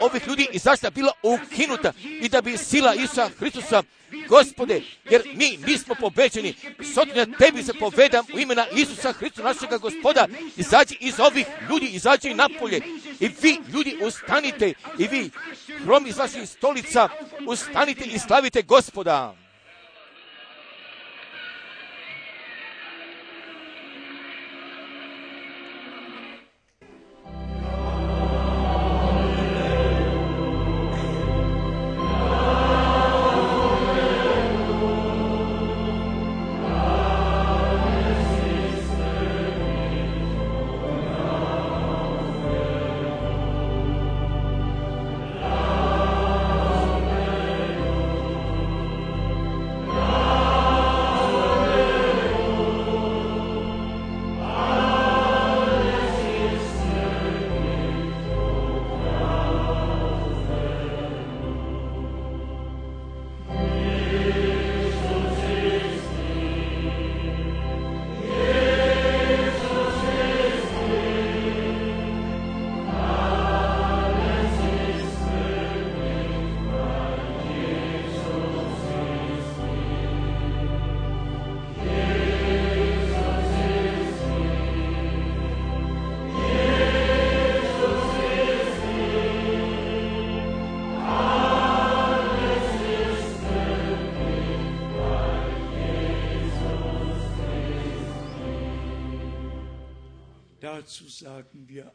ovih 0.00 0.28
ljudi 0.28 0.48
i 0.52 0.58
zašto 0.58 0.90
bila 0.90 1.12
ukinuta 1.22 1.92
i 2.02 2.28
da 2.28 2.42
bi 2.42 2.56
sila 2.56 2.94
Isusa 2.94 3.30
Hristusa, 3.38 3.82
gospode, 4.28 4.82
jer 5.10 5.22
mi 5.34 5.58
nismo 5.66 5.94
pobeđeni, 6.00 6.54
sotnja 6.94 7.26
tebi 7.38 7.62
se 7.62 7.72
povedam 7.74 8.24
u 8.34 8.38
imena 8.38 8.66
Isusa 8.76 9.12
Hristusa 9.12 9.42
našega 9.42 9.78
gospoda, 9.78 10.28
izađi 10.56 10.96
iz 11.00 11.20
ovih 11.20 11.46
ljudi, 11.70 11.86
izađi 11.86 12.34
napolje. 12.34 12.80
I 13.20 13.28
vi 13.42 13.58
ljudi 13.72 13.96
ustanite. 14.02 14.72
I 14.98 15.06
vi 15.08 15.30
hrom 15.84 16.06
iz 16.06 16.18
vaših 16.18 16.48
stolica 16.48 17.08
ustanite 17.46 18.04
i 18.04 18.18
slavite 18.18 18.62
gospoda. 18.62 19.39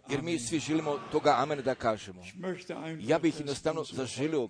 Jer 0.10 0.22
mi 0.22 0.40
svi 0.40 0.60
želimo 0.60 1.00
toga 1.12 1.36
amen 1.38 1.62
da 1.62 1.76
kažemo. 1.76 2.22
Ja 3.00 3.20
bih 3.20 3.40
jednostavno 3.40 3.84
zaželio 3.84 4.50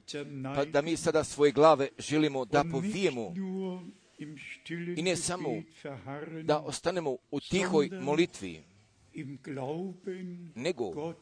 pa 0.56 0.66
da 0.66 0.82
mi 0.82 0.98
sada 0.98 1.24
svoje 1.24 1.52
glave 1.52 1.88
želimo 1.98 2.46
da 2.46 2.64
povijemo 2.72 3.34
i 4.98 5.02
ne 5.02 5.16
samo 5.16 5.50
da 6.44 6.60
ostanemo 6.60 7.18
u 7.32 7.40
tihoj 7.40 7.90
molitvi, 8.02 8.64
nego 10.56 11.14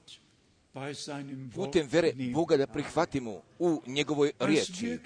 putem 1.55 1.87
vere. 1.91 2.13
Boga 2.33 2.57
da 2.57 2.67
prihvatimo 2.67 3.41
u 3.59 3.81
njegovoj 3.87 4.31
riječi 4.39 4.99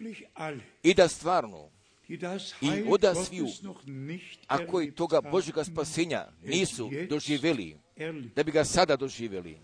i 0.84 0.94
da 0.94 1.07
stvarno, 1.07 1.69
I 2.10 2.19
oda 2.89 3.15
sviju, 3.15 3.48
a 4.48 4.68
koji 4.68 4.91
toga 4.91 5.15
haben, 5.15 5.31
Božjega 5.31 5.64
spasenja 5.64 6.27
nisu 6.44 6.89
doživjeli. 7.10 7.77
Da 8.35 8.43
bi 8.43 8.51
ga 8.51 8.65
sada 8.65 8.95
doživjeli. 8.95 9.57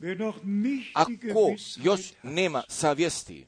Wer 0.00 0.18
noch 0.18 0.44
nicht 0.44 0.90
A 0.94 1.04
die 1.04 1.32
ko 1.32 1.46
Gewissheit 1.46 1.84
još 1.86 2.12
nema 2.22 2.62
savjesti 2.68 3.46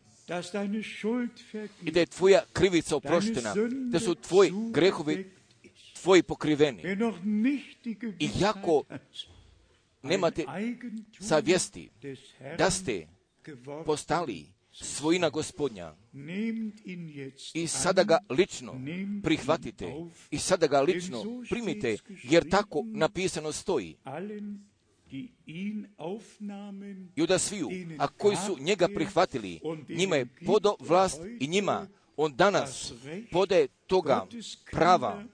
i 1.83 1.91
da 1.91 2.01
je 2.01 2.07
tvoja 2.07 2.43
krivica 2.53 2.97
oproštena, 2.97 3.55
da 3.91 4.01
su 4.01 4.15
tvoji 4.15 4.53
grehovi 4.73 5.39
tvoji 6.03 6.23
pokriveni, 6.23 6.83
I 8.19 8.31
jako 8.41 8.83
nemate 10.03 10.45
savjesti 11.21 11.91
da 12.59 12.71
ste 12.71 13.07
postali 13.87 14.47
svojina 14.85 15.31
gospodnja. 15.31 15.95
I 17.55 17.67
sada 17.67 18.05
ga 18.05 18.19
lično 18.31 18.75
prihvatite. 19.23 19.95
i 20.31 20.39
sada 20.39 20.67
ga 20.67 20.81
lično 20.81 21.23
primite, 21.51 21.97
jer 22.23 22.51
tako 22.51 22.83
napisano 22.87 23.53
stoji. 23.53 23.97
allen, 24.05 24.69
die 25.11 25.29
ihn 25.47 25.87
aufnahmen, 25.97 27.13
I 27.17 27.27
da 27.27 27.39
sviju, 27.39 27.71
a 27.99 28.09
koji 28.09 28.37
su 28.37 28.57
njega 28.61 28.89
prihvatili, 28.95 29.61
njima 29.89 30.17
je 30.17 30.27
podo 30.47 30.77
vlast 30.81 31.21
i 31.41 31.47
njima 31.49 31.87
on 32.17 32.37
danas 32.37 32.93
podaje 33.33 33.69
toga 33.87 34.27
prava, 34.73 35.25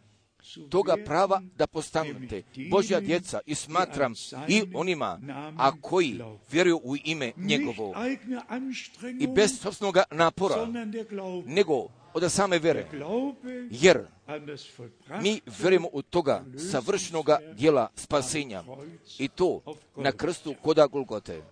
toga 0.70 0.96
prava 1.04 1.42
da 1.56 1.66
postanete 1.66 2.42
Božja 2.70 3.00
djeca 3.00 3.40
i 3.46 3.54
smatram 3.54 4.14
i 4.48 4.62
onima, 4.74 5.20
a 5.58 5.80
koji 5.80 6.20
vjeruju 6.50 6.80
u 6.84 6.96
ime 7.04 7.32
njegovo. 7.36 7.94
I 9.20 9.26
bez 9.26 9.60
sobstvenog 9.60 9.96
napora, 10.10 10.66
nego 11.46 11.88
od 12.14 12.32
same 12.32 12.58
vere, 12.58 12.86
jer 13.70 14.06
mi 15.22 15.40
verujemo 15.60 15.88
u 15.92 16.02
toga 16.02 16.44
savršenog 16.70 17.26
dijela 17.56 17.88
spasenja. 17.96 18.62
I 19.18 19.28
to 19.28 19.60
na 19.96 20.12
krstu 20.12 20.54
koda 20.62 20.86
Golgote. 20.86 21.42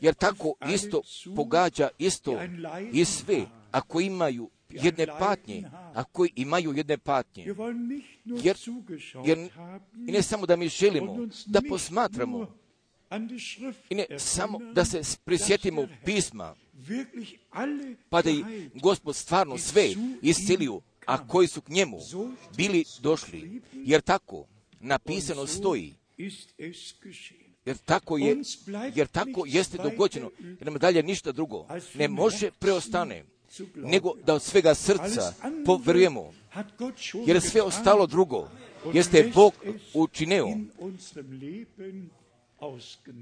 Jer 0.00 0.14
tako 0.14 0.54
isto 0.68 1.02
pogađa 1.36 1.88
isto 1.98 2.40
i 2.92 3.04
sve, 3.04 3.46
ako 3.70 4.00
imaju 4.00 4.50
jedne 4.68 5.06
patnje, 5.06 5.62
a 5.94 6.04
koji 6.04 6.30
imaju 6.36 6.72
jedne 6.72 6.98
patnje. 6.98 7.54
Jer, 8.24 8.56
jer 9.24 9.38
i 10.08 10.12
ne 10.12 10.22
samo 10.22 10.46
da 10.46 10.56
mi 10.56 10.68
želimo 10.68 11.16
da 11.46 11.60
posmatramo 11.68 12.46
i 13.90 13.94
ne 13.94 14.06
samo 14.18 14.58
da 14.72 14.84
se 14.84 15.02
prisjetimo 15.24 15.86
pisma, 16.04 16.54
pa 18.08 18.22
da 18.22 18.30
i 18.30 18.44
Gospod 18.74 19.16
stvarno 19.16 19.58
sve 19.58 19.94
iscelio, 20.22 20.80
a 21.06 21.28
koji 21.28 21.48
su 21.48 21.60
k 21.60 21.68
njemu 21.68 21.98
bili 22.56 22.84
došli. 23.02 23.62
Jer 23.72 24.00
tako 24.00 24.46
napisano 24.80 25.46
stoji, 25.46 25.94
jer 27.64 27.76
tako 27.84 28.18
je, 28.18 28.36
jer 28.94 29.06
tako 29.06 29.44
jeste 29.46 29.78
dogođeno, 29.78 30.30
jer 30.38 30.64
nam 30.64 30.78
dalje 30.78 31.02
ništa 31.02 31.32
drugo 31.32 31.66
ne 31.94 32.08
može 32.08 32.50
preostane, 32.50 33.24
nego 33.74 34.12
da 34.26 34.34
od 34.34 34.42
svega 34.42 34.74
srca 34.74 35.32
schon 36.96 37.26
jer 37.26 37.40
sve 37.40 37.62
ostalo 37.62 38.06
drugo. 38.06 38.48
jeste 38.92 39.30
Bog 39.34 39.52
učinio 39.94 40.46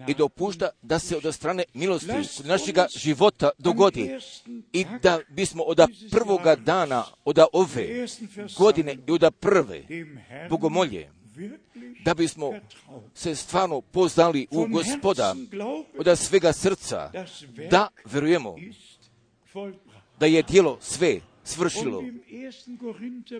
i 0.09 0.15
dopušta 0.15 0.71
da 0.83 0.99
se 0.99 1.17
od 1.17 1.35
strane 1.35 1.65
milosti 1.75 2.45
našega 2.45 2.87
života 2.97 3.51
dogodi. 3.59 4.19
i 4.73 4.87
da 5.03 5.21
bismo 5.29 5.63
od 5.63 5.81
prvoga 6.11 6.57
dana, 6.57 7.05
od 7.25 7.39
ove 7.53 8.07
godine 8.59 8.97
i 9.07 9.13
od 9.13 9.35
prve 9.41 9.83
bogomolje, 10.51 11.11
da 12.05 12.15
bismo 12.15 12.53
se 13.15 13.35
stvarno 13.35 13.81
poznali 13.81 14.47
u 14.51 14.67
gospoda 14.67 15.37
od 15.99 16.19
svega 16.19 16.53
srca, 16.53 17.11
da 17.71 17.89
verujemo. 18.05 18.57
Da 20.21 20.27
je 20.27 20.43
dijelo 20.43 20.79
sve 20.81 21.21
svršilo. 21.45 22.03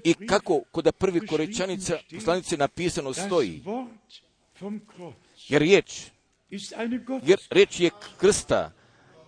I 0.05 0.15
kako 0.27 0.63
kod 0.71 0.93
prvi 0.99 1.27
korečanica 1.27 1.99
poslanice 2.15 2.57
napisano 2.57 3.13
stoji, 3.13 3.63
jer 5.49 5.63
riječ, 5.63 6.03
jer 7.23 7.39
reč 7.51 7.81
je 7.81 7.91
krsta, 8.21 8.73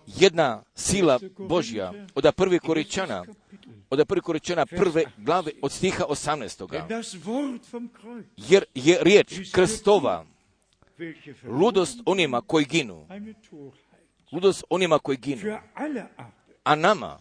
jedna 0.07 0.63
sila 0.75 1.19
Božja, 1.37 1.93
od 2.15 2.35
prvi 2.35 2.59
korečana, 2.59 3.25
od 3.89 4.07
prvi 4.07 4.21
korečana 4.21 4.65
prve 4.65 5.03
glave 5.17 5.51
od 5.61 5.71
stiha 5.71 6.03
18. 6.09 6.71
Denn 6.71 6.87
das 6.87 7.13
Wort 7.13 7.59
vom 7.71 7.89
Kreuz, 8.01 8.25
Jer 8.37 8.65
je 8.75 8.99
riječ 9.01 9.51
krstova, 9.51 10.25
ludost 11.43 11.99
onima 12.05 12.41
koji 12.41 12.65
ginu, 12.65 13.07
ludost 14.31 14.63
onima 14.69 14.99
koji 14.99 15.17
ginu, 15.17 15.41
a 16.67 16.75
nama 16.75 17.19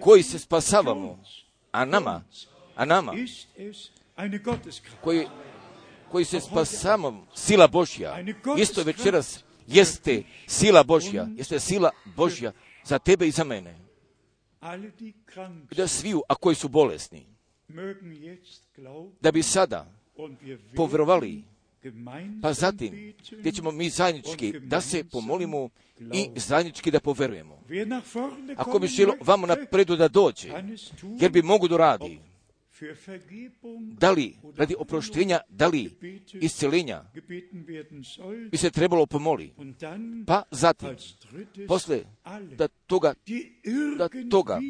koji 0.00 0.22
se 0.22 0.38
spasavamo, 0.38 1.18
a 1.72 1.84
nama, 1.84 2.24
a 2.74 2.84
nama 2.84 3.12
koji, 5.00 5.26
koji 6.10 6.24
se 6.24 6.40
spasavamo, 6.40 7.26
sila 7.34 7.68
Božja, 7.68 8.24
isto 8.58 8.82
večeras 8.82 9.44
jeste 9.66 10.22
sila 10.46 10.82
Božja, 10.82 11.26
jeste 11.36 11.60
sila 11.60 11.90
Božja 12.16 12.52
za 12.84 12.98
tebe 12.98 13.28
i 13.28 13.30
za 13.30 13.44
mene. 13.44 13.78
I 15.70 15.74
da 15.74 15.88
sviju, 15.88 16.22
a 16.28 16.34
koji 16.34 16.54
su 16.56 16.68
bolesni, 16.68 17.26
da 19.20 19.32
bi 19.32 19.42
sada 19.42 19.86
und 20.16 20.36
pa 22.42 22.52
zatim, 22.52 23.14
gdje 23.38 23.52
ćemo 23.52 23.72
mi 23.72 23.90
zajednički 23.90 24.60
da 24.60 24.80
se 24.80 25.04
pomolimo 25.04 25.68
i 26.00 26.30
zajednički 26.36 26.90
da 26.90 27.00
poverujemo. 27.00 27.62
Ako 28.56 28.78
bi 28.78 28.86
želo 28.86 29.14
vamo 29.20 29.46
napredu 29.46 29.96
da 29.96 30.08
dođe, 30.08 30.48
jer 31.20 31.30
bi 31.30 31.42
mogu 31.42 31.68
da 31.68 31.76
radi, 31.76 32.18
da 33.98 34.10
li 34.10 34.36
radi 34.56 34.74
oproštenja, 34.78 35.40
da 35.48 35.66
li 35.66 35.90
iscelenja 36.32 37.04
bi 38.50 38.56
se 38.56 38.70
trebalo 38.70 39.06
pomoli. 39.06 39.52
Pa 40.26 40.42
zatim, 40.50 40.88
posle 41.68 42.02
da 42.56 42.68
toga, 42.68 43.14
da 43.98 44.08
toga, 44.30 44.60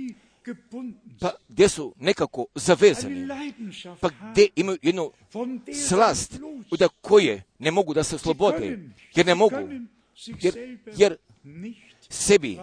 pa 1.20 1.30
gdje 1.48 1.68
su 1.68 1.94
nekako 1.98 2.46
zavezani, 2.54 3.28
pa 4.00 4.10
gdje 4.30 4.48
imaju 4.56 4.78
jednu 4.82 5.12
slast 5.88 6.40
od 6.70 6.88
koje 7.00 7.42
ne 7.58 7.70
mogu 7.70 7.94
da 7.94 8.02
se 8.02 8.16
oslobode, 8.16 8.78
jer 9.14 9.26
ne 9.26 9.34
mogu, 9.34 9.56
jer, 10.40 10.78
jer 10.96 11.16
sebi, 12.08 12.58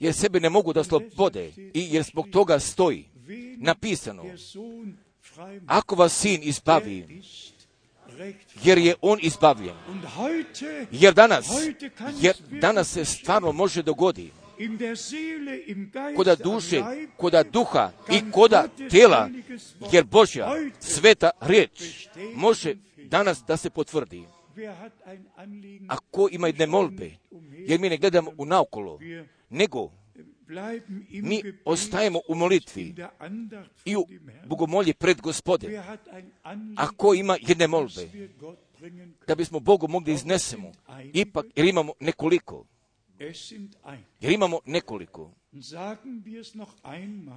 jer 0.00 0.14
sebe 0.14 0.40
ne 0.40 0.50
mogu 0.50 0.72
da 0.72 0.80
oslobode 0.80 1.52
i 1.74 1.88
jer 1.90 2.02
zbog 2.02 2.28
toga 2.30 2.58
stoji 2.58 3.08
napisano, 3.56 4.24
ako 5.66 5.94
vas 5.94 6.20
sin 6.20 6.40
izbavi, 6.42 7.22
jer 8.64 8.78
je 8.78 8.94
on 9.00 9.18
izbavljen. 9.22 9.74
Jer 10.90 11.14
danas, 11.14 11.46
jer 12.20 12.36
danas 12.60 12.92
se 12.92 13.04
stvarno 13.04 13.52
može 13.52 13.82
dogodi 13.82 14.30
koda 16.16 16.36
duše, 16.36 16.82
koda 17.16 17.42
duha 17.42 17.90
i 18.10 18.30
koda 18.30 18.68
tijela, 18.90 19.30
jer 19.92 20.04
Božja 20.04 20.52
sveta 20.80 21.30
riječ 21.40 22.08
može 22.34 22.74
danas 22.96 23.42
da 23.48 23.56
se 23.56 23.70
potvrdi. 23.70 24.24
wer 24.58 24.74
hat 24.74 24.92
ein 25.06 25.26
Anliegen, 25.36 25.86
A 25.90 25.96
ko 26.10 26.28
ima 26.30 26.46
jedne 26.46 26.66
molbe, 26.66 27.10
jer 27.66 27.80
mi 27.80 27.88
ne 27.88 27.96
gledamo 27.96 28.32
u 28.38 28.44
naokolo, 28.44 28.98
nego 29.50 29.90
mi 31.10 31.42
ostajemo 31.64 32.20
u 32.28 32.34
molitvi 32.34 32.94
i 33.84 33.96
u 33.96 34.06
bogomolji 34.46 34.94
pred 34.94 35.20
gospode. 35.20 35.68
Wer 35.68 35.82
hat 35.82 36.08
ein 36.12 36.30
Anliegen, 36.42 36.78
A 36.78 36.88
ko 36.96 37.14
ima 37.14 37.36
jedne 37.40 37.66
molbe, 37.66 38.08
da 39.26 39.34
bismo 39.34 39.60
Bogu 39.60 39.88
mogli 39.88 40.12
iznesemo, 40.12 40.72
ipak, 41.12 41.46
jer 41.56 41.66
imamo 41.66 41.92
nekoliko. 42.00 42.64
Jer 44.20 44.32
imamo 44.32 44.60
nekoliko. 44.66 45.32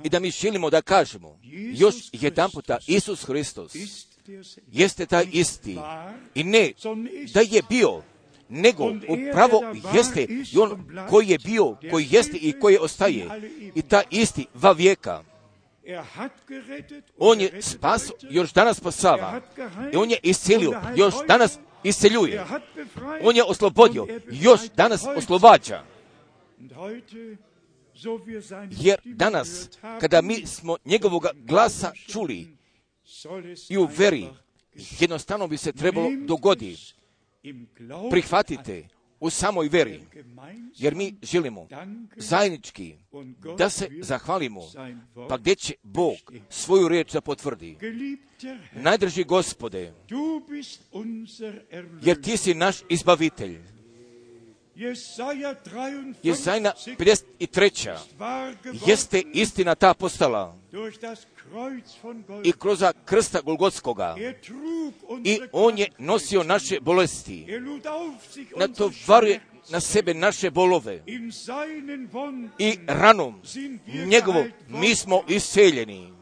I 0.04 0.10
da 0.10 0.20
mi 0.20 0.32
želimo 0.32 0.70
da 0.70 0.82
kažemo, 0.82 1.40
još 1.74 1.96
jedan 2.12 2.52
puta, 2.52 2.78
Isus 2.88 3.24
Hristos 3.24 3.76
ist 3.76 4.20
jeste 4.72 5.06
taj 5.06 5.26
isti. 5.32 5.78
I 6.36 6.44
ne 6.44 6.72
da 7.34 7.42
je 7.42 7.62
bio, 7.70 8.02
nego 8.50 8.84
upravo 9.08 9.62
jeste 9.94 10.28
i 10.54 10.58
on 10.58 10.86
koji 11.10 11.28
je 11.28 11.38
bio, 11.38 11.78
koji 11.92 12.08
jeste 12.10 12.38
i 12.38 12.60
koji 12.60 12.78
ostaje. 12.78 13.28
I 13.76 13.82
ta 13.82 14.04
isti 14.10 14.46
va 14.54 14.72
vijeka. 14.72 15.24
On 17.18 17.42
je 17.42 17.62
spas, 17.62 18.12
još 18.30 18.54
danas 18.54 18.78
spasava. 18.78 19.42
I 19.94 19.96
on 19.96 20.12
je 20.12 20.18
iscelio, 20.24 20.82
još 20.96 21.14
danas 21.28 21.60
isceljuje. 21.84 22.46
On 23.24 23.36
je 23.36 23.44
oslobodio, 23.44 24.08
još 24.32 24.62
danas 24.76 25.06
oslobađa. 25.18 25.84
Jer 28.70 29.00
danas, 29.06 29.70
kada 30.00 30.22
mi 30.22 30.46
smo 30.46 30.78
njegovog 30.86 31.26
glasa 31.36 31.92
čuli 32.12 32.48
i 33.70 33.78
u 33.78 33.90
veri, 33.98 34.28
jednostavno 35.00 35.48
bi 35.48 35.58
se 35.58 35.72
trebalo 35.72 36.10
dogoditi. 36.28 36.94
Prihvatite 38.12 38.88
u 39.22 39.30
samoj 39.30 39.68
veri, 39.68 40.02
jer 40.78 40.96
mi 40.96 41.16
želimo 41.22 41.68
zajednički 42.16 42.96
da 43.58 43.70
se 43.70 43.88
zahvalimo, 44.02 44.62
pa 45.30 45.38
gdje 45.38 45.56
će 45.56 45.74
Bog 45.84 46.18
svoju 46.50 46.88
riječ 46.88 47.12
da 47.12 47.22
potvrdi. 47.22 47.78
Najdrži 48.74 49.24
gospode, 49.24 49.94
jer 52.02 52.22
ti 52.22 52.38
si 52.38 52.54
naš 52.54 52.78
izbavitelj. 52.90 53.60
Jesajna 56.24 56.74
53. 56.98 57.98
jeste 58.88 59.24
istina 59.34 59.76
ta 59.76 59.94
postala 59.94 60.58
i 62.44 62.52
kroz 62.52 62.84
krsta 63.06 63.42
Golgotskoga. 63.42 64.16
I 65.24 65.40
on 65.52 65.78
je 65.78 65.88
nosio 65.98 66.44
naše 66.44 66.80
bolesti. 66.80 67.46
Natovaruje 68.58 69.40
na 69.70 69.80
sebe 69.80 70.14
naše 70.14 70.50
bolove. 70.50 71.04
i 72.60 72.78
ranom 72.88 73.42
njegovom 74.08 74.52
mi 74.68 74.96
smo 74.96 75.24
iseljeni. 75.28 76.14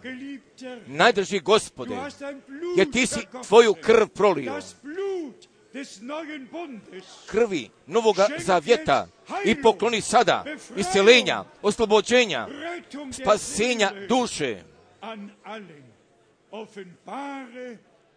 Najdrži 0.87 1.39
gospode, 1.39 1.95
jer 2.77 2.91
ti 2.91 3.07
si 3.07 3.19
tvoju 3.47 3.73
krv 3.73 4.07
prolio 4.07 4.61
krvi 7.25 7.69
novoga 7.87 8.27
zavjeta 8.37 9.07
i 9.45 9.61
pokloni 9.61 10.01
sada 10.01 10.45
iscelenja, 10.75 11.43
oslobođenja, 11.61 12.47
spasenja 13.11 13.91
duše. 14.07 14.63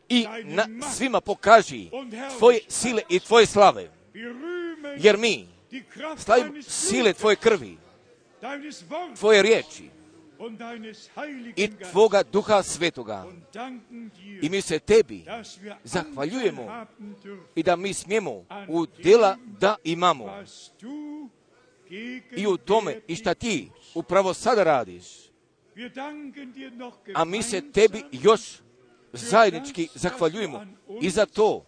i 0.09 0.27
na 0.45 0.67
svima 0.95 1.21
pokaži 1.21 1.91
tvoje 2.39 2.61
sile 2.69 3.03
i 3.09 3.21
tvoje 3.21 3.47
slave. 3.47 3.91
Jer 4.99 5.19
mi 5.19 5.49
slavimo 6.19 6.63
sile 6.63 7.13
tvoje 7.13 7.37
krvi, 7.37 7.77
tvoje 9.19 9.43
riječi 9.43 10.02
i 11.57 11.69
Tvoga 11.93 12.23
duha 12.23 12.63
svetoga. 12.63 13.27
I 14.43 14.49
mi 14.49 14.61
se 14.61 14.79
tebi 14.79 15.25
zahvaljujemo 15.85 16.87
i 17.55 17.63
da 17.63 17.77
mi 17.77 17.95
smijemo 17.95 18.45
u 18.69 18.87
djela 19.03 19.37
da 19.61 19.77
imamo 19.85 20.45
i 22.37 22.47
u 22.47 22.57
tome 22.57 23.01
i 23.09 23.17
šta 23.17 23.35
ti 23.35 23.71
upravo 23.95 24.35
sada 24.35 24.65
radiš. 24.65 25.07
A 27.15 27.25
mi 27.25 27.43
se 27.43 27.73
tebi 27.73 28.05
još 28.13 28.41
zajednički 29.13 29.89
zahvaljujemo 29.95 30.67
i 31.01 31.11
za 31.11 31.27
to 31.27 31.65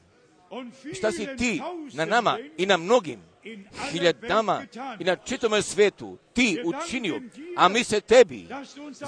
šta 0.94 1.12
si 1.12 1.36
ti 1.38 1.60
na 1.92 2.04
nama 2.04 2.38
i 2.56 2.66
na 2.66 2.76
mnogim 2.76 3.33
hiljadama 3.90 4.62
i 4.98 5.04
na 5.04 5.16
čitome 5.16 5.62
svetu 5.62 6.18
ti 6.32 6.62
učinio, 6.64 7.20
a 7.56 7.68
mi 7.68 7.84
se 7.84 8.00
tebi 8.00 8.46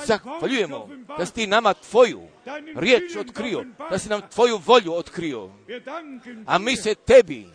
zahvaljujemo 0.07 0.89
da 1.19 1.27
si 1.27 1.35
ti 1.35 1.47
nama 1.47 1.75
tvoju 1.75 2.23
riječ 2.77 3.17
otkrio, 3.17 3.65
da 3.91 3.99
si 3.99 4.09
nam 4.09 4.21
tvoju 4.35 4.61
volju 4.67 4.93
otkrio, 4.93 5.51
a 6.47 6.59
mi 6.59 6.77
se 6.77 6.95
tebi 6.95 7.47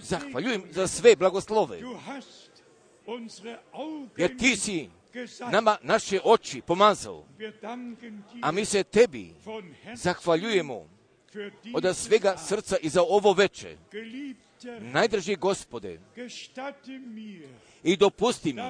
zahvaljujem 0.00 0.62
za 0.70 0.86
sve 0.86 1.16
blagoslove, 1.16 1.80
jer 4.16 4.36
ti 4.38 4.56
si 4.56 4.90
nama 5.52 5.76
naše 5.82 6.20
oči 6.24 6.60
pomazao, 6.60 7.24
a 8.42 8.52
mi 8.52 8.64
se 8.64 8.84
tebi 8.84 9.34
zahvaljujemo 9.94 10.88
od 11.74 11.96
svega 11.96 12.36
srca 12.36 12.76
i 12.82 12.88
za 12.88 13.02
ovo 13.02 13.32
veče. 13.32 13.76
Najdrži 14.80 15.36
gospode, 15.36 16.00
i 17.82 17.96
dopusti 17.96 18.52
mi 18.52 18.62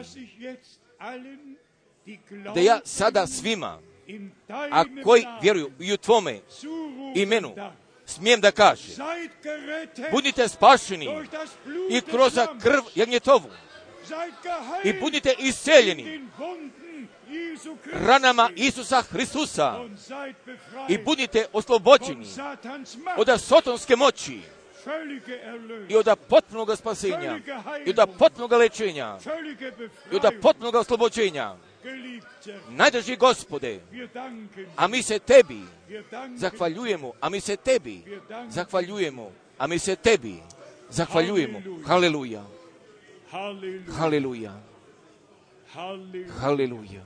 da 2.55 2.61
ja 2.61 2.81
sada 2.85 3.27
svima, 3.27 3.81
a 4.49 4.85
koji 5.05 5.25
vjeruju 5.43 5.73
i 5.81 5.93
u 5.93 5.97
Tvome 5.97 6.41
imenu, 7.15 7.55
smijem 8.07 8.41
da 8.41 8.51
kažem, 8.51 8.95
budite 10.13 10.49
spašeni 10.49 11.09
i 11.91 12.01
kroz 12.01 12.39
krv 12.63 12.81
jagnjetovu. 12.95 13.51
I 14.85 14.93
budite 15.01 15.35
isceljeni 15.39 16.29
ranama 17.93 18.51
Isusa 18.57 19.03
Hristusa. 19.03 19.85
I 20.89 20.99
budite 20.99 21.47
oslobođeni 21.53 22.27
od 23.17 23.41
sotonske 23.41 23.97
moći 23.97 24.41
i 25.89 25.97
od 25.97 26.19
potpunog 26.29 26.77
spasenja, 26.77 27.39
i 27.87 27.91
od 27.91 28.09
potpunog 28.19 28.53
lečenja, 28.53 29.19
i 30.13 30.17
od 30.17 30.33
potpunog 30.43 30.75
oslobođenja. 30.75 31.55
Najdrži 32.71 33.17
gospode, 33.17 33.81
a 34.77 34.89
mi 34.89 35.03
se 35.03 35.19
tebi 35.19 35.61
zahvaljujemo, 36.37 37.13
a 37.21 37.29
mi 37.29 37.41
se 37.41 37.57
tebi 37.57 38.03
zahvaljujemo, 38.49 39.33
a 39.59 39.67
mi 39.67 39.79
se 39.79 39.97
tebi 39.97 40.37
zahvaljujemo. 40.91 41.63
Haleluja. 41.87 42.45
Haleluja. 43.99 44.53
Haleluja. 46.41 47.05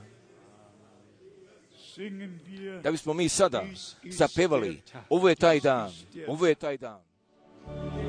Da 2.81 2.91
bismo 2.91 3.13
mi 3.13 3.29
sada 3.29 3.63
zapevali, 4.09 4.81
ovo 5.09 5.29
je 5.29 5.35
taj 5.35 5.59
dan, 5.59 5.91
ovo 6.27 6.47
je 6.47 6.55
taj 6.55 6.77
dan. 6.77 7.12
Yeah. 7.67 8.02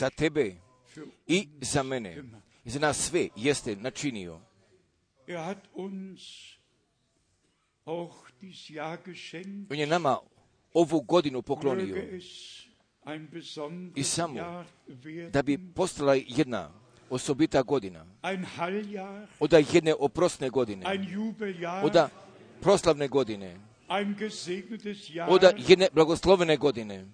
Za 0.00 0.10
tebe 0.10 0.56
i 1.26 1.48
za 1.60 1.82
mene, 1.82 2.22
i 2.64 2.70
za 2.70 2.78
nas 2.80 2.98
sve 2.98 3.28
jeste 3.36 3.76
načinio. 3.76 4.40
On 9.70 9.78
je 9.78 9.86
nama 9.86 10.18
ovu 10.74 11.00
godinu 11.00 11.42
poklonio. 11.42 11.96
I 13.94 14.02
samo 14.02 14.64
da 15.32 15.42
bi 15.42 15.58
postala 15.74 16.14
jedna 16.14 16.70
osobita 17.10 17.62
godina, 17.62 18.06
od 19.40 19.52
jedne 19.74 19.94
oprosne 19.94 20.50
godine, 20.50 20.86
od 21.82 21.96
proslavne 22.60 23.08
godine, 23.08 23.60
od 25.28 25.42
jedne 25.68 25.88
blagoslovene 25.92 26.56
godine, 26.56 27.06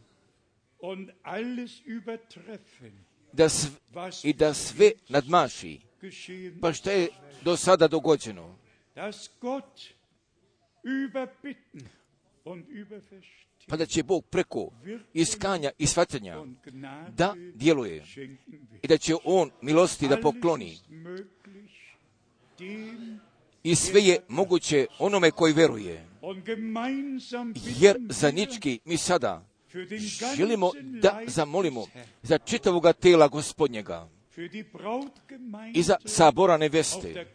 da 3.33 3.49
sv, 3.49 3.69
i 4.25 4.33
da 4.33 4.55
sve 4.55 4.93
nadmaši. 5.09 5.81
Pa 6.61 6.73
što 6.73 6.91
je 6.91 7.09
do 7.43 7.57
sada 7.57 7.89
dogođeno? 7.89 8.59
pa 13.69 13.77
da 13.77 13.87
će 13.87 14.03
Bog 14.03 14.25
preko 14.25 14.71
iskanja 15.15 15.71
i 15.79 15.87
shvatanja 15.87 16.45
da 17.17 17.35
djeluje 17.55 18.05
i 18.83 18.87
da 18.89 18.99
će 18.99 19.15
On 19.25 19.51
milosti 19.63 20.09
da 20.09 20.21
pokloni. 20.21 20.79
I 23.63 23.75
sve 23.75 24.01
je 24.01 24.19
moguće 24.29 24.87
onome 24.99 25.31
koji 25.31 25.53
veruje. 25.53 26.07
Jer 27.79 27.97
zajednički 28.09 28.81
mi 28.85 28.97
sada 28.97 29.56
želimo 30.37 30.73
da 30.83 31.21
zamolimo 31.27 31.87
za 32.23 32.39
čitavoga 32.39 32.93
tela 32.93 33.29
gospodnjega 33.29 34.09
i 35.75 35.83
za 35.83 35.97
sabora 36.05 36.57
neveste 36.57 37.27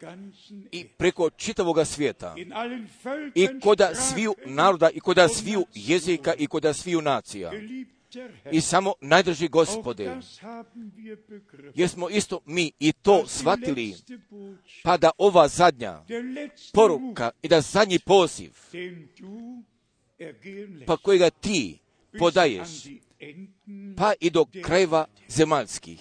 i 0.72 0.84
preko 0.88 1.30
čitavoga 1.30 1.84
svijeta 1.84 2.34
i 3.34 3.60
koda 3.60 3.94
sviju 3.94 4.32
Sprachen 4.32 4.54
naroda 4.54 4.90
i 4.90 5.00
koda 5.00 5.28
sviju 5.28 5.66
jezika 5.74 6.34
i 6.34 6.46
koda 6.46 6.72
sviju 6.72 7.02
nacija. 7.02 7.52
I 8.50 8.60
samo 8.60 8.94
najdrži 9.00 9.48
gospode, 9.48 10.04
das 10.04 10.38
haben 10.40 10.92
wir 10.96 11.16
begriffen. 11.28 11.72
jer 11.74 11.88
smo 11.88 12.08
isto 12.08 12.40
mi 12.46 12.72
i 12.78 12.92
to 12.92 13.24
shvatili, 13.26 13.94
pa 14.82 14.96
da 14.96 15.10
ova 15.18 15.48
zadnja 15.48 16.04
poruka 16.72 17.30
i 17.42 17.48
da 17.48 17.60
zadnji 17.60 17.98
poziv, 17.98 18.52
pa 20.86 20.96
kojega 20.96 21.30
ti 21.30 21.78
podaješ, 22.18 22.68
pa 23.96 24.12
i 24.20 24.30
do 24.30 24.46
krajeva 24.62 25.06
zemaljskih. 25.28 26.00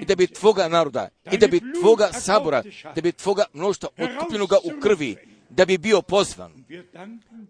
I 0.00 0.04
da 0.04 0.14
bi 0.14 0.26
tvoga 0.26 0.68
naroda, 0.68 1.08
i 1.32 1.38
da 1.38 1.46
bi 1.46 1.60
tvoga 1.80 2.12
sabora, 2.12 2.62
da 2.94 3.00
bi 3.00 3.12
tvoga 3.12 3.44
mnoštva 3.52 3.88
otkupljenoga 3.98 4.56
u 4.64 4.80
krvi, 4.80 5.16
da 5.50 5.64
bi 5.64 5.78
bio 5.78 6.02
pozvan. 6.02 6.52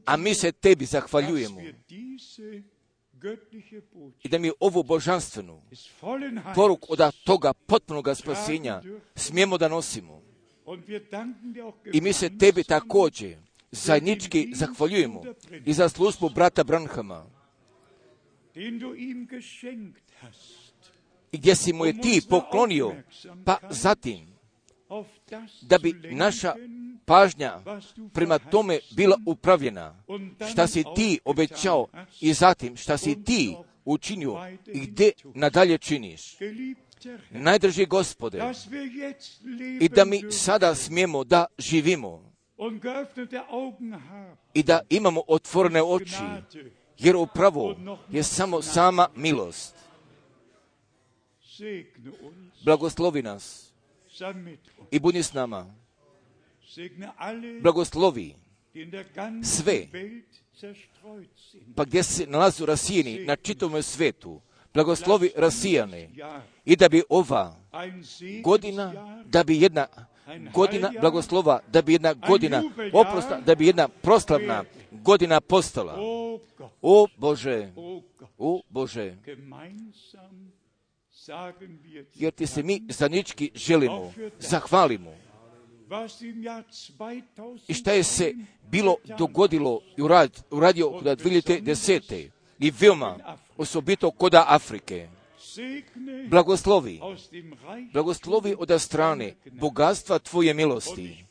A 0.05 0.17
mi 0.17 0.35
se 0.35 0.53
tebi 0.53 0.85
zahvaljujemo 0.85 1.61
i 4.23 4.29
da 4.29 4.39
mi 4.39 4.51
ovu 4.61 4.83
božanstvenu 4.83 5.63
poruku 6.55 6.93
od 6.93 7.15
toga 7.25 7.53
potpunog 7.53 8.09
spasenja 8.15 8.83
smijemo 9.17 9.59
da 9.59 9.69
nosimo. 9.69 10.23
I 11.93 12.01
mi 12.01 12.13
se 12.13 12.39
tebi 12.39 12.65
također 12.65 13.37
zajednički 13.75 14.51
zahvaljujemo 14.55 15.23
i 15.65 15.73
za 15.73 15.89
službu 15.89 16.29
brata 16.29 16.65
Branhama, 16.65 17.27
i 21.33 21.39
gdje 21.39 21.55
si 21.55 21.73
mu 21.73 21.87
je 21.87 22.01
ti 22.01 22.23
poklonio, 22.31 22.95
pa 23.45 23.59
zatim 23.71 24.35
da 25.63 25.79
bi 25.79 25.93
naša 26.11 26.55
pažnja 27.05 27.61
prema 28.13 28.39
tome 28.39 28.79
bila 28.97 29.19
upravljena, 29.27 30.03
šta 30.51 30.67
si 30.67 30.85
ti 30.97 31.19
obećao 31.25 31.87
i 32.21 32.33
zatim 32.33 32.77
šta 32.77 32.97
si 32.99 33.25
ti 33.25 33.57
učinio 33.85 34.37
i 34.67 34.81
gdje 34.81 35.13
nadalje 35.35 35.79
činiš. 35.79 36.37
Najdrži 37.31 37.87
gospode, 37.87 38.53
i 39.81 39.89
da 39.89 40.05
mi 40.05 40.33
sada 40.33 40.75
smijemo 40.75 41.25
da 41.25 41.47
živimo 41.59 42.34
i 44.55 44.63
da 44.63 44.81
imamo 44.91 45.23
otvorene 45.27 45.83
oči, 45.83 46.23
jer 46.99 47.17
upravo 47.17 47.77
je 48.11 48.23
samo 48.23 48.63
sama 48.63 49.09
milost. 49.17 49.75
Blagoslovi 52.65 53.23
nas 53.23 53.73
i 54.91 55.01
budi 55.01 55.23
s 55.23 55.33
nama. 55.33 55.75
Blagoslovi 57.63 58.35
sve. 59.43 59.87
Pa 61.77 61.85
gdje 61.85 62.03
se 62.03 62.27
nalazu 62.27 62.67
rasijeni 62.67 63.25
na 63.25 63.37
čitavom 63.37 63.83
svetu. 63.83 64.41
Blagoslovi 64.75 65.31
rasijane 65.37 66.11
Ja, 66.15 66.43
i 66.65 66.77
da 66.77 66.89
bi 66.89 67.03
ova 67.09 67.57
godina, 68.43 68.93
da 69.27 69.45
bi 69.45 69.63
jedna 69.63 69.87
godina 70.55 70.93
blagoslova, 71.01 71.61
da 71.73 71.83
bi 71.83 71.93
jedna 71.93 72.13
godina 72.13 72.63
oprosta, 72.93 73.41
da 73.41 73.55
bi 73.55 73.67
jedna 73.67 73.89
proslavna 73.89 74.65
godina 74.91 75.41
postala. 75.41 75.97
O 76.83 77.07
Bože, 77.17 77.73
o 78.39 78.63
Bože, 78.69 79.17
jer 82.15 82.33
ti 82.33 82.47
se 82.47 82.63
mi 82.63 82.83
zanički 82.89 83.51
želimo, 83.55 84.13
zahvalimo. 84.41 85.11
was 85.89 86.23
im 86.23 86.43
Jahr 86.43 86.65
2000 86.71 87.61
I 87.69 87.75
šta 87.75 87.93
je 87.93 88.05
se 88.05 88.35
bilo 88.71 88.97
dogodilo 89.19 89.81
i 89.97 90.03
urad, 90.03 90.43
uradio 90.51 90.91
kod 90.91 91.05
2010. 91.05 92.29
i 92.59 92.73
veoma 92.81 93.17
osobito 93.57 94.11
koda 94.11 94.45
Afrike. 94.49 95.09
Blagoslovi, 96.29 97.01
blagoslovi 97.93 98.55
od 98.59 98.81
strane. 98.81 99.35
Bogatstva 99.53 100.19
Tvoje 100.19 100.55
milosti. 100.55 101.25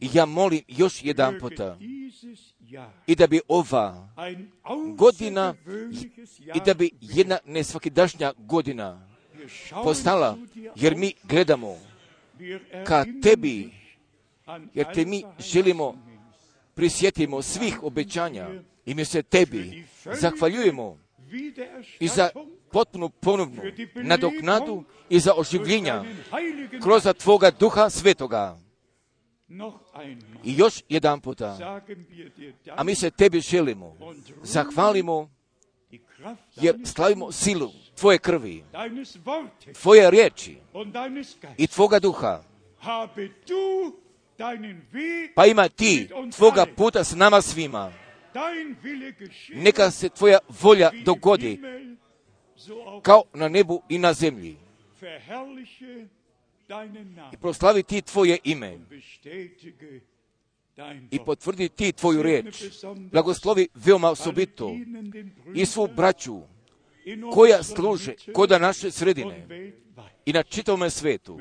I 0.00 0.08
ja 0.12 0.26
molim 0.26 0.62
još 0.68 1.04
jedan 1.04 1.38
puta. 1.40 1.78
i 3.06 3.14
da 3.14 3.26
bi 3.26 3.40
ova 3.48 4.08
godina 4.96 5.54
i 6.54 6.60
da 6.66 6.74
bi 6.74 6.90
jedna 7.00 7.38
nesvakidašnja 7.46 8.32
godina 8.38 9.08
postala, 9.84 10.38
jer 10.76 10.96
mi 10.96 11.14
gledamo 11.22 11.76
ka 12.86 13.04
tebi, 13.22 13.70
jer 14.74 14.94
te 14.94 15.04
mi 15.04 15.24
želimo 15.38 15.94
prisjetimo 16.74 17.42
svih 17.42 17.82
obećanja 17.82 18.48
i 18.86 18.94
mi 18.94 19.04
se 19.04 19.22
tebi 19.22 19.84
zahvaljujemo 20.20 20.98
i 22.00 22.08
za 22.08 22.30
potpunu 22.72 23.08
ponovnu 23.08 23.62
nadoknadu 23.94 24.84
i 25.08 25.20
za 25.20 25.34
oživljenja 25.34 26.04
kroz 26.82 27.08
Tvoga 27.18 27.50
duha 27.50 27.90
svetoga. 27.90 28.58
I 30.44 30.56
još 30.56 30.82
jedan 30.88 31.20
puta, 31.20 31.80
a 32.76 32.84
mi 32.84 32.94
se 32.94 33.10
tebi 33.10 33.40
želimo, 33.40 33.96
zahvalimo 34.42 35.30
jer 36.56 36.76
slavimo 36.84 37.32
silu 37.32 37.70
Tvoje 38.00 38.18
krvi, 38.18 38.64
Tvoje 39.82 40.10
riječi 40.10 40.56
i. 41.58 41.66
Tvoga 41.66 41.98
duha. 41.98 42.42
Pa 45.34 45.46
ima 45.46 45.68
ti 45.68 46.08
Tvoga 46.36 46.66
puta 46.76 47.04
s 47.04 47.14
nama 47.14 47.42
svima. 47.42 47.92
Neka 49.54 49.90
se 49.90 50.08
Tvoja 50.08 50.38
volja 50.62 50.90
dogodi 51.04 51.60
kao 53.02 53.22
na 53.34 53.48
nebu 53.48 53.82
i 53.88 53.98
na 53.98 54.12
zemlji. 54.12 54.56
Namen 56.68 57.16
Proslavi 57.40 57.82
ti 57.82 58.02
Tvoje 58.02 58.38
ime 58.44 58.78
i 61.10 61.18
potvrdi 61.26 61.68
ti 61.68 61.92
Tvoju 61.92 62.22
riječ. 62.22 62.64
Blagoslovi 63.12 63.68
veoma 63.74 64.10
osobito 64.10 64.76
i 65.54 65.66
svu 65.66 65.88
braću 65.96 66.40
koja 67.34 67.62
služe 67.62 68.14
koda 68.32 68.58
naše 68.58 68.90
sredine 68.90 69.46
i 70.26 70.32
na 70.32 70.42
čitavom 70.42 70.90
svetu. 70.90 71.38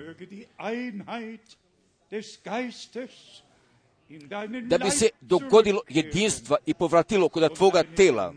Da 4.67 4.77
bi 4.77 4.89
se 4.89 5.09
dogodilo 5.21 5.81
jedinstva 5.89 6.57
i 6.65 6.73
povratilo 6.73 7.29
und 7.35 7.53
Tvoga 7.57 7.83
tela 7.95 8.33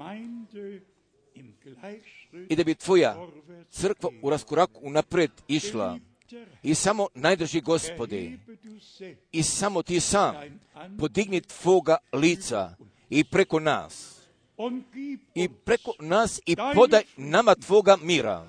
i 2.49 2.57
da 2.57 2.65
bi 2.65 2.74
Tvoja 2.74 3.16
crkva 3.70 4.11
u 4.23 4.31
raskoraku 4.31 4.81
unapred 4.82 5.31
išla. 5.49 5.99
I 6.62 6.74
samo 6.74 7.09
najdrži 7.15 7.61
gospode, 7.61 8.39
i 9.32 9.43
samo 9.43 9.82
ti 9.82 10.01
sam 10.01 10.35
podigni 10.99 11.40
Tvoga 11.40 11.97
lica 12.12 12.74
i 13.11 13.24
preko 13.24 13.61
nas. 13.61 14.23
I 15.35 15.49
preko 15.49 15.93
nas 16.01 16.40
i 16.47 16.57
podaj 16.74 17.03
nama 17.16 17.55
Tvoga 17.55 17.97
mira 18.03 18.47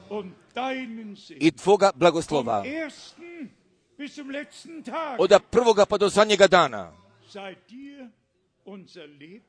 i 1.29 1.51
Tvoga 1.51 1.91
blagoslova. 1.95 2.63
Od 5.19 5.41
prvoga 5.51 5.85
pa 5.85 5.97
do 5.97 6.09
zadnjega 6.09 6.47
dana. 6.47 7.02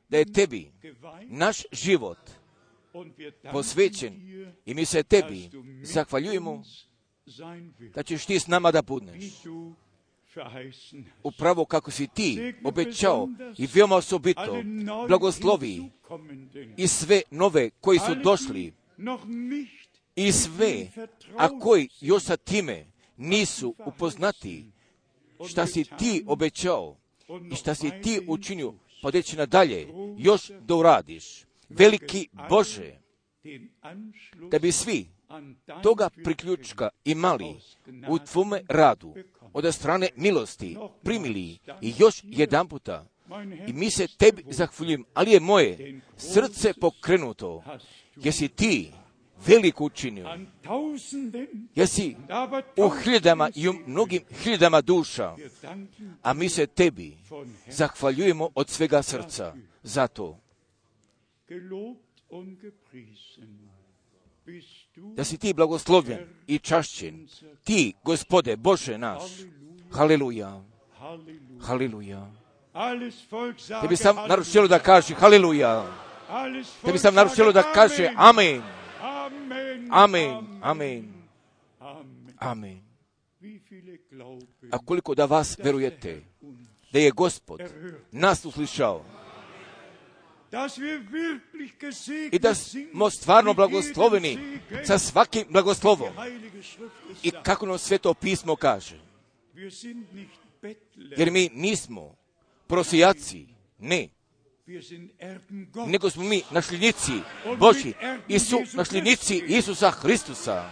Da 0.09 0.19
je 0.19 0.32
tebi 0.32 0.73
naš 1.23 1.62
život 1.73 2.19
posvećen 3.52 4.12
i 4.66 4.74
mi 4.74 4.85
se 4.85 5.02
tebi 5.02 5.51
zahvaljujemo 5.82 6.62
da 7.94 8.02
ćeš 8.02 8.27
ti 8.27 8.40
s 8.40 8.47
nama 8.47 8.70
da 8.70 8.82
budneš. 8.82 9.24
Upravo 11.23 11.65
kako 11.65 11.90
si 11.90 12.06
ti 12.06 12.55
obećao 12.65 13.28
i 13.59 13.69
veoma 13.74 13.97
osobito 13.97 14.62
blagoslovi 15.09 15.90
i 16.77 16.89
sve 16.89 17.23
nove 17.31 17.70
koji 17.81 17.98
su 17.98 18.15
došli 18.15 18.73
i 20.16 20.32
sve, 20.32 20.89
a 21.36 21.59
koji 21.59 21.89
još 22.01 22.23
sa 22.23 22.36
time 22.36 22.86
nisu 23.16 23.74
upoznati 23.86 24.65
šta 25.48 25.66
si 25.66 25.85
ti 25.98 26.24
obećao 26.27 26.97
i 27.53 27.57
šta 27.57 27.75
si 27.75 27.91
ti 28.03 28.21
učinio, 28.29 28.75
pa 29.03 29.11
deći 29.11 29.37
nadalje, 29.37 29.89
još 30.19 30.51
da 30.61 30.75
uradiš. 30.75 31.45
Veliki 31.69 32.29
Bože, 32.49 32.93
da 34.51 34.59
bi 34.59 34.73
svi 34.73 35.07
toga 35.83 36.11
priključka 36.25 36.89
imali 37.05 37.57
u 38.09 38.19
tvome 38.19 38.63
radu 38.69 39.15
od 39.53 39.75
strane 39.75 40.09
milosti 40.17 40.77
primili 41.03 41.59
i 41.81 41.95
još 41.99 42.21
jedan 42.23 42.69
puta. 42.69 43.07
I 43.67 43.73
mi 43.73 43.91
se 43.91 44.07
tebi 44.19 44.45
zahvaljujem, 44.49 45.05
ali 45.15 45.31
je 45.31 45.41
moje 45.41 46.01
srce 46.17 46.73
pokrenuto, 46.81 47.63
jesi 48.17 48.49
ti 48.49 48.93
veliko 49.47 49.85
učinio, 49.85 50.29
jesi 51.75 52.16
u 52.77 52.89
hiljadama 52.89 53.51
i 53.55 53.69
u 53.69 53.75
mnogim 53.87 54.23
hiljadama 54.43 54.81
duša, 54.81 55.37
a 56.23 56.35
mi 56.35 56.49
se 56.49 56.66
tebi 56.66 57.16
zahvaljujemo 57.69 58.49
od 58.55 58.69
svega 58.69 59.03
srca 59.03 59.55
za 59.83 60.07
to. 60.07 60.39
Da 64.97 65.25
si 65.25 65.39
ti 65.39 65.55
blagoslovljen 65.55 66.19
i 66.47 66.59
čašćen, 66.59 67.29
ti, 67.65 67.93
gospode, 68.05 68.57
Bože 68.57 68.99
naš, 68.99 69.23
haleluja, 69.93 70.62
haleluja. 71.61 72.31
Tebi 73.83 73.97
sam 73.97 74.16
naručilo 74.29 74.69
da 74.69 74.79
kaže 74.79 75.15
haleluja. 75.15 75.87
Tebi 76.85 76.99
sam 76.99 77.15
naručilo 77.15 77.53
da 77.53 77.62
kaže 77.62 78.11
amen. 78.16 78.62
Amen, 79.91 80.59
amen, 80.63 81.13
amen. 82.39 82.81
A 84.71 84.79
koliko 84.79 85.15
da 85.15 85.25
vas 85.25 85.59
verujete 85.59 86.23
da 86.93 86.99
je 86.99 87.11
gospod 87.11 87.61
nas 88.13 88.45
uslišao 88.45 89.05
i 92.33 92.39
da 92.39 92.55
smo 92.55 93.11
stvarno 93.11 93.55
blagosloveni 93.55 94.59
sa 94.85 94.99
svakim 94.99 95.45
blagoslovom. 95.51 96.13
I 97.23 97.31
kako 97.43 97.67
nam 97.67 97.79
sveto 97.79 98.15
pismo 98.15 98.57
kaže. 98.57 99.01
Jer 101.17 101.31
mi 101.31 101.51
nismo 101.55 102.17
prosijaci, 102.67 103.47
ne. 103.79 104.09
Nego 105.86 106.11
smo 106.11 106.23
mi 106.23 106.43
našljenici 106.51 107.12
Boži 107.59 107.93
i 108.28 108.39
su 108.39 108.59
našljenici 108.74 109.43
Isusa 109.49 109.91
Hristusa. 109.91 110.70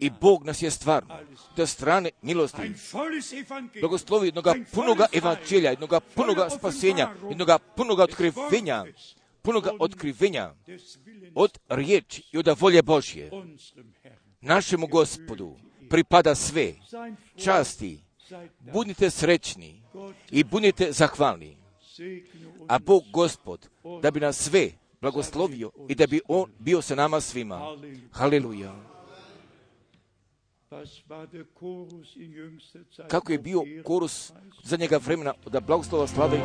I 0.00 0.10
Bog 0.20 0.44
nas 0.44 0.62
je 0.62 0.70
stvarno 0.70 1.18
do 1.56 1.66
strane 1.66 2.10
milosti 2.22 2.74
blagoslovi 3.80 4.26
jednoga 4.26 4.54
punoga 4.72 5.06
evanđelja, 5.12 5.70
jednoga 5.70 6.00
punoga 6.00 6.50
spasenja, 6.50 7.14
jednoga 7.28 7.58
punoga 7.58 8.02
otkrivenja, 8.02 8.84
punoga 9.42 9.70
otkrivenja 9.78 10.54
od 11.34 11.58
riječi 11.68 12.22
i 12.32 12.38
od 12.38 12.48
volje 12.60 12.82
Božje. 12.82 13.30
Našemu 14.40 14.86
gospodu 14.86 15.56
pripada 15.90 16.34
sve 16.34 16.74
časti, 17.44 18.00
budite 18.72 19.10
srećni 19.10 19.82
i 20.30 20.44
budite 20.44 20.92
zahvalni. 20.92 21.56
A 22.68 22.78
Bog 22.78 23.04
gospod 23.12 23.68
da 24.02 24.10
bi 24.10 24.20
nas 24.20 24.38
sve 24.38 24.70
blagoslovio 25.00 25.70
i 25.88 25.94
da 25.94 26.06
bi 26.06 26.20
On 26.28 26.50
bio 26.58 26.82
sa 26.82 26.94
nama 26.94 27.20
svima. 27.20 27.76
Haleluja. 28.12 28.74
Kako 33.08 33.32
je 33.32 33.38
bio 33.38 33.62
korus 33.84 34.32
za 34.62 34.76
njega 34.76 34.96
vremena 34.96 35.34
da 35.46 35.60
blagoslova 35.60 36.06
slave 36.06 36.38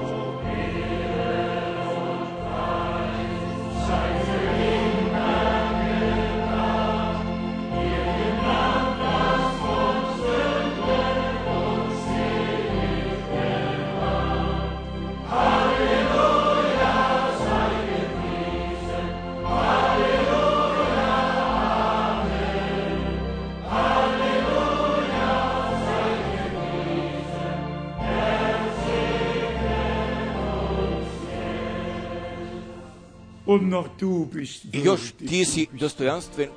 I 34.73 34.79
još 34.83 35.11
ti 35.11 35.45
si 35.45 35.67
dostojanstven. 35.71 36.49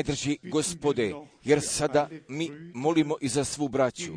Najdrži 0.00 0.38
gospode, 0.42 1.14
jer 1.44 1.60
sada 1.62 2.08
mi 2.28 2.50
molimo 2.74 3.16
i 3.20 3.28
za 3.28 3.44
svu 3.44 3.68
braću. 3.68 4.12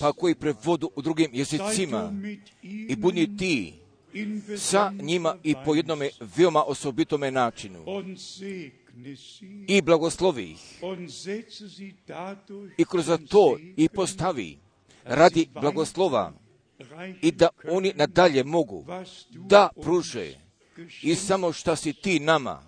Pa 0.00 0.12
koji 0.12 0.34
prevodu 0.34 0.90
u 0.96 1.02
drugim 1.02 1.30
jezicima 1.32 2.12
i 2.62 2.96
budi 2.96 3.36
ti 3.36 3.74
sa 4.58 4.92
njima 5.00 5.36
i 5.42 5.54
po 5.64 5.74
jednome 5.74 6.10
veoma 6.36 6.62
osobitome 6.62 7.30
načinu. 7.30 7.84
I 9.68 9.82
blagoslovi 9.82 10.50
ih. 10.50 10.82
I 12.78 12.84
kroz 12.84 13.10
to 13.28 13.58
i 13.76 13.88
postavi 13.88 14.58
radi 15.04 15.48
blagoslova 15.60 16.32
i 17.22 17.32
da 17.32 17.48
oni 17.70 17.92
nadalje 17.96 18.44
mogu 18.44 18.86
da 19.34 19.68
pruže 19.82 20.43
i 21.02 21.14
samo 21.14 21.52
što 21.52 21.76
si 21.76 21.92
ti 21.92 22.20
nama 22.20 22.62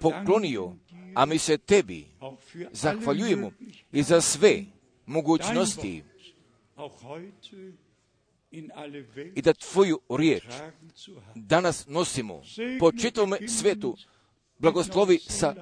poklonio, 0.00 0.72
a 1.14 1.26
mi 1.26 1.38
se 1.38 1.58
tebi 1.58 2.06
zahvaljujemo 2.72 3.50
i 3.92 4.02
za 4.02 4.20
sve 4.20 4.64
mogućnosti 5.06 6.02
i 9.34 9.42
da 9.42 9.52
tvoju 9.52 10.00
riječ 10.08 10.44
danas 11.34 11.86
nosimo 11.86 12.42
po 12.80 12.92
čitavome 12.92 13.48
svetu 13.48 13.96
blagoslovi 14.58 15.18
sa 15.18 15.54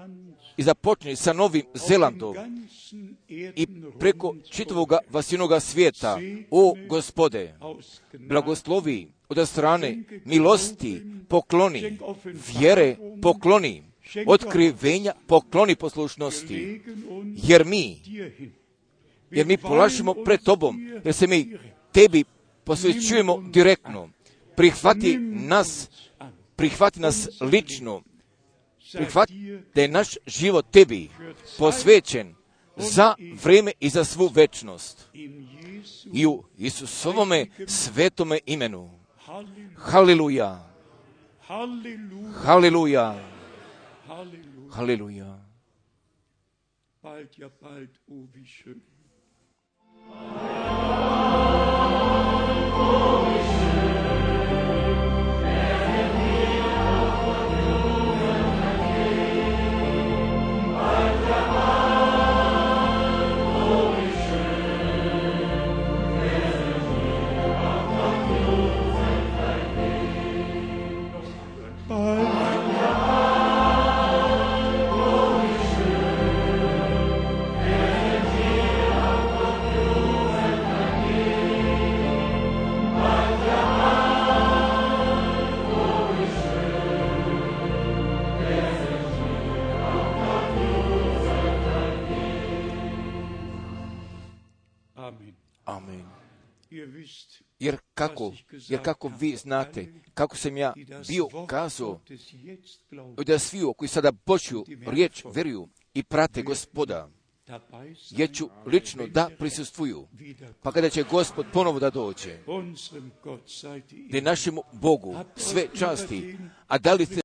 i 0.56 0.62
započne 0.62 1.16
sa 1.16 1.32
Novim 1.32 1.62
Zelandom 1.74 2.34
i 3.28 3.66
preko 3.98 4.34
čitavog 4.50 4.92
vasinoga 5.10 5.60
svijeta. 5.60 6.18
O 6.50 6.74
gospode, 6.88 7.54
blagoslovi 8.12 9.12
od 9.28 9.48
strane 9.48 10.02
milosti 10.24 11.02
pokloni, 11.28 11.98
vjere 12.58 12.96
pokloni, 13.22 13.82
otkrivenja 14.26 15.12
pokloni 15.26 15.76
poslušnosti, 15.76 16.82
jer 17.24 17.64
mi, 17.64 18.00
jer 19.30 19.46
mi 19.46 19.56
polažimo 19.56 20.14
pred 20.14 20.40
tobom, 20.42 21.00
jer 21.04 21.14
se 21.14 21.26
mi 21.26 21.56
tebi 21.92 22.24
posvećujemo 22.64 23.44
direktno. 23.52 24.10
Prihvati 24.56 25.16
nas, 25.18 25.88
prihvati 26.56 27.00
nas 27.00 27.28
lično, 27.40 28.02
prihvati 28.92 29.58
da 29.74 29.82
je 29.82 29.88
naš 29.88 30.08
život 30.26 30.66
tebi 30.70 31.10
posvećen 31.58 32.34
za 32.76 33.14
vrijeme 33.44 33.72
i 33.80 33.88
za 33.88 34.04
svu 34.04 34.30
večnost. 34.34 35.08
I 36.12 36.26
u 36.26 36.44
Isusovome 36.58 37.46
svetome 37.66 38.38
imenu. 38.46 38.95
Hallelujah. 39.36 40.64
Hallelujah. 42.46 43.14
Hallelujah. 44.70 45.38
Bald, 47.02 47.36
ja 47.36 47.48
bald, 47.60 48.00
oh 48.08 48.26
wie 48.32 48.46
schön. 48.46 48.80
Jer 97.58 97.76
kako, 97.94 98.32
jer 98.68 98.82
kako 98.82 99.12
vi 99.20 99.36
znate, 99.36 99.92
kako 100.14 100.36
sam 100.36 100.56
ja 100.56 100.74
bio 101.08 101.28
kazao, 101.46 102.00
da 103.26 103.38
svi 103.38 103.60
koji 103.76 103.88
sada 103.88 104.12
Božju 104.26 104.64
riječ 104.86 105.24
vjeruju 105.34 105.68
i 105.94 106.02
prate 106.02 106.42
gospoda, 106.42 107.08
jer 108.10 108.32
ću 108.32 108.48
lično 108.66 109.06
da 109.06 109.30
prisustvuju. 109.38 110.08
Pa 110.62 110.72
kada 110.72 110.90
će 110.90 111.02
gospod 111.02 111.46
ponovo 111.52 111.80
da 111.80 111.90
dođe, 111.90 112.38
da 114.10 114.20
našemu 114.20 114.62
Bogu 114.72 115.16
sve 115.36 115.66
časti, 115.78 116.38
a 116.66 116.78
da 116.78 116.94
li 116.94 117.06
ste 117.06 117.14